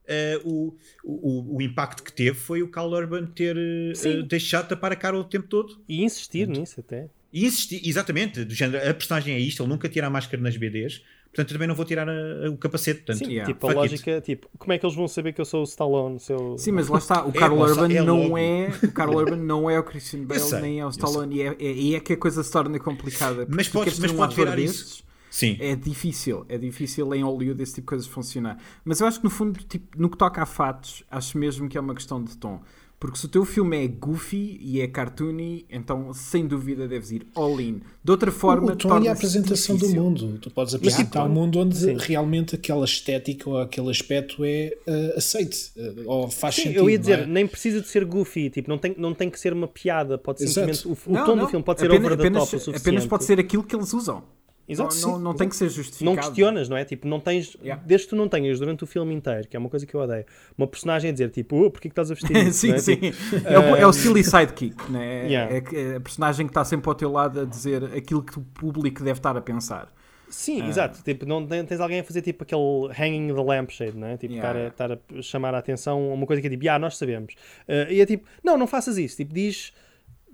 eh, 0.07 0.41
o, 0.43 0.73
o, 1.03 1.57
o 1.57 1.61
impacto 1.61 2.01
que 2.01 2.11
teve 2.11 2.35
foi 2.37 2.63
o 2.63 2.67
Cal 2.69 2.89
Urban 2.91 3.27
ter 3.27 3.55
eh, 3.55 4.23
deixado 4.27 4.63
de 4.63 4.69
tapar 4.69 4.91
a 4.91 4.95
cara 4.95 5.15
o 5.15 5.23
tempo 5.23 5.47
todo. 5.47 5.79
E 5.87 6.03
insistir 6.03 6.47
nisso 6.47 6.79
até. 6.79 7.07
E 7.31 7.45
insistir, 7.45 7.79
exatamente, 7.87 8.43
do 8.43 8.55
género, 8.55 8.89
a 8.89 8.91
personagem 8.93 9.35
é 9.35 9.39
isto, 9.39 9.61
ele 9.61 9.69
nunca 9.69 9.87
tira 9.87 10.07
a 10.07 10.09
máscara 10.09 10.41
nas 10.41 10.57
BDs, 10.57 11.03
portanto 11.39 11.51
eu 11.51 11.55
também 11.55 11.67
não 11.67 11.75
vou 11.75 11.85
tirar 11.85 12.07
a- 12.07 12.11
a- 12.47 12.49
o 12.49 12.57
capacete. 12.57 13.01
Portanto, 13.01 13.19
Sim, 13.25 13.31
Yeah. 13.31 13.53
tipo, 13.53 13.65
a 13.65 13.69
fuck 13.71 13.81
it. 13.81 13.91
lógica, 13.91 14.21
tipo, 14.21 14.47
como 14.57 14.73
é 14.73 14.77
que 14.77 14.85
eles 14.85 14.95
vão 14.95 15.07
saber 15.07 15.33
que 15.33 15.41
eu 15.41 15.45
sou 15.45 15.61
o 15.61 15.63
Stallone? 15.63 16.19
Se 16.19 16.33
eu... 16.33 16.57
Sim, 16.57 16.71
mas 16.73 16.87
lá 16.87 16.97
está, 16.97 17.25
o 17.25 17.29
É, 17.35 17.39
Carl 17.39 17.57
Urban 17.59 17.93
é 17.93 18.01
não 18.03 18.37
é 18.37 18.69
o 18.83 18.91
Carl 18.91 19.13
Urban 19.15 19.37
não 19.37 19.69
é 19.69 19.79
o 19.79 19.83
Christian 19.83 20.23
Bale 20.25 20.39
sei, 20.41 20.61
nem 20.61 20.79
é 20.79 20.85
o 20.85 20.89
Stallone 20.89 21.35
e 21.35 21.41
é, 21.41 21.55
é, 21.59 21.71
e 21.73 21.95
é 21.95 21.99
que 21.99 22.13
a 22.13 22.17
coisa 22.17 22.43
se 22.43 22.51
torna 22.51 22.77
complicada. 22.79 23.45
porque 23.45 23.55
Mas 23.55 23.67
podes- 23.69 23.93
queres 23.95 23.99
mas 23.99 24.11
um 24.11 24.15
pode 24.17 24.35
virar 24.35 24.59
isso. 24.59 25.03
Sim. 25.31 25.57
É 25.59 25.75
difícil, 25.75 26.43
é 26.49 26.57
difícil 26.57 27.13
em 27.13 27.23
Hollywood 27.23 27.61
esse 27.61 27.75
tipo 27.75 27.85
de 27.85 27.89
coisas 27.89 28.07
funcionar. 28.07 28.57
Mas 28.83 28.99
eu 28.99 29.05
acho 29.05 29.19
que 29.19 29.23
no 29.23 29.29
fundo, 29.29 29.59
tipo, 29.63 29.99
no 30.01 30.09
que 30.09 30.17
toca 30.17 30.41
a 30.41 30.45
fatos, 30.45 31.03
acho 31.09 31.37
mesmo 31.37 31.69
que 31.69 31.77
é 31.77 31.81
uma 31.81 31.93
questão 31.93 32.23
de 32.23 32.35
tom. 32.35 32.59
Porque 32.99 33.17
se 33.17 33.25
o 33.27 33.29
teu 33.29 33.45
filme 33.45 33.81
é 33.81 33.87
goofy 33.87 34.57
e 34.61 34.81
é 34.81 34.87
cartoony, 34.87 35.65
então 35.69 36.13
sem 36.13 36.45
dúvida 36.45 36.85
deves 36.85 37.11
ir 37.11 37.25
all 37.33 37.59
in. 37.61 37.79
De 38.03 38.11
outra 38.11 38.29
forma, 38.29 38.73
o 38.73 38.75
tom 38.75 38.87
e 38.87 38.91
a 38.91 38.93
torna-se 38.95 39.09
apresentação 39.09 39.75
difícil. 39.77 39.95
do 39.95 40.03
mundo. 40.03 40.37
Tu 40.41 40.51
podes 40.51 40.75
apresentar 40.75 41.03
tipo, 41.05 41.19
um 41.21 41.29
mundo 41.29 41.59
onde 41.59 41.77
sim. 41.77 41.95
realmente 41.97 42.55
aquela 42.55 42.83
estética 42.83 43.49
ou 43.49 43.57
aquele 43.57 43.89
aspecto 43.89 44.43
é 44.43 44.75
uh, 44.85 45.17
aceite 45.17 45.71
uh, 45.77 46.03
ou 46.09 46.29
faz 46.29 46.55
Sim, 46.55 46.63
sentido. 46.63 46.79
eu 46.79 46.89
ia 46.89 46.99
dizer, 46.99 47.19
é? 47.19 47.25
nem 47.25 47.47
precisa 47.47 47.79
de 47.79 47.87
ser 47.87 48.03
goofy, 48.03 48.49
tipo, 48.49 48.69
não 48.69 48.77
tem, 48.77 48.93
não 48.97 49.13
tem 49.13 49.29
que 49.29 49.39
ser 49.39 49.53
uma 49.53 49.67
piada, 49.67 50.17
pode 50.17 50.43
Exato. 50.43 50.73
simplesmente. 50.73 50.99
O, 51.07 51.11
o 51.11 51.13
Não, 51.13 51.25
tom 51.25 51.35
não, 51.37 51.43
do 51.45 51.49
filme 51.49 51.63
pode 51.63 51.79
ser 51.79 51.85
apenas, 51.85 52.05
over 52.05 52.17
the 52.17 52.23
apenas, 52.23 52.43
top 52.43 52.55
o 52.55 52.59
suficiente. 52.59 52.81
apenas 52.81 53.05
pode 53.05 53.23
ser 53.23 53.39
aquilo 53.39 53.63
que 53.63 53.75
eles 53.75 53.93
usam. 53.93 54.23
Exato, 54.71 54.95
não, 55.01 55.11
não, 55.11 55.19
não 55.19 55.33
tem 55.33 55.49
que 55.49 55.55
ser 55.55 55.69
justificado. 55.69 56.15
Não 56.15 56.15
questionas, 56.15 56.69
não 56.69 56.77
é? 56.77 56.85
Tipo, 56.85 57.07
não 57.07 57.19
tens. 57.19 57.55
Yeah. 57.61 57.81
Desde 57.85 58.05
que 58.07 58.11
tu 58.11 58.15
não 58.15 58.27
tenhas 58.29 58.59
durante 58.59 58.83
o 58.83 58.87
filme 58.87 59.13
inteiro, 59.13 59.47
que 59.47 59.55
é 59.57 59.59
uma 59.59 59.69
coisa 59.69 59.85
que 59.85 59.93
eu 59.95 59.99
odeio, 59.99 60.25
uma 60.57 60.67
personagem 60.67 61.09
a 61.09 61.11
dizer 61.13 61.29
tipo, 61.31 61.55
oh, 61.65 61.71
porquê 61.71 61.89
que 61.89 61.93
estás 61.93 62.11
a 62.11 62.13
vestir 62.13 62.35
isso? 62.47 62.59
sim, 62.59 62.71
é? 62.73 62.77
sim. 62.77 62.95
Tipo, 62.97 63.47
É, 63.47 63.57
o, 63.59 63.75
é 63.75 63.85
o 63.87 63.91
silly 63.93 64.23
sidekick, 64.23 64.91
né? 64.91 65.27
Yeah. 65.29 65.53
É, 65.55 65.57
é 65.57 65.95
a 65.95 65.99
personagem 65.99 66.45
que 66.45 66.51
está 66.51 66.63
sempre 66.63 66.87
ao 66.89 66.95
teu 66.95 67.11
lado 67.11 67.41
a 67.41 67.45
dizer 67.45 67.83
aquilo 67.95 68.23
que 68.23 68.37
o 68.37 68.41
público 68.41 69.03
deve 69.03 69.19
estar 69.19 69.35
a 69.35 69.41
pensar. 69.41 69.91
Sim, 70.29 70.61
Ah. 70.61 70.67
exato. 70.67 71.03
Tipo, 71.03 71.25
não 71.25 71.45
tens 71.47 71.79
alguém 71.79 72.01
a 72.01 72.03
fazer 72.03 72.21
tipo 72.21 72.43
aquele 72.43 72.87
hanging 72.93 73.33
the 73.33 73.41
lampshade, 73.41 73.97
não 73.97 74.07
é? 74.07 74.15
Tipo, 74.17 74.33
Yeah. 74.35 74.67
estar, 74.67 74.91
a, 74.91 74.93
estar 74.93 75.17
a 75.17 75.21
chamar 75.23 75.55
a 75.55 75.57
atenção 75.57 76.11
a 76.11 76.13
uma 76.13 76.27
coisa 76.27 76.39
que 76.39 76.47
é 76.47 76.49
tipo, 76.51 76.69
ah, 76.69 76.77
nós 76.77 76.97
sabemos. 76.97 77.33
Uh, 77.67 77.91
e 77.91 77.99
é 77.99 78.05
tipo, 78.05 78.27
não, 78.43 78.55
não 78.57 78.67
faças 78.67 78.97
isso. 78.99 79.17
Tipo, 79.17 79.33
diz. 79.33 79.73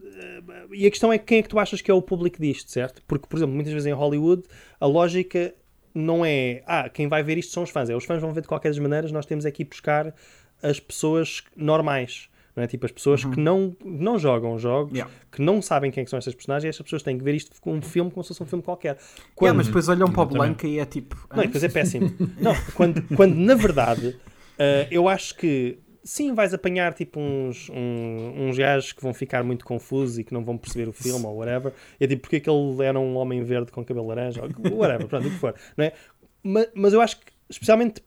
Uh, 0.06 0.74
e 0.76 0.86
a 0.86 0.90
questão 0.90 1.12
é 1.12 1.18
quem 1.18 1.40
é 1.40 1.42
que 1.42 1.50
tu 1.50 1.60
achas 1.60 1.82
que 1.82 1.90
é 1.90 1.94
o 1.94 2.02
público 2.02 2.42
disto, 2.42 2.72
certo? 2.72 3.02
Porque, 3.08 3.28
por 3.28 3.38
exemplo, 3.38 3.54
muitas 3.56 3.74
vezes 3.74 3.86
em 3.88 3.94
Hollywood 3.94 4.44
a 4.80 4.86
lógica 4.86 5.54
não 5.94 6.26
é, 6.26 6.62
ah, 6.68 6.90
quem 6.90 7.08
vai 7.08 7.24
ver 7.24 7.38
isto 7.38 7.54
são 7.54 7.64
os 7.64 7.70
fãs. 7.70 7.90
É 7.90 7.96
os 7.96 8.04
fãs 8.06 8.22
vão 8.22 8.34
ver 8.34 8.42
de 8.42 8.48
qualquer 8.48 8.70
das 8.70 8.80
maneiras, 8.80 9.12
nós 9.12 9.26
temos 9.26 9.46
aqui 9.46 9.64
buscar 9.64 10.14
as 10.62 10.80
pessoas 10.80 11.44
normais. 11.56 12.30
Não 12.56 12.64
é? 12.64 12.68
Tipo, 12.68 12.86
as 12.86 12.92
pessoas 12.94 13.26
que 13.26 13.38
não, 13.38 13.76
não 13.84 14.18
jogam 14.18 14.58
jogos, 14.58 14.92
Uhum. 14.92 14.96
Yeah. 14.98 15.14
que 15.30 15.42
não 15.42 15.62
sabem 15.62 15.92
quem 15.92 16.02
é 16.02 16.06
que 16.06 16.10
são 16.10 16.18
estas 16.18 16.34
personagens, 16.34 16.64
e 16.66 16.70
estas 16.70 16.84
pessoas 16.86 17.04
têm 17.04 17.18
que 17.18 17.24
ver 17.24 17.36
isto 17.36 17.52
como 17.60 17.76
um 17.76 17.82
filme, 17.82 18.10
como 18.10 18.24
se 18.24 18.30
fosse 18.30 18.42
um 18.44 18.46
filme 18.46 18.64
qualquer. 18.64 18.92
Yeah, 18.96 19.24
Quando- 19.36 19.56
mas 19.58 19.68
depois 19.68 19.90
olham 19.90 20.10
para 20.10 20.22
o 20.24 20.26
Blanca 20.26 20.66
e 20.66 20.80
é 20.80 20.86
tipo. 20.86 21.18
não, 21.36 21.44
e 21.44 21.48
depois 21.48 21.64
é 21.66 21.68
péssimo. 21.70 22.14
não, 22.40 22.54
quando, 22.74 23.02
quando 23.16 23.36
na 23.36 23.56
verdade 23.56 24.18
eh, 24.58 24.88
eu 24.90 25.10
acho 25.10 25.36
que 25.36 25.78
sim, 26.06 26.34
vais 26.34 26.54
apanhar 26.54 26.94
tipo 26.94 27.20
uns, 27.20 27.68
um- 27.70 28.48
uns 28.48 28.58
gajos 28.58 28.94
que 28.94 29.02
vão 29.02 29.14
ficar 29.14 29.44
muito 29.44 29.66
confusos 29.66 30.18
e 30.20 30.24
que 30.24 30.34
não 30.34 30.44
vão 30.44 30.56
perceber 30.58 30.88
o 30.88 30.94
filme 30.94 31.26
ou 31.26 31.36
whatever. 31.36 31.74
E 32.00 32.06
é 32.06 32.08
tipo, 32.08 32.22
porque 32.22 32.36
é 32.38 32.40
que 32.40 32.50
ele 32.50 32.84
era 32.86 32.98
um 33.00 33.16
homem 33.18 33.44
verde 33.44 33.72
com 33.72 33.84
cabelo 33.84 34.08
laranja 34.08 34.42
ou 34.44 34.78
whatever, 34.78 35.08
pronto, 35.08 35.28
o 35.28 35.32
que 35.32 35.38
for. 35.40 35.54
Não 35.76 35.84
é? 35.86 35.94
mas, 36.44 36.68
mas 36.76 36.94
eu 36.94 37.02
acho 37.02 37.20
que, 37.20 37.26
especialmente 37.50 38.02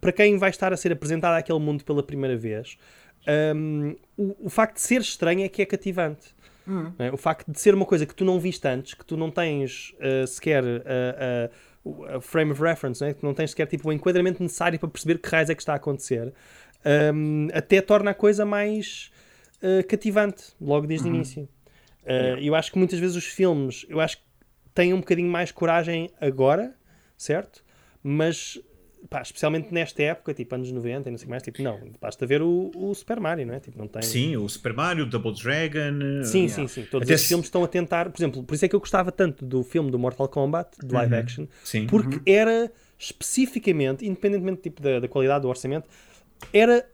para 0.00 0.12
quem 0.12 0.36
vai 0.38 0.50
estar 0.50 0.72
a 0.72 0.76
ser 0.76 0.92
apresentado 0.92 1.34
àquele 1.34 1.58
mundo 1.58 1.82
pela 1.84 2.02
primeira 2.02 2.36
vez, 2.36 2.76
hum, 3.56 3.96
o, 4.16 4.46
o 4.46 4.50
facto 4.50 4.74
de 4.76 4.82
ser 4.82 5.00
estranho 5.00 5.42
é 5.44 5.48
que 5.48 5.62
é 5.62 5.66
cativante. 5.66 6.34
não 6.66 6.94
é? 7.06 7.10
O 7.12 7.16
facto 7.16 7.50
de 7.50 7.58
ser 7.60 7.74
uma 7.74 7.84
coisa 7.84 8.06
que 8.06 8.14
tu 8.14 8.24
não 8.24 8.38
viste 8.38 8.66
antes, 8.68 8.94
que 8.94 9.04
tu 9.04 9.16
não 9.16 9.30
tens 9.30 9.92
uh, 9.98 10.26
sequer 10.26 10.62
uh, 10.62 10.66
uh, 10.66 11.50
o- 11.84 12.04
a 12.04 12.20
frame 12.20 12.52
of 12.52 12.62
reference, 12.62 13.00
não 13.00 13.08
é? 13.08 13.14
que 13.14 13.24
não 13.24 13.34
tens 13.34 13.50
sequer 13.50 13.66
tipo, 13.66 13.88
o 13.88 13.92
enquadramento 13.92 14.40
necessário 14.42 14.78
para 14.78 14.88
perceber 14.88 15.18
que 15.18 15.28
raios 15.28 15.50
é 15.50 15.54
que 15.54 15.60
está 15.62 15.72
a 15.72 15.76
acontecer, 15.76 16.32
hum, 17.14 17.48
até 17.52 17.80
torna 17.80 18.10
a 18.10 18.14
coisa 18.14 18.44
mais 18.44 19.10
uh, 19.62 19.86
cativante, 19.86 20.44
logo 20.60 20.86
desde 20.86 21.08
o 21.08 21.14
início. 21.14 21.48
Uh, 22.04 22.38
Eu 22.40 22.54
acho 22.54 22.72
que 22.72 22.78
muitas 22.78 22.98
vezes 22.98 23.16
os 23.16 23.24
filmes, 23.26 23.86
eu 23.88 24.00
acho 24.00 24.16
que 24.18 24.22
têm 24.74 24.92
um 24.92 24.98
bocadinho 25.00 25.28
mais 25.30 25.52
coragem 25.52 26.10
agora, 26.20 26.74
certo? 27.16 27.62
Mas, 28.02 28.58
pá, 29.08 29.22
especialmente 29.22 29.72
nesta 29.72 30.02
época, 30.02 30.34
tipo 30.34 30.52
anos 30.54 30.72
90 30.72 31.08
e 31.08 31.12
não 31.12 31.18
sei 31.18 31.28
mais, 31.28 31.42
tipo, 31.44 31.62
não, 31.62 31.78
basta 32.00 32.26
ver 32.26 32.42
o, 32.42 32.72
o 32.74 32.92
Super 32.94 33.20
Mario, 33.20 33.46
não 33.46 33.54
é? 33.54 33.60
Tipo, 33.60 33.78
não 33.78 33.86
tem... 33.86 34.02
Sim, 34.02 34.36
o 34.36 34.48
Super 34.48 34.72
Mario, 34.72 35.04
o 35.04 35.06
Double 35.08 35.32
Dragon. 35.32 36.24
Sim, 36.24 36.46
eh, 36.46 36.48
sim, 36.48 36.66
sim. 36.66 36.82
Todos 36.90 37.06
Até 37.06 37.14
esses 37.14 37.26
se- 37.26 37.28
filmes 37.28 37.46
estão 37.46 37.62
a 37.62 37.68
tentar, 37.68 38.10
por 38.10 38.18
exemplo, 38.18 38.42
por 38.42 38.54
isso 38.54 38.64
é 38.64 38.68
que 38.68 38.74
eu 38.74 38.80
gostava 38.80 39.12
tanto 39.12 39.44
do 39.44 39.62
filme 39.62 39.88
do 39.90 39.98
Mortal 39.98 40.28
Kombat, 40.28 40.76
de 40.84 40.92
live 40.92 41.14
action, 41.14 41.46
Sim. 41.62 41.86
porque 41.86 42.20
era 42.28 42.72
especificamente, 42.98 44.04
independentemente 44.06 44.62
tipo, 44.62 44.82
da, 44.82 44.98
da 44.98 45.06
qualidade 45.08 45.42
do 45.42 45.48
orçamento, 45.48 45.88
era 46.52 46.86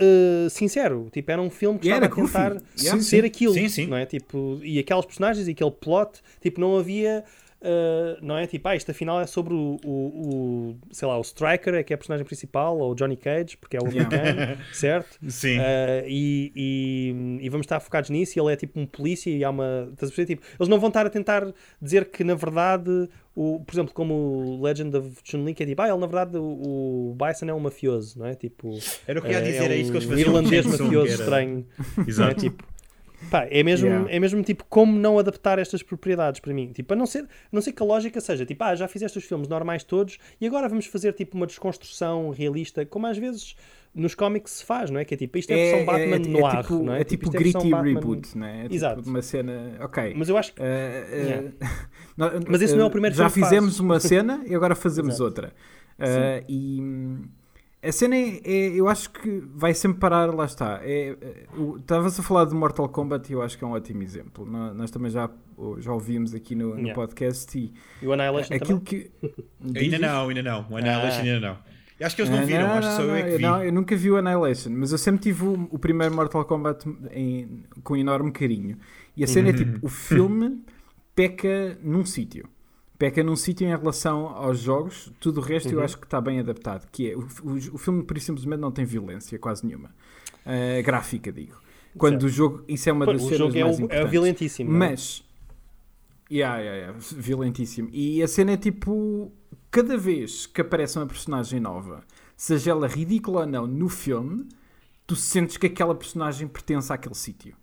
uh, 0.00 0.50
sincero. 0.50 1.08
Tipo, 1.12 1.30
era 1.30 1.42
um 1.42 1.50
filme 1.50 1.78
que 1.78 1.88
E 1.88 1.92
estava 1.92 2.06
a 2.06 2.14
tentar. 2.14 2.56
Yeah. 2.80 3.02
ser 3.02 3.24
aquilo. 3.24 3.54
Sim, 3.54 3.68
sim. 3.68 3.86
Não 3.86 3.96
é? 3.96 4.06
tipo, 4.06 4.58
e 4.62 4.78
aquelas 4.78 5.04
personagens 5.04 5.48
e 5.48 5.50
aquele 5.52 5.70
plot, 5.70 6.20
tipo, 6.40 6.60
não 6.60 6.76
havia. 6.76 7.24
uh, 7.60 8.24
não 8.24 8.36
é 8.36 8.46
tipo, 8.46 8.68
ah, 8.68 8.76
isto 8.76 8.90
afinal 8.90 9.20
é 9.20 9.26
sobre 9.26 9.52
o, 9.54 9.76
o, 9.84 9.90
o, 9.90 10.78
sei 10.92 11.08
lá, 11.08 11.18
o 11.18 11.22
Striker, 11.22 11.74
é 11.74 11.82
que 11.82 11.92
é 11.92 11.94
a 11.94 11.98
personagem 11.98 12.24
principal, 12.24 12.78
ou 12.78 12.92
o 12.92 12.94
Johnny 12.94 13.16
Cage, 13.16 13.56
porque 13.56 13.76
é 13.76 13.80
o 13.80 13.86
americano, 13.86 14.56
certo? 14.72 15.18
Sim. 15.28 15.58
Uh, 15.58 16.06
e, 16.06 16.52
e, 16.54 17.38
e 17.42 17.48
vamos 17.48 17.64
estar 17.64 17.80
focados 17.80 18.10
nisso. 18.10 18.38
E 18.38 18.40
ele 18.40 18.52
é 18.52 18.56
tipo 18.56 18.78
um 18.78 18.86
polícia 18.86 19.30
e 19.30 19.42
há 19.44 19.50
uma. 19.50 19.88
Estás 19.92 20.10
a 20.10 20.14
perceber? 20.14 20.26
Tipo, 20.26 20.46
eles 20.58 20.68
não 20.68 20.78
vão 20.78 20.88
estar 20.88 21.06
a 21.06 21.10
tentar 21.10 21.52
dizer 21.82 22.06
que 22.10 22.22
na 22.22 22.34
verdade, 22.34 23.08
o, 23.40 23.60
por 23.60 23.72
exemplo, 23.72 23.94
como 23.94 24.14
o 24.14 24.62
Legend 24.62 24.96
of 24.96 25.10
Chun-Li, 25.22 25.54
que 25.54 25.62
é 25.62 25.66
tipo, 25.66 25.80
ah, 25.80 25.88
ele 25.88 25.98
na 25.98 26.06
verdade 26.06 26.36
o, 26.36 27.12
o 27.12 27.16
Bison 27.16 27.46
é 27.46 27.54
um 27.54 27.60
mafioso, 27.60 28.18
não 28.18 28.26
é? 28.26 28.34
Tipo, 28.34 28.76
Era 29.06 29.20
o 29.20 29.22
que 29.22 29.30
ia 29.30 29.38
uh, 29.38 29.44
dizer, 29.44 29.70
é 29.70 29.76
isso 29.76 29.92
que 29.92 29.98
eles 29.98 30.08
faziam. 30.08 30.28
irlandês 30.28 30.66
mafioso 30.66 31.12
estranho, 31.12 31.64
é? 31.98 32.08
Exato. 32.10 32.40
Tipo, 32.40 32.64
Pá, 33.30 33.46
é 33.50 33.62
mesmo, 33.62 33.88
Yeah. 33.88 34.12
é 34.12 34.20
mesmo 34.20 34.42
tipo 34.42 34.64
como 34.68 34.96
não 34.96 35.18
adaptar 35.18 35.58
estas 35.58 35.82
propriedades 35.82 36.40
para 36.40 36.52
mim. 36.54 36.72
Tipo, 36.72 36.94
a 36.94 36.96
não 36.96 37.06
ser, 37.06 37.24
a 37.24 37.26
não 37.52 37.60
ser 37.60 37.72
que 37.72 37.82
a 37.82 37.86
lógica 37.86 38.20
seja 38.20 38.44
tipo, 38.46 38.62
ah, 38.64 38.74
já 38.74 38.86
fizeste 38.88 39.18
os 39.18 39.24
filmes 39.24 39.48
normais 39.48 39.82
todos 39.84 40.18
e 40.40 40.46
agora 40.46 40.68
vamos 40.68 40.86
fazer 40.86 41.12
tipo 41.12 41.36
uma 41.36 41.46
desconstrução 41.46 42.30
realista, 42.30 42.86
como 42.86 43.06
às 43.06 43.18
vezes 43.18 43.56
nos 43.98 44.14
cómics 44.14 44.52
se 44.52 44.64
faz, 44.64 44.90
não 44.90 44.98
é? 45.00 45.04
Que 45.04 45.14
é 45.14 45.16
tipo, 45.16 45.36
isto 45.38 45.50
é 45.50 45.54
a 45.54 45.76
versão 45.76 45.84
Batman 45.86 46.18
no 46.38 46.46
ar, 46.46 46.62
tipo, 46.62 46.82
não 46.82 46.94
é? 46.94 47.00
é 47.00 47.04
tipo 47.04 47.24
isto 47.24 47.36
a 47.36 47.40
versão 47.40 47.60
gritty 47.62 47.70
Batman- 47.76 48.00
reboot, 48.00 48.38
né? 48.38 48.66
É 48.70 48.74
Exato. 48.74 48.96
tipo 48.98 49.10
uma 49.10 49.22
cena. 49.22 49.76
Ok. 49.80 50.14
Mas 50.16 50.28
eu 50.28 50.36
acho 50.36 50.54
que. 50.54 50.62
Eh, 50.62 51.08
eh, 51.10 51.18
Yeah. 51.28 51.52
Mas 52.48 52.62
esse 52.62 52.74
não 52.74 52.82
é 52.82 52.84
o 52.84 52.88
eh, 52.88 52.90
primeiro 52.90 53.14
Já 53.16 53.28
fizemos 53.30 53.78
uma 53.80 53.98
cena 54.00 54.42
e 54.46 54.54
agora 54.54 54.74
fazemos 54.74 55.20
outra. 55.20 55.52
Eh, 55.98 56.44
e 56.48 56.80
hum, 56.80 57.24
a 57.82 57.92
cena 57.92 58.16
é, 58.16 58.40
é- 58.44 58.72
Eu 58.80 58.88
acho 58.88 59.10
que 59.10 59.42
vai 59.54 59.72
sempre 59.74 60.00
parar, 60.00 60.34
lá 60.34 60.44
está. 60.44 60.80
É, 60.82 61.10
é, 61.20 61.44
Estavas 61.78 62.18
a 62.18 62.22
falar 62.22 62.44
de 62.46 62.54
Mortal 62.54 62.88
Kombat 62.88 63.30
e 63.30 63.34
eu 63.34 63.42
acho 63.42 63.56
que 63.56 63.62
é 63.64 63.66
um 63.66 63.72
ótimo 63.72 64.02
exemplo. 64.02 64.44
Nó- 64.44 64.74
Nós 64.74 64.90
também 64.90 65.10
já, 65.10 65.30
já 65.78 65.92
ouvimos 65.92 66.34
aqui 66.34 66.54
no, 66.54 66.70
no 66.70 66.74
Yeah. 66.76 66.94
podcast 66.94 67.56
e 67.58 67.72
E 68.02 68.06
o 68.06 68.12
Annihilation 68.12 68.54
aquilo 68.54 68.80
também? 68.80 69.10
que. 69.20 69.78
Ainda 69.78 69.98
não, 69.98 70.28
ainda 70.28 70.42
não. 70.42 70.66
O 70.70 70.76
Annihilation 70.76 71.18
Ah. 71.18 71.22
ainda 71.22 71.40
não. 71.40 71.58
Eu 71.98 72.06
acho 72.06 72.14
que 72.16 72.22
eles 72.22 72.30
não 72.30 72.38
Ah, 72.38 72.44
viram, 72.44 72.70
acho 72.72 72.88
que 72.90 72.96
só 72.96 73.02
eu 73.02 73.14
é 73.14 73.22
que 73.24 73.36
vi. 73.38 73.42
Não, 73.42 73.64
eu 73.64 73.72
nunca 73.72 73.96
vi 73.96 74.10
o 74.10 74.16
Annihilation, 74.16 74.70
mas 74.70 74.92
eu 74.92 74.98
sempre 74.98 75.20
tive 75.22 75.44
o, 75.44 75.68
o 75.72 75.78
primeiro 75.78 76.14
Mortal 76.14 76.44
Kombat 76.44 76.84
em- 77.12 77.64
com 77.82 77.96
enorme 77.96 78.30
carinho. 78.30 78.78
E 79.16 79.24
a 79.24 79.26
cena 79.26 79.48
é 79.48 79.52
tipo: 79.52 79.84
o 79.84 79.88
filme 79.88 80.62
peca 81.14 81.76
num 81.82 82.04
sítio. 82.04 82.48
Peca 82.98 83.22
num 83.22 83.36
sítio 83.36 83.64
em 83.66 83.70
relação 83.70 84.26
aos 84.28 84.58
jogos, 84.60 85.12
tudo 85.20 85.38
o 85.40 85.42
resto 85.42 85.72
eu 85.72 85.80
acho 85.82 85.98
que 85.98 86.04
está 86.04 86.20
bem 86.20 86.38
adaptado. 86.40 86.86
Que 86.90 87.12
é, 87.12 87.16
o, 87.16 87.20
o, 87.42 87.52
o 87.74 87.78
filme, 87.78 88.02
por 88.02 88.16
isso 88.16 88.26
simplesmente, 88.26 88.60
não 88.60 88.70
tem 88.72 88.84
violência, 88.84 89.38
quase 89.38 89.64
nenhuma. 89.66 89.90
Ah, 90.46 90.80
gráfica, 90.82 91.32
digo. 91.32 91.56
Quando 91.96 92.22
o 92.24 92.28
jogo, 92.28 92.62
isso 92.68 92.88
é 92.88 92.92
uma 92.92 93.04
Pô, 93.06 93.12
das 93.12 93.22
o 93.22 93.24
cenas 93.24 93.38
jogo 93.38 93.56
é, 93.58 93.64
mais 93.64 93.78
o- 93.80 93.86
é 93.90 94.04
violentíssimo. 94.04 94.70
não 94.70 94.84
é? 94.84 94.90
Mas. 94.90 95.24
Yeah, 96.30 96.58
yeah, 96.60 96.76
yeah, 96.78 96.98
violentíssimo. 97.16 97.88
E 97.92 98.22
a 98.22 98.28
cena 98.28 98.52
é 98.52 98.56
tipo: 98.56 99.32
cada 99.70 99.96
vez 99.96 100.46
que 100.46 100.60
aparece 100.60 100.98
uma 100.98 101.06
personagem 101.06 101.60
nova, 101.60 102.02
seja 102.36 102.70
ela 102.70 102.86
ridícula 102.86 103.40
ou 103.40 103.46
não 103.46 103.66
no 103.66 103.88
filme, 103.88 104.48
tu 105.06 105.16
sentes 105.16 105.56
que 105.56 105.66
aquela 105.66 105.94
personagem 105.94 106.46
pertence 106.46 106.92
àquele 106.92 107.14
sítio. 107.14 107.56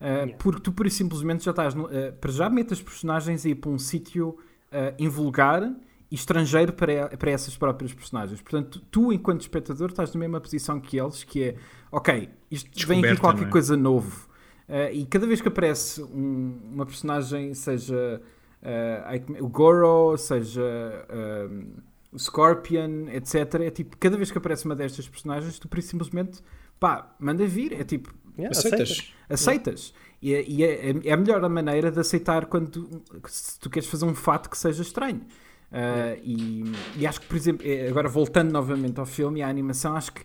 Uh, 0.00 0.36
Porque 0.38 0.60
tu, 0.60 0.72
por 0.72 0.86
e 0.86 0.90
simplesmente, 0.90 1.44
já 1.44 1.50
estás. 1.50 1.74
No, 1.74 1.86
uh, 1.86 2.12
para 2.20 2.30
já, 2.30 2.48
metes 2.48 2.74
as 2.78 2.82
personagens 2.82 3.44
a 3.44 3.48
ir 3.48 3.56
para 3.56 3.70
um 3.70 3.78
sítio 3.78 4.28
uh, 4.28 4.94
invulgar 4.98 5.62
e 6.10 6.14
estrangeiro 6.14 6.72
para, 6.72 7.16
para 7.16 7.30
essas 7.30 7.56
próprias 7.56 7.92
personagens. 7.92 8.40
Portanto, 8.40 8.80
tu, 8.90 9.12
enquanto 9.12 9.40
espectador, 9.40 9.90
estás 9.90 10.12
na 10.14 10.20
mesma 10.20 10.40
posição 10.40 10.80
que 10.80 10.98
eles, 10.98 11.24
que 11.24 11.42
é: 11.42 11.56
ok, 11.90 12.28
isto 12.50 12.86
vem 12.86 13.04
aqui 13.04 13.16
qualquer 13.16 13.48
é? 13.48 13.50
coisa 13.50 13.76
novo. 13.76 14.28
Uh, 14.68 14.92
e 14.92 15.06
cada 15.06 15.26
vez 15.26 15.40
que 15.40 15.48
aparece 15.48 16.02
um- 16.02 16.60
uma 16.74 16.86
personagem, 16.86 17.54
seja 17.54 18.20
uh, 18.62 19.36
é- 19.36 19.42
o 19.42 19.48
Goro, 19.48 20.16
seja 20.16 21.06
um, 21.50 21.72
o 22.12 22.18
Scorpion, 22.18 23.08
etc., 23.08 23.54
é 23.60 23.70
tipo, 23.70 23.96
cada 23.98 24.16
vez 24.16 24.30
que 24.30 24.38
aparece 24.38 24.64
uma 24.64 24.74
destas 24.76 25.08
personagens, 25.08 25.58
tu 25.58 25.68
simplesmente, 25.82 26.40
pá, 26.80 27.14
manda 27.18 27.46
vir. 27.46 27.72
É 27.72 27.84
tipo, 27.84 28.12
Yeah, 28.38 28.56
Aceitas? 28.56 28.90
aceitas. 28.90 29.12
aceitas. 29.28 29.94
E, 30.22 30.32
é- 30.32 30.44
e 30.48 30.62
é, 30.62 31.08
é 31.08 31.12
a 31.12 31.16
melhor 31.16 31.46
maneira 31.48 31.90
de 31.90 31.98
aceitar 31.98 32.46
quando 32.46 32.70
tu, 32.70 33.02
se 33.26 33.58
tu 33.58 33.68
queres 33.68 33.88
fazer 33.88 34.04
um 34.04 34.14
fato 34.14 34.48
que 34.48 34.56
seja 34.56 34.80
estranho. 34.80 35.22
Uh, 35.70 36.18
e, 36.22 36.72
e 36.96 37.06
acho 37.06 37.20
que, 37.20 37.26
por 37.26 37.36
exemplo, 37.36 37.66
eh, 37.66 37.88
agora 37.88 38.08
voltando 38.08 38.50
novamente 38.50 38.98
ao 38.98 39.04
filme 39.04 39.40
e 39.40 39.42
à 39.42 39.48
animação, 39.48 39.94
acho 39.96 40.12
que 40.14 40.22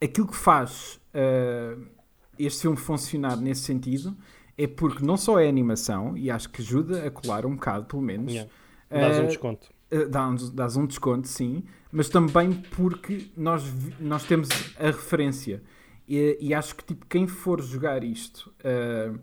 aquilo 0.00 0.26
que 0.26 0.36
faz 0.36 0.98
uh, 1.14 1.80
este 2.38 2.62
filme 2.62 2.76
funcionar 2.76 3.36
nesse 3.36 3.60
sentido 3.60 4.16
é 4.64 4.66
porque 4.66 5.04
não 5.04 5.16
só 5.16 5.38
é 5.40 5.48
animação, 5.48 6.16
e 6.16 6.30
acho 6.30 6.48
que 6.50 6.62
ajuda 6.62 7.06
a 7.06 7.10
colar 7.10 7.44
um 7.46 7.54
bocado, 7.54 7.86
pelo 7.86 8.02
menos. 8.02 8.32
Yeah. 8.32 8.50
Dás 8.90 9.18
um 9.18 9.24
uh, 9.24 9.26
desconto. 9.26 9.70
Uh, 9.92 10.08
dá-nos- 10.08 10.50
dás 10.50 10.76
um 10.76 10.86
desconto, 10.86 11.28
sim, 11.28 11.64
mas 11.90 12.08
também 12.08 12.52
porque 12.52 13.30
nós, 13.36 13.64
nós 13.98 14.24
temos 14.24 14.48
a 14.78 14.86
referência. 14.86 15.62
E, 16.08 16.36
e 16.40 16.52
acho 16.54 16.74
que 16.76 16.84
tipo, 16.84 17.06
quem 17.06 17.26
for 17.26 17.62
jogar 17.62 18.02
isto 18.04 18.52
uh, 18.60 19.18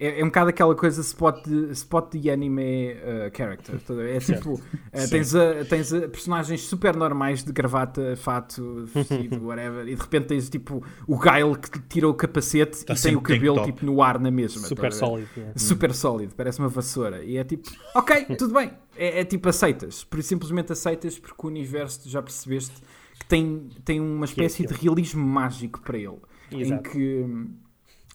é, 0.00 0.20
é 0.20 0.24
um 0.24 0.28
bocado 0.28 0.48
aquela 0.48 0.74
coisa 0.74 1.02
spot 1.02 1.44
de, 1.46 1.72
spot 1.72 2.14
de 2.14 2.30
anime 2.30 2.94
uh, 2.94 3.36
character. 3.36 3.78
É 4.08 4.18
tipo, 4.18 4.54
uh, 4.54 5.10
tens, 5.10 5.34
a, 5.34 5.64
tens 5.66 5.92
a 5.92 6.08
personagens 6.08 6.62
super 6.62 6.96
normais 6.96 7.44
de 7.44 7.52
gravata, 7.52 8.16
fato, 8.16 8.86
vestido, 8.86 9.44
whatever, 9.46 9.86
e 9.86 9.94
de 9.94 10.00
repente 10.00 10.28
tens 10.28 10.48
tipo 10.48 10.82
o 11.06 11.18
Guile 11.18 11.58
que 11.58 11.70
te 11.70 11.80
tira 11.90 12.08
o 12.08 12.14
capacete 12.14 12.82
Tá 12.84 12.94
e 12.94 12.96
tem 12.96 13.14
o 13.14 13.20
cabelo 13.20 13.56
top. 13.56 13.72
tipo, 13.72 13.84
no 13.84 14.02
ar 14.02 14.18
na 14.18 14.30
mesma. 14.30 14.66
Super 14.66 14.90
sólido. 14.90 15.28
yeah. 15.36 15.58
super 15.58 15.92
sólido, 15.92 16.34
parece 16.34 16.58
uma 16.60 16.68
vassoura. 16.68 17.22
E 17.22 17.36
é 17.36 17.44
tipo, 17.44 17.70
ok, 17.94 18.24
tudo 18.38 18.54
bem. 18.54 18.72
É, 18.96 19.20
é 19.20 19.24
tipo, 19.24 19.50
aceitas. 19.50 20.02
Por 20.02 20.22
simplesmente 20.22 20.72
aceitas 20.72 21.18
porque 21.18 21.46
o 21.46 21.46
universo, 21.46 22.08
já 22.08 22.22
percebeste, 22.22 22.80
que 23.18 23.26
tem, 23.26 23.68
tem 23.84 24.00
uma 24.00 24.24
espécie 24.24 24.66
de 24.66 24.72
realismo 24.72 25.26
mágico 25.26 25.82
para 25.82 25.98
ele. 25.98 26.16
Exato. 26.50 26.88
Em 26.88 26.90
que 26.90 27.22
hum, 27.22 27.50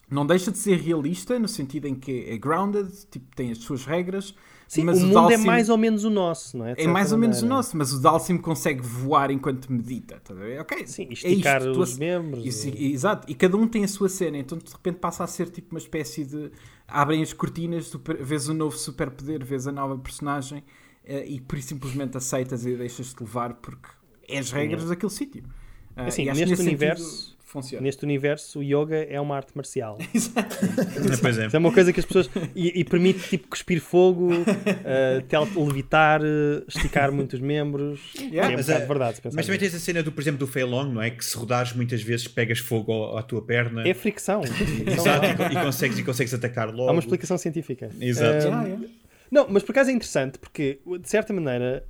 não 0.09 0.25
deixa 0.25 0.51
de 0.51 0.57
ser 0.57 0.77
realista, 0.79 1.37
no 1.39 1.47
sentido 1.47 1.87
em 1.87 1.95
que 1.95 2.25
é 2.29 2.37
grounded, 2.37 2.89
tipo, 3.09 3.25
tem 3.35 3.51
as 3.51 3.57
suas 3.59 3.85
regras. 3.85 4.35
Sim, 4.67 4.83
mas 4.83 4.97
o 4.97 5.05
mundo 5.05 5.19
é 5.19 5.29
Dalsim- 5.33 5.45
mais 5.45 5.69
ou 5.69 5.77
menos 5.77 6.03
o 6.03 6.09
nosso, 6.09 6.57
não 6.57 6.65
é? 6.65 6.73
É 6.75 6.87
mais 6.87 7.11
ou 7.11 7.17
menos 7.19 7.43
o 7.43 7.45
nosso, 7.45 7.77
mas 7.77 7.93
o 7.93 8.01
Dalsim 8.01 8.35
consegue 8.37 8.81
voar 8.81 9.29
enquanto 9.29 9.71
medita. 9.71 10.19
Tá 10.23 10.33
a? 10.33 10.59
Ok, 10.61 10.87
Sim, 10.87 11.07
é 11.09 11.13
esticar 11.13 11.61
isto, 11.61 11.73
tu 11.73 11.81
os 11.81 11.89
ace- 11.91 11.99
membros. 11.99 12.43
isso, 12.43 12.69
e- 12.69 12.91
exato, 12.91 13.29
e 13.31 13.35
cada 13.35 13.55
um 13.57 13.67
tem 13.67 13.83
a 13.83 13.87
sua 13.87 14.09
cena, 14.09 14.39
então 14.39 14.57
de 14.57 14.71
repente 14.71 14.97
passa 14.97 15.23
a 15.23 15.27
ser 15.27 15.49
tipo 15.51 15.75
uma 15.75 15.79
espécie 15.79 16.25
de. 16.25 16.51
abrem 16.87 17.21
as 17.21 17.31
cortinas, 17.33 17.89
tu 17.91 17.99
per- 17.99 18.23
vês 18.23 18.47
o 18.49 18.53
novo 18.55 18.75
superpoder, 18.77 19.43
vês 19.45 19.67
a 19.67 19.71
nova 19.71 19.97
personagem 19.99 20.63
eh, 21.03 21.25
e 21.27 21.39
por 21.41 21.57
isso 21.59 21.67
simplesmente 21.69 22.17
aceitas 22.17 22.65
e 22.65 22.75
deixas-te 22.75 23.19
levar 23.21 23.53
porque 23.55 23.87
é 24.27 24.39
as 24.39 24.51
regras 24.51 24.87
daquele 24.89 25.11
sítio. 25.11 25.43
Ah, 25.95 26.05
Assim, 26.05 26.23
e 26.23 26.25
que 26.25 26.31
neste 26.31 26.45
nesse 26.49 26.63
sentido 26.63 26.69
universo- 26.81 27.34
funciona. 27.61 27.83
Neste 27.83 28.03
universo, 28.03 28.59
o 28.59 28.63
yoga 28.63 28.97
é 29.09 29.19
uma 29.19 29.35
arte 29.35 29.51
marcial. 29.55 29.97
Pois 31.21 31.37
é. 31.37 31.47
Isso 31.47 31.55
é 31.55 31.59
uma 31.59 31.71
coisa 31.71 31.91
que 31.93 31.99
as 31.99 32.05
pessoas. 32.05 32.29
E, 32.55 32.79
e 32.79 32.83
permite 32.83 33.27
tipo 33.29 33.47
cuspir 33.47 33.81
fogo, 33.81 34.29
uh, 34.33 35.65
levitar, 35.65 36.21
uh, 36.21 36.63
esticar 36.67 37.11
muitos 37.11 37.39
membros. 37.39 37.99
Yeah. 38.19 38.53
é 38.53 38.55
Mas, 38.55 38.69
eh, 38.69 38.85
verdade. 38.85 39.19
Mas 39.33 39.45
também 39.45 39.59
tens 39.59 39.75
a 39.75 39.79
cena, 39.79 40.03
do, 40.03 40.11
por 40.11 40.21
exemplo, 40.21 40.39
do 40.39 40.47
Fei 40.47 40.63
Long, 40.63 40.91
não 40.91 41.01
é? 41.01 41.09
Que 41.09 41.23
se 41.23 41.35
rodares 41.37 41.73
muitas 41.73 42.01
vezes 42.01 42.27
pegas 42.27 42.59
fogo 42.59 42.91
ao- 42.91 43.17
à 43.17 43.23
tua 43.23 43.41
perna. 43.41 43.87
É 43.87 43.93
fricção. 43.93 44.43
Fricção. 44.45 44.93
Exato, 44.93 45.25
e, 45.25 45.57
e 45.57 45.61
consegues, 45.63 45.97
e 45.99 46.03
consegues 46.03 46.33
atacar 46.33 46.69
logo. 46.73 46.89
Há 46.89 46.91
uma 46.91 46.99
explicação 46.99 47.37
científica. 47.37 47.89
Exato. 47.99 48.47
Um, 48.47 48.53
Ah, 48.53 48.67
é. 48.69 48.77
Não, 49.31 49.47
mas 49.49 49.63
por 49.63 49.71
acaso 49.71 49.89
é 49.89 49.93
interessante 49.93 50.37
porque, 50.37 50.79
de 51.01 51.09
certa 51.09 51.33
maneira, 51.33 51.83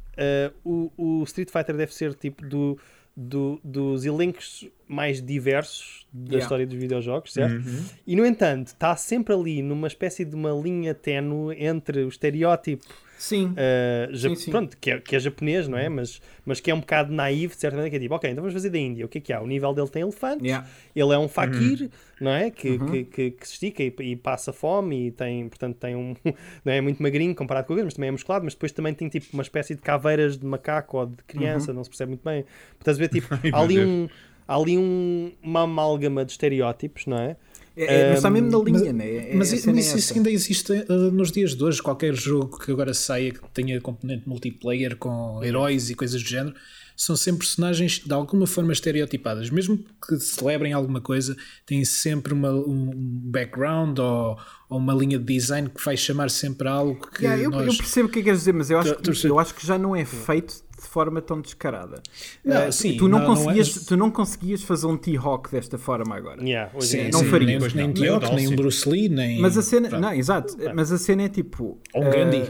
uh, 0.64 0.92
o, 0.98 1.20
o 1.22 1.24
Street 1.24 1.50
Fighter 1.52 1.76
deve 1.76 1.94
ser 1.94 2.14
tipo 2.16 2.46
do, 2.48 2.80
do- 3.16 3.60
dos 3.64 4.06
elencos 4.06 4.68
mais 4.88 5.22
diversos 5.22 6.06
da 6.12 6.32
Yeah. 6.34 6.44
história 6.44 6.68
dos 6.68 6.78
videojogos, 6.78 7.34
certo? 7.34 7.66
Uhum. 7.68 7.84
E 8.06 8.16
no 8.16 8.26
entanto, 8.26 8.68
está 8.68 8.96
sempre 8.96 9.34
ali 9.34 9.62
numa 9.62 9.88
espécie 9.88 10.26
de 10.26 10.36
uma 10.36 10.52
linha 10.52 10.94
ténue 10.94 11.56
entre 11.64 12.04
o 12.04 12.10
estereótipo 12.10 12.86
Sim, 13.18 13.54
Uh, 13.56 14.14
ja- 14.14 14.30
Sim, 14.30 14.36
sim. 14.36 14.52
Pronto, 14.52 14.78
que 14.78 14.92
é, 14.92 15.00
que 15.00 15.16
é 15.16 15.20
japonês, 15.20 15.68
não 15.68 15.78
é? 15.78 15.88
Mas, 15.88 16.22
mas 16.46 16.60
que 16.60 16.70
é 16.70 16.76
um 16.76 16.82
bocado 16.82 17.14
naivo, 17.14 17.54
de 17.54 17.60
certa 17.62 17.78
maneira, 17.78 17.90
que 17.90 17.96
é 17.96 18.00
tipo, 18.00 18.14
ok, 18.14 18.30
então 18.30 18.42
vamos 18.42 18.54
fazer 18.54 18.70
da 18.70 18.78
Índia. 18.78 19.06
O 19.06 19.08
que 19.10 19.20
é 19.20 19.22
que 19.22 19.32
há? 19.32 19.42
O 19.42 19.48
nível 19.48 19.74
dele 19.74 19.88
tem 19.90 20.02
elefantes, 20.02 20.46
Yeah. 20.46 20.68
ele 20.96 21.14
é 21.14 21.18
um 21.18 21.28
fakir, 21.30 21.90
não 22.20 22.32
é? 22.32 22.52
Que, 22.52 22.72
Uhum. 22.72 22.86
que, 22.86 23.04
que, 23.06 23.32
que 23.32 23.48
se 23.48 23.54
estica 23.54 23.82
e, 23.84 23.94
e 24.02 24.16
passa 24.18 24.52
fome 24.52 25.08
e 25.08 25.12
tem, 25.12 25.48
portanto, 25.48 25.78
tem 25.78 25.96
um. 25.96 26.14
Não 26.66 26.74
é 26.74 26.82
muito 26.82 27.02
magrinho 27.02 27.34
comparado 27.34 27.68
com 27.68 27.74
o 27.74 27.84
mas 27.84 27.94
também 27.94 28.10
é 28.10 28.12
musculado, 28.12 28.44
mas 28.44 28.54
depois 28.54 28.72
também 28.74 28.94
tem 28.94 29.08
tipo 29.08 29.28
uma 29.34 29.44
espécie 29.44 29.76
de 29.76 29.82
caveiras 29.82 30.38
de 30.38 30.46
macaco 30.46 30.98
ou 30.98 31.06
de 31.06 31.24
criança, 31.26 31.72
Uhum. 31.72 31.78
não 31.78 31.84
se 31.84 31.90
percebe 31.90 32.10
muito 32.10 32.24
bem. 32.24 32.44
Portanto, 32.78 32.98
vê, 32.98 33.08
tipo, 33.08 33.28
Ai, 33.42 33.50
há 33.54 33.60
ali, 33.62 33.80
um, 33.80 34.10
há 34.48 34.56
ali 34.56 34.78
um, 34.78 35.32
uma 35.42 35.62
amálgama 35.62 36.26
de 36.26 36.32
estereótipos, 36.34 37.06
não 37.06 37.18
é? 37.18 37.38
É, 37.78 37.84
é, 37.84 38.08
mas 38.10 38.18
está 38.20 38.30
mesmo 38.30 38.50
na 38.50 38.58
Mas, 38.72 38.82
linha, 38.82 38.94
né? 38.94 39.32
É- 39.32 39.36
mas 39.36 39.52
isso, 39.52 39.70
é 39.70 39.74
isso 39.74 39.98
essa. 39.98 40.14
ainda 40.14 40.32
existe 40.32 40.72
uh, 40.72 41.12
nos 41.12 41.32
dias 41.32 41.56
de 41.56 41.64
hoje. 41.64 41.82
Qualquer 41.82 42.14
jogo 42.16 42.58
que 42.58 42.72
agora 42.72 42.94
saia 42.94 43.32
que 43.32 43.40
tenha 43.54 43.80
componente 43.82 44.28
multiplayer 44.28 44.96
com 44.96 45.44
heróis 45.44 45.90
e 45.90 45.96
coisas 45.96 46.22
do 46.22 46.28
género 46.28 46.56
são 46.96 47.16
sempre 47.16 47.40
personagens 47.46 48.00
de 48.00 48.14
alguma 48.14 48.48
forma 48.48 48.72
estereotipadas. 48.74 49.50
Mesmo 49.50 49.78
que 50.06 50.18
celebrem 50.20 50.74
alguma 50.74 51.02
coisa, 51.02 51.36
têm 51.66 51.84
sempre 51.86 52.34
uma, 52.34 52.52
um 52.52 52.92
background 52.96 54.00
ou, 54.00 54.38
ou 54.70 54.78
uma 54.78 54.94
linha 54.94 55.20
de 55.20 55.26
design 55.26 55.70
que 55.70 55.84
vai 55.84 55.98
chamar 55.98 56.30
sempre 56.30 56.68
algo 56.68 56.96
que 57.12 57.24
Yeah, 57.26 57.44
eu, 57.44 57.50
nós... 57.52 57.68
eu 57.68 57.76
percebo 57.78 58.08
o 58.08 58.12
que 58.12 58.20
é 58.20 58.22
que 58.22 58.26
queres 58.26 58.40
dizer, 58.40 58.54
mas 58.54 58.70
eu 58.70 58.80
acho, 58.80 58.96
que, 58.96 59.28
eu 59.28 59.40
acho 59.40 59.54
que 59.56 59.66
já 59.68 59.78
não 59.78 59.96
é 59.96 60.06
feito 60.06 60.64
de 60.80 60.88
forma 60.88 61.22
tão 61.22 61.40
descarada. 61.42 62.02
Não, 62.44 62.56
Eh, 62.64 62.72
sim, 62.72 62.98
tu, 62.98 63.08
não 63.08 63.18
não- 63.20 63.28
não 63.30 63.36
conseguias, 63.36 63.78
é- 63.78 63.86
tu 63.88 63.98
não 63.98 64.12
conseguias 64.12 64.62
fazer 64.62 64.88
um 64.88 64.98
T-Hawk 64.98 65.50
desta 65.52 65.78
forma 65.78 66.16
agora. 66.16 66.42
Yeah, 66.44 66.70
Sim, 66.82 67.10
não 67.12 67.20
sim, 67.22 67.30
faria. 67.30 67.60
nem, 67.60 67.70
nem 67.74 67.88
não. 67.88 67.94
Tioc, 67.94 68.24
Nem 68.36 68.48
um. 68.50 68.56
Bruce 68.56 68.88
Lee, 68.90 69.08
nem... 69.10 69.40
Mas 69.42 69.58
a 69.58 69.62
cena, 69.62 69.88
Pronto. 69.90 70.02
não, 70.02 70.14
exato, 70.14 70.56
mas 70.76 70.92
a 70.92 70.98
cena 70.98 71.24
é 71.24 71.30
tipo. 71.30 71.80
Ou 71.94 72.04
um 72.06 72.10
Gandhi. 72.10 72.44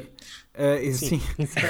eh, 0.56 0.91
sim. 0.91 1.22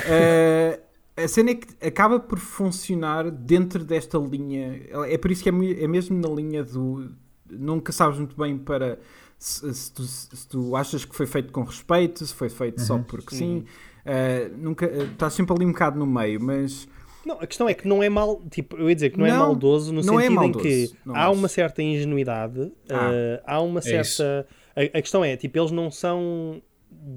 Eh, 0.07 0.80
a 1.18 1.28
cena 1.28 1.51
é 1.51 1.55
que 1.55 1.68
acaba 1.86 2.20
por 2.20 2.39
funcionar 2.39 3.32
dentro 3.32 3.84
desta 3.84 4.18
linha. 4.18 4.82
É 5.07 5.18
por 5.18 5.32
isso 5.32 5.41
que 5.41 5.49
é, 5.49 5.84
é 5.84 5.88
mesmo 5.88 6.20
na 6.20 6.28
linha 6.30 6.63
do. 6.63 7.11
Nunca 7.49 7.91
sabes 7.91 8.18
muito 8.18 8.36
bem 8.36 8.57
para 8.57 8.99
se, 9.38 9.74
se, 9.74 9.93
tu, 9.93 10.03
se, 10.03 10.47
tu, 10.47 10.76
achas 10.76 11.05
que 11.05 11.16
foi 11.16 11.26
feito 11.26 11.51
com 11.51 11.63
respeito, 11.63 12.26
se 12.26 12.34
foi 12.34 12.49
feito 12.49 12.80
uhum. 12.80 12.86
só 12.86 12.99
porque 12.99 13.36
sim. 13.36 13.66
Uh, 14.05 14.55
nunca, 14.57 14.86
estás 14.86 15.34
sempre 15.34 15.55
ali 15.55 15.66
um 15.66 15.72
bocado 15.72 15.97
no 15.97 16.05
meio, 16.05 16.41
mas. 16.41 16.88
Não, 17.26 17.39
a 17.39 17.47
questão 17.47 17.68
é 17.68 17.74
que 17.74 17.88
não 17.88 18.03
é 18.03 18.09
mal, 18.09 18.41
tipo, 18.51 18.78
eu 18.78 18.88
ia 18.88 18.93
dizer 18.93 19.09
que 19.09 19.18
não, 19.18 19.26
é 19.26 19.30
não 19.30 19.36
é 19.36 19.39
maldoso 19.39 19.91
no 19.91 20.03
sentido 20.03 20.22
é 20.22 20.30
maldoso, 20.30 20.59
em 20.59 20.61
que 20.61 20.93
há 21.07 21.32
uma 21.32 21.47
certa 21.47 21.82
ingenuidade, 21.82 22.72
ah, 22.88 22.93
uh, 22.93 23.43
há 23.47 23.61
uma 23.61 23.80
é 23.80 24.03
certa. 24.03 24.47
A, 24.76 24.82
a, 24.97 25.01
questão 25.01 25.26
é, 25.26 25.36
tipo, 25.36 25.57
eles 25.57 25.72
não 25.72 25.89
são 25.89 26.61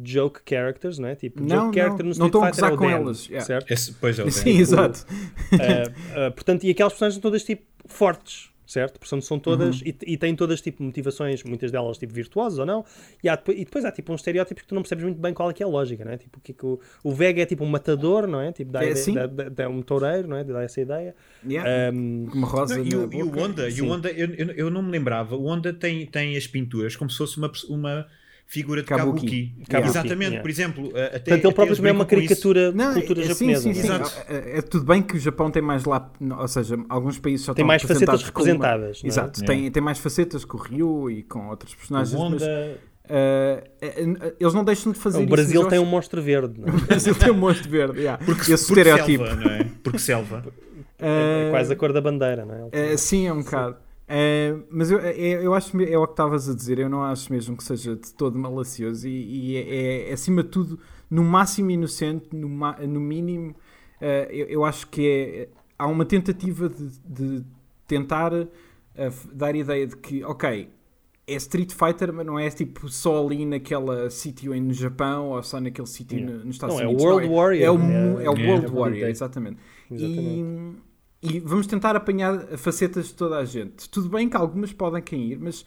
joke 0.04 0.40
characters, 0.48 0.98
não 0.98 1.08
é? 1.08 1.14
Tipo, 1.14 1.42
não, 1.42 1.66
joke 1.66 1.78
character 1.78 2.04
não, 2.04 2.06
no 2.06 2.12
Street 2.12 2.32
não 2.32 2.44
Fighter 2.44 2.64
é 2.64 2.72
o 2.72 2.76
com 2.76 2.86
Dan, 2.86 2.92
elas, 2.92 3.26
yeah. 3.26 3.46
certo? 3.46 3.72
Esse, 3.72 3.92
pois 3.92 4.18
é 4.18 4.24
o 4.24 4.30
Sim, 4.30 4.58
exato. 4.58 5.06
Uh, 5.52 5.56
uh, 6.28 6.32
portanto, 6.32 6.64
e 6.64 6.70
aquelas 6.70 6.92
personagens 6.92 7.14
são 7.14 7.22
todas 7.22 7.44
tipo 7.44 7.64
fortes, 7.86 8.50
certo? 8.66 9.00
Portanto, 9.00 9.24
são 9.24 9.38
todas 9.38 9.80
uhum. 9.80 9.86
e, 9.86 10.12
e, 10.12 10.16
têm 10.18 10.36
todas 10.36 10.60
tipo 10.60 10.82
motivações, 10.82 11.42
muitas 11.42 11.72
delas 11.72 11.96
tipo 11.96 12.12
virtuosas 12.12 12.58
ou 12.58 12.66
não. 12.66 12.84
E, 13.24 13.28
há, 13.28 13.42
e 13.48 13.64
depois 13.64 13.84
há 13.84 13.90
tipo 13.90 14.12
um 14.12 14.14
estereótipo 14.14 14.60
que 14.60 14.66
tu 14.66 14.74
não 14.74 14.82
percebes 14.82 15.04
muito 15.04 15.18
bem 15.18 15.32
qual 15.32 15.50
é 15.50 15.54
que 15.54 15.62
é 15.62 15.66
a 15.66 15.68
lógica, 15.68 16.04
não 16.04 16.12
é? 16.12 16.18
Tipo, 16.18 16.38
que, 16.40 16.52
que 16.52 16.66
o, 16.66 16.78
o 17.02 17.12
Vega 17.12 17.42
é 17.42 17.46
tipo 17.46 17.64
um 17.64 17.68
matador, 17.68 18.26
não 18.26 18.40
é? 18.40 18.52
Tipo, 18.52 18.70
dá, 18.70 18.84
é, 18.84 18.90
ideia, 18.90 19.14
dá, 19.14 19.26
dá, 19.26 19.48
dá 19.48 19.68
um 19.68 19.80
toureiro, 19.80 20.28
não 20.28 20.36
é? 20.36 20.44
Dá 20.44 20.62
essa 20.62 20.80
ideia. 20.80 21.14
Yeah. 21.48 21.96
Um, 21.96 22.28
Uma 22.34 22.46
rosa 22.46 22.76
não, 22.76 22.84
e, 22.84 22.94
o, 22.94 23.12
e, 23.12 23.22
o, 23.22 23.30
Honda, 23.30 23.70
e 23.70 23.80
o 23.80 23.88
Honda 23.90 24.10
eu, 24.10 24.28
eu, 24.34 24.50
eu, 24.50 24.70
não 24.70 24.82
me 24.82 24.90
lembrava, 24.90 25.34
o 25.34 25.46
Honda 25.46 25.72
tem, 25.72 26.04
tem 26.06 26.36
as 26.36 26.46
pinturas 26.46 26.94
como 26.94 27.10
se 27.10 27.16
fosse 27.16 27.38
uma, 27.38 27.50
uma 27.70 28.06
figura 28.48 28.80
de 28.80 28.88
Kabuki. 28.88 29.20
Kabuki. 29.20 29.64
Kabuki. 29.68 29.88
Exatamente, 29.90 30.30
yeah. 30.30 30.40
por 30.40 30.50
exemplo. 30.50 30.88
Até, 30.88 31.10
Portanto, 31.10 31.44
ele 31.44 31.54
próprio 31.54 31.76
também 31.76 31.90
é 31.90 31.92
uma 31.92 32.06
caricatura 32.06 32.72
de 32.72 32.94
cultura 32.94 33.20
é, 33.20 33.24
japonesa. 33.24 33.62
Sim, 33.62 33.74
sim, 33.74 33.82
sim. 33.82 33.88
É, 34.26 34.58
é, 34.58 34.62
tudo 34.62 34.86
bem 34.86 35.02
que 35.02 35.16
o 35.16 35.20
Japão 35.20 35.50
tem 35.50 35.60
mais 35.60 35.84
lá, 35.84 36.10
ou 36.38 36.48
seja, 36.48 36.78
alguns 36.88 37.18
países 37.18 37.44
só 37.44 37.52
tem 37.52 37.64
mais 37.64 37.82
facetas 37.82 38.22
representadas. 38.22 39.02
Uma... 39.02 39.08
Exato, 39.08 39.44
é? 39.44 39.46
tem, 39.46 39.70
tem 39.70 39.82
mais 39.82 39.98
facetas 39.98 40.46
com 40.46 40.56
o 40.56 40.60
Ryu 40.60 41.10
e 41.10 41.22
com 41.22 41.48
outros 41.48 41.74
personagens. 41.74 42.18
Mas... 42.18 42.42
Uh, 43.08 43.64
eles 44.38 44.52
não 44.52 44.62
deixam 44.62 44.92
de 44.92 44.98
fazer 44.98 45.22
o 45.22 45.26
Brasil 45.26 45.62
isso, 45.62 45.70
tem 45.70 45.78
um 45.78 45.86
monstro 45.86 46.20
verde. 46.20 46.60
Não? 46.60 46.68
É? 46.68 46.76
o 46.76 46.80
Brasil 46.86 47.14
tem 47.14 47.30
um 47.30 47.38
monstro 47.38 47.70
verde, 47.70 48.00
yeah. 48.00 48.22
porque, 48.22 48.52
Esse 48.52 48.66
porque 48.66 48.80
estereótipo. 48.80 49.24
Selva, 49.24 49.40
não 49.42 49.50
é? 49.50 49.66
Porque 49.82 49.98
selva. 49.98 50.44
É, 50.98 51.46
é, 51.48 51.50
quase 51.50 51.72
a 51.72 51.76
cor 51.76 51.92
da 51.92 52.02
bandeira, 52.02 52.44
não 52.44 52.70
é? 52.70 52.92
Uh, 52.94 52.98
sim, 52.98 53.26
é 53.26 53.32
um 53.32 53.42
bocado. 53.42 53.76
Uh, 54.08 54.64
mas 54.70 54.90
eu, 54.90 54.98
eu, 55.00 55.42
eu 55.42 55.54
acho 55.54 55.78
é 55.82 55.98
o 55.98 56.06
que 56.06 56.12
estavas 56.12 56.48
a 56.48 56.54
dizer, 56.54 56.78
eu 56.78 56.88
não 56.88 57.04
acho 57.04 57.30
mesmo 57.30 57.54
que 57.54 57.62
seja 57.62 57.94
de 57.94 58.14
todo 58.14 58.38
malacioso 58.38 59.06
e, 59.06 59.52
e 59.52 59.56
é, 59.56 60.08
é, 60.08 60.12
acima 60.14 60.42
de 60.42 60.48
tudo 60.48 60.80
no 61.10 61.22
máximo 61.22 61.70
inocente, 61.70 62.34
no, 62.34 62.48
no 62.48 63.00
mínimo 63.00 63.50
uh, 63.50 64.30
eu, 64.30 64.46
eu, 64.46 64.64
acho 64.64 64.88
que 64.88 65.06
é, 65.06 65.48
há 65.78 65.86
uma 65.86 66.06
tentativa 66.06 66.70
de, 66.70 66.88
de 67.04 67.44
tentar 67.86 68.32
uh, 68.32 68.48
dar 69.30 69.54
a 69.54 69.58
ideia 69.58 69.86
de 69.86 69.96
que, 69.98 70.24
ok, 70.24 70.70
é 71.26 71.34
Street 71.34 71.72
Fighter, 71.72 72.10
mas 72.10 72.24
não 72.24 72.38
é 72.38 72.48
tipo 72.48 72.88
só 72.88 73.22
ali 73.22 73.44
naquela 73.44 74.08
sítio 74.08 74.58
no 74.58 74.72
Japão 74.72 75.32
ou 75.32 75.42
só 75.42 75.60
naquele 75.60 75.86
sítio 75.86 76.18
yeah. 76.18 76.44
nos 76.44 76.54
Estados 76.54 76.76
não, 76.76 76.86
Unidos. 76.86 77.04
É 77.04 77.06
o 77.06 77.10
World 77.10 77.28
não, 77.28 77.36
Warrior. 77.36 77.62
É 77.62 77.70
o, 77.70 78.20
é 78.20 78.30
o 78.30 78.48
World 78.48 78.66
Warrior, 78.68 79.08
exatamente. 79.10 79.58
exatamente. 79.90 80.40
E, 80.40 80.87
e 81.22 81.40
vamos 81.40 81.66
tentar 81.66 81.96
apanhar 81.96 82.56
facetas 82.56 83.06
de 83.06 83.14
toda 83.14 83.38
a 83.38 83.44
gente. 83.44 83.88
Tudo 83.88 84.08
bem 84.08 84.28
que 84.28 84.36
algumas 84.36 84.72
podem 84.72 85.02
cair, 85.02 85.38
mas 85.38 85.66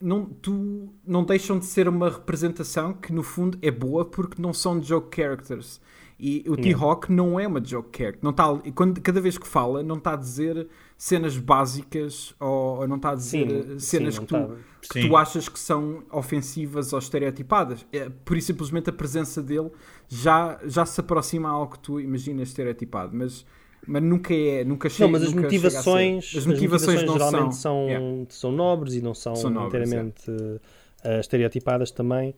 não, 0.00 0.26
tu, 0.26 0.92
não 1.06 1.24
deixam 1.24 1.58
de 1.58 1.64
ser 1.64 1.88
uma 1.88 2.10
representação 2.10 2.92
que 2.92 3.12
no 3.12 3.22
fundo 3.22 3.58
é 3.62 3.70
boa 3.70 4.04
porque 4.04 4.40
não 4.40 4.52
são 4.52 4.82
joke 4.82 5.14
characters. 5.14 5.80
E 6.24 6.44
o 6.46 6.56
T-Hawk 6.56 7.10
não 7.10 7.40
é 7.40 7.48
uma 7.48 7.64
joke 7.64 7.96
character. 7.96 8.20
Não 8.22 8.32
tá, 8.32 8.44
quando, 8.76 9.00
cada 9.00 9.20
vez 9.20 9.36
que 9.36 9.46
fala, 9.46 9.82
não 9.82 9.96
está 9.96 10.12
a 10.12 10.16
dizer 10.16 10.68
cenas 10.96 11.36
básicas 11.36 12.32
ou, 12.38 12.80
ou 12.80 12.86
não 12.86 12.94
está 12.94 13.10
a 13.10 13.14
dizer 13.16 13.64
sim, 13.64 13.78
cenas 13.80 14.14
sim, 14.14 14.20
que, 14.20 14.26
tu, 14.26 14.34
tá. 14.34 14.54
que 14.82 15.08
tu 15.08 15.16
achas 15.16 15.48
que 15.48 15.58
são 15.58 16.04
ofensivas 16.12 16.92
ou 16.92 17.00
estereotipadas. 17.00 17.84
É, 17.92 18.08
por 18.08 18.36
isso, 18.36 18.48
simplesmente 18.48 18.88
a 18.88 18.92
presença 18.92 19.42
dele 19.42 19.72
já, 20.06 20.60
já 20.64 20.86
se 20.86 21.00
aproxima 21.00 21.48
a 21.48 21.52
algo 21.52 21.72
que 21.72 21.80
tu 21.80 21.98
imaginas 21.98 22.50
estereotipado. 22.50 23.16
Mas 23.16 23.44
mas 23.86 24.02
nunca 24.02 24.34
é, 24.34 24.64
nunca 24.64 24.88
chega. 24.88 25.04
Não, 25.04 25.12
mas 25.12 25.22
as 25.22 25.32
motivações, 25.32 26.34
as 26.36 26.46
motivações, 26.46 26.98
as 26.98 27.04
motivações 27.04 27.12
geralmente 27.12 27.56
são, 27.56 27.86
são, 27.86 27.86
yeah. 27.88 28.26
são 28.28 28.52
nobres 28.52 28.94
e 28.94 29.00
não 29.00 29.14
são, 29.14 29.34
são 29.34 29.50
nobres, 29.50 29.88
inteiramente 29.88 30.30
uh, 30.30 31.20
estereotipadas 31.20 31.90
também. 31.90 32.34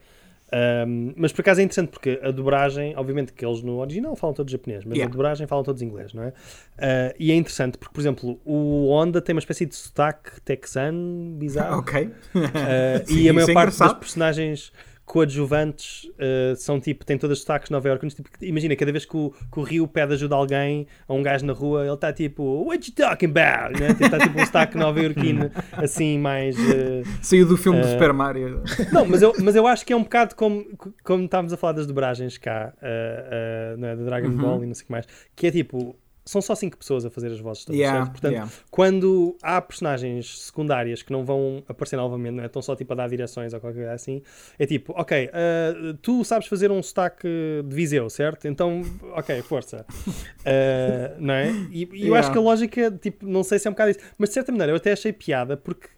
Um, 0.86 1.12
mas 1.16 1.32
por 1.32 1.40
acaso 1.40 1.60
é 1.60 1.64
interessante 1.64 1.88
porque 1.88 2.20
a 2.22 2.30
dobragem, 2.30 2.94
obviamente 2.96 3.32
que 3.32 3.44
eles 3.44 3.60
no 3.62 3.78
original 3.78 4.14
falam 4.14 4.34
todos 4.34 4.52
japonês, 4.52 4.84
mas 4.84 4.94
yeah. 4.94 5.10
a 5.10 5.12
dobragem 5.12 5.46
falam 5.46 5.64
todos 5.64 5.82
inglês, 5.82 6.12
não 6.14 6.22
é? 6.22 6.28
Uh, 6.28 7.14
e 7.18 7.32
é 7.32 7.34
interessante 7.34 7.76
porque, 7.76 7.92
por 7.92 8.00
exemplo, 8.00 8.40
o 8.44 8.90
Honda 8.90 9.20
tem 9.20 9.34
uma 9.34 9.40
espécie 9.40 9.66
de 9.66 9.74
sotaque 9.74 10.40
texano 10.42 11.34
bizarro. 11.36 11.78
ok. 11.78 12.04
Uh, 12.04 12.10
Sim, 13.04 13.18
e 13.18 13.28
a 13.28 13.32
maior 13.32 13.50
é 13.50 13.54
parte 13.54 13.78
das 13.78 13.92
personagens 13.94 14.72
coadjuvantes 15.04 16.04
uh, 16.04 16.56
são 16.56 16.80
tipo, 16.80 17.04
têm 17.04 17.18
todas 17.18 17.38
os 17.38 17.42
destaques 17.42 17.70
Nova 17.70 17.88
York. 17.88 18.06
Tipo, 18.08 18.28
imagina, 18.40 18.74
cada 18.74 18.90
vez 18.90 19.04
que 19.04 19.16
o, 19.16 19.32
que 19.52 19.60
o 19.60 19.62
Rio 19.62 19.86
pede 19.86 20.14
ajuda 20.14 20.34
a 20.34 20.38
alguém, 20.38 20.86
a 21.06 21.12
um 21.12 21.22
gajo 21.22 21.44
na 21.44 21.52
rua, 21.52 21.84
ele 21.84 21.92
está 21.92 22.12
tipo, 22.12 22.64
What 22.66 22.88
you 22.88 22.94
talking 22.94 23.26
about? 23.26 23.78
Né? 23.78 23.88
Está 23.90 24.18
tipo 24.18 24.40
um 24.40 24.44
sotaque 24.44 24.76
nova 24.76 25.00
iorquino 25.00 25.50
assim, 25.72 26.18
mais. 26.18 26.56
Uh, 26.58 27.02
Saiu 27.20 27.46
do 27.46 27.56
filme 27.56 27.80
uh, 27.80 27.82
do 27.82 27.88
Super 27.88 28.12
Mario. 28.12 28.62
Não, 28.92 29.04
mas 29.04 29.22
eu, 29.22 29.32
mas 29.42 29.54
eu 29.54 29.66
acho 29.66 29.84
que 29.84 29.92
é 29.92 29.96
um 29.96 30.02
bocado 30.02 30.34
como, 30.34 30.64
como 31.02 31.24
estávamos 31.24 31.52
a 31.52 31.56
falar 31.56 31.74
das 31.74 31.86
dobragens 31.86 32.38
cá, 32.38 32.72
uh, 32.76 33.80
uh, 33.80 33.84
é? 33.84 33.96
da 33.96 34.04
Dragon 34.04 34.28
uhum. 34.28 34.36
Ball 34.36 34.64
e 34.64 34.66
não 34.66 34.74
sei 34.74 34.84
o 34.84 34.86
que 34.86 34.92
mais, 34.92 35.06
que 35.36 35.46
é 35.46 35.50
tipo 35.50 35.96
são 36.24 36.40
só 36.40 36.54
5 36.54 36.78
pessoas 36.78 37.04
a 37.04 37.10
fazer 37.10 37.28
as 37.28 37.38
vozes 37.38 37.64
todas, 37.64 37.78
yeah, 37.78 38.06
Portanto, 38.06 38.32
yeah. 38.32 38.50
quando 38.70 39.36
há 39.42 39.60
personagens 39.60 40.46
secundárias 40.46 41.02
que 41.02 41.12
não 41.12 41.24
vão 41.24 41.62
aparecer 41.68 41.96
novamente, 41.96 42.34
não 42.34 42.42
é? 42.42 42.46
Estão 42.46 42.62
só 42.62 42.74
tipo 42.74 42.92
a 42.94 42.96
dar 42.96 43.08
direções 43.08 43.52
ou 43.52 43.60
qualquer 43.60 43.80
coisa 43.80 43.92
assim, 43.92 44.22
é 44.58 44.64
tipo, 44.64 44.94
ok, 44.96 45.26
uh, 45.28 45.94
tu 46.00 46.24
sabes 46.24 46.48
fazer 46.48 46.70
um 46.70 46.82
sotaque 46.82 47.28
de 47.64 47.74
Viseu, 47.74 48.08
certo? 48.08 48.48
Então, 48.48 48.82
ok, 49.12 49.42
força. 49.42 49.84
Uh, 50.44 51.16
não 51.18 51.32
é? 51.32 51.50
E, 51.70 51.84
e 51.84 51.88
yeah. 51.94 52.06
eu 52.06 52.14
acho 52.14 52.30
que 52.30 52.36
a 52.36 52.40
lógica, 52.40 52.90
tipo, 52.90 53.26
não 53.26 53.42
sei 53.42 53.58
se 53.58 53.66
é 53.66 53.70
um 53.70 53.72
bocado 53.72 53.92
isso, 53.92 54.00
mas 54.18 54.28
de 54.28 54.34
certa 54.34 54.52
maneira 54.52 54.72
eu 54.72 54.76
até 54.76 54.92
achei 54.92 55.10
piada 55.10 55.56
porque 55.56 55.88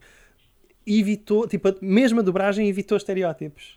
evitou, 0.86 1.48
tipo, 1.48 1.68
a 1.68 1.74
mesma 1.82 2.22
dobragem 2.22 2.68
evitou 2.68 2.96
estereótipos 2.96 3.76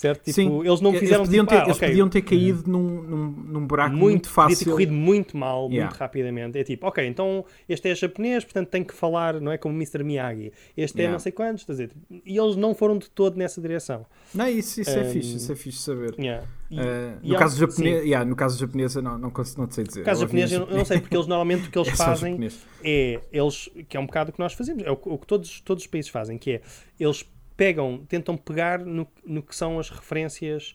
certo? 0.00 0.22
Tipo, 0.24 0.34
Sim, 0.34 0.66
eles 0.66 0.80
não 0.80 0.94
fizeram 0.94 1.18
eles 1.18 1.28
podiam 1.28 1.44
tipo, 1.44 1.54
ter, 1.54 1.60
ah, 1.60 1.64
eles 1.64 1.76
okay. 1.76 1.88
podiam 1.88 2.08
ter 2.08 2.22
caído 2.22 2.70
num, 2.70 3.02
num, 3.02 3.26
num 3.30 3.66
buraco 3.66 3.90
muito, 3.90 4.02
muito 4.02 4.28
fácil. 4.30 4.56
Podia 4.56 4.64
ter 4.64 4.70
corrido 4.70 4.92
muito 4.94 5.36
mal, 5.36 5.68
yeah. 5.68 5.90
muito 5.90 5.98
rapidamente. 5.98 6.58
É 6.58 6.64
tipo, 6.64 6.86
ok, 6.86 7.06
então 7.06 7.44
este 7.68 7.90
é 7.90 7.94
japonês, 7.94 8.42
portanto 8.42 8.68
tem 8.68 8.82
que 8.82 8.94
falar, 8.94 9.38
não 9.42 9.52
é? 9.52 9.58
Como 9.58 9.74
Mr. 9.74 10.02
Miyagi. 10.02 10.52
Este 10.74 11.00
é 11.00 11.02
yeah. 11.02 11.10
é 11.10 11.12
não 11.12 11.18
sei 11.18 11.32
quantos, 11.32 11.64
quer 11.64 11.72
dizer, 11.72 11.90
e 12.24 12.38
eles 12.38 12.56
não 12.56 12.74
foram 12.74 12.96
de 12.96 13.10
todo 13.10 13.36
nessa 13.36 13.60
direção. 13.60 14.06
Não, 14.34 14.48
isso, 14.48 14.80
isso 14.80 14.90
um, 14.90 15.00
é 15.00 15.04
fixe, 15.04 15.36
isso 15.36 15.52
é 15.52 15.54
fixe 15.54 15.78
saber. 15.78 16.14
Yeah. 16.18 16.46
E, 16.70 16.80
uh, 16.80 16.82
no, 17.22 17.36
caso 17.36 17.58
japonês, 17.58 18.04
yeah, 18.04 18.24
no 18.24 18.36
caso 18.36 18.58
japonês, 18.58 18.94
eu 18.94 19.02
não, 19.02 19.18
não, 19.18 19.30
não 19.30 19.70
sei 19.70 19.84
dizer. 19.84 20.00
No 20.00 20.06
caso 20.06 20.20
japonês, 20.22 20.50
eu, 20.50 20.60
eu 20.62 20.76
não 20.78 20.84
sei, 20.86 21.00
porque 21.00 21.14
eles 21.14 21.26
normalmente 21.26 21.68
o 21.68 21.70
que 21.70 21.76
eles 21.78 21.88
é 21.88 21.96
fazem 21.96 22.48
é, 22.82 23.20
eles, 23.30 23.68
que 23.86 23.98
é 23.98 24.00
um 24.00 24.06
bocado 24.06 24.30
o 24.30 24.32
que 24.32 24.38
nós 24.38 24.54
fazemos, 24.54 24.82
é 24.82 24.90
o, 24.90 24.98
o 25.02 25.18
que 25.18 25.26
todos, 25.26 25.60
todos 25.60 25.84
os 25.84 25.90
países 25.90 26.10
fazem, 26.10 26.38
que 26.38 26.52
é, 26.52 26.60
eles 26.98 27.26
pegam, 27.60 28.06
tentam 28.08 28.38
pegar 28.38 28.78
no, 28.78 29.06
no 29.22 29.42
que 29.42 29.54
são 29.54 29.78
as 29.78 29.90
referências 29.90 30.72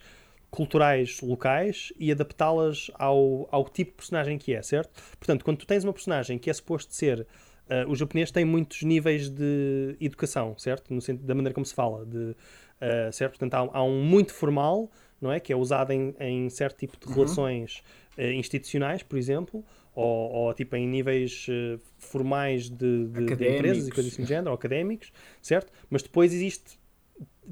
culturais 0.52 1.20
locais 1.20 1.92
e 1.98 2.12
adaptá-las 2.12 2.92
ao, 2.94 3.50
ao 3.52 3.68
tipo 3.68 3.90
de 3.90 3.98
personagem 3.98 4.38
que 4.38 4.54
é, 4.54 4.62
certo? 4.62 4.92
Portanto, 5.18 5.44
quando 5.44 5.58
tu 5.58 5.66
tens 5.66 5.84
uma 5.84 5.92
personagem 5.92 6.38
que 6.38 6.48
é 6.48 6.54
suposto 6.54 6.94
ser. 6.94 7.26
Uh, 7.68 7.90
o 7.90 7.96
japonês 7.96 8.30
tem 8.30 8.46
muitos 8.46 8.84
níveis 8.84 9.28
de 9.28 9.98
educação, 10.00 10.56
certo? 10.60 10.94
No 10.94 11.02
sentido 11.02 11.26
da 11.26 11.34
maneira 11.34 11.56
como 11.56 11.66
se 11.66 11.74
fala, 11.74 12.06
de, 12.06 12.18
uh, 12.18 13.12
certo? 13.12 13.40
Portanto, 13.40 13.56
há, 13.56 13.80
há, 13.80 13.84
um 13.84 14.04
muito 14.04 14.32
formal, 14.32 14.92
não 15.20 15.32
é? 15.32 15.40
Que 15.40 15.52
é 15.52 15.56
usado 15.56 15.92
em, 15.92 16.14
em 16.20 16.48
certo 16.52 16.78
tipo 16.78 17.00
de 17.00 17.08
uhum. 17.08 17.16
relações 17.16 17.82
uh, 18.16 18.22
institucionais, 18.22 19.02
por 19.02 19.18
exemplo, 19.18 19.66
ou, 19.96 20.32
ou 20.32 20.54
tipo 20.54 20.76
em 20.76 20.88
níveis 20.88 21.48
uh, 21.48 21.80
formais 21.98 22.70
de, 22.70 23.08
de, 23.08 23.26
de, 23.36 23.56
empresas 23.56 23.88
e 23.88 23.92
coisas 23.92 24.14
assim 24.14 24.24
do 24.24 24.28
género, 24.28 24.50
ou 24.50 24.56
académicos, 24.56 25.12
certo? 25.42 25.72
Mas 25.90 26.04
depois 26.04 26.34
existe 26.34 26.78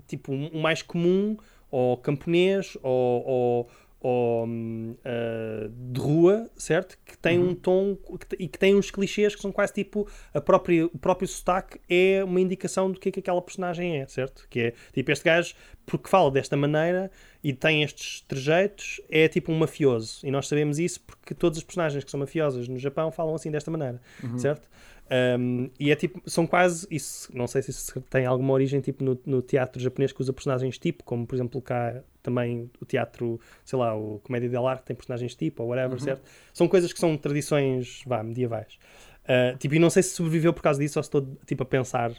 tipo 0.08 0.32
um 0.34 0.60
mais 0.60 0.82
comum, 0.82 1.38
ou 1.72 1.98
camponês, 1.98 2.78
ou, 2.84 3.26
ou, 3.26 3.70
ou 4.04 4.46
uh, 4.46 5.70
de 5.70 6.00
rua, 6.00 6.50
certo? 6.58 6.98
Que 7.06 7.18
tem 7.18 7.40
uhum. 7.40 7.52
um 7.52 7.56
tom 7.56 7.98
e 8.38 8.50
que 8.50 8.60
tem 8.60 8.76
uns 8.76 8.92
clichês 8.92 9.34
que 9.34 9.42
são 9.42 9.50
quase 9.50 9.72
tipo 9.72 10.06
a 10.34 10.42
própria, 10.42 10.86
o 10.88 10.98
próprio 10.98 11.26
sotaque 11.26 11.80
é 11.90 12.22
uma 12.22 12.42
indicação 12.42 12.92
do 12.92 13.00
que 13.00 13.08
é 13.08 13.12
que 13.14 13.22
aquela 13.22 13.42
personagem 13.42 14.02
é, 14.02 14.06
certo? 14.06 14.46
Que 14.50 14.60
é 14.60 14.74
tipo 14.92 15.10
este 15.10 15.24
gajo, 15.24 15.56
porque 15.86 16.10
fala 16.10 16.30
desta 16.30 16.58
maneira 16.58 17.10
e 17.42 17.54
tem 17.54 17.82
estes 17.82 18.20
trejeitos, 18.28 19.00
é 19.10 19.30
tipo 19.30 19.54
um 19.54 19.58
mafioso. 19.58 20.20
E 20.28 20.30
nós 20.30 20.50
sabemos 20.50 20.80
isso 20.80 21.00
porque 21.00 21.34
todas 21.34 21.60
as 21.60 21.64
personagens 21.64 22.04
que 22.04 22.12
são 22.12 22.20
mafiosas 22.20 22.68
no 22.68 22.78
Japão 22.78 23.10
falam 23.10 23.34
assim 23.34 23.50
desta 23.52 23.72
maneira, 23.72 24.02
uhum. 24.22 24.38
certo? 24.38 24.68
Um, 25.12 25.70
e 25.80 25.92
é 25.92 25.96
tipo, 25.96 26.22
são 26.26 26.48
quase, 26.48 26.88
isso, 26.90 27.30
não 27.36 27.46
sei 27.46 27.62
se 27.62 27.72
isso 27.72 28.02
tem 28.10 28.26
alguma 28.26 28.54
origem 28.54 28.80
tipo 28.80 29.04
no, 29.04 29.20
no, 29.26 29.42
teatro 29.42 29.82
japonês 29.82 30.12
que 30.12 30.22
usa 30.22 30.32
personagens 30.32 30.78
tipo, 30.80 31.04
como 31.04 31.28
por 31.28 31.36
exemplo 31.36 31.62
cá 31.62 32.02
também 32.22 32.72
o 32.80 32.86
teatro, 32.86 33.40
sei 33.66 33.78
lá, 33.78 33.96
o 33.96 34.20
Comédia 34.24 34.50
dell'arte 34.50 34.86
tem 34.86 34.96
personagens 34.96 35.36
tipo 35.36 35.62
ou 35.62 35.70
whatever, 35.70 35.94
uhum. 35.94 36.00
certo? 36.00 36.24
São 36.54 36.68
coisas 36.68 36.94
que 36.94 37.00
são 37.00 37.18
tradições, 37.18 38.02
vá, 38.08 38.24
medievais. 38.24 38.80
Uh, 39.24 39.58
tipo, 39.58 39.76
e 39.76 39.80
não 39.80 39.90
sei 39.90 40.02
se 40.04 40.12
sobreviveu 40.12 40.54
por 40.54 40.62
causa 40.62 40.80
disso 40.80 40.98
ou 41.00 41.04
se 41.04 41.08
estou 41.08 41.38
tipo 41.46 41.64
a 41.64 41.66
pensar 41.66 42.14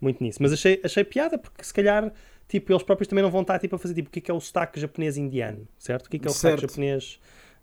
muito 0.00 0.24
nisso. 0.24 0.42
Mas 0.42 0.52
achei, 0.52 0.80
achei 0.82 1.04
piada 1.04 1.38
porque 1.38 1.62
se 1.62 1.74
calhar 1.74 2.10
tipo, 2.48 2.72
eles 2.72 2.82
próprios 2.82 3.06
também 3.06 3.22
não 3.22 3.30
vão 3.30 3.42
estar 3.42 3.58
tipo, 3.58 3.76
a 3.76 3.78
fazer 3.78 3.94
tipo, 3.94 4.08
o 4.08 4.10
que 4.10 4.18
é, 4.18 4.22
que 4.22 4.30
é 4.30 4.34
o 4.34 4.40
sotaque 4.40 4.80
japonês 4.80 5.16
indiano, 5.16 5.68
certo? 5.78 6.06
O 6.06 6.10
que 6.10 6.16
é, 6.16 6.20
que 6.20 6.26
é 6.26 6.30
o 6.30 6.34
sotaque 6.34 6.60
Certo. 6.60 6.70
japonês 6.72 7.20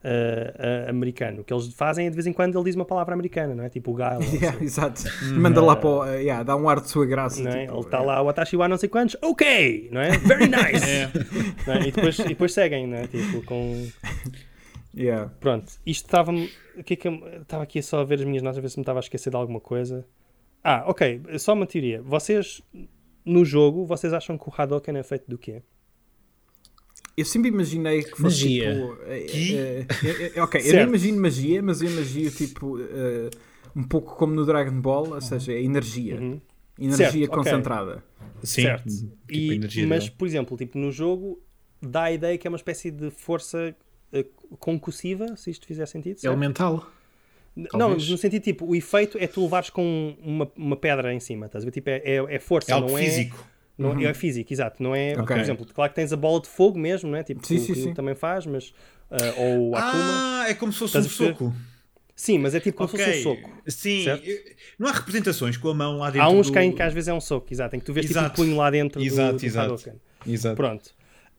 uh, 0.07 0.87
uh, 0.87 0.89
americano? 0.89 1.41
O 1.41 1.43
que 1.43 1.53
eles 1.53 1.73
fazem 1.73 2.07
é 2.07 2.09
de 2.09 2.15
vez 2.15 2.25
em 2.25 2.33
quando 2.33 2.57
ele 2.57 2.63
diz 2.63 2.75
uma 2.75 2.85
palavra 2.85 3.13
americana, 3.13 3.53
não 3.53 3.63
é? 3.63 3.69
Tipo 3.69 3.91
o 3.91 3.93
ou 3.93 3.99
Yeah, 4.37 4.49
assim. 4.49 4.63
exato. 4.63 5.03
Manda 5.33 5.61
lá 5.61 5.75
para 5.75 5.89
o. 5.89 6.05
yeah, 6.05 6.43
dá 6.43 6.55
um 6.55 6.69
ar 6.69 6.79
de 6.79 6.89
sua 6.89 7.05
graça. 7.05 7.41
Não 7.43 7.51
é? 7.51 7.65
tipo, 7.65 7.73
Ele 7.73 7.81
está 7.81 8.01
lá, 8.01 8.21
o 8.21 8.29
Atashi 8.29 8.55
wa 8.55 8.67
não 8.67 8.77
sei 8.77 8.89
quantos, 8.89 9.17
ok, 9.21 9.89
não 9.91 10.01
é? 10.01 10.17
Very 10.17 10.47
nice! 10.47 10.87
É. 10.87 11.03
É? 11.71 11.87
e, 11.87 11.91
depois, 11.91 12.19
e 12.19 12.23
depois 12.23 12.53
seguem, 12.53 12.87
não 12.87 12.97
é? 12.97 13.07
Tipo, 13.07 13.43
com. 13.43 13.87
Yeah. 14.95 15.31
Pronto, 15.39 15.71
isto 15.85 16.05
estava-me. 16.05 16.49
O 16.77 16.83
que 16.83 16.93
é 16.93 17.41
Estava 17.41 17.63
aqui 17.63 17.81
só 17.81 17.99
a 17.99 18.03
ver 18.03 18.15
as 18.15 18.25
minhas 18.25 18.41
notas, 18.41 18.57
a 18.57 18.61
ver 18.61 18.69
se 18.69 18.77
me 18.77 18.83
estava 18.83 18.99
a 18.99 19.01
esquecer 19.01 19.29
de 19.29 19.35
alguma 19.35 19.59
coisa. 19.59 20.05
Ah, 20.63 20.83
ok, 20.87 21.21
só 21.37 21.53
uma 21.53 21.65
teoria. 21.65 22.01
Vocês, 22.01 22.61
no 23.25 23.45
jogo, 23.45 23.85
vocês 23.85 24.13
acham 24.13 24.37
que 24.37 24.49
o 24.49 24.53
Hadouken 24.55 24.97
é 24.97 25.03
feito 25.03 25.25
do 25.27 25.37
quê? 25.37 25.61
Eu 27.15 27.25
sempre 27.25 27.49
imaginei 27.49 28.03
que 28.03 28.11
fosse 28.11 28.43
Magia. 28.43 28.73
tipo. 28.73 28.97
eh, 29.05 29.85
eh, 30.03 30.31
eh, 30.35 30.41
ok, 30.41 30.61
eu 30.63 30.73
não 30.75 30.83
imagino 30.89 31.21
magia, 31.21 31.61
mas 31.63 31.81
eu 31.81 31.89
imagino 31.89 32.29
tipo. 32.31 32.79
eh, 32.79 33.29
um 33.75 33.83
pouco 33.83 34.15
como 34.15 34.33
no 34.33 34.45
Dragon 34.45 34.79
Ball, 34.81 35.13
ou 35.13 35.21
seja, 35.21 35.53
é 35.53 35.61
energia. 35.61 36.15
Uhum. 36.19 36.41
Energia 36.79 37.11
Certo, 37.11 37.31
concentrada. 37.31 38.03
Sim, 38.43 38.61
certo. 38.63 38.83
tipo 38.87 39.11
E- 39.33 39.55
energia 39.55 39.87
mas, 39.87 40.03
dele. 40.05 40.15
por 40.17 40.27
exemplo, 40.27 40.57
tipo, 40.57 40.77
no 40.77 40.91
jogo 40.91 41.39
dá 41.81 42.03
a 42.03 42.11
ideia 42.11 42.37
que 42.37 42.47
é 42.47 42.49
uma 42.49 42.57
espécie 42.57 42.89
de 42.91 43.09
força 43.11 43.75
eh, 44.13 44.25
concussiva, 44.59 45.35
se 45.37 45.49
isto 45.51 45.65
fizer 45.67 45.85
sentido. 45.87 46.19
certo? 46.19 46.31
Elemental. 46.33 46.87
Não, 47.55 47.65
talvez. 47.79 48.07
no 48.09 48.17
sentido 48.17 48.43
tipo, 48.43 48.65
o 48.67 48.75
efeito 48.75 49.17
é 49.19 49.25
tu 49.27 49.41
levares 49.41 49.69
com 49.71 50.15
uma, 50.21 50.51
uma 50.55 50.75
pedra 50.75 51.11
em 51.13 51.19
cima, 51.19 51.47
estás 51.47 51.63
a 51.63 51.65
ver? 51.65 51.71
Tipo, 51.71 51.89
é, 51.89 52.01
é, 52.03 52.35
é 52.35 52.39
força, 52.39 52.71
É 52.71 52.73
algo 52.75 52.89
não 52.89 52.97
físico. 52.97 53.35
é. 53.53 53.56
Não, 53.77 53.99
É 53.99 54.13
físico, 54.13 54.51
exato. 54.51 54.81
Não 54.81 54.95
é, 54.95 55.13
Ok. 55.13 55.25
por 55.25 55.37
exemplo, 55.37 55.65
claro 55.73 55.91
que 55.91 55.95
tens 55.95 56.11
a 56.11 56.17
bola 56.17 56.41
de 56.41 56.47
fogo 56.47 56.79
mesmo, 56.79 57.09
não 57.11 57.17
é? 57.17 57.23
Tipo, 57.23 57.45
Sim, 57.45 57.55
que 57.63 57.71
o 57.71 57.75
sim, 57.75 57.83
sim. 57.83 57.93
também 57.93 58.15
faz, 58.15 58.45
mas. 58.45 58.73
ah, 59.11 59.17
ou 59.37 59.69
o 59.69 59.75
Akuma. 59.75 60.03
Ah, 60.03 60.45
é 60.49 60.53
como 60.53 60.71
se 60.73 60.79
fosse 60.79 60.97
um 60.97 61.03
soco. 61.03 61.53
Sim, 62.15 62.39
mas 62.39 62.55
é 62.55 62.59
tipo 62.59 62.77
como 62.77 62.89
se 62.89 62.95
Ok. 62.95 63.05
fosse 63.05 63.19
um 63.19 63.23
soco. 63.35 63.61
Sim, 63.67 64.03
certo? 64.03 64.27
não 64.79 64.87
há 64.87 64.91
representações 64.91 65.55
com 65.57 65.69
a 65.69 65.73
mão 65.75 65.97
lá 65.99 66.09
dentro. 66.09 66.27
Há 66.27 66.29
uns 66.31 66.47
do... 66.47 66.53
que, 66.53 66.59
em 66.59 66.71
que 66.71 66.81
às 66.81 66.91
vezes 66.91 67.07
é 67.09 67.13
um 67.13 67.21
soco, 67.21 67.45
exato, 67.53 67.75
em 67.75 67.79
que 67.79 67.85
tu 67.85 67.93
vês 67.93 68.07
tipo 68.07 68.19
um 68.19 68.29
punho 68.29 68.57
lá 68.57 68.71
dentro 68.71 68.99
Exato, 68.99 69.33
do, 69.33 69.39
do 69.39 69.45
exato. 69.45 69.65
Hadouken. 69.73 69.93
Exato. 70.25 70.55
Pronto. 70.55 70.89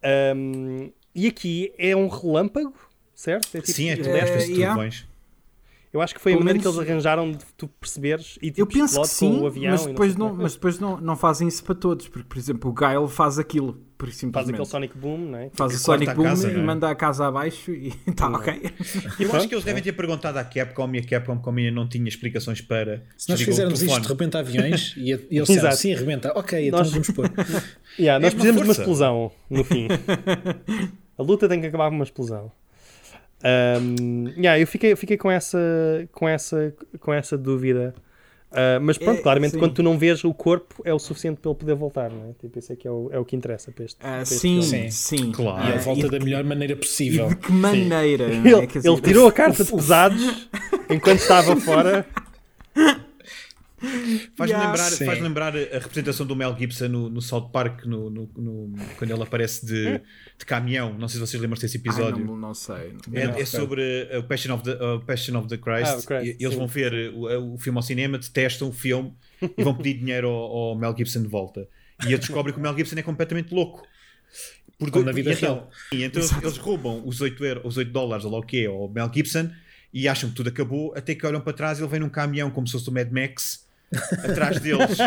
Ahm, 0.03 0.91
e 1.15 1.27
aqui 1.27 1.73
é 1.77 1.97
um 1.97 2.07
relâmpago, 2.07 2.73
certo? 3.15 3.49
É 3.57 3.61
tipo- 3.61 3.73
Sim, 3.73 3.91
é 3.91 3.97
tu 3.97 4.09
lestas 4.09 4.45
e 4.45 4.53
yeah. 4.53 4.67
trovões. 4.75 5.05
Eu 5.93 6.03
acho 6.03 6.15
que 6.15 6.21
foi 6.21 6.33
a 6.33 6.37
Pelo 6.37 6.45
maneira 6.45 6.63
menos- 6.63 6.75
que 6.77 6.81
eles 6.83 6.91
arranjaram 6.91 7.33
de 7.33 7.45
tu 7.57 7.67
perceberes 7.67 8.39
e 8.43 8.49
tipo, 8.51 8.61
Eu 8.61 8.67
penso 8.67 9.01
que 9.01 9.09
sim, 9.09 9.37
com 9.39 9.45
o 9.45 9.47
avião 9.47 9.73
mas 9.73 9.87
depois, 9.87 10.17
não, 10.17 10.29
é. 10.29 10.33
mas 10.33 10.53
depois 10.55 10.79
não, 10.79 11.01
não 11.01 11.17
fazem 11.17 11.49
isso 11.49 11.65
para 11.65 11.75
todos, 11.75 12.09
porque, 12.09 12.29
por 12.29 12.37
exemplo, 12.37 12.71
o 12.71 12.75
Guile 12.75 13.09
faz 13.09 13.39
aquilo, 13.39 13.73
por 13.97 14.07
faz 14.07 14.17
simplesmente. 14.19 14.55
aquele 14.57 14.67
Sonic 14.69 14.99
Boom, 14.99 15.19
não 15.31 15.39
é? 15.39 15.51
Faz 15.55 15.73
que 15.73 15.79
o 15.79 15.81
Sonic 15.81 16.11
a 16.11 16.15
Boom 16.15 16.25
casa, 16.25 16.51
e 16.51 16.53
não 16.55 16.61
é? 16.61 16.65
manda 16.65 16.91
a 16.91 16.95
casa 16.95 17.27
abaixo 17.27 17.71
e 17.73 17.89
está 18.07 18.29
ok. 18.29 18.71
Eu 19.19 19.35
acho 19.35 19.49
que 19.49 19.55
eles 19.55 19.65
devem 19.65 19.83
ter 19.83 19.93
perguntado 19.95 20.39
à 20.39 20.45
Capcom 20.45 20.95
e 20.95 20.99
a 20.99 21.03
Capcom, 21.07 21.39
como 21.39 21.59
ainda 21.59 21.71
não 21.73 21.89
tinha 21.89 22.07
explicações 22.07 22.61
para. 22.61 23.03
Se 23.17 23.31
nós 23.31 23.41
fizermos 23.41 23.81
isto, 23.81 23.89
telefone. 23.95 24.09
rebenta 24.09 24.39
aviões 24.41 24.95
e, 24.99 25.09
e 25.09 25.13
eles 25.39 25.49
disseram, 25.49 25.73
sim, 25.73 25.95
rebenta. 25.95 26.33
Ok, 26.39 26.67
então 26.69 26.81
Nós- 26.81 26.91
vamos 26.91 27.11
pôr. 27.11 27.31
Yeah, 27.99 28.23
nós 28.23 28.33
É 28.33 28.37
uma 28.37 28.43
precisamos 28.45 28.63
de 28.63 28.69
uma 28.69 28.73
explosão 28.73 29.33
no 29.51 29.65
fim. 29.65 29.89
a 31.19 31.23
luta 31.23 31.49
tem 31.49 31.61
que 31.61 31.67
acabar 31.67 31.89
com 31.89 31.97
uma 31.97 32.05
explosão. 32.05 32.53
Um, 33.45 34.29
yeah, 34.37 34.59
eu 34.59 34.67
fiquei, 34.67 34.93
eu 34.93 34.97
fiquei 34.97 35.17
com, 35.17 35.31
essa, 35.31 35.59
com, 36.13 36.29
essa, 36.29 36.75
com 37.01 37.13
essa 37.13 37.37
dúvida. 37.39 37.95
Uh, 38.51 38.81
mas 38.81 38.97
pronto, 38.97 39.19
É, 39.19 39.23
claramente, 39.23 39.53
sim. 39.53 39.59
quando 39.59 39.75
tu 39.75 39.83
não 39.83 39.99
vês 39.99 40.25
o 40.25 40.33
corpo, 40.33 40.81
é 40.83 40.93
o 40.95 40.99
suficiente 40.99 41.39
para 41.39 41.51
ele 41.51 41.59
poder 41.59 41.75
voltar, 41.75 42.11
não 42.11 42.31
é? 42.31 42.33
Tipo, 42.41 42.59
isso 42.59 42.73
é 42.73 42.77
que 42.77 42.89
é 42.89 42.91
o, 42.91 43.11
é 43.13 43.19
o 43.19 43.25
que 43.25 43.37
interessa 43.37 43.71
para 43.71 43.85
este, 43.85 43.99
Ah, 44.01 44.07
para 44.15 44.23
este 44.23 44.35
sim, 44.39 44.63
filme. 44.63 44.91
sim, 44.91 45.33
Claro. 45.33 45.65
E 45.65 45.67
Ah, 45.67 45.71
ele 45.75 45.79
volta 45.81 46.07
e 46.07 46.11
da 46.11 46.19
melhor 46.19 46.45
maneira 46.45 46.73
E 46.73 46.77
possível. 46.77 47.29
de 47.29 47.37
que 47.37 47.53
maneira? 47.53 48.25
é? 48.25 48.37
Ele, 48.37 48.67
Quer 48.67 48.79
ele 48.87 49.01
tirou 49.03 49.29
a 49.29 49.33
carta 49.33 49.63
de 49.63 49.71
pesados 49.71 50.49
enquanto 50.89 51.19
estava 51.19 51.55
fora. 51.57 52.07
Faz-me 54.37 54.57
Yeah. 54.57 54.67
lembrar, 54.67 54.91
Sim. 54.91 55.05
faz 55.07 55.21
lembrar 55.21 55.57
a 55.57 55.79
representação 55.79 56.27
do 56.27 56.35
Mel 56.35 56.57
Gibson 56.59 56.89
no, 56.89 57.09
no 57.09 57.21
South 57.23 57.51
Park, 57.51 57.85
no, 57.85 58.11
no- 58.11 58.31
no- 58.37 58.75
quando 58.97 59.11
ele 59.13 59.23
aparece 59.23 59.65
de, 59.65 60.01
de 60.39 60.45
caminhão. 60.47 60.93
Não 60.99 61.07
sei 61.09 61.21
se 61.21 61.27
vocês 61.27 61.41
lembram 61.41 61.61
desse 61.61 61.77
Ai, 61.77 61.81
episódio. 61.81 62.25
não, 62.25 62.37
não 62.37 62.55
sei. 62.55 62.95
É, 63.13 63.27
Não, 63.27 63.35
é 63.35 63.45
sobre 63.45 64.09
o 64.19 64.23
Passion 64.25 64.55
of 64.55 64.65
the, 64.65 64.73
uh, 64.73 65.01
Passion 65.05 65.37
of 65.39 65.49
the 65.49 65.57
Christ. 65.57 65.91
Ah, 65.93 66.03
Christ, 66.07 66.37
E 66.41 66.45
eles 66.45 66.55
vão 66.57 66.67
ver 66.67 67.13
o, 67.15 67.55
o 67.55 67.59
filme 67.59 67.79
ao 67.79 67.83
cinema, 67.83 68.19
detestam 68.19 68.69
o 68.69 68.73
filme 68.73 69.13
e 69.57 69.63
vão 69.63 69.75
pedir 69.75 69.95
dinheiro 69.95 70.29
ao, 70.29 70.57
ao 70.71 70.79
Mel 70.79 70.95
Gibson 70.97 71.23
de 71.23 71.29
volta. 71.29 71.69
E 72.05 72.09
ele 72.09 72.19
descobre 72.19 72.53
que 72.53 72.59
o 72.59 72.63
Mel 72.63 72.77
Gibson 72.77 72.97
é 72.97 73.03
completamente 73.03 73.53
louco. 73.55 73.83
Por 74.79 74.91
Como 74.91 75.03
do- 75.03 75.07
na 75.07 75.13
vida 75.13 75.31
e 75.31 75.35
então, 75.35 75.55
real. 75.55 75.71
E 75.93 76.03
então 76.05 76.23
eles, 76.23 76.33
eles 76.43 76.57
roubam 76.57 77.03
os 77.07 77.21
8, 77.21 77.45
euro, 77.45 77.61
os 77.65 77.77
8 77.77 77.91
dólares 77.91 78.25
ou 78.25 78.31
lá 78.31 78.39
o 78.39 78.43
que 78.43 78.65
é 78.65 78.67
ao 78.67 78.89
Mel 78.89 79.11
Gibson 79.13 79.51
e 79.93 80.07
acham 80.07 80.29
que 80.31 80.37
tudo 80.37 80.49
acabou, 80.51 80.93
até 80.95 81.15
que 81.15 81.27
olham 81.27 81.41
para 81.41 81.53
trás 81.53 81.79
e 81.79 81.83
ele 81.83 81.91
vem 81.91 81.99
num 82.01 82.09
caminhão 82.11 82.51
como 82.51 82.67
se 82.67 82.75
fosse 82.75 82.89
o 82.89 82.93
Mad 82.93 83.11
Max 83.11 83.67
atrás 84.25 84.61
deles 84.61 84.99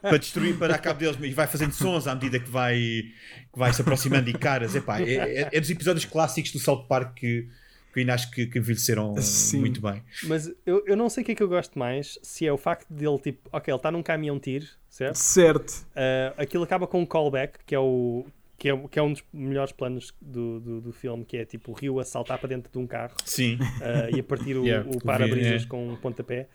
para 0.00 0.16
destruir, 0.16 0.56
para 0.56 0.68
dar 0.68 0.78
cabo 0.78 0.98
deles 0.98 1.16
e 1.20 1.30
vai 1.32 1.46
fazendo 1.46 1.72
sons 1.72 2.06
à 2.06 2.14
medida 2.14 2.38
que 2.38 2.50
vai, 2.50 2.76
que 2.76 3.58
vai 3.58 3.72
se 3.72 3.80
aproximando 3.80 4.28
e 4.28 4.32
caras. 4.32 4.74
Epá, 4.74 5.00
é, 5.00 5.14
é, 5.14 5.48
é 5.52 5.60
dos 5.60 5.70
episódios 5.70 6.04
clássicos 6.04 6.52
do 6.52 6.58
South 6.58 6.86
Park 6.88 7.14
que, 7.14 7.48
que 7.92 7.98
eu 7.98 8.00
ainda 8.00 8.14
acho 8.14 8.30
que, 8.30 8.46
que 8.46 8.58
envelheceram 8.58 9.14
Sim. 9.18 9.60
muito 9.60 9.80
bem. 9.80 10.02
Mas 10.24 10.50
eu, 10.64 10.82
eu 10.86 10.96
não 10.96 11.08
sei 11.08 11.22
o 11.22 11.26
que 11.26 11.32
é 11.32 11.34
que 11.34 11.42
eu 11.42 11.48
gosto 11.48 11.78
mais, 11.78 12.18
se 12.22 12.46
é 12.46 12.52
o 12.52 12.56
facto 12.56 12.92
dele, 12.92 13.18
tipo, 13.18 13.48
ok, 13.52 13.72
ele 13.72 13.76
está 13.76 13.90
num 13.90 14.02
caminhão 14.02 14.38
tiro, 14.38 14.66
certo? 14.88 15.16
Certo. 15.16 15.70
Uh, 15.70 16.34
aquilo 16.36 16.64
acaba 16.64 16.86
com 16.86 17.00
um 17.00 17.06
callback, 17.06 17.58
que 17.66 17.74
é 17.74 17.78
o. 17.78 18.26
Que 18.56 18.70
é, 18.70 18.76
que 18.88 18.98
é 18.98 19.02
um 19.02 19.12
dos 19.12 19.22
melhores 19.32 19.72
planos 19.72 20.14
do, 20.22 20.60
do, 20.60 20.80
do 20.80 20.92
filme, 20.92 21.24
que 21.24 21.36
é 21.36 21.44
tipo 21.44 21.72
o 21.72 21.74
Rio 21.74 21.98
a 21.98 22.04
saltar 22.04 22.38
para 22.38 22.48
dentro 22.48 22.72
de 22.72 22.78
um 22.78 22.86
carro 22.86 23.12
Sim. 23.24 23.56
uh, 23.56 24.16
e 24.16 24.20
a 24.20 24.22
partir 24.22 24.56
o, 24.56 24.64
Yeah, 24.64 24.88
o 24.88 25.04
para-brisas 25.04 25.64
é. 25.64 25.66
com 25.66 25.88
um 25.88 25.96
pontapé. 25.96 26.46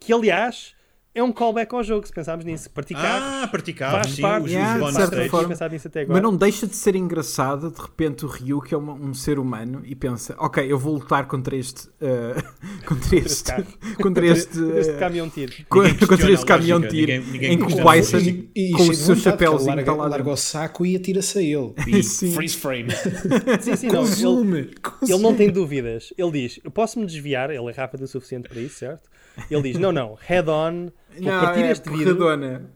Que 0.00 0.12
aliás 0.12 0.74
é 1.14 1.22
um 1.22 1.30
callback 1.32 1.72
ao 1.74 1.82
jogo, 1.82 2.06
se 2.06 2.12
pensarmos 2.12 2.44
nisso. 2.44 2.68
Partir 2.70 2.94
carros 2.94 3.42
Ah, 3.44 3.46
praticar, 3.48 4.04
sim, 4.08 4.20
parte 4.22 4.46
os, 4.46 4.50
yeah, 4.52 4.74
os 4.74 4.80
bonus 4.94 5.30
forma. 5.30 5.68
nisso 5.68 5.88
até 5.88 6.00
agora. 6.00 6.12
Mas 6.14 6.22
não 6.22 6.36
deixa 6.36 6.66
de 6.66 6.74
ser 6.74 6.96
engraçado, 6.96 7.70
de 7.70 7.80
repente, 7.80 8.24
o 8.24 8.28
Ryu, 8.28 8.60
que 8.60 8.74
é 8.74 8.76
uma- 8.78 8.94
um 8.94 9.14
ser 9.14 9.38
humano, 9.38 9.82
e 9.84 9.94
pensa: 9.94 10.34
Ok, 10.38 10.64
eu 10.70 10.78
vou 10.78 10.94
lutar 10.94 11.26
contra 11.26 11.54
este. 11.56 11.88
eh, 12.00 12.34
contra 12.86 13.16
este. 13.16 13.44
carro. 13.44 13.64
contra 14.02 14.26
este. 14.26 14.58
Este 14.76 14.90
eh, 14.92 14.98
caminhão 14.98 15.30
tiro. 15.30 15.52
contra 15.68 16.32
este 16.32 16.44
caminhão 16.46 16.80
tiro. 16.80 17.12
em 17.12 17.58
que 17.58 17.74
o 17.80 17.90
Bison. 17.92 18.18
E 18.54 18.72
com 18.72 18.82
o 18.88 18.94
seu 18.94 19.14
chapéuzinho, 19.16 19.68
larga, 19.76 19.82
está 19.82 19.94
lá 19.94 20.08
larga 20.08 20.30
o 20.30 20.36
saco 20.36 20.84
e 20.84 20.96
atira-se 20.96 21.38
a 21.38 21.42
ele. 21.42 21.72
E 21.86 22.02
Sim. 22.02 22.32
freeze 22.34 22.56
frame. 22.56 22.88
Sim, 23.60 23.76
sim, 23.76 23.86
não. 23.86 24.00
Ele, 24.02 24.08
Consume. 24.08 24.70
ele 25.08 25.18
não 25.18 25.34
tem 25.34 25.50
dúvidas. 25.50 26.12
Ele 26.18 26.30
diz: 26.32 26.60
Eu 26.64 26.70
posso 26.70 26.98
me 26.98 27.06
desviar, 27.06 27.50
ele 27.50 27.68
é 27.68 27.72
rápido 27.72 28.02
o 28.02 28.06
suficiente 28.08 28.48
para 28.48 28.60
isso, 28.60 28.78
certo? 28.80 29.08
Ele 29.50 29.62
diz: 29.62 29.78
Não, 29.78 29.92
não, 29.92 30.16
head 30.20 30.48
on, 30.48 30.88
vou 31.14 31.32
Não, 31.32 31.40
partir 31.40 31.64
é 31.64 31.70
este 31.70 31.88
vidro. 31.90 32.16
porradona. 32.16 32.70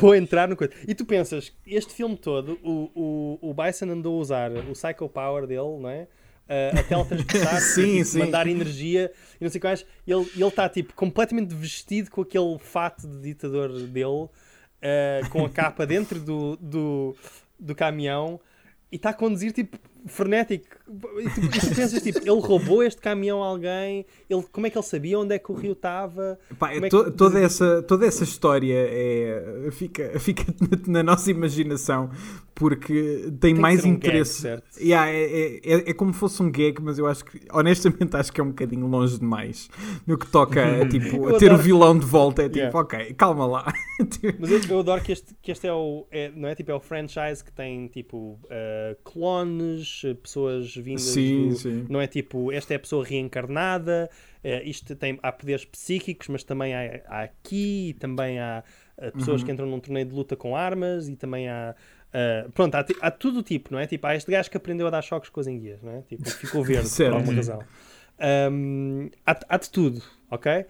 Vou 0.00 0.14
entrar 0.14 0.48
no 0.48 0.56
coisa. 0.56 0.72
E 0.86 0.94
tu 0.94 1.04
pensas, 1.04 1.52
este 1.66 1.92
filme 1.92 2.16
todo, 2.16 2.58
o, 2.62 3.38
o, 3.40 3.50
o 3.50 3.54
Bison 3.54 3.86
andou 3.90 4.16
a 4.18 4.20
usar 4.20 4.50
o 4.52 4.72
Psycho 4.72 5.08
Power 5.08 5.46
dele, 5.46 5.78
não 5.80 5.88
é? 5.88 6.08
Uh, 6.48 6.78
a 6.78 6.82
teletransportar, 6.82 7.60
Sim, 7.62 7.92
tipo, 7.98 8.04
sim. 8.04 8.18
mandar 8.18 8.46
energia 8.46 9.12
e 9.40 9.44
não 9.44 9.50
sei 9.50 9.60
quais. 9.60 9.86
Ele 10.06 10.26
ele 10.34 10.44
está 10.44 10.68
tipo 10.68 10.92
completamente 10.94 11.54
vestido 11.54 12.10
com 12.10 12.20
aquele 12.22 12.58
fato 12.58 13.06
de 13.06 13.20
ditador 13.22 13.72
dele, 13.86 14.04
uh, 14.06 14.30
com 15.30 15.44
a 15.46 15.48
capa 15.50 15.86
dentro 15.86 16.18
do, 16.20 16.56
do, 16.56 17.16
do 17.58 17.74
caminhão 17.74 18.40
e 18.90 18.96
está 18.96 19.10
a 19.10 19.14
conduzir 19.14 19.52
tipo 19.52 19.78
frenético. 20.06 20.76
E 20.92 21.30
tu, 21.30 21.40
e 21.44 21.48
tu 21.60 21.74
pensas 21.74 22.02
tipo, 22.02 22.18
ele 22.18 22.40
roubou 22.40 22.82
este 22.82 23.00
caminhão 23.00 23.42
a 23.42 23.46
alguém? 23.46 24.04
Ele, 24.28 24.42
como 24.52 24.66
é 24.66 24.70
que 24.70 24.76
ele 24.78 24.84
sabia 24.84 25.18
onde 25.18 25.34
é 25.34 25.38
que 25.38 25.50
o 25.50 25.54
rio 25.54 25.72
estava? 25.72 26.38
Pá, 26.58 26.72
é 26.74 26.88
to- 26.88 27.04
que- 27.04 27.10
toda, 27.12 27.40
essa, 27.40 27.82
toda 27.82 28.06
essa 28.06 28.24
história 28.24 28.74
é, 28.76 29.68
fica, 29.70 30.12
fica 30.20 30.44
na, 30.86 31.02
nossa 31.02 31.30
imaginação 31.30 32.10
porque 32.54 33.32
tem, 33.40 33.54
que 33.54 33.60
mais 33.60 33.84
um 33.84 33.88
interesse. 33.88 34.42
gag? 34.42 34.62
Yeah, 34.80 35.10
é, 35.10 35.22
é, 35.24 35.60
é, 35.64 35.90
é 35.90 35.94
como 35.94 36.12
se 36.12 36.20
fosse 36.20 36.42
um 36.42 36.50
gag, 36.50 36.80
mas 36.82 36.98
eu 36.98 37.06
acho 37.06 37.24
que, 37.24 37.40
honestamente, 37.52 38.14
acho 38.16 38.32
que 38.32 38.40
é 38.40 38.44
um 38.44 38.48
bocadinho 38.48 38.86
longe 38.86 39.18
demais 39.18 39.68
no 40.06 40.16
que 40.18 40.26
toca 40.26 40.62
a, 40.82 40.86
tipo, 40.88 41.28
a 41.28 41.38
ter 41.38 41.46
o 41.50 41.54
adoro- 41.54 41.62
vilão 41.62 41.98
de 41.98 42.04
volta. 42.06 42.42
É 42.42 42.48
tipo, 42.48 42.58
Yeah. 42.62 42.78
ok, 42.78 43.14
calma 43.14 43.46
lá. 43.46 43.72
Mas 44.38 44.50
eu, 44.50 44.60
eu 44.68 44.78
adoro 44.80 45.02
que 45.02 45.10
este, 45.12 45.34
que 45.42 45.50
este 45.50 45.66
é 45.66 45.72
o. 45.72 46.06
É, 46.10 46.30
não 46.36 46.48
é? 46.48 46.54
Tipo, 46.54 46.70
é 46.70 46.74
o 46.74 46.80
franchise 46.80 47.42
que 47.42 47.50
tem 47.52 47.88
tipo 47.88 48.38
uh, 48.44 48.96
clones, 49.02 50.04
uh, 50.04 50.14
pessoas 50.16 50.76
vindas. 50.82 51.02
Sim, 51.02 51.48
do- 51.50 51.56
sim. 51.56 51.86
Não 51.88 52.00
é 52.00 52.06
tipo, 52.06 52.52
esta 52.52 52.74
é 52.74 52.76
a 52.76 52.80
pessoa 52.80 53.04
reencarnada, 53.04 54.10
uh, 54.44 54.48
isto 54.68 54.94
tem, 54.96 55.18
há 55.22 55.32
poderes 55.32 55.64
psíquicos, 55.64 56.28
mas 56.28 56.42
também 56.44 56.74
há, 56.74 57.00
há 57.06 57.22
aqui, 57.22 57.90
e 57.90 57.94
também 57.94 58.38
há 58.38 58.62
uh, 58.98 59.12
pessoas 59.12 59.40
Uhum. 59.40 59.46
que 59.46 59.52
entram 59.52 59.66
num 59.66 59.80
torneio 59.80 60.06
de 60.06 60.14
luta 60.14 60.36
com 60.36 60.54
armas 60.56 61.08
e 61.08 61.16
também 61.16 61.48
há. 61.48 61.74
uh, 62.46 62.50
pronto, 62.52 62.74
há, 62.74 62.84
há 63.00 63.10
tudo 63.10 63.38
o 63.38 63.42
tipo, 63.42 63.72
não 63.72 63.78
é? 63.78 63.86
Tipo, 63.86 64.06
há 64.06 64.14
este 64.16 64.30
gajo 64.30 64.50
que 64.50 64.56
aprendeu 64.56 64.86
a 64.86 64.90
dar 64.90 65.02
choques 65.02 65.30
com 65.30 65.40
as 65.40 65.46
enguias, 65.46 65.82
não 65.82 65.92
é? 65.92 66.02
Tipo, 66.02 66.28
ficou 66.30 66.62
verde 66.62 66.88
por 66.96 67.12
alguma 67.12 67.32
razão. 67.34 67.60
Um, 68.52 69.08
há, 69.26 69.38
há 69.48 69.56
de 69.56 69.70
tudo, 69.70 70.02
ok? 70.30 70.64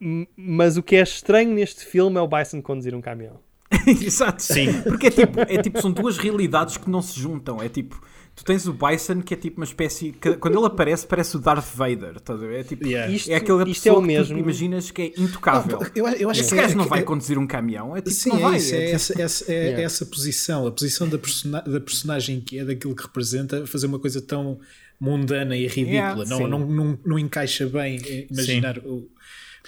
M- 0.00 0.28
Mas 0.36 0.76
o 0.76 0.82
que 0.82 0.96
é 0.96 1.02
estranho 1.02 1.52
neste 1.54 1.84
filme 1.84 2.16
é 2.18 2.20
o 2.20 2.28
Bison 2.28 2.60
conduzir 2.62 2.94
um 2.94 3.00
caminhão. 3.00 3.40
Exato. 3.86 4.42
Sim. 4.42 4.80
Porque 4.82 5.08
é 5.08 5.10
tipo, 5.10 5.40
é 5.40 5.62
tipo, 5.62 5.80
são 5.80 5.90
duas 5.92 6.16
realidades 6.18 6.76
que 6.76 6.88
não 6.88 7.02
se 7.02 7.18
juntam. 7.18 7.62
É 7.62 7.68
tipo, 7.68 8.00
tu 8.38 8.44
tens 8.44 8.68
o 8.68 8.72
Bison 8.72 9.20
que 9.20 9.34
é 9.34 9.36
tipo 9.36 9.60
uma 9.60 9.64
espécie. 9.64 10.12
que- 10.12 10.36
quando 10.36 10.56
ele 10.56 10.66
aparece, 10.66 11.04
parece 11.06 11.36
o 11.36 11.40
Darth 11.40 11.74
Vader. 11.74 12.14
Estás 12.16 12.40
a 12.40 12.46
ver? 12.46 12.60
É 12.60 12.62
tipo. 12.62 12.86
Yeah. 12.86 13.12
Isto, 13.12 13.30
é 13.30 13.34
aquela 13.34 13.62
isto 13.68 13.70
é 13.70 13.74
pessoa 13.90 13.98
o 13.98 14.00
que 14.00 14.06
mesmo. 14.06 14.38
imaginas 14.38 14.90
que 14.92 15.02
é 15.02 15.06
intocável. 15.20 15.80
Eu, 15.94 16.06
eu 16.08 16.30
acho 16.30 16.40
Esse 16.42 16.50
que 16.50 16.56
gajo 16.56 16.72
é- 16.74 16.76
não 16.76 16.84
que 16.84 16.90
vai 16.90 17.00
é- 17.00 17.02
conduzir 17.02 17.36
um 17.38 17.46
caminhão. 17.46 17.96
É 17.96 18.00
tipo, 18.00 18.10
Sim, 18.14 18.30
não 18.30 18.38
é 18.38 18.42
vai. 18.42 18.56
isso, 18.58 18.74
é, 18.74 18.78
tipo- 18.84 18.94
essa, 18.94 19.22
essa- 19.22 19.52
é 19.52 19.56
Yeah. 19.68 19.82
essa 19.82 20.06
posição, 20.06 20.66
a 20.66 20.70
posição 20.70 21.08
da, 21.08 21.18
persona- 21.18 21.62
da 21.62 21.80
personagem 21.80 22.40
que 22.40 22.58
é 22.60 22.64
daquilo 22.64 22.94
que 22.94 23.02
representa, 23.02 23.66
fazer 23.66 23.86
uma 23.86 23.98
coisa 23.98 24.22
tão 24.22 24.60
mundana 25.00 25.56
e 25.56 25.66
ridícula. 25.66 26.24
Yeah, 26.24 26.24
não, 26.26 26.46
não, 26.48 26.58
não, 26.66 26.98
não 27.04 27.18
encaixa 27.18 27.66
bem 27.66 28.00
eh, 28.04 28.26
imaginar 28.30 28.78
o 28.78 29.08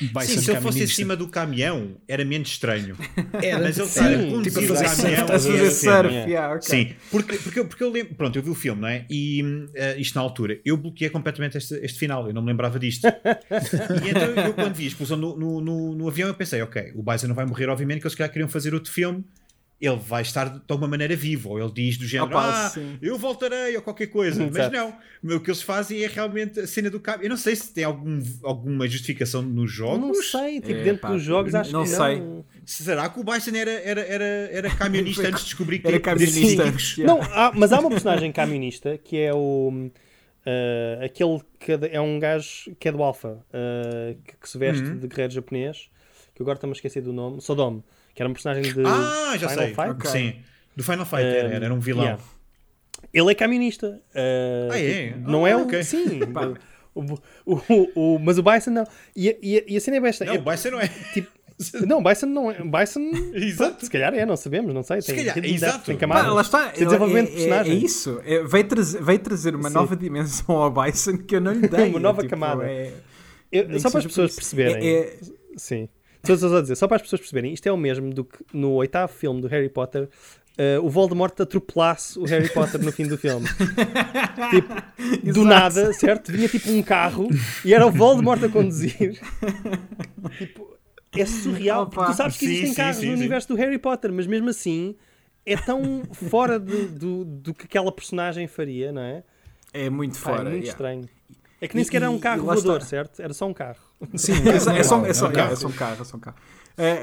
Bison 0.07 0.21
Sim, 0.21 0.41
se 0.41 0.51
ele 0.51 0.61
fosse 0.61 0.83
em 0.83 0.87
cima 0.87 1.15
do 1.17 1.29
caminhão, 1.29 1.97
era 2.09 2.25
menos 2.25 2.49
estranho. 2.49 2.97
Era, 3.43 3.63
Mas 3.63 3.79
ele 3.79 3.87
sim, 3.89 4.01
está 4.01 4.07
a 4.07 4.19
tipo 4.19 4.31
conduzir 4.31 4.71
a 4.71 4.73
o 4.73 4.77
fazer 4.77 5.03
caminhão. 5.03 5.25
a 5.25 5.29
fazer 5.29 5.71
surf. 5.71 6.09
sim, 6.11 6.31
yeah, 6.31 6.55
ok. 6.55 6.63
Sim, 6.63 6.95
porque, 7.11 7.37
porque, 7.39 7.61
eu- 7.61 7.65
porque 7.67 7.83
eu 7.85 7.91
lembro, 7.91 8.15
pronto, 8.15 8.37
eu 8.39 8.43
vi 8.43 8.51
o 8.51 8.55
filme, 8.55 8.81
não 8.81 8.89
é? 8.89 9.05
E 9.11 9.43
eh, 9.75 9.97
isto 9.99 10.15
na 10.15 10.21
altura, 10.23 10.59
eu 10.65 10.77
bloqueei 10.77 11.11
completamente 11.11 11.57
este, 11.59 11.75
este 11.85 11.99
final, 11.99 12.27
eu 12.27 12.35
não 12.35 12.43
me 12.43 12.49
lembrava 12.49 12.79
disto. 12.79 13.07
e 14.05 14.09
então 14.09 14.23
eu, 14.23 14.55
quando 14.55 14.75
vi 14.75 14.85
a 14.85 14.89
explosão 14.89 15.17
no, 15.17 15.37
no, 15.37 15.61
no, 15.61 15.95
no 15.95 16.09
avião, 16.09 16.29
eu 16.29 16.35
pensei, 16.35 16.61
ok, 16.63 16.93
o 16.95 17.03
Bison 17.03 17.29
não 17.29 17.35
vai 17.35 17.45
morrer, 17.47 17.69
obviamente, 17.69 18.01
que 18.01 18.07
eles 18.07 18.13
se 18.13 18.19
calhar 18.19 18.33
queriam 18.33 18.49
fazer 18.49 18.75
outro 18.75 18.91
filme. 18.93 19.25
Ele 19.81 19.97
vai 19.97 20.21
estar 20.21 20.45
de 20.51 20.61
alguma 20.69 20.89
maneira 20.89 21.17
vivo, 21.17 21.51
ou 21.51 21.59
ele 21.59 21.73
diz 21.73 21.97
do 21.97 22.05
género, 22.07 22.31
Opa, 22.33 22.67
ah, 22.67 22.69
sim. 22.69 22.99
eu 23.01 23.17
voltarei, 23.17 23.75
ou 23.77 23.81
qualquer 23.83 24.09
coisa. 24.09 24.47
Mas 24.53 24.71
não, 24.71 24.95
o 25.37 25.41
que 25.41 25.49
eles 25.51 25.63
fazem 25.63 26.05
é 26.05 26.07
realmente 26.07 26.61
a 26.61 26.67
cena 26.67 26.91
do 26.91 27.01
cabo. 27.01 27.23
Eu 27.25 27.31
não 27.31 27.37
sei 27.39 27.57
se 27.57 27.73
tem 27.73 27.85
algum, 27.85 28.21
alguma 28.43 28.87
justificação 28.87 29.41
nos 29.41 29.73
jogos. 29.73 30.01
Não 30.07 30.15
sei, 30.23 30.61
tipo, 30.61 30.73
É, 30.81 30.83
dentro 30.85 31.01
pá, 31.01 31.09
dos 31.13 31.23
jogos 31.23 31.55
acho 31.55 31.73
não 31.73 31.85
que 31.85 31.89
sei. 31.89 32.21
não. 32.21 32.45
Será 32.67 33.09
que 33.09 33.19
o 33.21 33.25
Bison 33.25 33.57
era, 33.57 33.71
era, 33.71 34.01
era, 34.03 34.25
era 34.53 34.71
camionista 34.77 35.27
antes 35.27 35.41
de 35.41 35.47
descobrir 35.47 35.79
que 35.79 35.89
Era 35.89 35.99
camionista. 35.99 36.65
Não, 37.03 37.21
há- 37.23 37.53
mas 37.55 37.73
há 37.73 37.81
uma 37.81 37.89
personagem 37.89 38.31
camionista 38.33 38.99
que 38.99 39.17
é 39.17 39.33
o. 39.35 39.91
ah, 40.45 41.05
aquele 41.05 41.41
que 41.59 41.73
é 41.91 42.01
um 42.01 42.19
gajo 42.19 42.75
que 42.79 42.89
é 42.89 42.93
do 42.93 43.03
Alpha, 43.03 43.39
ah, 43.53 44.15
que, 44.25 44.37
que 44.37 44.49
se 44.49 44.59
veste 44.59 44.85
Uhum. 44.85 44.99
de 44.99 45.07
guerreiro 45.09 45.33
japonês, 45.33 45.89
que 46.35 46.43
agora 46.43 46.57
estou-me 46.57 46.73
a 46.73 46.77
esquecer 46.77 47.03
do 47.03 47.13
nome, 47.13 47.41
Sodom, 47.41 47.83
que 48.21 48.23
era 48.23 48.29
um 48.29 48.35
personagem 48.35 48.63
de 48.75 48.83
Ah, 48.87 49.35
já 49.39 49.49
Final 49.49 49.65
sei. 49.65 49.75
Fight. 49.75 49.91
Ok. 49.93 50.11
Sim. 50.11 50.35
Do 50.77 50.85
Final 50.85 51.07
Fight 51.07 51.23
era, 51.23 51.49
era, 51.55 51.65
era 51.65 51.75
um 51.75 51.81
vilão. 51.81 52.05
Yeah. 52.05 52.23
Ele 53.15 53.31
é 53.31 53.35
camionista. 53.35 53.99
ah, 54.15 54.69
Ah, 54.73 54.79
é? 54.79 55.09
tipo, 55.15 55.31
Não 55.31 55.47
Ah, 55.47 55.49
é 55.49 55.57
o. 55.57 55.63
ok. 55.63 55.81
Sim. 55.85 56.21
o, 56.95 57.01
o, 57.47 57.55
o, 57.97 58.15
o- 58.17 58.19
mas 58.19 58.37
o 58.37 58.43
Bison 58.43 58.71
não. 58.73 58.85
E, 59.17 59.31
a- 59.31 59.35
e, 59.43 59.59
a- 59.59 59.63
e 59.69 59.77
a 59.77 59.81
cena 59.81 59.97
é 59.97 60.01
besta. 60.01 60.25
Não, 60.27 60.35
é, 60.35 60.39
o 60.39 60.43
Bison 60.43 60.71
não 60.71 60.81
é. 60.83 60.89
tipo, 61.15 61.31
não, 61.87 61.99
o 61.99 62.03
Bison 62.03 62.27
não 62.27 62.51
é. 62.51 62.57
Bison. 62.63 63.01
Exato. 63.35 63.71
pronto, 63.71 63.85
se 63.87 63.91
calhar 63.91 64.13
é, 64.15 64.27
não 64.27 64.37
sabemos, 64.37 64.75
não 64.75 64.83
sei. 64.83 65.01
Se 65.01 65.07
Tem, 65.09 65.17
calhar, 65.25 65.35
tem, 65.41 65.55
exato. 65.55 65.85
tem 65.87 65.95
Pá, 65.95 66.01
camadas. 66.01 66.35
lá 66.35 66.41
está. 66.43 66.69
Tem 66.69 66.85
desenvolvimento 66.87 67.31
de 67.31 67.37
é, 67.37 67.39
é, 67.39 67.43
é 67.43 67.47
personagem. 67.47 67.85
isso. 67.85 68.21
É, 68.27 68.43
veio, 68.45 68.65
trazer, 68.69 69.03
veio 69.03 69.19
trazer 69.19 69.55
uma 69.55 69.69
Sim. 69.71 69.75
nova 69.75 69.97
dimensão 69.97 70.55
ao 70.57 70.71
Bison 70.71 71.17
que 71.17 71.37
eu 71.37 71.41
não 71.41 71.53
lhe 71.53 71.67
dei. 71.67 71.89
Uma 71.89 72.01
nova 72.01 72.21
Tipo, 72.21 72.31
camada. 72.31 72.65
é- 72.71 72.93
Eu- 73.51 73.81
só 73.81 73.89
para 73.91 74.01
as 74.01 74.07
pessoas 74.07 74.31
isso. 74.33 74.41
perceberem. 74.41 74.87
É- 74.87 75.01
é- 75.01 75.19
Sim. 75.57 75.89
Estou 76.23 76.37
só 76.37 76.57
a 76.59 76.61
dizer, 76.61 76.77
só 76.77 76.87
para 76.87 76.97
as 76.97 77.03
pessoas 77.03 77.21
perceberem, 77.21 77.53
isto 77.53 77.67
é 77.67 77.73
o 77.73 77.77
mesmo 77.77 78.13
do 78.13 78.25
que 78.25 78.39
no 78.53 78.73
oitavo 78.73 79.13
filme 79.13 79.41
do 79.41 79.49
Harry 79.49 79.69
Potter 79.71 80.09
eh, 80.59 80.79
o 80.79 80.89
Voldemort 80.91 81.39
atropelasse 81.41 82.19
o 82.19 82.25
Harry 82.25 82.49
Potter 82.53 82.83
no 82.85 82.93
fim 82.93 83.07
do 83.07 83.17
filme. 83.17 83.47
tipo, 84.51 84.75
do 85.23 85.41
Exato. 85.41 85.45
nada, 85.45 85.93
certo? 85.95 86.31
Vinha 86.33 86.49
tipo 86.49 86.71
um 86.71 86.83
carro 86.83 87.29
e 87.65 87.73
era 87.73 87.87
o 87.87 87.91
Voldemort 87.91 88.43
a 88.45 88.49
conduzir. 88.49 89.19
tipo, 90.39 90.77
é 91.17 91.25
surreal. 91.27 91.83
Opa. 91.85 91.91
porque 91.95 92.13
tu 92.13 92.17
sabes 92.17 92.37
que 92.37 92.45
Sim, 92.47 92.51
existem 92.53 92.71
sim, 92.71 92.77
carros 92.77 92.97
sim, 92.97 93.07
no 93.07 93.13
sim. 93.13 93.19
universo 93.19 93.49
do 93.49 93.55
Harry 93.55 93.79
Potter, 93.79 94.13
mas 94.13 94.27
mesmo 94.27 94.49
assim 94.51 94.95
é 95.47 95.57
tão 95.57 96.03
fora 96.13 96.61
de- 96.61 96.87
do, 96.87 97.25
do 97.25 97.55
que 97.55 97.65
aquela 97.65 97.91
personagem 97.91 98.47
faria, 98.47 98.93
não 98.93 99.03
é? 99.03 99.23
é 99.73 99.89
muito 99.89 100.15
Pá, 100.19 100.31
fora. 100.31 100.41
é 100.49 100.53
muito 100.53 100.65
yeah. 100.67 100.71
estranho. 100.71 101.09
É 101.61 101.69
que 101.69 101.75
nem 101.75 101.83
E- 101.83 101.85
sequer 101.85 102.03
era 102.03 102.11
um 102.11 102.19
carro 102.19 102.45
voador, 102.45 102.77
está. 102.79 102.89
certo? 102.89 103.21
Era 103.23 103.33
só 103.33 103.47
um 103.47 103.55
carro. 103.55 103.81
Sim, 104.17 104.49
É 104.49 104.59
só, 104.59 104.73
é 104.73 104.83
só, 104.83 105.05
é 105.05 105.13
só, 105.13 105.29
um 105.29 105.33
carro. 105.33 105.53
é 105.53 105.57
só 105.57 105.69
um 105.69 105.73
carro, 105.73 106.01
é 106.01 106.05
só 106.05 106.17
um 106.17 106.21
carro. 106.21 106.37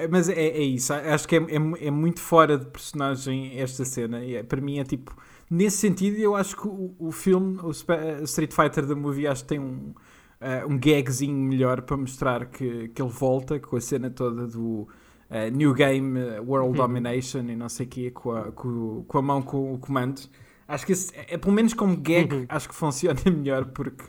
Mas 0.10 0.30
é, 0.30 0.34
é 0.34 0.62
isso, 0.64 0.94
acho 0.94 1.28
que 1.28 1.36
é, 1.36 1.40
é, 1.40 1.88
é 1.88 1.92
muito 1.92 2.20
fora 2.20 2.58
de 2.58 2.66
personagem 2.66 3.60
esta 3.60 3.86
cena. 3.86 4.24
E 4.24 4.36
é- 4.36 4.44
para 4.44 4.60
mim 4.62 4.80
é 4.80 4.84
tipo, 4.84 5.16
nesse 5.50 5.78
sentido, 5.78 6.18
eu 6.18 6.36
acho 6.36 6.56
que 6.58 6.68
o, 6.68 6.96
o 7.00 7.12
filme, 7.12 7.60
o 7.62 7.72
eh, 7.94 8.24
Street 8.24 8.52
Fighter 8.54 8.86
da 8.86 8.96
movie, 8.96 9.28
acho 9.28 9.44
que 9.44 9.50
tem 9.50 9.60
um, 9.60 9.94
eh, 10.42 10.66
um 10.66 10.78
gagzinho 10.80 11.36
melhor 11.38 11.82
para 11.84 11.98
mostrar 11.98 12.46
que, 12.48 12.88
que 12.90 13.02
ele 13.02 13.12
volta 13.12 13.60
com 13.60 13.76
a 13.76 13.82
cena 13.82 14.10
toda 14.10 14.48
do 14.48 14.88
eh, 15.30 15.50
New 15.52 15.74
Game 15.74 16.20
World 16.40 16.76
Domination 16.76 17.42
e 17.50 17.56
não 17.56 17.70
sei 17.70 17.86
o 17.86 17.90
quê, 17.90 18.12
com 18.12 18.32
a, 18.32 18.52
com, 18.52 19.04
com 19.08 19.18
a 19.18 19.22
mão 19.22 19.42
com 19.44 19.74
o 19.74 19.78
comando. 19.78 20.22
Acho 20.68 20.86
que 20.86 20.92
esse, 20.94 21.14
é, 21.16 21.38
pelo 21.38 21.54
menos 21.54 21.74
como 21.74 21.96
gag, 21.98 22.46
acho 22.50 22.68
que 22.70 22.76
funciona 22.76 23.20
melhor 23.30 23.66
porque. 23.66 24.06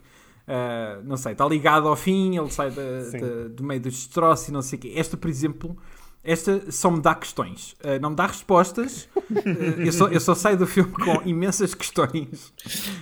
Uh, 0.48 1.02
não 1.04 1.16
sei, 1.18 1.32
está 1.32 1.46
ligado 1.46 1.86
ao 1.88 1.94
fim, 1.96 2.38
ele 2.38 2.50
sai 2.50 2.70
Sim. 2.70 3.18
da- 3.20 3.48
do 3.48 3.62
meio 3.62 3.80
dos 3.80 3.92
destroços 3.94 4.48
e 4.48 4.52
não 4.52 4.62
sei 4.62 4.78
o 4.78 4.80
quê. 4.82 4.92
Esta, 4.96 5.14
por 5.14 5.28
exemplo, 5.28 5.76
esta 6.24 6.70
só 6.72 6.90
me 6.90 7.00
dá 7.02 7.14
questões, 7.14 7.76
Uh, 7.84 8.00
não 8.00 8.10
me 8.10 8.16
dá 8.16 8.26
respostas. 8.26 9.08
Uh, 9.30 9.80
eu, 9.84 9.92
só, 9.92 10.08
eu 10.08 10.18
só 10.20 10.34
saio 10.34 10.56
do 10.56 10.66
filme 10.66 10.90
com 10.90 11.20
imensas 11.28 11.74
questões. 11.74 12.52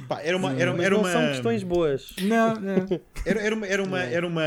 Pá, 0.09 0.21
era 0.23 0.37
uma. 0.37 0.53
Era, 0.53 0.73
era 0.83 0.91
não 0.91 1.01
uma 1.03 1.13
são 1.13 1.21
questões 1.29 1.63
boas. 1.63 2.13
Não, 2.21 2.55
não. 2.57 3.01
Era, 3.25 3.41
era 3.41 3.55
uma, 3.57 3.67
era, 3.67 3.83
uma, 3.83 4.01
era, 4.01 4.27
uma, 4.27 4.43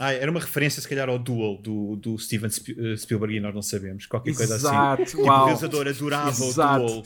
era 0.00 0.30
uma 0.30 0.40
referência, 0.40 0.82
se 0.82 0.88
calhar, 0.88 1.08
ao 1.08 1.16
Duel 1.18 1.58
do, 1.62 1.94
do 1.96 2.18
Steven 2.18 2.48
Sp- 2.50 2.74
eh, 2.76 2.96
Spielberg 2.96 3.36
e 3.36 3.40
nós 3.40 3.54
não 3.54 3.62
sabemos. 3.62 4.06
Qualquer 4.06 4.34
coisa 4.34 4.56
assim. 4.56 4.66
Exato, 4.66 5.04
Tipo, 5.04 5.22
o 5.22 5.44
realizador 5.44 5.86
adorava 5.86 6.30
Exato. 6.30 6.84
o 6.84 6.86
Duel. 6.88 7.02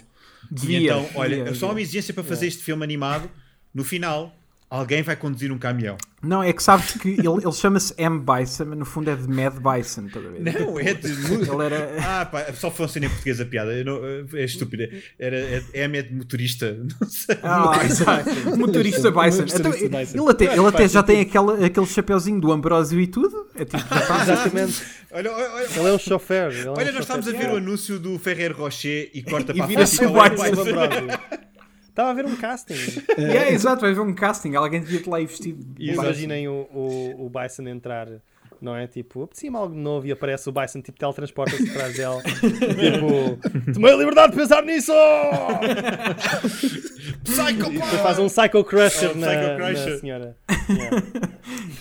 Devia, 0.50 0.78
e 0.78 0.84
então, 0.84 1.06
olha, 1.14 1.36
devia, 1.44 1.54
só 1.54 1.70
uma 1.70 1.80
exigência 1.80 2.14
para 2.14 2.24
fazer 2.24 2.46
este 2.46 2.62
filme 2.62 2.82
animado. 2.84 3.28
No 3.74 3.84
final, 3.84 4.34
alguém 4.70 5.02
vai 5.02 5.16
conduzir 5.16 5.50
um 5.52 5.58
caminhão. 5.58 5.96
Não, 6.20 6.42
é 6.42 6.52
que 6.52 6.60
sabes 6.62 6.94
que 6.94 7.10
ele, 7.10 7.28
ele 7.44 7.52
chama-se 7.52 7.94
M. 7.96 8.18
Bison, 8.18 8.64
mas 8.66 8.78
no 8.78 8.84
fundo 8.84 9.08
é 9.08 9.14
de 9.14 9.28
Mad 9.28 9.54
Bison, 9.54 10.06
estás 10.06 10.26
a 10.26 10.28
ver? 10.30 10.40
Não, 10.60 10.78
é 10.80 10.92
de. 10.94 11.08
Ele 11.10 11.64
era. 11.64 11.88
Ah, 12.04 12.26
pá, 12.26 12.52
só 12.54 12.70
funciona 12.70 13.06
em 13.06 13.08
português 13.08 13.40
a 13.40 13.44
piada. 13.46 13.72
Eu 13.72 13.84
não- 13.84 14.38
é 14.38 14.44
estúpida. 14.44 14.88
Era, 15.18 15.36
é, 15.38 15.62
é 15.72 16.02
de 16.02 16.12
motorista. 16.14 16.72
Não 17.00 17.08
sei. 17.08 17.38
Ah, 17.42 17.80
exato. 17.84 18.30
Motorista 18.56 19.10
Bison. 19.12 19.42
Motorista 19.42 19.58
Então, 19.86 20.00
Bison. 20.00 20.22
ele 20.22 20.30
até, 20.30 20.44
ele 20.56 20.66
até 20.66 20.88
já 20.88 21.02
tem 21.04 21.20
aquele, 21.20 21.64
aquele 21.64 21.86
chapeuzinho 21.86 22.40
do 22.40 22.50
Ambrósio 22.50 23.00
e 23.00 23.06
tudo. 23.06 23.46
É 23.54 23.64
tipo, 23.64 23.78
já 23.78 24.00
está. 24.00 24.22
Exatamente. 24.22 24.82
Olha, 25.12 25.32
olha, 25.32 25.50
olha, 25.52 25.66
Ele 25.76 25.88
é 25.88 25.92
um 25.92 25.98
chofer. 25.98 26.50
ele 26.52 26.60
é 26.66 26.70
um 26.70 26.72
olha, 26.74 26.92
nós 26.92 27.06
chofer. 27.06 27.18
estamos 27.18 27.28
a 27.28 27.32
ver 27.32 27.50
o 27.54 27.56
anúncio 27.58 27.98
do 28.00 28.18
Ferrer 28.18 28.56
Rocher 28.56 29.10
e 29.14 29.22
corta 29.22 29.52
E 29.52 29.54
para 29.56 29.64
a 29.64 29.68
vira-se 29.68 29.96
frente. 29.96 30.12
o 30.12 30.16
e 30.16 30.26
está 30.26 30.44
Bison. 30.50 30.62
o 30.62 30.64
Bison. 30.64 31.38
Estava 31.98 32.10
a 32.10 32.14
ver 32.14 32.26
um 32.26 32.36
casting. 32.36 32.74
É, 33.18 33.52
exato, 33.52 33.80
vai 33.80 33.92
ver 33.92 34.00
um 34.00 34.14
casting. 34.14 34.54
Alguém 34.54 34.80
devia 34.80 35.00
te 35.02 35.10
lá 35.10 35.20
ir 35.20 35.26
vestido. 35.26 35.64
de 35.64 35.82
E 35.82 35.92
imaginem 35.92 36.46
o, 36.46 36.68
o, 36.72 37.26
o 37.26 37.28
Bison 37.28 37.66
entrar, 37.66 38.06
não 38.62 38.76
é? 38.76 38.86
Tipo, 38.86 39.24
apetecia-me 39.24 39.56
algo 39.56 39.74
novo 39.74 40.06
e 40.06 40.12
aparece 40.12 40.48
o 40.48 40.52
Bison, 40.52 40.80
tipo, 40.80 40.96
teletransporta-se 40.96 41.68
atrás 41.68 41.94
dela. 41.98 42.22
tipo, 42.22 43.72
tomei 43.74 43.92
a 43.92 43.96
liberdade 43.96 44.30
de 44.30 44.38
pensar 44.38 44.62
nisso! 44.62 44.92
Psycho 47.24 47.72
E 47.72 47.74
depois 47.74 48.00
faz 48.00 48.18
um 48.20 48.26
Psycho 48.28 48.62
Crusher, 48.62 49.10
Oh, 49.14 49.18
na, 49.18 49.26
Psycho 49.26 49.42
na 49.48 49.56
Crusher. 49.56 49.98
senhora. 49.98 50.36
Yeah. 50.70 51.02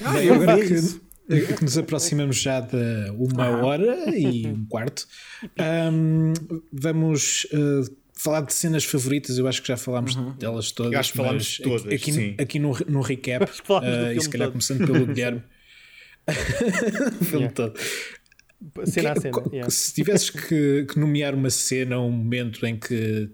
Ah, 0.03 0.23
eu 0.23 0.33
agora 0.33 0.57
que, 0.65 1.63
nos 1.63 1.77
aproximamos 1.77 2.37
já 2.37 2.59
de 2.61 3.11
uma 3.19 3.49
hora 3.63 4.17
e 4.17 4.47
um 4.47 4.65
quarto, 4.65 5.05
ahm, 5.59 6.33
vamos 6.73 7.45
ah, 7.53 8.06
falar 8.19 8.41
de 8.41 8.53
cenas 8.53 8.83
favoritas. 8.83 9.37
Eu 9.37 9.47
acho 9.47 9.61
que 9.61 9.67
já 9.67 9.77
falámos 9.77 10.15
delas 10.37 10.71
todas. 10.71 10.93
Eu 10.93 10.99
acho 10.99 11.11
que 11.11 11.17
falámos 11.17 11.57
todas, 11.57 11.85
Aqui, 11.93 12.11
sim. 12.13 12.35
aqui 12.39 12.59
no, 12.59 12.77
no 12.87 13.01
recap, 13.01 13.45
que 13.61 13.73
ah, 13.73 14.13
e 14.13 14.19
se 14.21 14.29
calhar 14.29 14.47
todo. 14.47 14.53
começando 14.53 14.85
pelo 14.85 15.05
Guilherme. 15.13 15.43
o 16.27 16.31
filme 17.25 17.45
Yeah. 17.45 17.53
todo. 17.53 17.79
Cena 18.85 19.11
a 19.11 19.13
Que- 19.13 19.21
cena. 19.21 19.43
yeah. 19.53 19.69
Se 19.69 19.93
tivesses 19.93 20.29
que, 20.29 20.85
que 20.89 20.99
nomear 20.99 21.35
uma 21.35 21.49
cena, 21.49 21.99
um 21.99 22.11
momento 22.11 22.65
em 22.65 22.75
que 22.77 23.29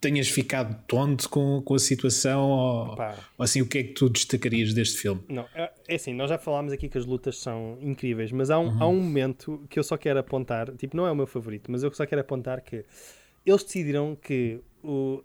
tenhas 0.00 0.28
ficado 0.28 0.76
tonto 0.88 1.28
com, 1.28 1.62
com 1.62 1.74
a 1.76 1.78
situação, 1.78 2.40
ou, 2.50 2.96
ou 3.38 3.44
assim, 3.44 3.62
o 3.62 3.66
que 3.68 3.78
é 3.78 3.82
que 3.84 3.92
tu 3.94 4.10
destacarias 4.10 4.74
deste 4.74 4.98
filme? 4.98 5.22
Não, 5.28 5.46
é 5.54 5.70
é 5.88 5.94
assim, 5.94 6.12
nós 6.12 6.28
já 6.28 6.38
falámos 6.38 6.72
aqui 6.72 6.88
que 6.88 6.98
as 6.98 7.06
lutas 7.06 7.38
são 7.38 7.78
incríveis, 7.80 8.32
mas 8.32 8.50
há 8.50 8.58
um, 8.58 8.66
Uhum. 8.66 8.82
há 8.82 8.88
um 8.88 8.96
momento 9.00 9.64
que 9.70 9.78
eu 9.78 9.84
só 9.84 9.96
quero 9.96 10.18
apontar, 10.18 10.72
tipo, 10.76 10.96
não 10.96 11.06
é 11.06 11.12
o 11.12 11.14
meu 11.14 11.26
favorito, 11.26 11.70
mas 11.70 11.84
eu 11.84 11.92
só 11.94 12.04
quero 12.04 12.20
apontar 12.20 12.60
que 12.62 12.84
eles 13.44 13.62
decidiram 13.62 14.16
que 14.20 14.60
o, 14.82 15.22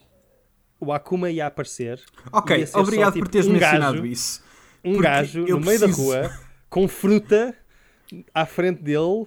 o 0.80 0.92
Akuma 0.92 1.30
ia 1.30 1.48
aparecer. 1.48 2.02
Ok, 2.32 2.58
ia 2.58 2.68
ser 2.68 2.78
obrigado 2.78 3.06
só, 3.06 3.12
por 3.12 3.20
tipo, 3.20 3.30
teres 3.30 3.48
um 3.48 3.54
mencionado 3.54 3.96
gajo, 3.96 4.06
isso. 4.06 4.44
Um 4.84 4.98
gajo 4.98 5.46
no 5.46 5.60
meio 5.60 5.80
da 5.80 5.88
rua 5.88 6.40
com 6.70 6.88
fruta 6.88 7.56
à 8.34 8.46
frente 8.46 8.82
dele 8.82 9.26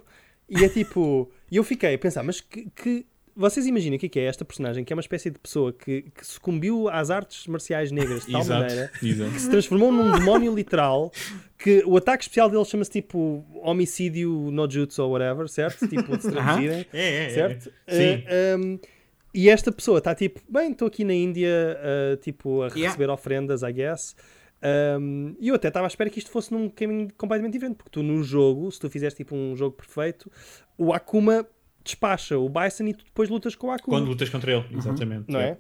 e 0.49 0.65
é 0.65 0.69
tipo. 0.69 1.31
E 1.53 1.57
eu 1.57 1.65
fiquei 1.65 1.93
a 1.93 1.99
pensar, 1.99 2.23
mas 2.23 2.41
que, 2.41 2.71
que 2.77 3.05
vocês 3.41 3.67
imaginem 3.67 3.97
o 3.97 3.99
que 4.01 4.07
é, 4.07 4.09
que 4.09 4.21
é 4.21 4.25
esta 4.25 4.45
personagem, 4.45 4.85
que 4.85 4.93
é 4.93 4.97
uma 4.97 5.01
espécie 5.01 5.31
de 5.31 5.39
pessoa 5.39 5.73
que, 5.73 6.03
que 6.03 6.27
sucumbiu 6.27 6.89
às 6.89 7.11
artes 7.11 7.47
marciais 7.47 7.91
negras 7.91 8.27
de 8.27 8.33
tal 8.33 8.43
Exato, 8.43 8.61
maneira 8.61 8.91
exato. 9.03 9.31
que 9.31 9.41
se 9.41 9.51
transformou 9.51 9.91
num 9.91 10.13
demónio 10.13 10.55
literal. 10.55 11.11
Que 11.59 11.83
o 11.87 11.97
ataque 11.97 12.25
especial 12.25 12.49
dele 12.51 12.65
chama-se 12.65 12.91
tipo 12.91 13.45
homicídio 13.63 14.51
no 14.51 14.71
jutsu 14.71 15.03
ou 15.03 15.13
whatever, 15.13 15.49
certo? 15.49 15.87
Tipo, 15.89 16.17
de 16.17 16.23
se 16.23 16.31
traduzirem. 16.31 16.87
É, 16.93 17.01
é, 17.01 17.25
é. 17.25 17.31
certo? 17.31 17.65
Sim. 17.89 18.25
Eh, 18.27 18.57
um, 18.59 18.79
e 19.33 19.49
esta 19.49 19.71
pessoa 19.71 19.99
está 19.99 20.15
tipo, 20.15 20.41
bem, 20.49 20.73
estou 20.73 20.89
aqui 20.89 21.05
na 21.05 21.15
Índia, 21.15 21.79
uh, 21.81 22.17
tipo, 22.17 22.63
a 22.63 22.67
Yeah. 22.69 22.89
receber 22.89 23.11
ofrendas, 23.11 23.63
I 23.63 23.73
guess. 23.73 24.17
Um, 25.01 25.35
e 25.41 25.49
eu 25.49 25.55
até 25.55 25.69
estava 25.69 25.87
à 25.87 25.89
espera 25.89 26.11
que 26.11 26.19
isto 26.19 26.31
fosse 26.31 26.53
num 26.53 26.69
caminho 26.69 27.09
completamente 27.17 27.55
diferente, 27.55 27.77
porque 27.77 27.91
tu 27.91 28.03
no 28.03 28.23
jogo, 28.23 28.71
se 28.71 28.79
tu 28.79 28.91
fizeres 28.91 29.15
tipo 29.15 29.35
um 29.35 29.57
jogo 29.57 29.77
perfeito, 29.77 30.31
o 30.77 30.93
Akuma 30.93 31.47
despacha 31.85 32.39
o 32.39 32.49
Bison 32.49 32.85
e 32.85 32.95
tu 32.95 33.05
depois 33.05 33.29
lutas 33.29 33.55
com 33.55 33.69
o 33.69 33.71
Akuma. 33.71 33.97
Quando 33.99 34.09
lutas 34.09 34.29
contra 34.29 34.53
ele, 34.53 34.67
exatamente. 34.77 35.25
Não 35.29 35.41
é? 35.41 35.59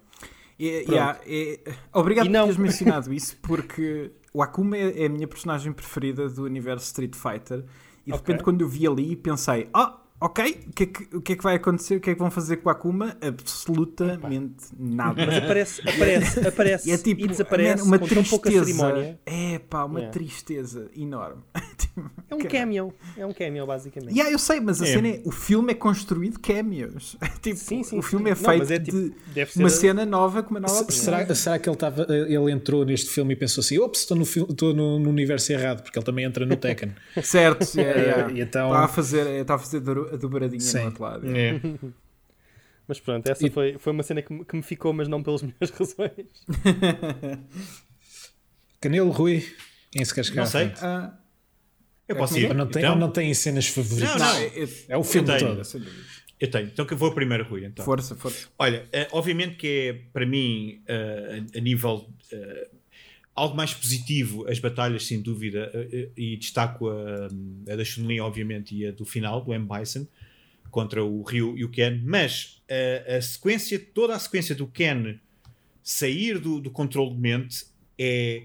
É, 0.58 0.82
yeah, 0.82 1.18
é- 1.26 1.58
obrigado 1.92 2.26
E 2.26 2.28
por 2.28 2.32
não- 2.34 2.42
teres 2.44 2.56
mencionado 2.58 3.12
isso, 3.14 3.36
porque 3.42 4.10
o 4.32 4.42
Akuma 4.42 4.76
é, 4.76 5.04
é 5.04 5.06
a 5.06 5.08
minha 5.08 5.26
personagem 5.26 5.72
preferida 5.72 6.28
do 6.28 6.44
universo 6.44 6.84
Street 6.86 7.14
Fighter. 7.14 7.64
E 8.06 8.10
de 8.10 8.12
Ok. 8.12 8.18
repente, 8.26 8.42
quando 8.44 8.60
eu 8.60 8.68
vi 8.68 8.86
ali, 8.86 9.16
pensei: 9.16 9.68
Ah, 9.72 9.98
ok, 10.20 10.64
o 10.68 10.72
que, 10.72 10.82
é 10.82 10.86
que, 10.86 11.16
o 11.16 11.20
que 11.20 11.32
é 11.32 11.36
que 11.36 11.42
vai 11.42 11.56
acontecer? 11.56 11.96
O 11.96 12.00
que 12.00 12.10
é 12.10 12.12
que 12.14 12.18
vão 12.20 12.30
fazer 12.30 12.58
com 12.58 12.68
o 12.68 12.72
Akuma? 12.72 13.16
Absolutamente 13.20 14.64
nada. 14.78 15.24
Mas 15.26 15.36
aparece, 15.36 15.80
aparece, 15.88 16.40
aparece 16.48 16.88
E 16.88 16.92
é 16.92 16.98
tipo 16.98 17.24
e 17.24 17.28
desaparece 17.28 17.82
uma 17.82 17.98
com 17.98 18.06
tão 18.06 18.22
pouca 18.24 18.50
tristeza. 18.50 18.64
cerimónia. 18.78 19.18
É 19.26 19.58
pá, 19.58 19.84
uma 19.84 20.00
Yeah. 20.00 20.12
tristeza 20.12 20.90
enorme. 20.96 21.42
Tipo, 21.80 22.10
É 22.30 22.34
um 22.34 22.38
cameo. 22.38 22.94
É 23.16 23.26
um 23.26 23.32
cameo, 23.32 23.66
basicamente. 23.66 24.12
Yeah, 24.12 24.30
eu 24.32 24.38
sei, 24.38 24.60
mas 24.60 24.80
a 24.80 24.86
É. 24.86 24.92
cena 24.92 25.08
é, 25.08 25.22
o 25.24 25.30
filme 25.32 25.72
é 25.72 25.74
construído 25.74 26.34
de 26.34 26.38
cameos. 26.38 27.16
tipo, 27.42 27.56
Sim, 27.56 27.82
sim, 27.82 27.98
o 27.98 28.02
filme 28.02 28.26
sim. 28.26 28.30
é 28.30 28.34
Não, 28.34 28.48
feito 28.50 28.58
mas 28.60 28.70
é 28.70 28.78
tipo- 28.78 28.98
de 29.34 29.58
uma 29.58 29.68
cena 29.70 30.06
nova 30.06 30.42
com 30.42 30.50
uma 30.50 30.60
nova 30.60 30.72
Se-. 30.92 30.92
Será, 30.92 31.34
será 31.34 31.58
que 31.58 31.68
ele, 31.68 31.76
tava, 31.76 32.06
ele 32.08 32.52
entrou 32.52 32.84
neste 32.84 33.10
filme 33.10 33.32
e 33.32 33.36
pensou 33.36 33.60
assim: 33.62 33.78
ops, 33.78 34.00
estou 34.00 34.16
no, 34.16 34.22
estou 34.22 34.72
no, 34.74 34.98
no 35.00 35.08
universo 35.10 35.52
errado, 35.52 35.82
porque 35.82 35.98
ele 35.98 36.04
também 36.06 36.24
entra 36.24 36.44
no 36.46 36.54
Tekken. 36.56 36.92
Certo, 37.22 37.66
yeah, 37.76 38.00
yeah. 38.00 38.32
E 38.32 38.40
então- 38.42 38.68
está 38.68 38.84
a 38.84 38.88
fazer, 38.88 39.26
está 39.40 39.54
a 39.54 39.58
fazer 39.58 39.80
a 40.12 40.16
dobradinha 40.16 40.60
Sim. 40.60 40.78
no 40.80 40.84
outro 40.86 41.02
lado. 41.02 41.36
É. 41.36 41.60
Mas 42.88 42.98
pronto, 42.98 43.24
essa 43.28 43.46
E- 43.46 43.50
foi, 43.50 43.78
foi 43.78 43.92
uma 43.92 44.02
cena 44.02 44.20
que, 44.20 44.32
me- 44.32 44.44
que 44.44 44.56
me 44.56 44.62
ficou, 44.62 44.92
mas 44.92 45.06
não 45.06 45.22
pelas 45.22 45.42
minhas 45.42 45.70
razões. 45.70 46.26
Canelo, 48.80 49.10
Rui, 49.10 49.44
quem 49.92 50.04
se 50.04 50.14
quer 50.14 50.24
chegar 50.24 50.42
Não 50.42 50.50
sei. 50.50 50.72
Ah, 50.80 51.14
Eu 52.08 52.16
posso 52.16 52.36
é 52.36 52.40
ir. 52.40 52.54
Não, 52.54 52.66
tem, 52.66 52.82
então, 52.82 52.96
não 52.96 53.10
tem 53.10 53.32
cenas 53.34 53.66
favoritas? 53.68 54.16
Não, 54.16 54.18
não. 54.18 54.36
é- 54.36 54.68
é- 54.88 54.96
o 54.96 55.04
filme 55.04 55.28
Eu 55.30 55.38
tenho. 55.38 55.56
todo. 55.56 55.86
Eu 56.40 56.50
tenho. 56.50 56.66
Então 56.68 56.86
que 56.86 56.94
eu 56.94 56.98
vou 56.98 57.12
primeiro, 57.14 57.44
Rui. 57.44 57.64
Então. 57.66 57.84
Força, 57.84 58.14
força. 58.16 58.48
Olha, 58.58 58.88
eh, 58.92 59.06
obviamente 59.12 59.56
que 59.56 59.66
é 59.88 59.92
para 60.12 60.24
mim 60.26 60.82
eh, 60.88 61.42
a, 61.54 61.58
a 61.58 61.60
nível 61.60 62.08
eh, 62.32 62.70
algo 63.40 63.56
mais 63.56 63.72
positivo 63.72 64.46
as 64.48 64.58
batalhas, 64.58 65.06
sem 65.06 65.20
dúvida, 65.20 65.70
eh, 65.72 65.88
eh, 65.92 66.08
e 66.16 66.36
destaco 66.36 66.88
a, 66.88 67.28
a 67.72 67.76
da 67.76 67.84
Chun-Li, 67.84 68.20
obviamente, 68.20 68.74
e 68.74 68.86
a 68.86 68.92
do 68.92 69.04
final, 69.04 69.42
do 69.42 69.54
M. 69.54 69.66
Bison, 69.66 70.06
contra 70.70 71.02
o 71.02 71.22
Ryu 71.22 71.56
e 71.56 71.64
o 71.64 71.68
Ken, 71.68 72.00
mas 72.04 72.62
eh, 72.68 73.16
a 73.16 73.22
sequência, 73.22 73.78
toda 73.78 74.14
a 74.14 74.18
sequência 74.18 74.54
do 74.54 74.66
Ken 74.66 75.18
sair 75.82 76.38
do, 76.38 76.60
do 76.60 76.70
controle 76.70 77.14
de 77.14 77.20
mente 77.20 77.64
é, 77.98 78.42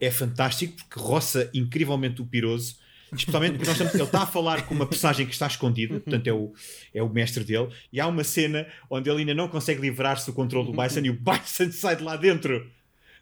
é 0.00 0.10
fantástico 0.10 0.74
porque 0.76 1.00
roça 1.00 1.50
incrivelmente 1.54 2.22
o 2.22 2.26
piroso. 2.26 2.76
Especialmente 3.12 3.58
porque 3.58 3.70
estamos, 3.70 3.94
ele 3.94 4.02
está 4.02 4.22
a 4.22 4.26
falar 4.26 4.66
com 4.66 4.74
uma 4.74 4.86
personagem 4.86 5.24
que 5.24 5.32
está 5.32 5.46
escondida, 5.46 6.00
portanto 6.00 6.26
é 6.26 6.32
o, 6.32 6.52
é 6.92 7.00
o 7.00 7.08
mestre 7.08 7.44
dele, 7.44 7.68
e 7.92 8.00
há 8.00 8.08
uma 8.08 8.24
cena 8.24 8.66
onde 8.90 9.08
ele 9.08 9.20
ainda 9.20 9.34
não 9.34 9.46
consegue 9.46 9.80
livrar-se 9.80 10.26
do 10.26 10.32
controle 10.32 10.66
do 10.66 10.76
Bison 10.76 11.00
e 11.00 11.10
o 11.10 11.14
Bison 11.14 11.70
sai 11.78 11.96
de 11.96 12.02
lá 12.02 12.16
dentro. 12.16 12.68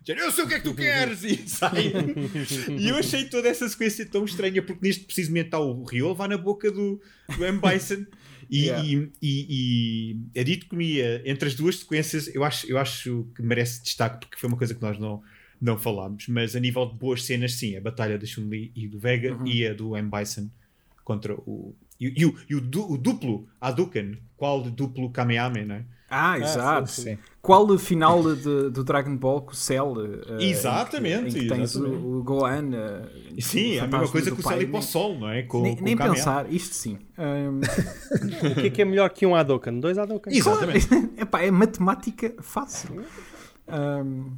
Eu 0.06 0.32
sei 0.32 0.44
o 0.44 0.48
que 0.48 0.54
é 0.54 0.58
que 0.58 0.64
tu 0.64 0.74
queres! 0.74 1.22
E 1.24 1.36
sai. 1.48 1.92
E 2.78 2.88
eu 2.88 2.96
achei 2.96 3.24
toda 3.26 3.48
essa 3.48 3.68
sequência 3.68 4.04
tão 4.06 4.24
estranha, 4.24 4.62
porque 4.62 4.80
neste 4.86 5.04
precisamente 5.04 5.46
está 5.46 5.58
o 5.60 5.84
Rio 5.84 6.06
a 6.06 6.08
levar 6.10 6.28
na 6.28 6.36
boca 6.38 6.70
do, 6.70 7.00
do 7.36 7.44
M. 7.44 7.60
Bison. 7.60 8.04
E, 8.50 8.66
Yeah. 8.66 8.84
e, 8.86 9.10
e, 9.22 9.46
e 9.48 10.16
é 10.34 10.44
dito 10.44 10.68
que 10.68 10.76
me 10.76 10.96
ia- 10.96 11.22
entre 11.24 11.48
as 11.48 11.54
duas 11.54 11.76
sequências, 11.78 12.28
eu 12.34 12.44
acho, 12.44 12.66
eu 12.66 12.76
acho 12.76 13.26
que 13.34 13.40
merece 13.40 13.82
destaque, 13.82 14.26
porque 14.26 14.38
foi 14.38 14.46
uma 14.48 14.58
coisa 14.58 14.74
que 14.74 14.82
nós 14.82 14.98
não, 14.98 15.22
não 15.58 15.78
falámos. 15.78 16.26
Mas 16.28 16.54
a 16.54 16.60
nível 16.60 16.84
de 16.84 16.94
boas 16.96 17.24
cenas, 17.24 17.54
sim, 17.54 17.76
a 17.76 17.80
batalha 17.80 18.18
da 18.18 18.26
Chun-Li 18.26 18.70
e 18.76 18.86
do 18.86 18.98
Vega 18.98 19.38
e 19.46 19.66
a 19.66 19.72
do 19.72 19.96
M. 19.96 20.10
Bison 20.10 20.50
contra 21.02 21.32
o. 21.34 21.74
E, 21.98 22.12
e 22.20 22.26
o, 22.26 22.36
e 22.50 22.54
o, 22.54 22.58
o 22.90 22.98
duplo 22.98 23.48
Hadouken, 23.60 24.18
qual 24.36 24.60
duplo 24.62 25.10
Kamehameha, 25.10 25.64
não 25.64 25.74
é? 25.76 25.84
Ah, 26.14 26.38
exato. 26.38 26.90
sim, 26.90 27.02
sim. 27.02 27.18
Qual 27.40 27.64
o 27.68 27.78
final 27.78 28.22
de- 28.36 28.70
do 28.70 28.84
Dragon 28.84 29.16
Ball 29.16 29.40
com 29.42 29.52
o 29.52 29.54
Cell? 29.54 29.94
eh, 30.38 30.44
Exatamente, 30.44 31.28
Em 31.28 31.32
que, 31.32 31.38
em 31.38 31.42
que 31.42 31.48
tens 31.48 31.74
exatamente. 31.74 32.04
o, 32.04 32.18
o 32.18 32.22
Gohan. 32.22 32.70
eh, 32.74 33.40
Sim, 33.40 33.72
o 33.72 33.74
é 33.74 33.80
a 33.80 33.86
mesma 33.88 34.08
coisa 34.08 34.30
que 34.30 34.36
o 34.36 34.40
ir 34.40 34.42
para 34.42 34.54
o 34.68 34.72
nem- 34.72 34.82
sol, 34.82 35.18
não 35.18 35.28
é? 35.30 35.42
Com, 35.42 35.62
Nem, 35.62 35.76
com 35.76 35.84
nem 35.84 35.96
pensar, 35.96 36.52
isto 36.52 36.74
sim. 36.74 36.98
Ahm, 37.18 37.60
O 38.52 38.54
que 38.60 38.66
é 38.66 38.70
que 38.70 38.82
é 38.82 38.84
melhor 38.84 39.08
que 39.10 39.24
um 39.26 39.34
Hadouken? 39.34 39.80
Dois 39.80 39.96
Hadouken? 39.98 40.32
Exatamente. 40.36 40.86
Epá, 41.18 41.40
é 41.42 41.50
matemática 41.50 42.34
fácil. 42.40 43.02
Ahm, 43.66 44.32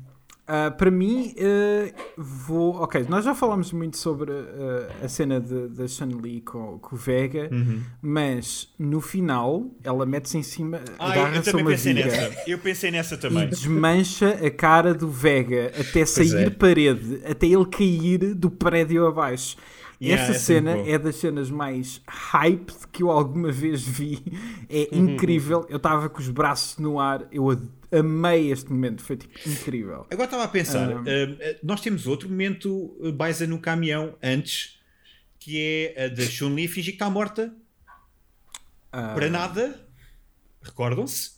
ah, 0.47 0.71
para 0.71 0.91
mim, 0.91 1.35
eh, 1.37 1.93
vou. 2.17 2.75
Ok, 2.77 3.07
nós 3.09 3.25
já 3.25 3.35
falámos 3.35 3.73
muito 3.73 3.97
sobre 3.97 4.31
eh, 4.33 4.89
a 5.05 5.09
cena 5.09 5.41
de- 5.41 5.69
da 5.69 5.89
Chun-Li 5.89 6.41
com, 6.43 6.79
com 6.79 6.95
o 6.95 6.99
Vega, 6.99 7.49
Uhum. 7.51 7.81
mas 8.03 8.69
no 8.79 9.01
final 9.01 9.67
ela 9.83 10.05
mete-se 10.05 10.37
em 10.39 10.43
cima, 10.43 10.81
Ah, 10.99 11.17
eu 11.17 11.23
agarra-se 11.23 11.51
uma 11.57 11.71
pensei 11.71 11.95
viga 11.95 12.07
nessa. 12.11 12.43
Eu 12.51 12.59
pensei 12.59 12.91
nessa 12.91 13.15
e 13.15 13.19
também. 13.19 13.49
desmancha 13.49 14.29
a 14.47 14.51
cara 14.51 14.93
do 14.95 15.09
Vega 15.11 15.73
até 15.81 16.05
sair 16.05 16.47
é. 16.47 16.51
parede, 16.51 17.21
até 17.29 17.47
ele 17.47 17.67
cair 17.67 18.35
do 18.35 18.51
prédio 18.51 19.07
abaixo. 19.07 19.57
Yeah, 20.05 20.23
Esta 20.23 20.35
essa 20.35 20.53
é 20.53 20.57
cena 20.57 20.71
é 20.89 20.99
das 20.99 21.17
cenas 21.17 21.51
mais 21.51 22.01
hyped 22.09 22.89
que 22.93 23.03
eu 23.03 23.11
alguma 23.11 23.51
vez 23.53 23.83
vi. 23.83 24.23
É 24.69 24.95
incrível. 24.97 25.67
Eu 25.69 25.77
estava 25.79 26.09
com 26.09 26.19
os 26.21 26.29
braços 26.29 26.79
no 26.79 26.99
ar. 27.01 27.27
Eu 27.33 27.47
amei 27.93 28.51
este 28.51 28.71
momento. 28.71 29.03
Foi 29.03 29.17
tipo 29.17 29.39
incrível. 29.49 30.07
Agora 30.11 30.25
estava 30.25 30.45
a 30.45 30.49
pensar, 30.49 30.91
Ah. 30.91 31.03
eh, 31.07 31.37
eh, 31.41 31.59
nós 31.63 31.81
temos 31.81 32.07
outro 32.07 32.29
momento 32.29 32.97
eh, 33.03 33.11
Bison 33.13 33.47
no 33.47 33.59
caminhão 33.61 34.15
antes, 34.23 34.81
que 35.39 35.59
é 35.97 36.05
a 36.05 36.09
da 36.09 36.23
Chun-Li 36.25 36.67
fingir 36.69 36.93
que 36.93 36.97
está 36.97 37.09
morta 37.11 37.55
Ah, 38.93 39.13
para 39.15 39.29
nada. 39.29 39.81
Recordam-se? 40.63 41.34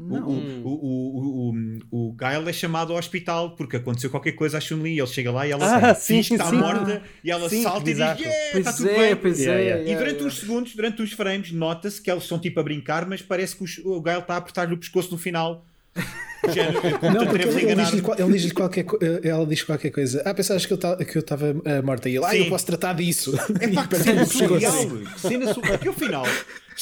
O, 0.00 0.18
Não. 0.18 0.28
o, 0.28 0.32
o, 0.64 1.50
o, 1.50 1.52
o, 1.90 2.08
o 2.08 2.12
Guile 2.14 2.48
é 2.48 2.52
chamado 2.52 2.92
ao 2.92 2.98
hospital 2.98 3.54
porque 3.54 3.76
aconteceu 3.76 4.08
qualquer 4.08 4.32
coisa 4.32 4.56
à 4.58 4.60
Chun-Li. 4.60 4.98
Ele 4.98 5.06
chega 5.06 5.30
lá 5.30 5.46
e 5.46 5.50
ela 5.50 5.64
Ah, 5.64 5.90
está 5.92 5.94
sim. 5.94 6.22
morta 6.56 7.02
e 7.22 7.30
ela 7.30 7.48
Sim, 7.48 7.62
salta 7.62 7.90
e 7.90 7.92
diz. 7.92 7.98
Yeah, 7.98 8.20
Pois 8.52 8.66
está 8.66 8.72
tudo 8.72 8.88
é, 8.88 8.98
bem. 9.08 9.16
pois 9.16 9.38
Yeah, 9.38 9.60
é. 9.60 9.64
yeah. 9.64 9.82
E 9.82 9.94
durante 9.94 10.12
yeah. 10.14 10.26
uns 10.26 10.38
segundos, 10.40 10.74
durante 10.74 11.02
uns 11.02 11.12
frames, 11.12 11.52
nota-se 11.52 12.00
que 12.00 12.10
eles 12.10 12.22
estão 12.22 12.38
tipo 12.38 12.58
a 12.58 12.62
brincar, 12.62 13.06
mas 13.06 13.20
parece 13.20 13.54
que 13.56 13.64
os- 13.64 13.78
o 13.84 14.00
Guile 14.00 14.18
está 14.20 14.34
a 14.34 14.36
apertar-lhe 14.38 14.72
o 14.74 14.78
pescoço 14.78 15.10
no 15.12 15.18
final. 15.18 15.64
Não, 16.42 17.26
porque 17.26 17.42
ele, 17.42 17.74
diz-lhe 17.74 18.22
ele 18.22 18.32
diz-lhe 18.32 18.50
qualquer 18.52 18.86
eh, 19.02 19.28
ela 19.28 19.44
diz 19.46 19.62
qualquer 19.62 19.90
coisa. 19.90 20.22
Ah, 20.24 20.32
pensavas 20.32 20.64
que 20.64 20.72
eu 20.72 20.78
ta- 20.78 20.96
que 20.96 21.16
eu 21.18 21.20
estava 21.20 21.54
eh, 21.64 21.82
morta 21.82 22.08
e 22.08 22.16
ele, 22.16 22.24
ah, 22.24 22.34
eu 22.34 22.48
posso 22.48 22.64
tratar 22.64 22.94
disso. 22.94 23.34
É 23.60 23.68
pá, 23.68 23.84
que 23.88 23.96
E 23.96 23.98
cena 23.98 24.24
surreal! 24.24 24.72
Que 25.12 25.20
cena 25.20 25.52
surreal! 25.52 25.72
Porque 25.78 25.88
o 25.90 25.92
final, 25.92 26.24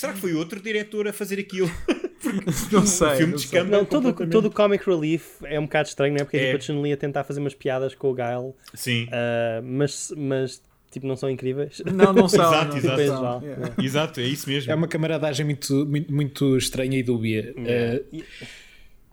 será 0.01 0.13
que 0.13 0.21
foi 0.21 0.35
outro 0.35 0.61
diretor 0.61 1.07
a 1.09 1.13
fazer 1.13 1.39
aquilo? 1.39 1.71
Não 2.73 2.85
sei. 2.85 3.09
o 3.09 3.17
filme 3.17 3.33
não 3.33 3.39
sei. 3.39 3.63
Não, 3.63 3.85
todo, 3.85 4.13
todo 4.29 4.47
o 4.47 4.51
comic 4.51 4.85
relief 4.85 5.37
é 5.45 5.59
um 5.59 5.63
bocado 5.65 5.89
estranho, 5.89 6.15
não 6.15 6.21
é? 6.21 6.25
Porque 6.25 6.37
é, 6.37 6.41
É. 6.41 6.47
tipo 6.47 6.57
a 6.59 6.61
Chun-Li 6.61 6.93
a 6.93 6.97
tentar 6.97 7.23
fazer 7.23 7.39
umas 7.41 7.55
piadas 7.55 7.95
com 7.95 8.11
o 8.11 8.15
Guile, 8.15 8.53
Sim, 8.75 9.07
ah, 9.13 9.61
mas, 9.63 10.13
mas 10.17 10.61
tipo 10.91 11.07
não 11.07 11.15
são 11.15 11.31
incríveis. 11.31 11.81
Não, 11.87 12.13
não 12.13 12.29
são. 12.29 12.45
Exato, 12.53 12.71
não 12.73 12.77
exato. 12.79 13.07
são. 13.07 13.43
Yeah. 13.43 13.75
exato, 13.81 14.21
é 14.21 14.25
isso 14.25 14.49
mesmo. 14.49 14.73
É 14.73 14.75
uma 14.75 14.89
camaradagem 14.89 15.47
muito, 15.47 15.87
muito, 15.87 16.13
muito 16.13 16.57
estranha 16.57 16.99
e 16.99 17.03
dúbia. 17.05 17.55
Eh, 17.57 18.03
E- 18.13 18.25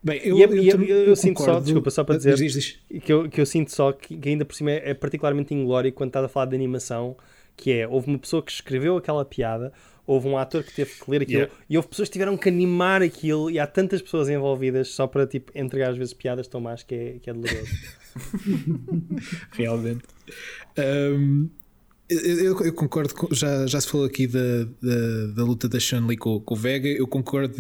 bem, 0.04 0.22
eu, 0.24 0.38
E 0.40 0.44
é- 0.44 0.48
e 0.64 0.70
é- 0.70 0.72
também- 0.72 0.90
eu 0.90 1.16
sinto 1.16 1.44
só- 1.44 1.60
desculpa, 1.60 1.92
só 1.92 2.04
para 2.04 2.18
dizer- 2.18 2.36
Diz, 2.36 2.54
diz, 2.54 2.80
diz. 2.90 3.02
que 3.02 3.14
eu, 3.14 3.30
que 3.30 3.40
eu 3.40 3.46
sinto 3.46 3.72
só 3.72 3.92
que, 3.92 4.18
que 4.18 4.30
ainda 4.30 4.44
por 4.46 4.56
cima 4.56 4.72
é, 4.72 4.90
é 4.90 4.94
particularmente 4.96 5.54
inglório 5.54 5.92
quando 5.94 6.10
estás 6.10 6.26
a 6.26 6.28
falar 6.28 6.48
de 6.48 6.56
animação, 6.56 7.16
que 7.56 7.72
é, 7.72 7.88
houve 7.88 8.08
uma 8.10 8.18
pessoa 8.18 8.42
que 8.42 8.52
escreveu 8.52 8.98
aquela 8.98 9.24
piada, 9.24 9.72
houve 10.08 10.28
um 10.28 10.38
ator 10.38 10.64
que 10.64 10.74
teve 10.74 10.92
que 10.92 11.10
ler 11.12 11.22
aquilo, 11.24 11.40
Yeah. 11.42 11.56
e 11.70 11.78
houve 11.78 11.90
pessoas 11.90 12.08
que 12.10 12.14
tiveram 12.14 12.38
que 12.38 12.48
animar 12.50 13.02
aquilo, 13.02 13.50
e 13.50 13.58
há 13.60 13.66
tantas 13.68 14.02
pessoas 14.02 14.30
envolvidas 14.30 14.90
só 14.90 15.08
para 15.08 15.26
tipo, 15.26 15.52
entregar 15.56 15.92
às 15.92 15.98
vezes 15.98 16.14
piadas 16.14 16.48
tão 16.48 16.62
más 16.62 16.84
que 16.84 16.94
é, 16.96 17.20
que 17.22 17.30
é 17.30 17.34
doloroso. 17.34 17.72
realmente. 19.52 20.04
Um, 20.78 21.50
eu, 22.10 22.60
eu- 22.62 22.74
concordo, 22.74 23.14
com- 23.16 23.34
já, 23.34 23.66
já 23.66 23.82
se 23.82 23.88
falou 23.90 24.06
aqui 24.06 24.28
da, 24.28 24.66
da, 24.82 25.28
da 25.36 25.44
luta 25.44 25.68
da 25.68 25.80
Chun-Li 25.80 26.18
com, 26.18 26.40
com 26.40 26.54
o 26.54 26.58
Vega, 26.58 26.88
eu 26.88 27.08
concordo 27.08 27.56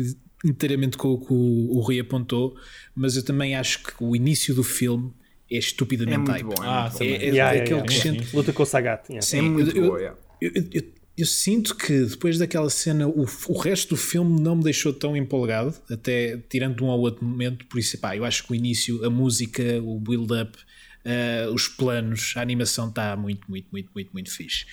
inteiramente 0.46 0.98
com 0.98 1.10
o 1.14 1.20
que 1.26 1.34
o, 1.34 1.78
o 1.78 1.80
Rui 1.82 2.00
apontou, 2.00 2.56
mas 2.96 3.16
eu 3.18 3.24
também 3.24 3.56
acho 3.56 3.82
que 3.84 3.94
o 4.04 4.16
início 4.16 4.54
do 4.54 4.64
filme 4.64 5.12
é 5.50 5.56
É 5.56 5.60
estupidamente 5.60 6.18
muito 6.20 6.32
hype. 6.32 6.44
bom. 6.46 6.64
É 6.64 6.68
Ah, 6.68 6.90
muito. 6.90 7.02
É, 7.04 7.06
é 7.08 7.10
Yeah, 7.10 7.34
yeah, 7.34 7.62
aquele 7.62 7.70
yeah. 7.80 7.88
crescente. 7.88 8.36
Luta 8.36 8.54
com 8.54 8.64
o 8.64 8.66
Sagat. 8.66 9.10
yeah. 9.10 9.26
Sim, 9.26 9.38
É 9.40 9.42
muito 9.42 9.76
eu- 9.78 9.86
boa. 9.88 10.00
yeah. 10.00 10.18
Eu, 10.42 10.52
eu- 10.74 10.95
eu 11.18 11.26
sinto 11.26 11.76
que 11.76 12.06
depois 12.06 12.38
daquela 12.38 12.70
cena 12.70 13.08
o, 13.08 13.26
o 13.48 13.58
resto 13.58 13.90
do 13.90 13.98
filme 13.98 14.40
não 14.42 14.58
me 14.58 14.64
deixou 14.64 14.92
tão 14.94 15.16
empolgado, 15.16 15.74
até 15.90 16.38
tirando 16.50 16.84
um 16.84 16.88
ou 16.88 17.00
outro 17.00 17.24
momento, 17.26 17.66
por 17.68 17.80
isso, 17.80 17.98
pá, 17.98 18.16
eu 18.18 18.26
acho 18.26 18.44
que 18.44 18.52
o 18.52 18.56
início, 18.56 19.04
a 19.06 19.10
música, 19.10 19.82
o 19.82 20.00
build-up, 20.00 20.58
uh, 21.06 21.54
os 21.54 21.68
planos, 21.68 22.34
a 22.36 22.42
animação 22.42 22.90
está 22.90 23.16
muito, 23.16 23.50
muito, 23.50 23.68
muito, 23.72 23.90
muito, 23.94 24.12
muito 24.12 24.32
fixe. 24.32 24.66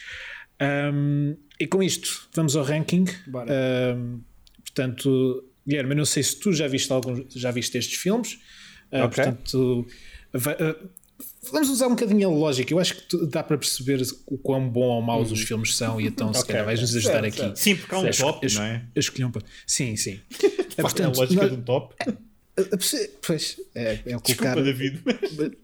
Um, 0.60 1.36
e 1.60 1.66
com 1.66 1.82
isto, 1.82 2.28
vamos 2.34 2.56
ao 2.56 2.64
ranking. 2.64 3.04
Um, 3.28 4.20
portanto, 4.64 5.44
Guilherme, 5.66 5.92
eu 5.92 5.98
não 5.98 6.04
sei 6.04 6.22
se 6.22 6.38
tu 6.38 6.52
já 6.52 6.66
viste 6.66 6.92
alguns, 6.92 7.32
já 7.34 7.50
viste 7.50 7.78
estes 7.78 7.98
filmes. 7.98 8.34
Uh, 8.90 9.04
okay. 9.04 9.24
Portanto, 9.24 9.86
uh, 10.34 10.90
Vamos 11.50 11.70
usar 11.70 11.88
um 11.88 11.90
bocadinho 11.90 12.28
a 12.28 12.32
lógica. 12.32 12.72
Eu 12.72 12.78
acho 12.78 12.94
que 12.94 13.26
dá 13.26 13.42
para 13.42 13.58
perceber 13.58 14.00
o 14.26 14.38
quão 14.38 14.68
bom 14.68 14.86
ou 14.86 15.02
maus 15.02 15.30
hum. 15.30 15.34
os 15.34 15.42
filmes 15.42 15.76
são 15.76 16.00
e 16.00 16.06
então, 16.06 16.28
okay. 16.28 16.40
se 16.40 16.46
calhar, 16.46 16.64
vais-nos 16.64 16.94
ajudar 16.94 17.12
certo, 17.12 17.26
aqui. 17.26 17.38
Certo. 17.38 17.56
Sim, 17.56 17.76
porque 17.76 17.94
há 17.94 17.98
um 17.98 18.10
top, 18.10 18.54
não 18.54 18.62
é? 18.62 18.84
Eu 18.94 19.00
escolhi 19.00 19.24
um 19.24 19.32
Sim, 19.66 19.96
sim. 19.96 20.20
é, 20.76 20.82
portanto, 20.82 21.16
a 21.16 21.20
lógica 21.20 21.42
não... 21.42 21.48
de 21.48 21.60
um 21.60 21.62
top. 21.62 21.94
Pois, 23.26 23.60
é, 23.74 23.98
é 24.06 24.16
o 24.16 24.20
colocar... 24.20 24.54
Desculpa, 24.54 24.62
David. 24.62 25.02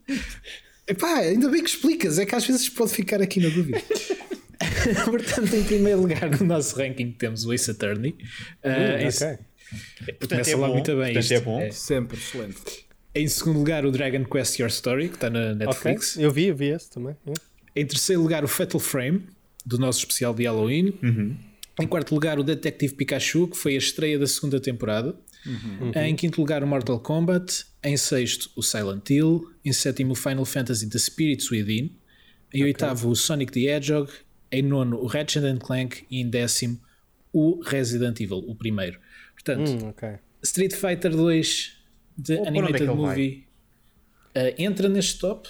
Epá, 0.87 1.19
ainda 1.19 1.47
bem 1.49 1.63
que 1.63 1.69
explicas, 1.69 2.17
é 2.17 2.25
que 2.25 2.33
às 2.33 2.45
vezes 2.45 2.67
pode 2.67 2.91
ficar 2.91 3.21
aqui 3.21 3.39
na 3.39 3.49
dúvida. 3.49 3.79
portanto, 5.05 5.55
em 5.55 5.63
primeiro 5.63 6.01
lugar 6.01 6.29
no 6.31 6.45
nosso 6.45 6.75
ranking 6.75 7.11
temos 7.11 7.45
o 7.45 7.53
Ace 7.53 7.69
Attorney. 7.69 8.17
Uh, 8.63 9.05
uh, 9.05 9.07
okay. 9.07 10.15
Portanto, 10.19 10.47
é 10.47 10.55
bom, 10.55 10.73
muito 10.73 10.97
bem. 10.97 11.13
Portanto, 11.13 11.31
é 11.31 11.39
bom. 11.39 11.61
É. 11.61 11.71
Sempre 11.71 12.17
excelente. 12.17 12.88
Em 13.13 13.27
segundo 13.27 13.57
lugar, 13.57 13.85
o 13.85 13.91
Dragon 13.91 14.23
Quest 14.23 14.59
Your 14.59 14.69
Story, 14.69 15.09
que 15.09 15.15
está 15.15 15.29
na 15.29 15.55
Netflix. 15.55 16.13
Okay. 16.13 16.25
Eu 16.25 16.31
vi, 16.31 16.45
eu 16.45 16.55
vi 16.55 16.67
esse 16.67 16.89
também. 16.89 17.15
Yeah. 17.25 17.41
Em 17.75 17.85
terceiro 17.85 18.21
lugar, 18.21 18.43
o 18.43 18.47
Fatal 18.47 18.79
Frame, 18.79 19.23
do 19.65 19.77
nosso 19.77 19.99
especial 19.99 20.33
de 20.33 20.43
Halloween. 20.43 20.93
Uhum. 21.01 21.37
Em 21.81 21.87
quarto 21.87 22.13
lugar, 22.13 22.37
o 22.37 22.43
Detective 22.43 22.93
Pikachu, 22.93 23.47
que 23.47 23.57
foi 23.57 23.75
a 23.75 23.77
estreia 23.77 24.19
da 24.19 24.27
segunda 24.27 24.59
temporada. 24.59 25.15
Uhum. 25.45 25.91
Em 25.95 26.15
quinto 26.15 26.39
lugar, 26.39 26.63
o 26.63 26.67
Mortal 26.67 26.99
Kombat. 26.99 27.65
Em 27.83 27.95
sexto, 27.95 28.51
o 28.55 28.61
Silent 28.61 29.09
Hill. 29.09 29.49
Em 29.63 29.71
sétimo, 29.71 30.11
o 30.11 30.15
Final 30.15 30.45
Fantasy 30.45 30.89
The 30.89 30.99
Spirits 30.99 31.49
Within. 31.49 31.95
Em 32.53 32.61
okay. 32.61 32.63
oitavo, 32.63 33.09
o 33.09 33.15
Sonic 33.15 33.51
the 33.51 33.61
Hedgehog. 33.61 34.11
Em 34.51 34.61
nono, 34.61 34.97
o 34.97 35.07
Ratchet 35.07 35.43
Clank. 35.59 36.05
E 36.11 36.19
em 36.19 36.29
décimo, 36.29 36.79
o 37.31 37.61
Resident 37.63 38.19
Evil, 38.19 38.43
o 38.47 38.55
primeiro. 38.55 38.99
Portanto, 39.33 39.69
hum, 39.71 39.89
okay. 39.89 40.15
Street 40.43 40.73
Fighter 40.73 41.11
2 41.11 41.78
de 42.19 42.35
Ou 42.35 42.47
Animated 42.47 42.83
é 42.83 42.93
Movie 42.93 43.47
uh, 44.35 44.53
entra 44.57 44.89
neste 44.89 45.19
top? 45.19 45.49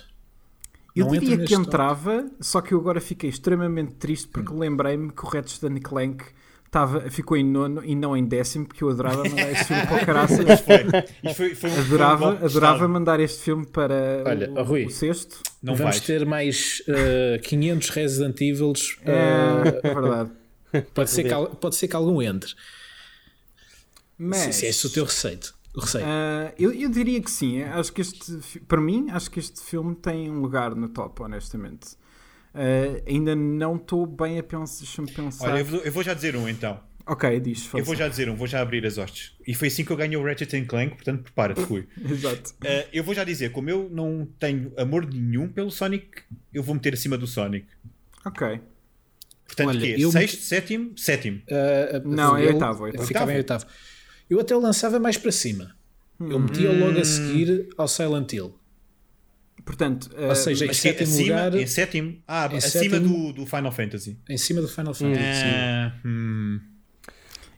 Eu 0.96 1.06
não 1.06 1.12
diria 1.14 1.38
que 1.46 1.54
entrava, 1.54 2.24
top? 2.24 2.36
só 2.41 2.62
que 2.62 2.74
eu 2.74 2.80
agora 2.80 3.00
fiquei 3.00 3.30
extremamente 3.30 3.94
triste 3.94 4.28
porque 4.28 4.52
hum. 4.52 4.60
lembrei-me 4.60 5.12
que 5.12 5.24
o 5.24 5.28
Ratchet 5.28 5.80
Clank 5.82 6.26
Tava, 6.72 7.10
ficou 7.10 7.36
em 7.36 7.44
nono 7.44 7.84
e 7.84 7.96
não 7.96 8.16
em 8.16 8.24
décimo, 8.24 8.68
porque 8.68 8.84
eu 8.84 8.90
adorava 8.90 9.24
mandar 9.24 9.52
este 9.52 9.66
filme 9.66 9.88
para 9.88 9.96
o 9.96 10.06
caraças. 10.06 10.46
foi, 11.36 11.56
foi 11.56 11.70
um, 11.72 11.80
adorava 11.80 12.26
um 12.26 12.46
adorava 12.46 12.88
mandar 12.88 13.20
este 13.20 13.41
filme 13.41 13.66
para 13.66 14.24
Olha, 14.24 14.52
o, 14.52 14.64
Rui, 14.64 14.86
o 14.86 14.90
sexto. 14.91 15.41
Não 15.64 15.76
Vamos 15.76 15.96
vais. 15.96 16.06
ter 16.06 16.28
mais 16.28 16.84
uh, 16.88 17.41
500 17.41 17.90
Resident 17.90 18.41
Evils. 18.41 18.98
Uh, 18.98 19.10
é, 19.10 19.90
é, 19.90 19.94
verdade. 19.96 20.32
Pode 20.94 21.10
ser, 21.10 21.24
que, 21.24 21.56
pode 21.56 21.76
ser 21.76 21.88
que 21.88 21.96
algum 21.96 22.22
entre. 22.22 22.54
Mas, 24.16 24.38
se, 24.38 24.54
se 24.54 24.66
é 24.68 24.70
esse 24.70 24.86
o 24.86 24.91
teu 24.91 25.06
receito. 25.06 25.56
Uh, 25.76 26.54
eu, 26.58 26.74
eu, 26.74 26.90
diria 26.90 27.22
que 27.22 27.30
sim. 27.30 27.62
Acho 27.62 27.94
que 27.94 28.02
este, 28.02 28.60
para 28.68 28.82
mim, 28.82 29.08
acho 29.12 29.30
que 29.30 29.40
este 29.40 29.62
filme 29.62 29.96
tem 29.96 30.30
um 30.30 30.41
lugar 30.41 30.76
no 30.76 30.90
top, 30.90 31.22
honestamente. 31.22 31.94
Uh, 32.54 33.04
ainda 33.08 33.36
não 33.36 33.76
estou 33.76 34.06
bem 34.06 34.40
a 34.40 34.44
pensar. 34.44 34.80
Deixa-me 34.80 35.12
pensar. 35.12 35.52
Olha, 35.52 35.60
eu 35.60 35.66
vou, 35.66 35.80
eu 35.82 35.91
vou, 35.91 36.04
já 36.04 36.14
dizer 36.14 36.36
um 36.36 36.50
então. 36.50 36.80
Ok, 37.06 37.40
diz. 37.40 37.70
Eu 37.74 37.84
vou 37.84 37.96
já 37.96 38.08
dizer 38.08 38.30
um, 38.30 38.36
vou 38.36 38.48
já 38.48 38.62
abrir 38.62 38.86
as 38.86 38.98
hostes. 38.98 39.36
E 39.48 39.54
foi 39.54 39.68
assim 39.68 39.84
que 39.84 39.91
eu 39.91 39.98
ganhei 39.98 40.18
o 40.18 40.24
Ratchet 40.24 40.66
Clank, 40.66 40.96
portanto 40.96 41.24
prepara-te, 41.24 41.62
fui. 41.62 41.88
Exato. 41.98 42.52
Uh, 42.64 42.88
eu 42.94 43.04
vou 43.04 43.14
já 43.14 43.24
dizer, 43.24 43.52
como 43.52 43.70
eu 43.70 43.90
não 43.91 44.28
tenho 44.40 44.72
amor 44.78 45.06
nenhum 45.06 45.48
pelo 45.48 45.72
Sonic, 45.72 46.24
eu 46.54 46.62
vou 46.62 46.76
meter 46.76 46.94
acima 46.94 47.18
do 47.18 47.26
Sonic. 47.26 47.68
Ok. 48.26 48.60
Portanto, 49.46 49.70
Olha, 49.70 49.80
quê? 49.80 49.96
Eu... 49.98 50.12
Sexto, 50.12 50.41
sétimo, 50.41 50.98
sétimo. 50.98 51.41
Uh, 51.48 52.08
não, 52.08 52.38
é 52.38 52.48
oitavo. 52.48 52.84
oitavo. 52.84 53.08
Ficava 53.08 53.34
em 53.34 53.38
oitavo. 53.38 53.66
Eu 54.30 54.39
até 54.39 54.56
o 54.56 54.60
lançava 54.60 54.99
mais 54.99 55.18
para 55.18 55.31
cima. 55.31 55.76
Eu 56.19 56.39
metia 56.39 56.72
logo 56.72 56.99
a 56.99 57.06
seguir 57.06 57.69
ao 57.77 57.88
Silent 57.88 58.34
Hill. 58.34 58.53
Portanto, 59.64 60.10
ou 60.18 60.35
seja, 60.35 60.65
em 60.65 60.73
sétimo 60.73 61.14
acima, 61.14 61.23
lugar. 61.23 61.56
Em 61.56 61.68
sétimo? 61.68 62.18
Ah, 62.27 62.49
em 62.51 62.57
acima 62.57 62.84
sétimo, 62.84 63.07
do, 63.07 63.34
do 63.34 63.45
Final 63.45 63.72
Fantasy. 63.72 64.18
Em 64.30 64.38
cima 64.38 64.61
do 64.61 64.68
Final 64.68 64.93
Fantasy. 64.93 65.43
Uh, 65.43 66.07
hum. 66.07 66.60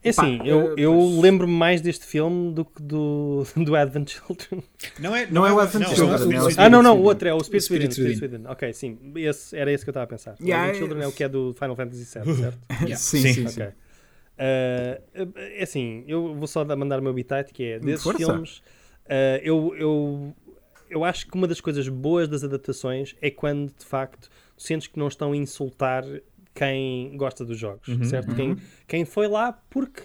É 0.03 0.09
assim, 0.09 0.39
Pá, 0.39 0.45
eu, 0.45 0.75
eu 0.77 1.19
lembro-me 1.21 1.53
mais 1.53 1.79
deste 1.79 2.05
filme 2.07 2.53
do 2.53 2.65
que 2.65 2.81
do, 2.81 3.45
do 3.55 3.75
Advent 3.75 4.09
Children. 4.09 4.63
Não 4.99 5.15
é, 5.15 5.25
não, 5.27 5.33
não 5.33 5.45
é, 5.45 5.49
é 5.49 5.53
o 5.53 5.59
Advent 5.59 5.83
não, 5.83 5.95
Children. 5.95 6.39
Não, 6.39 6.49
ah, 6.57 6.69
não, 6.69 6.83
não, 6.83 6.99
o 6.99 7.03
outro 7.03 7.27
é 7.27 7.33
o 7.33 7.39
Spirit, 7.39 7.65
Spirit, 7.65 8.01
Within, 8.01 8.15
Spirit 8.15 8.35
Within. 8.35 8.47
Ok, 8.47 8.73
sim, 8.73 8.97
esse, 9.15 9.55
era 9.55 9.71
esse 9.71 9.83
que 9.83 9.89
eu 9.89 9.91
estava 9.91 10.05
a 10.05 10.07
pensar. 10.07 10.35
Yeah, 10.41 10.65
o 10.65 10.69
Advent 10.69 10.79
Children 10.79 11.03
é 11.03 11.07
o 11.07 11.11
que 11.11 11.23
é 11.23 11.29
do 11.29 11.53
Final 11.53 11.75
Fantasy 11.75 12.03
VII, 12.03 12.35
certo? 12.35 12.59
yeah. 12.71 12.95
Sim, 12.97 13.21
sim, 13.21 13.33
sim. 13.33 13.47
Okay. 13.47 13.73
Uh, 14.41 15.31
é 15.35 15.61
assim, 15.61 16.03
eu 16.07 16.33
vou 16.33 16.47
só 16.47 16.65
mandar 16.75 16.99
o 16.99 17.03
meu 17.03 17.13
bitite 17.13 17.53
que 17.53 17.63
é 17.63 17.79
desses 17.79 18.03
Força. 18.03 18.17
filmes. 18.17 18.57
Uh, 19.05 19.37
eu, 19.43 19.75
eu, 19.75 20.35
eu 20.89 21.03
acho 21.03 21.27
que 21.27 21.35
uma 21.35 21.47
das 21.47 21.61
coisas 21.61 21.87
boas 21.87 22.27
das 22.27 22.43
adaptações 22.43 23.15
é 23.21 23.29
quando 23.29 23.71
de 23.77 23.85
facto 23.85 24.29
sentes 24.57 24.87
que 24.87 24.97
não 24.97 25.07
estão 25.07 25.33
a 25.33 25.37
insultar 25.37 26.03
quem 26.55 27.15
gosta 27.15 27.45
dos 27.45 27.57
jogos, 27.57 27.87
uhum, 27.87 28.03
certo? 28.03 28.29
Uhum. 28.29 28.35
Quem, 28.35 28.57
quem 28.87 29.05
foi 29.05 29.27
lá 29.27 29.53
porque 29.69 30.03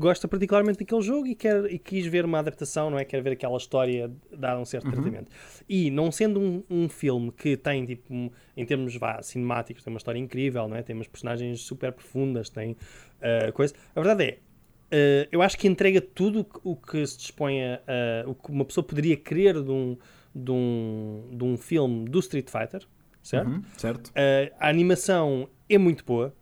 gosta 0.00 0.26
particularmente 0.26 0.78
daquele 0.78 1.02
jogo 1.02 1.26
e, 1.26 1.34
quer, 1.34 1.70
e 1.70 1.78
quis 1.78 2.06
ver 2.06 2.24
uma 2.24 2.38
adaptação, 2.38 2.90
não 2.90 2.98
é? 2.98 3.04
Quer 3.04 3.22
ver 3.22 3.32
aquela 3.32 3.56
história 3.58 4.10
dar 4.34 4.58
um 4.58 4.64
certo 4.64 4.86
uhum. 4.86 4.92
tratamento. 4.92 5.30
E 5.68 5.90
não 5.90 6.10
sendo 6.10 6.40
um, 6.40 6.64
um 6.70 6.88
filme 6.88 7.30
que 7.30 7.54
tem, 7.56 7.84
tipo, 7.84 8.12
um, 8.12 8.30
em 8.56 8.64
termos 8.64 8.96
vá, 8.96 9.22
cinemáticos, 9.22 9.84
tem 9.84 9.92
uma 9.92 9.98
história 9.98 10.18
incrível, 10.18 10.66
não 10.66 10.76
é? 10.76 10.82
Tem 10.82 10.96
umas 10.96 11.06
personagens 11.06 11.60
super 11.60 11.92
profundas, 11.92 12.48
tem 12.48 12.72
uh, 12.72 13.52
coisa. 13.52 13.74
A 13.94 14.00
verdade 14.00 14.24
é, 14.24 15.26
uh, 15.26 15.28
eu 15.30 15.42
acho 15.42 15.58
que 15.58 15.68
entrega 15.68 16.00
tudo 16.00 16.46
o 16.64 16.74
que 16.74 17.06
se 17.06 17.18
dispõe 17.18 17.62
a, 17.62 17.80
uh, 18.26 18.30
o 18.30 18.34
que 18.34 18.50
uma 18.50 18.64
pessoa 18.64 18.82
poderia 18.82 19.18
querer 19.18 19.62
de 19.62 19.70
um, 19.70 19.98
de 20.34 20.50
um, 20.50 21.28
de 21.30 21.44
um 21.44 21.58
filme 21.58 22.08
do 22.08 22.20
Street 22.20 22.48
Fighter, 22.48 22.86
certo? 23.22 23.50
Uhum, 23.50 23.62
certo. 23.76 24.10
a 24.58 24.66
animação 24.66 25.46
é 25.68 25.76
muito 25.76 26.06
boa, 26.06 26.34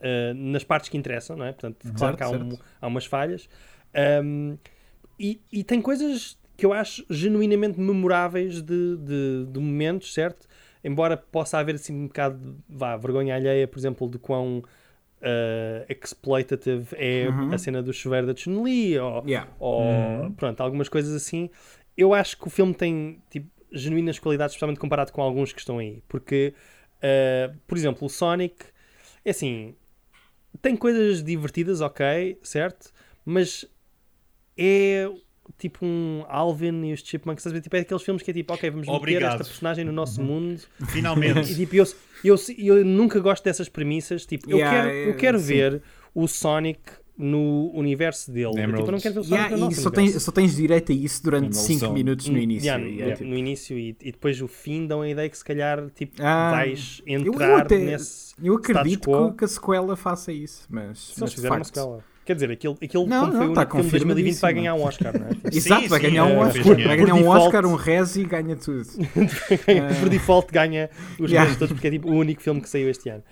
uh, 0.00 0.34
nas 0.34 0.64
partes 0.64 0.88
que 0.88 0.96
interessam, 0.96 1.36
não 1.36 1.46
é? 1.46 1.52
Portanto, 1.52 1.84
uhum. 1.84 1.94
claro 1.94 2.16
que 2.16 2.22
há, 2.22 2.30
um, 2.30 2.58
há 2.80 2.86
umas 2.86 3.06
falhas. 3.06 3.48
Um, 4.24 4.56
e, 5.18 5.40
e, 5.52 5.62
tem 5.62 5.82
coisas 5.82 6.38
que 6.56 6.64
eu 6.64 6.72
acho 6.72 7.04
genuinamente 7.10 7.78
memoráveis 7.78 8.62
de, 8.62 8.96
de, 8.96 9.46
de, 9.46 9.60
momentos, 9.60 10.14
certo? 10.14 10.46
Embora 10.82 11.16
possa 11.16 11.58
haver 11.58 11.74
assim 11.74 11.94
um 11.94 12.06
bocado 12.06 12.38
de 12.38 12.54
vá, 12.68 12.96
vergonha 12.96 13.34
alheia, 13.34 13.68
por 13.68 13.78
exemplo, 13.78 14.08
de 14.08 14.18
quão 14.18 14.58
uh, 14.58 15.84
exploitative 15.88 16.88
é 16.96 17.28
uhum. 17.28 17.52
a 17.52 17.58
cena 17.58 17.82
do 17.82 17.92
chuveiro 17.92 18.26
da 18.26 18.34
Chun-Li 18.34 18.98
ou, 18.98 19.22
yeah. 19.26 19.50
ou 19.58 19.82
uhum. 19.82 20.32
pronto, 20.32 20.60
algumas 20.60 20.88
coisas 20.88 21.14
assim. 21.14 21.50
Eu 21.96 22.14
acho 22.14 22.38
que 22.38 22.46
o 22.46 22.50
filme 22.50 22.72
tem 22.72 23.22
tipo, 23.28 23.50
genuínas 23.72 24.18
qualidades, 24.18 24.52
especialmente 24.52 24.80
comparado 24.80 25.12
com 25.12 25.22
alguns 25.22 25.52
que 25.52 25.60
estão 25.60 25.78
aí. 25.78 26.02
Porque, 26.08 26.54
uh, 26.96 27.56
por 27.66 27.76
exemplo, 27.76 28.06
o 28.06 28.08
Sonic, 28.10 28.56
é 29.24 29.30
assim, 29.30 29.74
tem 30.60 30.76
coisas 30.76 31.22
divertidas, 31.22 31.80
ok, 31.80 32.38
certo? 32.42 32.90
Mas 33.24 33.64
é 34.56 35.10
tipo 35.58 35.84
um 35.84 36.24
Alvin 36.28 36.84
e 36.84 36.92
os 36.92 37.00
Chipmunks, 37.00 37.44
tipo, 37.62 37.76
é 37.76 37.80
aqueles 37.80 38.02
filmes 38.02 38.22
que 38.22 38.30
é 38.30 38.34
tipo, 38.34 38.52
ok, 38.52 38.70
vamos 38.70 38.86
meter 38.86 39.22
esta 39.22 39.44
personagem 39.44 39.84
no 39.84 39.92
nosso 39.92 40.22
mundo. 40.22 40.60
Finalmente. 40.90 41.52
E 41.52 41.54
tipo, 41.54 41.76
eu, 41.76 41.84
eu, 42.24 42.36
eu 42.78 42.84
nunca 42.84 43.18
gosto 43.20 43.44
dessas 43.44 43.68
premissas. 43.68 44.24
Tipo, 44.26 44.50
yeah, 44.50 44.76
eu 44.76 44.82
quero, 44.82 45.10
eu 45.10 45.16
quero 45.16 45.38
ver 45.38 45.82
o 46.14 46.26
Sonic 46.26 46.80
no 47.20 47.70
universo 47.74 48.32
dele. 48.32 48.54
Tipo, 48.54 48.62
eu 48.62 48.92
não 48.92 48.98
quero 48.98 49.14
ver 49.14 49.20
o 49.20 49.24
Sonic 49.24 49.34
yeah, 49.34 49.56
no 49.56 49.64
nosso 49.66 49.80
só, 49.82 49.90
tens, 49.90 50.22
só 50.22 50.32
tens 50.32 50.56
direito 50.56 50.90
a 50.90 50.94
isso 50.94 51.22
durante 51.22 51.56
5 51.56 51.92
minutos 51.92 52.28
no 52.28 52.38
início. 52.38 52.66
Yeah, 52.66 52.84
yeah, 52.84 53.16
tipo... 53.16 53.28
No 53.28 53.36
início 53.36 53.78
e, 53.78 53.96
e, 54.00 54.12
depois 54.12 54.40
o 54.40 54.48
fim 54.48 54.86
dão 54.86 55.02
a 55.02 55.08
ideia 55.08 55.28
que 55.28 55.36
se 55.36 55.44
calhar 55.44 55.90
tipo, 55.94 56.14
ah, 56.22 56.50
vais 56.50 57.02
entrar 57.06 57.48
eu 57.48 57.56
até, 57.56 57.78
nesse 57.78 58.34
Eu 58.42 58.54
acredito 58.54 59.34
que, 59.36 59.44
a 59.44 59.48
sequela 59.48 59.94
faça 59.96 60.32
isso, 60.32 60.66
mas, 60.70 60.98
se 60.98 61.20
mas 61.20 61.34
fizeram 61.34 61.56
uma 61.56 61.64
sequela. 61.64 62.04
Quer 62.24 62.34
dizer, 62.34 62.50
aquele, 62.50 62.74
aquele 62.80 63.06
não, 63.06 63.20
como 63.20 63.32
não, 63.32 63.38
foi 63.40 63.48
o 63.48 63.54
tá 63.54 63.60
único 63.62 63.76
filme 63.76 63.90
de 63.90 64.22
2020 64.22 64.40
vai 64.40 64.54
ganhar 64.54 64.74
um 64.74 64.82
Oscar, 64.82 65.18
não 65.18 65.26
é? 65.26 65.30
Exato, 65.52 65.82
sim, 65.82 65.88
vai 65.88 66.00
ganhar 66.00 66.26
sim, 66.26 66.32
um 66.32 66.38
Oscar. 66.38 66.64
Vai 66.64 66.96
ganhar 66.96 67.14
um 67.14 67.28
Oscar, 67.28 67.66
um 67.66 67.74
Rez 67.74 68.16
e 68.16 68.24
ganha 68.24 68.56
tudo. 68.56 68.86
Por 70.00 70.08
default 70.08 70.52
ganha 70.52 70.90
os 71.18 71.30
yeah. 71.30 71.52
todos, 71.56 71.72
porque 71.72 71.88
é 71.88 71.90
tipo 71.90 72.08
o 72.08 72.14
único 72.14 72.40
filme 72.40 72.60
que 72.60 72.68
saiu 72.68 72.88
este 72.88 73.08
ano. 73.08 73.24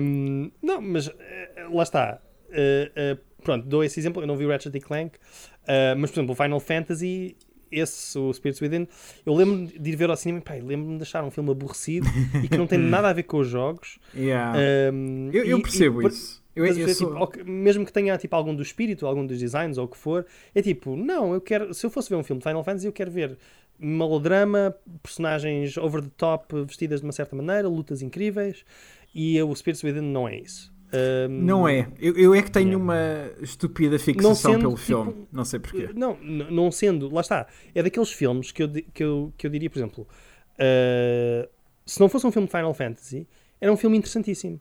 Um, 0.00 0.50
não, 0.62 0.80
mas 0.80 1.08
eh, 1.08 1.66
lá 1.72 1.82
está. 1.82 2.18
Uh, 2.54 3.14
uh, 3.16 3.42
pronto, 3.42 3.66
dou 3.66 3.82
esse 3.84 3.98
exemplo. 3.98 4.22
Eu 4.22 4.26
não 4.26 4.36
vi 4.36 4.46
Ratchet 4.46 4.78
Clank, 4.80 5.16
uh, 5.16 5.96
mas 5.98 6.10
por 6.10 6.16
exemplo, 6.20 6.32
o 6.32 6.36
Final 6.36 6.60
Fantasy 6.60 7.36
esse, 7.70 8.16
o 8.18 8.32
Spirits 8.32 8.60
Within, 8.60 8.86
eu 9.26 9.34
lembro 9.34 9.66
de 9.66 9.90
ir 9.90 9.96
ver 9.96 10.08
ao 10.08 10.16
cinema 10.16 10.42
e 10.56 10.60
lembro-me 10.60 10.96
de 10.96 11.02
achar 11.02 11.24
um 11.24 11.30
filme 11.30 11.50
aborrecido 11.50 12.06
e 12.42 12.48
que 12.48 12.56
não 12.56 12.66
tem 12.66 12.78
nada 12.78 13.08
a 13.08 13.12
ver 13.12 13.24
com 13.24 13.38
os 13.38 13.48
jogos. 13.48 13.98
Yeah. 14.14 14.56
Um, 14.92 15.30
eu, 15.32 15.44
eu 15.44 15.58
e- 15.58 15.62
percebo 15.62 16.02
e- 16.02 16.06
isso. 16.06 16.42
Eu, 16.54 16.64
eu 16.66 16.88
sou- 16.94 17.26
tipo, 17.26 17.50
mesmo 17.50 17.84
que 17.84 17.92
tenha 17.92 18.16
tipo, 18.16 18.36
algum 18.36 18.54
do 18.54 18.62
espírito, 18.62 19.06
algum 19.06 19.26
dos 19.26 19.40
designs 19.40 19.76
ou 19.76 19.86
o 19.86 19.88
que 19.88 19.96
for, 19.96 20.24
é 20.54 20.62
tipo, 20.62 20.94
não, 20.94 21.34
eu 21.34 21.40
quero, 21.40 21.74
se 21.74 21.84
eu 21.84 21.90
fosse 21.90 22.08
ver 22.08 22.14
um 22.14 22.22
filme 22.22 22.38
de 22.40 22.44
Final 22.48 22.62
Fantasy, 22.62 22.86
eu 22.86 22.92
quero 22.92 23.10
ver 23.10 23.36
melodrama, 23.76 24.72
personagens 25.02 25.76
over 25.76 26.00
the 26.00 26.10
top 26.16 26.54
vestidas 26.64 27.00
de 27.00 27.06
uma 27.06 27.12
certa 27.12 27.34
maneira, 27.34 27.68
lutas 27.68 28.02
incríveis, 28.02 28.64
e 29.12 29.40
o 29.42 29.54
Spirits 29.54 29.82
Within 29.82 30.00
não 30.00 30.28
é 30.28 30.36
isso. 30.38 30.72
Um, 30.94 31.28
Não 31.44 31.68
é. 31.68 31.88
Eu, 31.98 32.16
eu 32.16 32.34
é 32.34 32.42
que 32.42 32.50
tenho 32.50 32.68
Yeah. 32.78 32.84
uma 32.84 33.42
estúpida 33.42 33.98
fixação 33.98 34.34
sendo, 34.34 34.60
pelo 34.60 34.74
tipo, 34.74 34.84
filme. 34.84 35.26
Não 35.32 35.44
sei 35.44 35.58
porquê. 35.60 35.90
Não, 35.94 36.16
não 36.22 36.70
sendo, 36.70 37.12
lá 37.12 37.20
está, 37.20 37.46
é 37.74 37.82
daqueles 37.82 38.10
filmes 38.12 38.52
que 38.52 38.62
eu, 38.62 38.68
que 38.70 39.02
eu, 39.04 39.32
que 39.36 39.46
eu 39.46 39.50
diria, 39.50 39.68
por 39.70 39.78
exemplo, 39.78 40.06
uh, 40.54 41.48
se 41.86 42.00
não 42.00 42.08
fosse 42.08 42.26
um 42.26 42.32
filme 42.32 42.46
de 42.46 42.52
Final 42.52 42.74
Fantasy, 42.74 43.26
era 43.60 43.72
um 43.72 43.76
filme 43.76 43.96
interessantíssimo. 43.98 44.60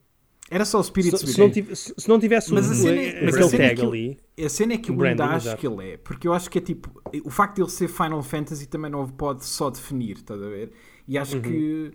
Era 0.51 0.65
só 0.65 0.79
o 0.79 0.83
Spirit 0.83 1.17
Se, 1.17 1.25
se 1.27 1.39
não 1.39 1.49
tive- 1.49 1.75
se- 1.75 1.93
não 2.07 2.19
tivesse 2.19 2.53
Mas 2.53 2.67
o- 2.67 2.71
a 2.71 2.75
cena 2.75 3.01
é- 3.01 3.09
aquele 3.09 3.29
a 3.29 3.47
cena 3.47 3.63
é 3.63 3.67
tag 3.69 3.75
que 3.79 3.85
eu- 3.85 3.89
ali. 3.89 4.17
A 4.45 4.49
cena 4.49 4.73
é 4.73 4.77
que 4.77 4.91
ainda 4.91 5.25
acho 5.25 5.47
exato. 5.47 5.61
que 5.61 5.67
ele 5.67 5.91
é. 5.93 5.97
Porque 5.97 6.27
eu 6.27 6.33
acho 6.33 6.49
que 6.49 6.57
é 6.57 6.61
tipo. 6.61 7.01
O 7.23 7.29
facto 7.29 7.55
de 7.55 7.61
ele 7.61 7.69
ser 7.69 7.87
Final 7.87 8.21
Fantasy 8.21 8.67
também 8.67 8.91
não 8.91 9.07
pode 9.07 9.45
só 9.45 9.69
definir, 9.69 10.17
estás 10.17 10.41
a 10.43 10.47
ver? 10.49 10.71
E 11.07 11.17
acho 11.17 11.39
que. 11.39 11.91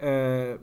Ah, 0.00 0.58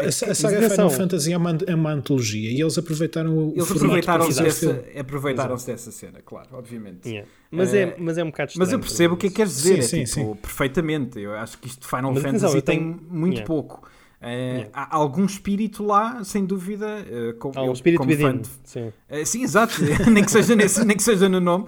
A, 0.00 0.06
a 0.06 0.12
saga 0.12 0.56
atenção. 0.58 0.68
Final 0.70 0.90
Fantasy 0.90 1.32
é 1.32 1.36
uma, 1.36 1.58
é 1.66 1.74
uma 1.74 1.90
antologia 1.92 2.50
e 2.50 2.60
eles 2.60 2.76
aproveitaram 2.78 3.36
o 3.36 3.52
eles 3.54 3.70
aproveitaram-se 3.70 4.04
para 4.04 4.24
fazer 4.26 4.40
o 4.40 4.44
dessa, 4.44 4.82
filme. 4.84 5.00
aproveitaram-se 5.00 5.66
dessa 5.66 5.90
cena, 5.92 6.20
claro, 6.24 6.48
obviamente. 6.52 7.08
Yeah. 7.08 7.28
Mas, 7.50 7.72
Eh, 7.74 7.82
é, 7.82 7.96
mas 7.98 8.18
é 8.18 8.24
um 8.24 8.30
bocado 8.30 8.52
Mas 8.56 8.72
eu 8.72 8.78
estranho, 8.78 8.80
percebo 8.82 9.14
o 9.14 9.16
que 9.16 9.26
é 9.26 9.30
que 9.30 9.36
queres 9.36 9.52
dizer, 9.56 9.82
Sim, 9.82 10.00
é 10.02 10.06
sim, 10.06 10.20
tipo, 10.22 10.36
perfeitamente. 10.36 11.20
Eu 11.20 11.32
acho 11.34 11.58
que 11.58 11.68
isto 11.68 11.80
de 11.82 11.86
Final 11.86 12.12
Mas 12.12 12.22
Fantasy 12.22 12.44
atenção, 12.46 12.60
tem 12.62 12.78
tenho- 12.78 13.00
muito 13.10 13.34
Yeah. 13.34 13.46
pouco. 13.46 13.88
Eh, 14.20 14.52
Yeah. 14.54 14.70
Há 14.72 14.96
algum 14.96 15.24
espírito 15.24 15.84
lá, 15.84 16.24
sem 16.24 16.44
dúvida. 16.44 16.86
eh, 17.08 17.32
com, 17.38 17.52
Há 17.54 17.62
um 17.62 17.66
eu, 17.66 17.72
espírito 17.72 18.02
within. 18.06 18.38
de- 18.38 18.48
Sim. 18.64 18.92
Eh, 19.08 19.24
sim, 19.24 19.42
exato, 19.44 19.74
nem, 20.10 20.24
que 20.24 20.30
seja 20.30 20.56
nesse, 20.56 20.84
nem 20.84 20.96
que 20.96 21.02
seja 21.02 21.28
no 21.28 21.40
nome, 21.40 21.66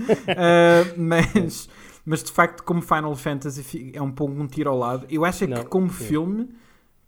mas, 0.96 1.68
mas 2.04 2.22
de 2.22 2.32
facto, 2.32 2.62
como 2.62 2.80
Final 2.82 3.14
Fantasy 3.16 3.90
é 3.94 4.02
um 4.02 4.10
pouco 4.10 4.32
um 4.34 4.46
tiro 4.46 4.70
ao 4.70 4.78
lado, 4.78 5.06
eu 5.10 5.24
acho 5.24 5.44
é 5.44 5.46
que, 5.48 5.64
como 5.66 5.90
sim. 5.92 6.04
filme, 6.06 6.48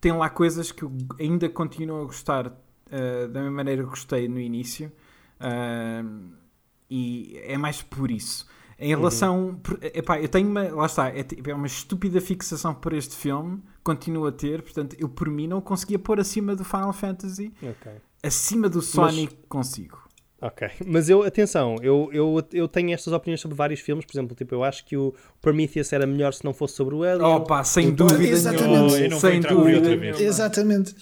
tem 0.00 0.12
lá 0.12 0.28
coisas 0.30 0.70
que 0.72 0.82
eu 0.82 0.92
ainda 1.18 1.48
continuo 1.48 2.02
a 2.02 2.04
gostar 2.04 2.52
eh, 2.90 3.26
da 3.28 3.40
mesma 3.40 3.56
maneira 3.56 3.82
que 3.82 3.88
gostei 3.90 4.28
no 4.28 4.38
início, 4.40 4.90
eh, 5.40 6.04
e 6.90 7.38
é 7.44 7.56
mais 7.58 7.82
por 7.82 8.10
isso. 8.10 8.46
Em 8.78 8.88
relação. 8.96 9.58
por- 9.62 9.78
Epá, 9.82 10.20
eu 10.20 10.28
tenho 10.28 10.48
uma. 10.48 10.62
Lá 10.72 10.86
está, 10.86 11.08
é, 11.08 11.22
tipo, 11.24 11.50
é 11.50 11.54
uma 11.54 11.66
estúpida 11.66 12.20
fixação 12.20 12.72
por 12.74 12.92
este 12.92 13.16
filme, 13.16 13.60
continuo 13.82 14.26
a 14.26 14.32
ter, 14.32 14.62
portanto, 14.62 14.94
eu 14.98 15.08
por 15.08 15.28
mim 15.28 15.48
não 15.48 15.60
conseguia 15.60 15.98
pôr 15.98 16.20
acima 16.20 16.54
do 16.54 16.64
Final 16.64 16.92
Fantasy, 16.92 17.52
Ok. 17.60 17.92
acima 18.22 18.68
do 18.68 18.80
Sonic 18.80 19.36
consigo. 19.48 19.98
Ok. 20.40 20.68
Mas 20.86 21.08
eu, 21.08 21.22
atenção, 21.22 21.76
eu, 21.82 22.08
eu, 22.12 22.42
eu 22.52 22.68
tenho 22.68 22.92
estas 22.94 23.12
opiniões 23.12 23.40
sobre 23.40 23.56
vários 23.56 23.80
filmes. 23.80 24.04
Por 24.04 24.12
exemplo, 24.14 24.36
tipo, 24.36 24.54
eu 24.54 24.62
acho 24.62 24.84
que 24.84 24.96
o 24.96 25.12
Prometheus 25.40 25.92
era 25.92 26.06
melhor 26.06 26.32
se 26.32 26.44
não 26.44 26.54
fosse 26.54 26.74
sobre 26.76 26.94
o 26.94 27.02
Alien. 27.02 27.24
Opa, 27.26 27.64
sem 27.64 27.88
Então, 27.88 28.06
dúvida 28.06 28.30
exatamente. 28.32 28.92
Oh, 28.94 28.96
eu 28.96 29.10
não 29.10 29.18
vou 29.18 29.30
sem 29.30 29.38
entrar 29.38 29.54
por 29.54 29.66
aí 29.66 29.74
dúvida 29.74 29.88
vez. 29.96 30.00
nenhuma. 30.00 30.22
Exatamente. 30.22 30.94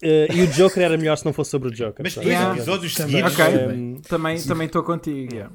Eh, 0.00 0.28
e 0.32 0.42
o 0.42 0.46
Joker 0.46 0.82
era 0.82 0.96
melhor 0.96 1.16
se 1.18 1.24
não 1.24 1.32
fosse 1.32 1.50
sobre 1.50 1.68
o 1.68 1.72
Joker. 1.72 2.02
Mas 2.02 2.14
dois 2.14 2.26
Yeah. 2.26 2.54
episódios 2.56 2.94
Também. 2.94 3.16
seguidos. 3.16 3.38
Ok. 3.38 3.66
Um, 3.76 4.00
Também 4.00 4.42
também 4.42 4.66
estou 4.66 4.82
contigo. 4.84 5.34
yeah. 5.34 5.52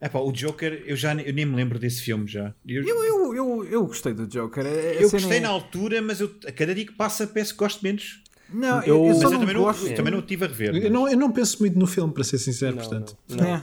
Epá, 0.00 0.18
o 0.20 0.30
Joker, 0.32 0.82
eu 0.86 0.96
já 0.96 1.12
eu 1.14 1.32
nem 1.32 1.44
me 1.46 1.56
lembro 1.56 1.78
desse 1.78 2.02
filme 2.02 2.26
já. 2.26 2.54
Eu, 2.66 2.84
Eu, 2.86 3.34
eu, 3.34 3.64
eu, 3.64 3.86
gostei 3.86 4.12
do 4.14 4.26
Joker. 4.26 4.64
A- 4.64 4.68
a 4.68 4.72
eu 4.72 5.10
gostei 5.10 5.38
é- 5.38 5.40
na 5.40 5.48
altura, 5.48 6.00
mas 6.02 6.20
eu, 6.20 6.30
a 6.46 6.52
cada 6.52 6.74
dia 6.74 6.86
que 6.86 6.92
passa 6.92 7.26
peço 7.26 7.52
que 7.52 7.58
gosto 7.58 7.82
menos. 7.82 8.22
Não, 8.54 8.82
Eu- 8.82 9.06
eu, 9.06 9.06
eu 9.06 9.12
eu 9.22 9.30
não 9.30 9.40
também 9.40 9.54
não, 9.54 9.62
gosto. 9.62 9.86
eu 9.86 9.94
também 9.96 10.12
não 10.12 10.22
tive 10.22 10.44
a 10.44 10.48
rever. 10.48 10.74
Eu 10.76 10.82
mas- 10.82 10.92
não, 10.92 11.08
eu 11.08 11.16
não 11.18 11.32
penso 11.32 11.58
muito 11.60 11.78
no 11.78 11.86
filme, 11.86 12.12
para 12.12 12.22
ser 12.24 12.38
sincero, 12.38 12.76
não, 12.76 12.82
portanto. 12.82 13.16
não, 13.28 13.36
não. 13.36 13.62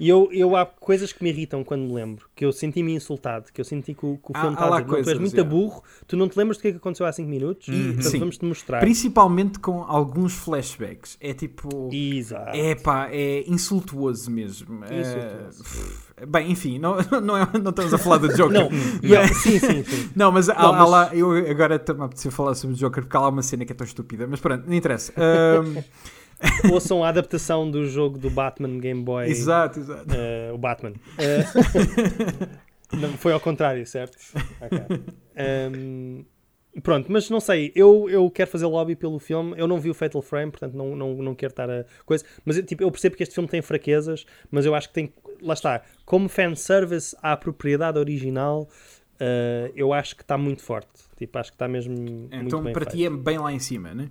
É. 0.00 0.04
E 0.04 0.08
eu, 0.08 0.28
eu 0.32 0.54
há 0.56 0.64
coisas 0.66 1.12
que 1.12 1.22
me 1.22 1.30
irritam 1.30 1.64
quando 1.64 1.82
me 1.82 1.92
lembro, 1.92 2.26
que 2.34 2.44
eu 2.44 2.52
senti-me 2.52 2.92
insultado, 2.94 3.46
que 3.52 3.60
eu 3.60 3.64
senti 3.64 3.94
que 3.94 4.06
o, 4.06 4.16
que 4.18 4.30
o 4.30 4.36
Há- 4.36 4.40
filme 4.40 4.56
há 4.56 4.64
está 4.64 4.76
a 4.76 4.80
dizer, 4.80 5.02
tu 5.04 5.08
és 5.10 5.18
muito 5.18 5.34
yeah. 5.34 5.50
burro, 5.54 5.82
tu 6.06 6.16
não 6.16 6.28
te 6.28 6.38
lembras 6.38 6.56
do 6.56 6.60
que 6.62 6.68
é 6.68 6.70
que 6.72 6.76
aconteceu 6.76 7.06
há 7.06 7.12
5 7.12 7.28
minutos, 7.28 7.66
portanto 7.66 8.02
sim. 8.02 8.18
vamos-te 8.18 8.44
mostrar. 8.44 8.80
Principalmente 8.80 9.58
com 9.58 9.82
alguns 9.82 10.34
flashbacks. 10.34 11.16
É 11.20 11.32
tipo. 11.34 11.88
Exato. 11.92 12.56
É 12.56 12.74
pá, 12.74 13.08
é 13.10 13.44
insultuoso 13.48 14.30
mesmo. 14.30 14.84
É, 14.84 15.00
Insultuoso. 15.00 15.62
pff, 15.64 16.08
Bem, 16.26 16.50
enfim, 16.50 16.78
não, 16.78 16.96
não, 17.22 17.36
é- 17.36 17.48
não 17.62 17.70
estamos 17.70 17.94
a 17.94 17.98
falar 17.98 18.18
do 18.18 18.28
Joker. 18.36 18.52
Não, 18.52 18.68
não, 18.70 19.28
sim, 19.34 19.58
sim, 19.58 19.84
sim. 19.84 20.10
Não, 20.16 20.32
mas, 20.32 20.48
há, 20.48 20.54
Não, 20.54 20.74
há 20.74 20.78
mas- 20.78 20.90
lá, 20.90 21.10
eu 21.14 21.30
agora 21.48 21.76
estou-me 21.76 22.02
a 22.04 22.30
falar 22.30 22.54
sobre 22.54 22.74
o 22.74 22.78
Joker 22.78 23.04
porque 23.04 23.16
há 23.16 23.20
lá 23.20 23.28
uma 23.28 23.42
cena 23.42 23.64
que 23.64 23.72
é 23.72 23.74
tão 23.74 23.86
estúpida, 23.86 24.26
mas 24.26 24.40
pronto, 24.40 24.64
não 24.66 24.74
interessa. 24.74 25.12
Ahm, 25.16 25.82
Ouçam 26.72 27.02
a 27.04 27.08
adaptação 27.08 27.70
do 27.70 27.86
jogo 27.88 28.18
do 28.18 28.30
Batman 28.30 28.78
Game 28.78 29.02
Boy. 29.02 29.28
exato, 29.28 29.80
exato. 29.80 30.06
Eh, 30.14 30.50
o 30.52 30.58
Batman. 30.58 30.92
Eh, 31.18 31.44
não, 32.96 33.10
foi 33.14 33.32
ao 33.32 33.40
contrário, 33.40 33.84
certo? 33.86 34.16
Ok. 34.60 34.80
Ehm, 35.36 36.24
pronto, 36.82 37.10
mas 37.10 37.28
não 37.30 37.40
sei, 37.40 37.72
eu, 37.74 38.08
eu 38.08 38.30
quero 38.30 38.50
fazer 38.50 38.66
lobby 38.66 38.94
pelo 38.96 39.18
filme. 39.18 39.54
Eu 39.56 39.66
não 39.66 39.78
vi 39.80 39.90
o 39.90 39.94
Fatal 39.94 40.22
Frame, 40.22 40.50
portanto 40.50 40.74
não, 40.74 40.94
não, 40.96 41.14
não 41.16 41.34
quero 41.34 41.52
estar 41.52 41.68
a 41.70 41.84
coisa. 42.04 42.24
Mas 42.44 42.56
eu, 42.56 42.64
tipo, 42.64 42.82
eu 42.82 42.90
percebo 42.90 43.16
que 43.16 43.22
este 43.22 43.34
filme 43.34 43.48
tem 43.48 43.60
fraquezas, 43.62 44.24
mas 44.50 44.64
eu 44.64 44.74
acho 44.74 44.88
que 44.88 44.94
tem. 44.94 45.12
Lá 45.42 45.54
está, 45.54 45.82
como 46.04 46.28
fanservice 46.28 47.16
à 47.22 47.36
propriedade 47.36 47.96
original, 47.98 48.68
eh, 49.20 49.70
eu 49.76 49.92
acho 49.92 50.16
que 50.16 50.22
está 50.22 50.36
muito 50.36 50.62
forte. 50.62 50.88
Tipo, 51.16 51.38
acho 51.38 51.50
que 51.50 51.56
está 51.56 51.68
mesmo. 51.68 51.94
muito 51.96 52.34
Então 52.34 52.62
para 52.64 52.72
feito. 52.84 52.90
ti 52.96 53.04
é 53.04 53.10
bem 53.10 53.38
lá 53.38 53.52
em 53.52 53.58
cima, 53.58 53.94
né? 53.94 54.08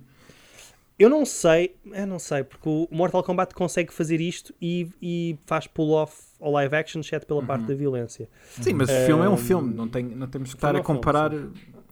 Eu 0.98 1.08
não 1.08 1.24
sei, 1.24 1.76
eu 1.92 2.06
não 2.06 2.18
sei, 2.18 2.42
porque 2.42 2.68
o 2.68 2.88
Mortal 2.90 3.22
Kombat 3.22 3.54
consegue 3.54 3.92
fazer 3.92 4.20
isto 4.20 4.52
e, 4.60 4.88
e 5.00 5.38
faz 5.46 5.66
pull-off 5.68 6.12
ao 6.40 6.50
live 6.52 6.74
action, 6.74 7.00
exceto 7.00 7.24
pela 7.26 7.42
parte 7.42 7.60
Uhum. 7.62 7.66
da 7.68 7.74
violência. 7.74 8.28
Sim, 8.60 8.72
mas 8.74 8.88
o 8.90 9.06
filme 9.06 9.24
é 9.24 9.28
um 9.28 9.36
filme, 9.36 9.72
não, 9.74 9.86
tem, 9.86 10.02
não 10.04 10.26
temos 10.26 10.50
que 10.50 10.56
estar 10.56 10.68
filme 10.68 10.78
a 10.78 10.80
é 10.80 10.82
um 10.82 10.84
filme, 10.84 10.98
comparar. 10.98 11.32
eh, 11.32 11.38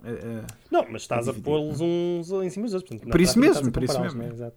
eh, 0.05 0.43
Não, 0.70 0.87
mas 0.91 1.03
estás 1.03 1.28
a 1.28 1.31
dividir. 1.31 1.45
pôr-los 1.45 1.81
uns 1.81 2.31
em 2.45 2.51
cima 2.51 2.65
dos 2.66 2.74
outros. 2.74 2.91
portanto, 2.91 3.11
Por 3.12 3.20
isso 3.20 3.39
mesmo, 3.39 3.69
a 3.69 3.70
por 3.70 3.83
isso 3.85 4.01
mesmo. 4.01 4.23
né? 4.23 4.28
Exato. 4.33 4.57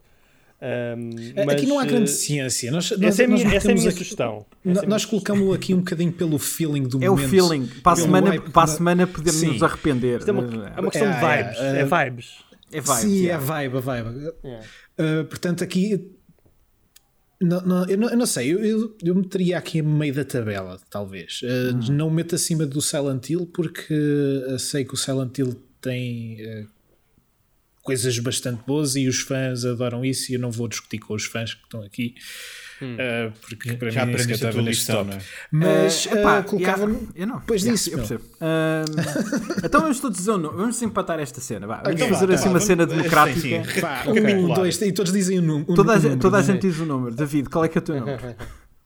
Aqui 0.61 1.45
mas, 1.45 1.63
não 1.67 1.79
há 1.79 1.85
grande 1.85 2.03
eh, 2.09 2.13
ciência. 2.13 2.71
Nós, 2.71 2.91
nós, 2.91 3.01
Essa 3.01 3.21
é 3.21 3.25
a 3.25 3.29
nós 3.29 3.43
minha, 3.43 3.55
essa 3.55 3.67
é 3.67 3.71
a 3.71 3.75
minha 3.75 3.87
aqui- 3.89 3.97
sugestão. 3.99 4.45
Essa 4.65 4.81
é 4.81 4.85
a 4.85 4.89
Nós 4.89 5.03
minha 5.03 5.09
colocamos-lo 5.11 5.53
aqui 5.53 5.73
um 5.73 5.77
bocadinho 5.77 6.11
pelo 6.11 6.37
feeling 6.37 6.83
do 6.83 7.01
é 7.03 7.09
o 7.09 7.15
momento. 7.15 7.29
feeling. 7.29 7.67
Para 7.81 7.93
a 7.93 7.95
semana, 7.95 8.41
para 8.41 8.63
a 8.63 8.67
semana 8.67 9.07
podemos 9.07 9.41
nos 9.43 9.57
Sim. 9.59 9.63
arrepender. 9.65 10.19
Isto 10.19 10.29
é 10.29 10.31
uma, 10.33 10.43
é 10.75 10.79
uma 10.81 10.91
questão 10.91 11.09
de 11.11 11.17
É, 11.17 11.19
é, 11.23 11.43
vibes. 11.43 11.59
é. 11.59 11.79
É 11.79 11.85
vibes. 11.85 12.48
É 12.71 12.79
vibes, 12.79 12.95
Sim, 12.95 13.23
yeah. 13.23 13.43
é 13.43 13.47
vibe, 13.47 13.77
a 13.77 13.79
vibe. 13.79 14.33
Yeah. 14.43 14.67
Uh, 14.99 15.25
portanto, 15.25 15.63
aqui. 15.63 16.11
Não, 17.41 17.61
não, 17.61 17.87
eu, 17.87 17.97
não, 17.97 18.09
eu 18.09 18.17
não 18.17 18.25
sei, 18.25 18.53
eu, 18.53 18.63
eu, 18.65 18.97
eu 19.01 19.15
meteria 19.15 19.57
aqui 19.57 19.79
a 19.79 19.83
meio 19.83 20.13
da 20.13 20.25
tabela, 20.25 20.77
talvez. 20.89 21.41
Uh, 21.41 21.91
Não 21.91 22.09
meto 22.09 22.35
acima 22.35 22.65
do 22.65 22.81
Silent 22.81 23.29
Hill, 23.29 23.45
porque 23.47 23.93
uh, 23.93 24.59
sei 24.59 24.83
que 24.83 24.93
o 24.93 24.97
Silent 24.97 25.37
Hill 25.37 25.55
tem 25.79 26.37
uh, 26.45 26.67
coisas 27.81 28.19
bastante 28.19 28.61
boas 28.67 28.97
e 28.97 29.07
os 29.07 29.21
fãs 29.21 29.63
adoram 29.63 30.03
isso. 30.03 30.31
E 30.31 30.35
eu 30.35 30.39
não 30.39 30.51
vou 30.51 30.67
discutir 30.67 30.99
com 30.99 31.13
os 31.13 31.23
fãs 31.23 31.53
que 31.53 31.63
estão 31.63 31.81
aqui, 31.81 32.13
uh, 32.85 33.31
porque 33.41 33.73
para 33.73 33.89
Já 33.89 34.05
mim 34.05 34.13
a 34.13 34.17
estava 34.17 34.61
neste 34.61 34.87
top. 34.87 35.09
não 35.09 35.17
é? 35.17 35.21
Mas 35.51 36.07
Eh, 36.07 36.19
epá, 36.19 36.39
uh, 36.39 36.43
colocava. 36.43 36.83
yeah, 36.85 37.07
eu 37.15 37.27
não. 37.27 37.39
Depois 37.39 37.61
Yeah, 37.61 37.75
disso, 37.75 37.89
eu 37.91 37.97
percebo. 37.97 38.23
Ahm, 38.41 38.85
então 39.65 39.81
vamos 39.81 39.99
todos 39.99 40.17
dizer 40.17 40.31
um 40.31 40.37
nome. 40.37 40.57
Vamos 40.57 40.81
empatar 40.81 41.19
esta 41.19 41.41
cena. 41.41 41.67
Vá. 41.67 41.81
Vamos 41.83 42.01
Ok, 42.01 42.13
fazer 42.13 42.27
vá, 42.27 42.33
assim 42.35 42.43
tá, 42.45 42.49
uma 42.49 42.59
cena 42.59 42.85
democrática. 42.85 43.39
sim. 43.39 43.81
Vá, 43.81 44.03
Ok. 44.07 44.35
um, 44.35 44.53
dois, 44.53 44.81
e 44.81 44.91
todos 44.91 45.11
dizem 45.11 45.39
o 45.39 45.65
Toda, 45.65 45.93
a, 45.93 45.95
número, 45.95 46.09
gente- 46.11 46.21
toda 46.21 46.37
a 46.37 46.41
não 46.41 46.49
é? 46.49 46.51
gente 46.53 46.61
diz 46.67 46.79
o 46.79 46.85
número. 46.85 47.15
David, 47.15 47.49
qual 47.49 47.65
é 47.65 47.67
que 47.69 47.77
é 47.77 47.81
o 47.81 47.83
teu 47.83 47.95
número? 47.99 48.35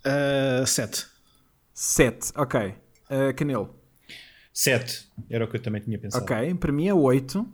Uh, 0.06 0.66
sete. 0.68 1.06
7. 1.74 2.32
Ok. 2.36 2.60
Uh, 3.10 3.34
Canelo. 3.36 3.76
7. 4.54 5.08
Era 5.30 5.46
o 5.46 5.48
que 5.48 5.58
eu 5.58 5.62
também 5.62 5.82
tinha 5.82 5.98
pensado. 5.98 6.24
Ok. 6.24 6.54
Para 6.56 6.72
mim 6.72 6.88
é 6.88 6.94
8. 6.94 7.40
Uh, 7.40 7.48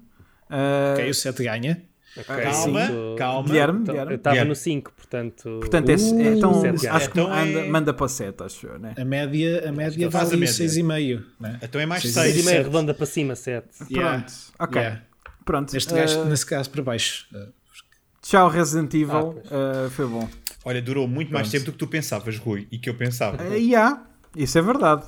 Ok, 0.94 1.10
o 1.10 1.14
7 1.14 1.44
ganha. 1.44 1.82
Ok, 2.18 2.36
Calma, 2.44 2.86
cinco. 2.88 3.15
calma. 3.18 3.48
Guilherme, 3.48 3.80
Então, 3.81 3.94
Guilherme. 3.94 4.11
eu 4.14 4.18
estava 4.18 4.45
no 4.45 4.56
5, 4.56 4.91
portanto. 4.94 5.57
Portanto, 5.60 5.90
é, 5.90 5.94
é- 5.94 6.36
então, 6.36 6.61
sete, 6.61 6.88
acho 6.88 7.06
que 7.11 7.19
então 7.19 7.30
manda, 7.30 7.60
é- 7.60 7.69
manda 7.69 7.94
para 7.94 8.07
7, 8.07 8.44
acho 8.44 8.68
eu, 8.68 8.80
né? 8.80 8.94
A 8.98 9.06
média, 9.06 9.69
a 9.69 9.72
média 9.72 10.10
vale 10.10 10.36
média. 10.38 10.53
6,5. 10.53 11.23
Né? 11.40 11.60
Então 11.61 11.80
é 11.80 11.86
mais 11.86 12.02
Seis 12.02 12.14
6. 12.15 12.26
seis 12.34 12.36
e 12.44 12.45
meio, 12.45 12.57
sete. 12.57 12.65
redonda 12.65 12.94
para 12.94 13.06
cima, 13.06 13.36
7. 13.36 13.68
Yeah. 13.91 14.18
Pronto. 14.18 14.34
Ok. 14.60 14.81
Yeah. 14.81 15.02
Pronto. 15.45 15.77
Este 15.77 15.94
gajo, 15.94 16.19
Uh, 16.22 16.26
nesse 16.26 16.45
caso, 16.45 16.69
para 16.69 16.81
baixo. 16.84 17.26
Uh, 17.34 17.52
tchau, 18.22 18.49
Resident 18.49 18.94
Evil. 18.94 19.41
Ah. 19.52 19.86
Uh, 19.86 19.90
foi 19.91 20.06
bom. 20.07 20.27
Olha, 20.65 20.81
durou 20.81 21.07
muito 21.07 21.31
mais 21.31 21.48
Pronto. 21.48 21.52
tempo 21.53 21.65
do 21.68 21.72
que 21.73 21.77
tu 21.77 21.88
pensavas, 21.88 22.38
Rui, 22.38 22.68
e 22.72 22.77
que 22.77 22.90
eu 22.90 22.95
pensava. 22.95 23.41
Uh, 23.41 23.53
yeah, 23.53 24.03
isso 24.36 24.57
é 24.57 24.61
verdade. 24.61 25.03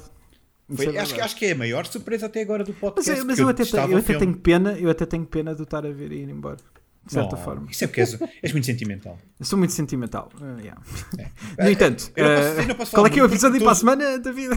Isso 0.69 0.77
Foi- 0.77 0.85
é 0.85 0.89
acho, 0.89 0.95
que- 0.95 0.97
verdade. 1.15 1.21
acho 1.21 1.35
que 1.35 1.45
é 1.47 1.51
a 1.51 1.55
maior 1.55 1.85
surpresa 1.85 2.27
até 2.27 2.41
agora 2.41 2.63
do 2.63 2.71
Mas, 2.71 2.79
podcast. 2.79 3.11
mas 3.25 3.25
porque 3.25 3.41
eu 3.41 3.49
até, 3.49 3.63
eu 3.93 3.97
até 3.97 4.17
tenho 4.17 4.37
pena, 4.37 4.71
eu 4.79 4.89
até 4.89 5.05
tenho 5.05 5.25
pena 5.25 5.53
de 5.53 5.61
o 5.61 5.63
estar 5.63 5.85
a 5.85 5.91
ver 5.91 6.11
e 6.13 6.21
ir 6.21 6.29
embora. 6.29 6.57
De 7.05 7.13
certa 7.13 7.35
Não, 7.35 7.43
forma. 7.43 7.67
Isso 7.71 7.83
é 7.83 7.87
porque 7.87 8.01
és, 8.01 8.17
és 8.43 8.51
muito 8.51 8.65
sentimental. 8.65 9.17
Eu 9.39 9.45
sou 9.45 9.57
muito 9.57 9.73
sentimental. 9.73 10.29
Uh, 10.39 10.59
yeah. 10.59 10.79
No 11.59 11.69
entanto, 11.69 12.11
Eu 12.15 12.25
não 12.27 12.35
posso- 12.35 12.49
uh, 12.55 12.61
eu 12.61 12.67
não 12.67 12.75
posso 12.75 12.91
qual 12.91 13.05
é 13.07 13.09
que 13.09 13.19
é 13.19 13.23
o 13.23 13.25
episódio 13.25 13.59
para 13.59 13.71
a 13.71 13.75
semana 13.75 14.19
da 14.19 14.31
vida? 14.31 14.55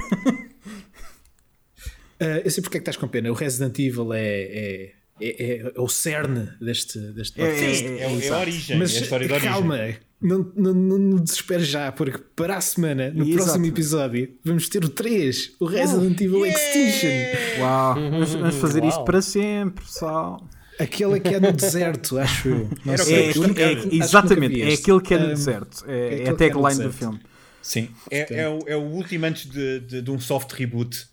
Uh, 2.21 2.41
eu 2.45 2.51
sei 2.51 2.63
porque 2.63 2.77
é 2.77 2.81
que 2.81 2.83
estás 2.83 2.97
com 2.97 3.09
pena. 3.09 3.31
O 3.31 3.35
Resident 3.35 3.79
Evil 3.79 4.13
é, 4.13 4.21
é, 4.21 4.93
é, 5.21 5.73
é 5.75 5.81
o 5.81 5.89
cerne 5.89 6.51
deste, 6.61 6.99
deste 7.13 7.41
É, 7.41 7.47
podcast. 7.47 7.79
Sim, 7.79 7.95
é, 7.95 7.99
é 8.01 8.29
a 8.31 8.39
origem, 8.39 8.79
Mas 8.79 8.95
é 8.95 8.99
a 8.99 9.03
história 9.03 9.29
da 9.29 9.35
origem. 9.35 9.51
calma, 9.53 9.79
não, 10.21 10.53
não, 10.57 10.73
não, 10.75 11.17
desesperes 11.19 11.67
já, 11.67 11.93
porque 11.93 12.19
para 12.37 12.57
a 12.57 12.61
semana, 12.61 13.11
no 13.11 13.25
Exato. 13.25 13.45
próximo 13.45 13.67
episódio, 13.67 14.35
vamos 14.45 14.69
ter 14.69 14.85
o 14.85 14.89
3, 14.89 15.53
o 15.61 15.67
Resident 15.67 16.19
Evil 16.21 16.47
Extinction. 16.47 17.61
Uau, 17.61 17.95
vamos, 17.95 18.35
vamos 18.35 18.55
fazer 18.57 18.81
Uau. 18.81 18.89
isto 18.89 19.05
para 19.05 19.21
sempre, 19.23 19.85
pessoal. 19.85 20.47
Aquele 20.79 21.21
que 21.21 21.35
é 21.35 21.41
no 21.41 21.53
deserto, 21.53 22.19
acho 22.19 22.49
eu. 22.49 22.71
Não 22.85 22.97
sei, 22.99 23.15
É, 23.17 23.31
é- 23.31 23.95
exatamente, 23.95 24.61
é 24.63 24.75
aquele 24.75 25.01
que 25.01 25.15
é 25.15 25.19
no 25.19 25.27
Um, 25.27 25.29
deserto. 25.29 25.85
é 25.87 25.93
É, 25.93 26.23
é 26.25 26.29
a 26.29 26.33
é 26.33 26.35
tagline 26.35 26.83
do 26.83 26.93
filme. 26.93 27.21
Sim, 27.63 27.89
é, 28.11 28.41
é, 28.43 28.49
o, 28.49 28.59
é 28.67 28.77
o 28.77 28.83
último 28.83 29.25
antes 29.25 29.47
de, 29.51 29.81
de, 29.81 30.03
de 30.03 30.11
um 30.11 30.19
soft 30.21 30.53
reboot 30.53 31.07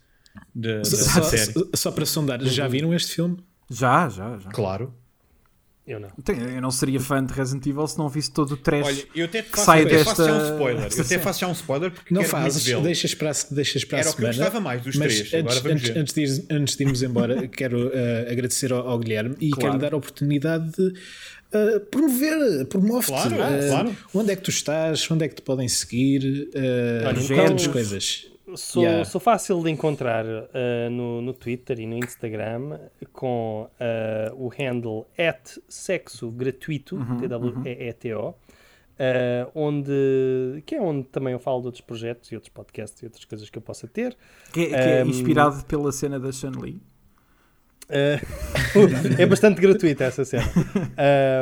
de- 0.54 0.78
da 0.78 0.84
Só, 0.84 1.22
série. 1.22 1.52
só- 1.52 1.64
só 1.74 1.90
para 1.92 2.04
sondar, 2.04 2.42
já 2.42 2.68
viram 2.68 2.92
este 2.92 3.14
filme? 3.14 3.38
Já, 3.70 4.08
já, 4.08 4.38
já. 4.38 4.50
Claro. 4.50 4.92
Eu 5.84 5.98
não. 5.98 6.08
Tem- 6.24 6.38
Eu 6.54 6.60
não 6.62 6.70
seria 6.70 7.00
fã 7.00 7.24
de 7.24 7.32
Resident 7.34 7.66
Evil 7.66 7.86
se 7.88 7.98
não 7.98 8.08
visse 8.08 8.30
todo 8.30 8.52
o 8.52 8.56
trash. 8.56 8.86
Olha, 8.86 9.04
eu 9.16 9.24
até 9.24 9.42
te 9.42 9.48
que 9.50 9.56
faço, 9.56 9.66
sai 9.66 9.82
eu 9.82 9.86
até 9.86 10.04
faço 10.04 10.24
já 10.24 10.30
um 10.32 10.38
desta- 10.38 10.52
spoiler. 10.52 10.76
Eu 10.82 10.88
desta 10.88 11.02
até 11.02 11.18
faço 11.18 11.40
já 11.40 11.48
um 11.48 11.52
spoiler 11.52 11.90
porque 11.90 12.14
Não 12.14 12.22
fazes, 12.24 12.64
deixas 12.82 13.14
para, 13.14 13.30
a- 13.30 13.34
deixas 13.54 13.84
para 13.84 13.98
Era 13.98 14.08
a 14.08 14.12
o 14.12 14.14
que 14.14 14.22
eu 14.22 14.26
semana. 14.32 14.44
gostava 14.44 14.60
mais 14.60 14.82
dos 14.82 14.94
mas 14.96 15.14
três. 15.14 15.34
Agora 15.34 15.44
antes, 15.54 15.62
vamos 15.62 15.82
antes, 15.82 15.88
ver. 15.94 15.98
antes, 16.00 16.14
de 16.14 16.20
ir- 16.22 16.46
antes 16.56 16.76
de 16.76 16.82
irmos 16.84 17.02
embora, 17.02 17.48
quero 17.48 17.90
eh, 17.92 18.28
agradecer 18.30 18.72
ao, 18.72 18.88
ao 18.88 18.98
Guilherme 19.00 19.34
e 19.40 19.50
Claro. 19.50 19.60
quero 19.70 19.78
dar 19.80 19.94
a 19.94 19.96
oportunidade 19.96 20.70
de 20.70 20.92
eh, 21.52 21.78
promover, 21.90 22.64
promove-te. 22.66 23.08
Claro, 23.12 23.34
eh, 23.42 23.68
claro. 23.68 23.96
Onde 24.14 24.30
é 24.32 24.36
que 24.36 24.42
tu 24.42 24.50
estás? 24.50 25.10
Onde 25.10 25.24
é 25.24 25.28
que 25.28 25.34
te 25.34 25.42
podem 25.42 25.66
seguir? 25.68 26.48
Uh, 26.54 27.08
Olha, 27.08 27.20
então- 27.20 27.72
coisas. 27.72 28.26
Sou, 28.56 28.82
Yeah. 28.82 29.04
sou 29.04 29.20
fácil 29.20 29.62
de 29.62 29.70
encontrar 29.70 30.24
uh, 30.26 30.90
no, 30.90 31.20
no 31.22 31.32
Twitter 31.32 31.80
e 31.80 31.86
no 31.86 31.96
Instagram 31.96 32.78
com 33.12 33.68
uh, 33.80 34.34
o 34.44 34.48
handle 34.48 35.06
at 35.18 35.58
sexo 35.68 36.30
gratuito, 36.30 36.98
T-W-E-E-T-O, 37.20 38.28
uh, 38.30 38.34
onde, 39.54 40.62
que 40.66 40.74
é 40.74 40.80
onde 40.80 41.04
também 41.08 41.32
eu 41.32 41.38
falo 41.38 41.60
de 41.60 41.66
outros 41.66 41.80
projetos 41.80 42.30
e 42.30 42.34
outros 42.34 42.52
podcasts 42.52 43.02
e 43.02 43.06
outras 43.06 43.24
coisas 43.24 43.48
que 43.50 43.58
eu 43.58 43.62
possa 43.62 43.86
ter. 43.88 44.16
Que, 44.52 44.66
que 44.68 44.74
é 44.74 45.04
Um, 45.04 45.08
inspirado 45.08 45.64
pela 45.64 45.90
cena 45.92 46.18
da 46.20 46.30
Chun-Li. 46.32 46.80
Uh, 47.92 49.20
é 49.20 49.26
bastante 49.26 49.60
gratuita 49.60 50.04
essa 50.04 50.24
cena. 50.24 50.44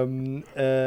Um, 0.09 0.41
uh, 0.41 0.43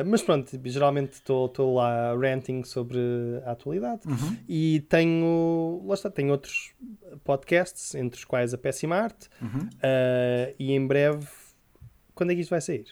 mas 0.06 0.22
pronto, 0.22 0.60
geralmente 0.65 1.14
estou 1.14 1.76
lá 1.76 2.14
ranting 2.14 2.64
sobre 2.65 2.99
a 3.45 3.52
atualidade 3.52 4.02
e 4.48 4.81
tenho, 4.90 5.81
lá 5.85 5.94
está, 5.94 6.10
tenho 6.10 6.31
outros 6.31 6.73
podcasts, 7.23 7.95
entre 7.95 8.19
os 8.19 8.26
quais 8.26 8.53
a 8.53 8.57
Péssima 8.57 8.98
Arte, 8.98 9.30
uh, 9.41 10.53
e 10.60 10.73
em 10.73 10.85
breve, 10.85 11.26
quando 12.14 12.31
é 12.31 12.35
que 12.35 12.41
isto 12.41 12.49
vai 12.49 12.61
sair? 12.61 12.88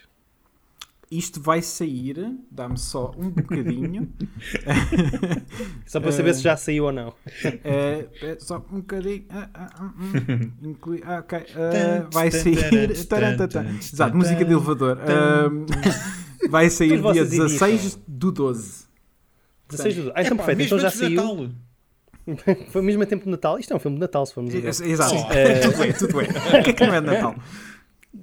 Isto 1.12 1.42
vai 1.42 1.60
sair, 1.60 2.38
dá-me 2.50 2.78
só 2.78 3.12
um 3.18 3.28
bocadinho. 3.28 4.10
Só 5.84 6.00
para 6.00 6.10
saber 6.10 6.32
se 6.34 6.40
já 6.42 6.56
saiu 6.56 6.84
ou 6.84 6.92
não. 6.92 7.12
É, 7.62 8.06
é 8.22 8.36
só 8.38 8.56
um 8.72 8.76
bocadinho. 8.80 9.26
Hum, 9.98 10.50
inclui- 10.70 11.02
ah, 11.04 11.18
ok. 11.18 11.44
Vai 12.10 12.30
sair. 12.30 13.04
Tarantata. 13.06 13.66
Exato, 13.78 14.16
música 14.16 14.42
de 14.42 14.52
elevador. 14.52 14.98
Ahm, 15.02 15.66
vai 16.48 16.70
sair 16.70 16.88
dia 16.92 17.02
vocês 17.02 17.28
16 17.30 17.98
do 18.08 18.32
12. 18.32 18.84
16 19.68 19.94
de... 19.94 20.00
Ah, 20.14 20.22
então 20.22 20.34
Epá, 20.34 20.44
perfeito, 20.44 20.58
mesmo 20.58 20.64
então 20.64 20.78
já 20.78 20.90
saiu. 20.90 21.50
Natal. 22.26 22.56
Foi 22.72 22.80
mesmo 22.80 23.02
a 23.02 23.06
tempo 23.06 23.24
de 23.24 23.30
Natal. 23.30 23.58
Isto 23.58 23.74
é 23.74 23.76
um 23.76 23.80
filme 23.80 23.96
de 23.98 24.00
Natal, 24.00 24.24
se 24.24 24.32
formos 24.32 24.54
a 24.54 24.58
ver. 24.60 24.68
Exato. 24.68 25.14
Tudo 25.62 25.78
bem, 25.78 25.92
tudo 25.92 26.16
bem. 26.16 26.28
O 26.60 26.64
que 26.64 26.70
é 26.70 26.72
que 26.72 26.86
não 26.86 26.94
é 26.94 27.00
de 27.02 27.06
Natal? 27.06 27.34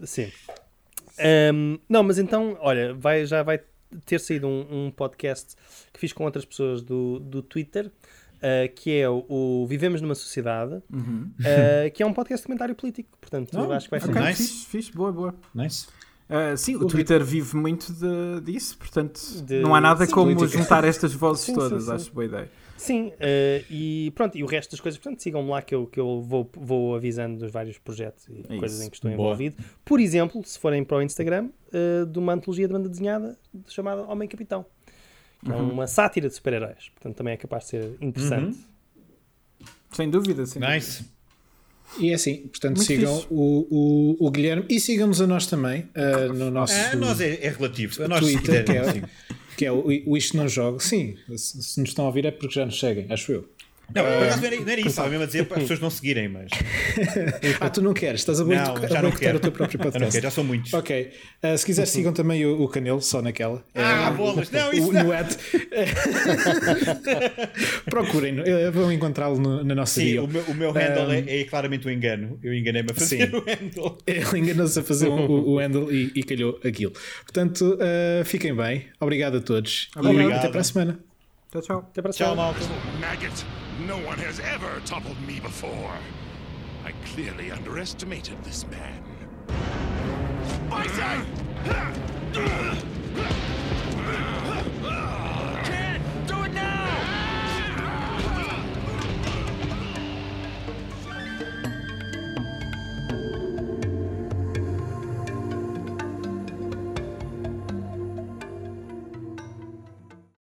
Sim. 0.04 0.32
Ahm, 1.20 1.78
não, 1.90 2.04
mas 2.04 2.18
então, 2.18 2.58
olha, 2.62 2.94
vai, 2.94 3.26
já 3.26 3.44
vai 3.44 3.60
ter 4.06 4.20
saído 4.20 4.48
um, 4.48 4.86
um 4.88 4.92
podcast 4.92 5.56
que 5.92 6.00
fiz 6.00 6.14
com 6.14 6.24
outras 6.24 6.46
pessoas 6.46 6.82
do, 6.82 7.20
do 7.20 7.42
Twitter, 7.42 7.92
ah, 8.42 8.68
que 8.74 8.98
é 8.98 9.10
o, 9.10 9.26
o 9.28 9.66
Vivemos 9.68 10.02
numa 10.02 10.16
Sociedade, 10.16 10.82
ah, 10.94 11.90
que 11.94 12.02
é 12.02 12.06
um 12.06 12.14
podcast 12.14 12.44
de 12.44 12.48
comentário 12.48 12.76
político. 12.76 13.10
Portanto, 13.20 13.50
Oh, 13.56 13.64
eu 13.66 13.72
acho 13.74 13.86
que 13.88 13.92
vai 13.92 14.00
ser 14.00 14.10
Ok, 14.12 14.22
Nice. 14.22 14.44
fixe, 14.44 14.66
fixe, 14.68 14.92
boa, 14.94 15.12
boa. 15.12 15.36
Nice. 15.54 15.88
Ah, 16.32 16.56
sim, 16.56 16.76
o, 16.76 16.82
O 16.84 16.86
Twitter 16.88 17.24
vive 17.26 17.56
muito 17.58 17.92
de- 17.92 18.42
disso, 18.42 18.78
portanto, 18.78 19.20
De- 19.44 19.62
não 19.62 19.74
há 19.74 19.82
nada 19.82 20.06
sim, 20.06 20.12
como 20.12 20.36
política. 20.36 20.62
juntar 20.62 20.84
estas 20.84 21.12
vozes 21.16 21.44
Sim, 21.46 21.54
sim, 21.54 21.60
todas, 21.60 21.84
sim. 21.86 21.92
acho 21.92 22.12
boa 22.14 22.26
ideia. 22.26 22.52
Sim, 22.80 23.12
eh, 23.20 23.64
e 23.70 24.12
pronto, 24.16 24.38
e 24.38 24.44
o 24.44 24.46
resto 24.46 24.72
das 24.72 24.80
coisas, 24.80 24.98
portanto, 24.98 25.22
sigam-me 25.22 25.50
lá 25.50 25.62
que 25.62 25.76
eu, 25.76 25.86
que 25.86 26.00
eu 26.00 26.22
vou, 26.22 26.50
vou 26.56 26.96
avisando 26.96 27.38
dos 27.40 27.52
vários 27.52 27.78
projetos 27.78 28.26
e 28.30 28.42
É 28.50 28.58
coisas 28.58 28.78
isso. 28.78 28.88
em 28.88 28.90
que 28.90 28.96
estou 28.96 29.12
Boa. 29.12 29.28
envolvido. 29.28 29.62
Por 29.84 30.00
exemplo, 30.00 30.42
se 30.46 30.58
forem 30.58 30.84
para 30.86 30.98
o 30.98 31.02
Instagram, 31.02 31.50
eh, 31.74 32.06
de 32.06 32.18
uma 32.18 32.34
antologia 32.34 32.66
de 32.68 32.74
banda 32.74 32.88
desenhada 32.88 33.38
chamada 33.68 34.04
Homem 34.04 34.30
Capitão, 34.30 34.66
que 35.44 35.52
é 35.52 35.56
uma 35.56 35.88
sátira 35.88 36.30
de 36.30 36.36
super-heróis, 36.36 36.90
portanto, 36.96 37.18
também 37.18 37.34
é 37.34 37.38
capaz 37.38 37.66
de 37.66 37.70
ser 37.72 37.98
interessante. 38.00 38.58
Sem 39.92 40.10
dúvida, 40.10 40.46
sem 40.46 40.62
Nice. 40.62 41.04
E 42.00 42.12
é 42.12 42.14
assim, 42.14 42.48
portanto, 42.48 42.78
Muito 42.78 42.88
sigam 42.88 43.26
o, 43.32 44.16
o, 44.22 44.28
o 44.28 44.32
Guilherme 44.32 44.64
e 44.70 44.80
sigam-nos 44.80 45.20
a 45.22 45.28
nós 45.28 45.48
também 45.48 45.90
uh, 45.96 46.32
no 46.34 46.52
nosso 46.52 46.74
Ah, 46.76 46.96
nós 46.96 47.20
é, 47.20 47.44
é 47.44 47.50
relativo. 47.50 48.04
A 48.04 48.08
nós 48.08 48.20
Twitter, 48.20 48.64
que 48.64 48.72
é, 48.72 48.84
sim. 48.94 49.02
Que 49.60 49.66
é 49.66 49.72
o, 49.74 49.84
o 50.06 50.16
Isto 50.16 50.38
Não 50.38 50.48
Jogo. 50.48 50.80
Sim, 50.80 51.18
se, 51.36 51.62
se 51.62 51.82
nos 51.82 51.90
estão 51.90 52.06
a 52.06 52.08
ouvir 52.08 52.26
é 52.26 52.32
porque 52.32 52.56
já 52.56 52.66
nos 52.66 52.80
seguem, 52.80 53.08
acho 53.10 53.30
eu. 53.30 53.46
Não, 53.94 54.04
por 54.04 54.24
acaso 54.24 54.42
não 54.42 54.48
era, 54.48 54.56
não 54.58 54.70
era 54.70 54.80
isso. 54.82 54.90
Estava 54.90 55.10
mesmo 55.10 55.24
a 55.24 55.26
dizer 55.26 55.46
para 55.46 55.58
as 55.58 55.64
pessoas 55.64 55.80
não 55.80 55.90
seguirem, 55.90 56.28
mas. 56.30 56.50
Ah, 57.60 57.70
tu 57.70 57.82
não 57.82 57.94
queres, 57.94 58.22
estás 58.22 58.40
a 58.40 58.44
Não, 58.44 58.50
boicotar 58.50 58.90
já 58.90 59.00
a 59.00 59.02
não 59.02 59.12
quero. 59.12 59.38
o 59.38 59.40
teu 59.40 59.52
próprio 59.52 59.78
Eu 59.80 59.84
não 59.86 59.92
podcast. 59.92 60.12
quero, 60.14 60.24
já 60.24 60.32
são 60.32 60.44
muitos. 60.44 60.74
Ok, 60.74 61.12
uh, 61.44 61.58
se 61.58 61.66
quiser 61.66 61.86
sigam 61.88 62.14
também 62.14 62.46
o, 62.46 62.62
o 62.62 62.68
Canelo, 62.68 63.02
só 63.02 63.22
naquela. 63.22 63.64
Ah, 63.76 64.10
Uh, 64.12 64.16
bolas. 64.16 64.50
Não, 64.52 64.70
o, 64.70 64.74
isso 64.74 64.90
o, 64.90 64.94
não. 64.94 65.04
no 65.04 65.14
ad. 65.14 65.30
Procurem, 67.86 68.40
uh, 68.40 68.72
vão 68.72 68.92
encontrá-lo 68.92 69.64
na 69.64 69.76
nossa 69.76 70.00
Sim, 70.00 70.06
bio. 70.06 70.24
o 70.24 70.28
meu, 70.28 70.42
o 70.44 70.54
meu 70.54 70.72
handle 70.72 71.12
é, 71.12 71.42
é 71.42 71.44
claramente 71.44 71.88
um 71.88 71.92
engano. 71.92 72.40
Eu 72.44 72.54
enganei-me 72.54 72.92
a 72.92 72.94
fazer 72.94 73.30
Sim. 73.30 73.36
o 73.36 73.40
handle. 73.40 73.98
Ele 74.08 74.40
enganou-se 74.40 74.80
a 74.80 74.84
fazer 74.84 75.08
o, 75.08 75.14
o, 75.16 75.50
o 75.56 75.60
handle 75.60 75.92
e, 75.92 76.12
e 76.16 76.24
calhou 76.24 76.60
aquilo. 76.64 76.94
Portanto, 77.24 77.78
uh, 77.80 78.26
fiquem 78.26 78.56
bem. 78.56 78.86
Obrigado 79.00 79.38
a 79.38 79.42
todos. 79.42 79.90
E 79.96 80.00
Obrigado. 80.00 80.40
até 80.40 80.50
para 80.50 80.62
a 80.62 80.64
semana. 80.64 81.00
Tchau, 81.52 81.62
tchau. 81.62 81.80
Até 81.92 82.02
para 82.02 82.12
a 82.12 82.14
Tchau, 82.14 82.30
semana. 82.36 82.54
malta. 82.54 83.59
No 83.88 83.98
one 84.00 84.18
has 84.18 84.40
ever 84.42 84.82
toppled 84.82 85.20
me 85.26 85.40
before. 85.40 85.94
I 86.84 86.92
clearly 87.14 87.50
underestimated 87.50 88.44
this 88.44 88.66
man. 88.68 89.04
Say! 90.90 91.20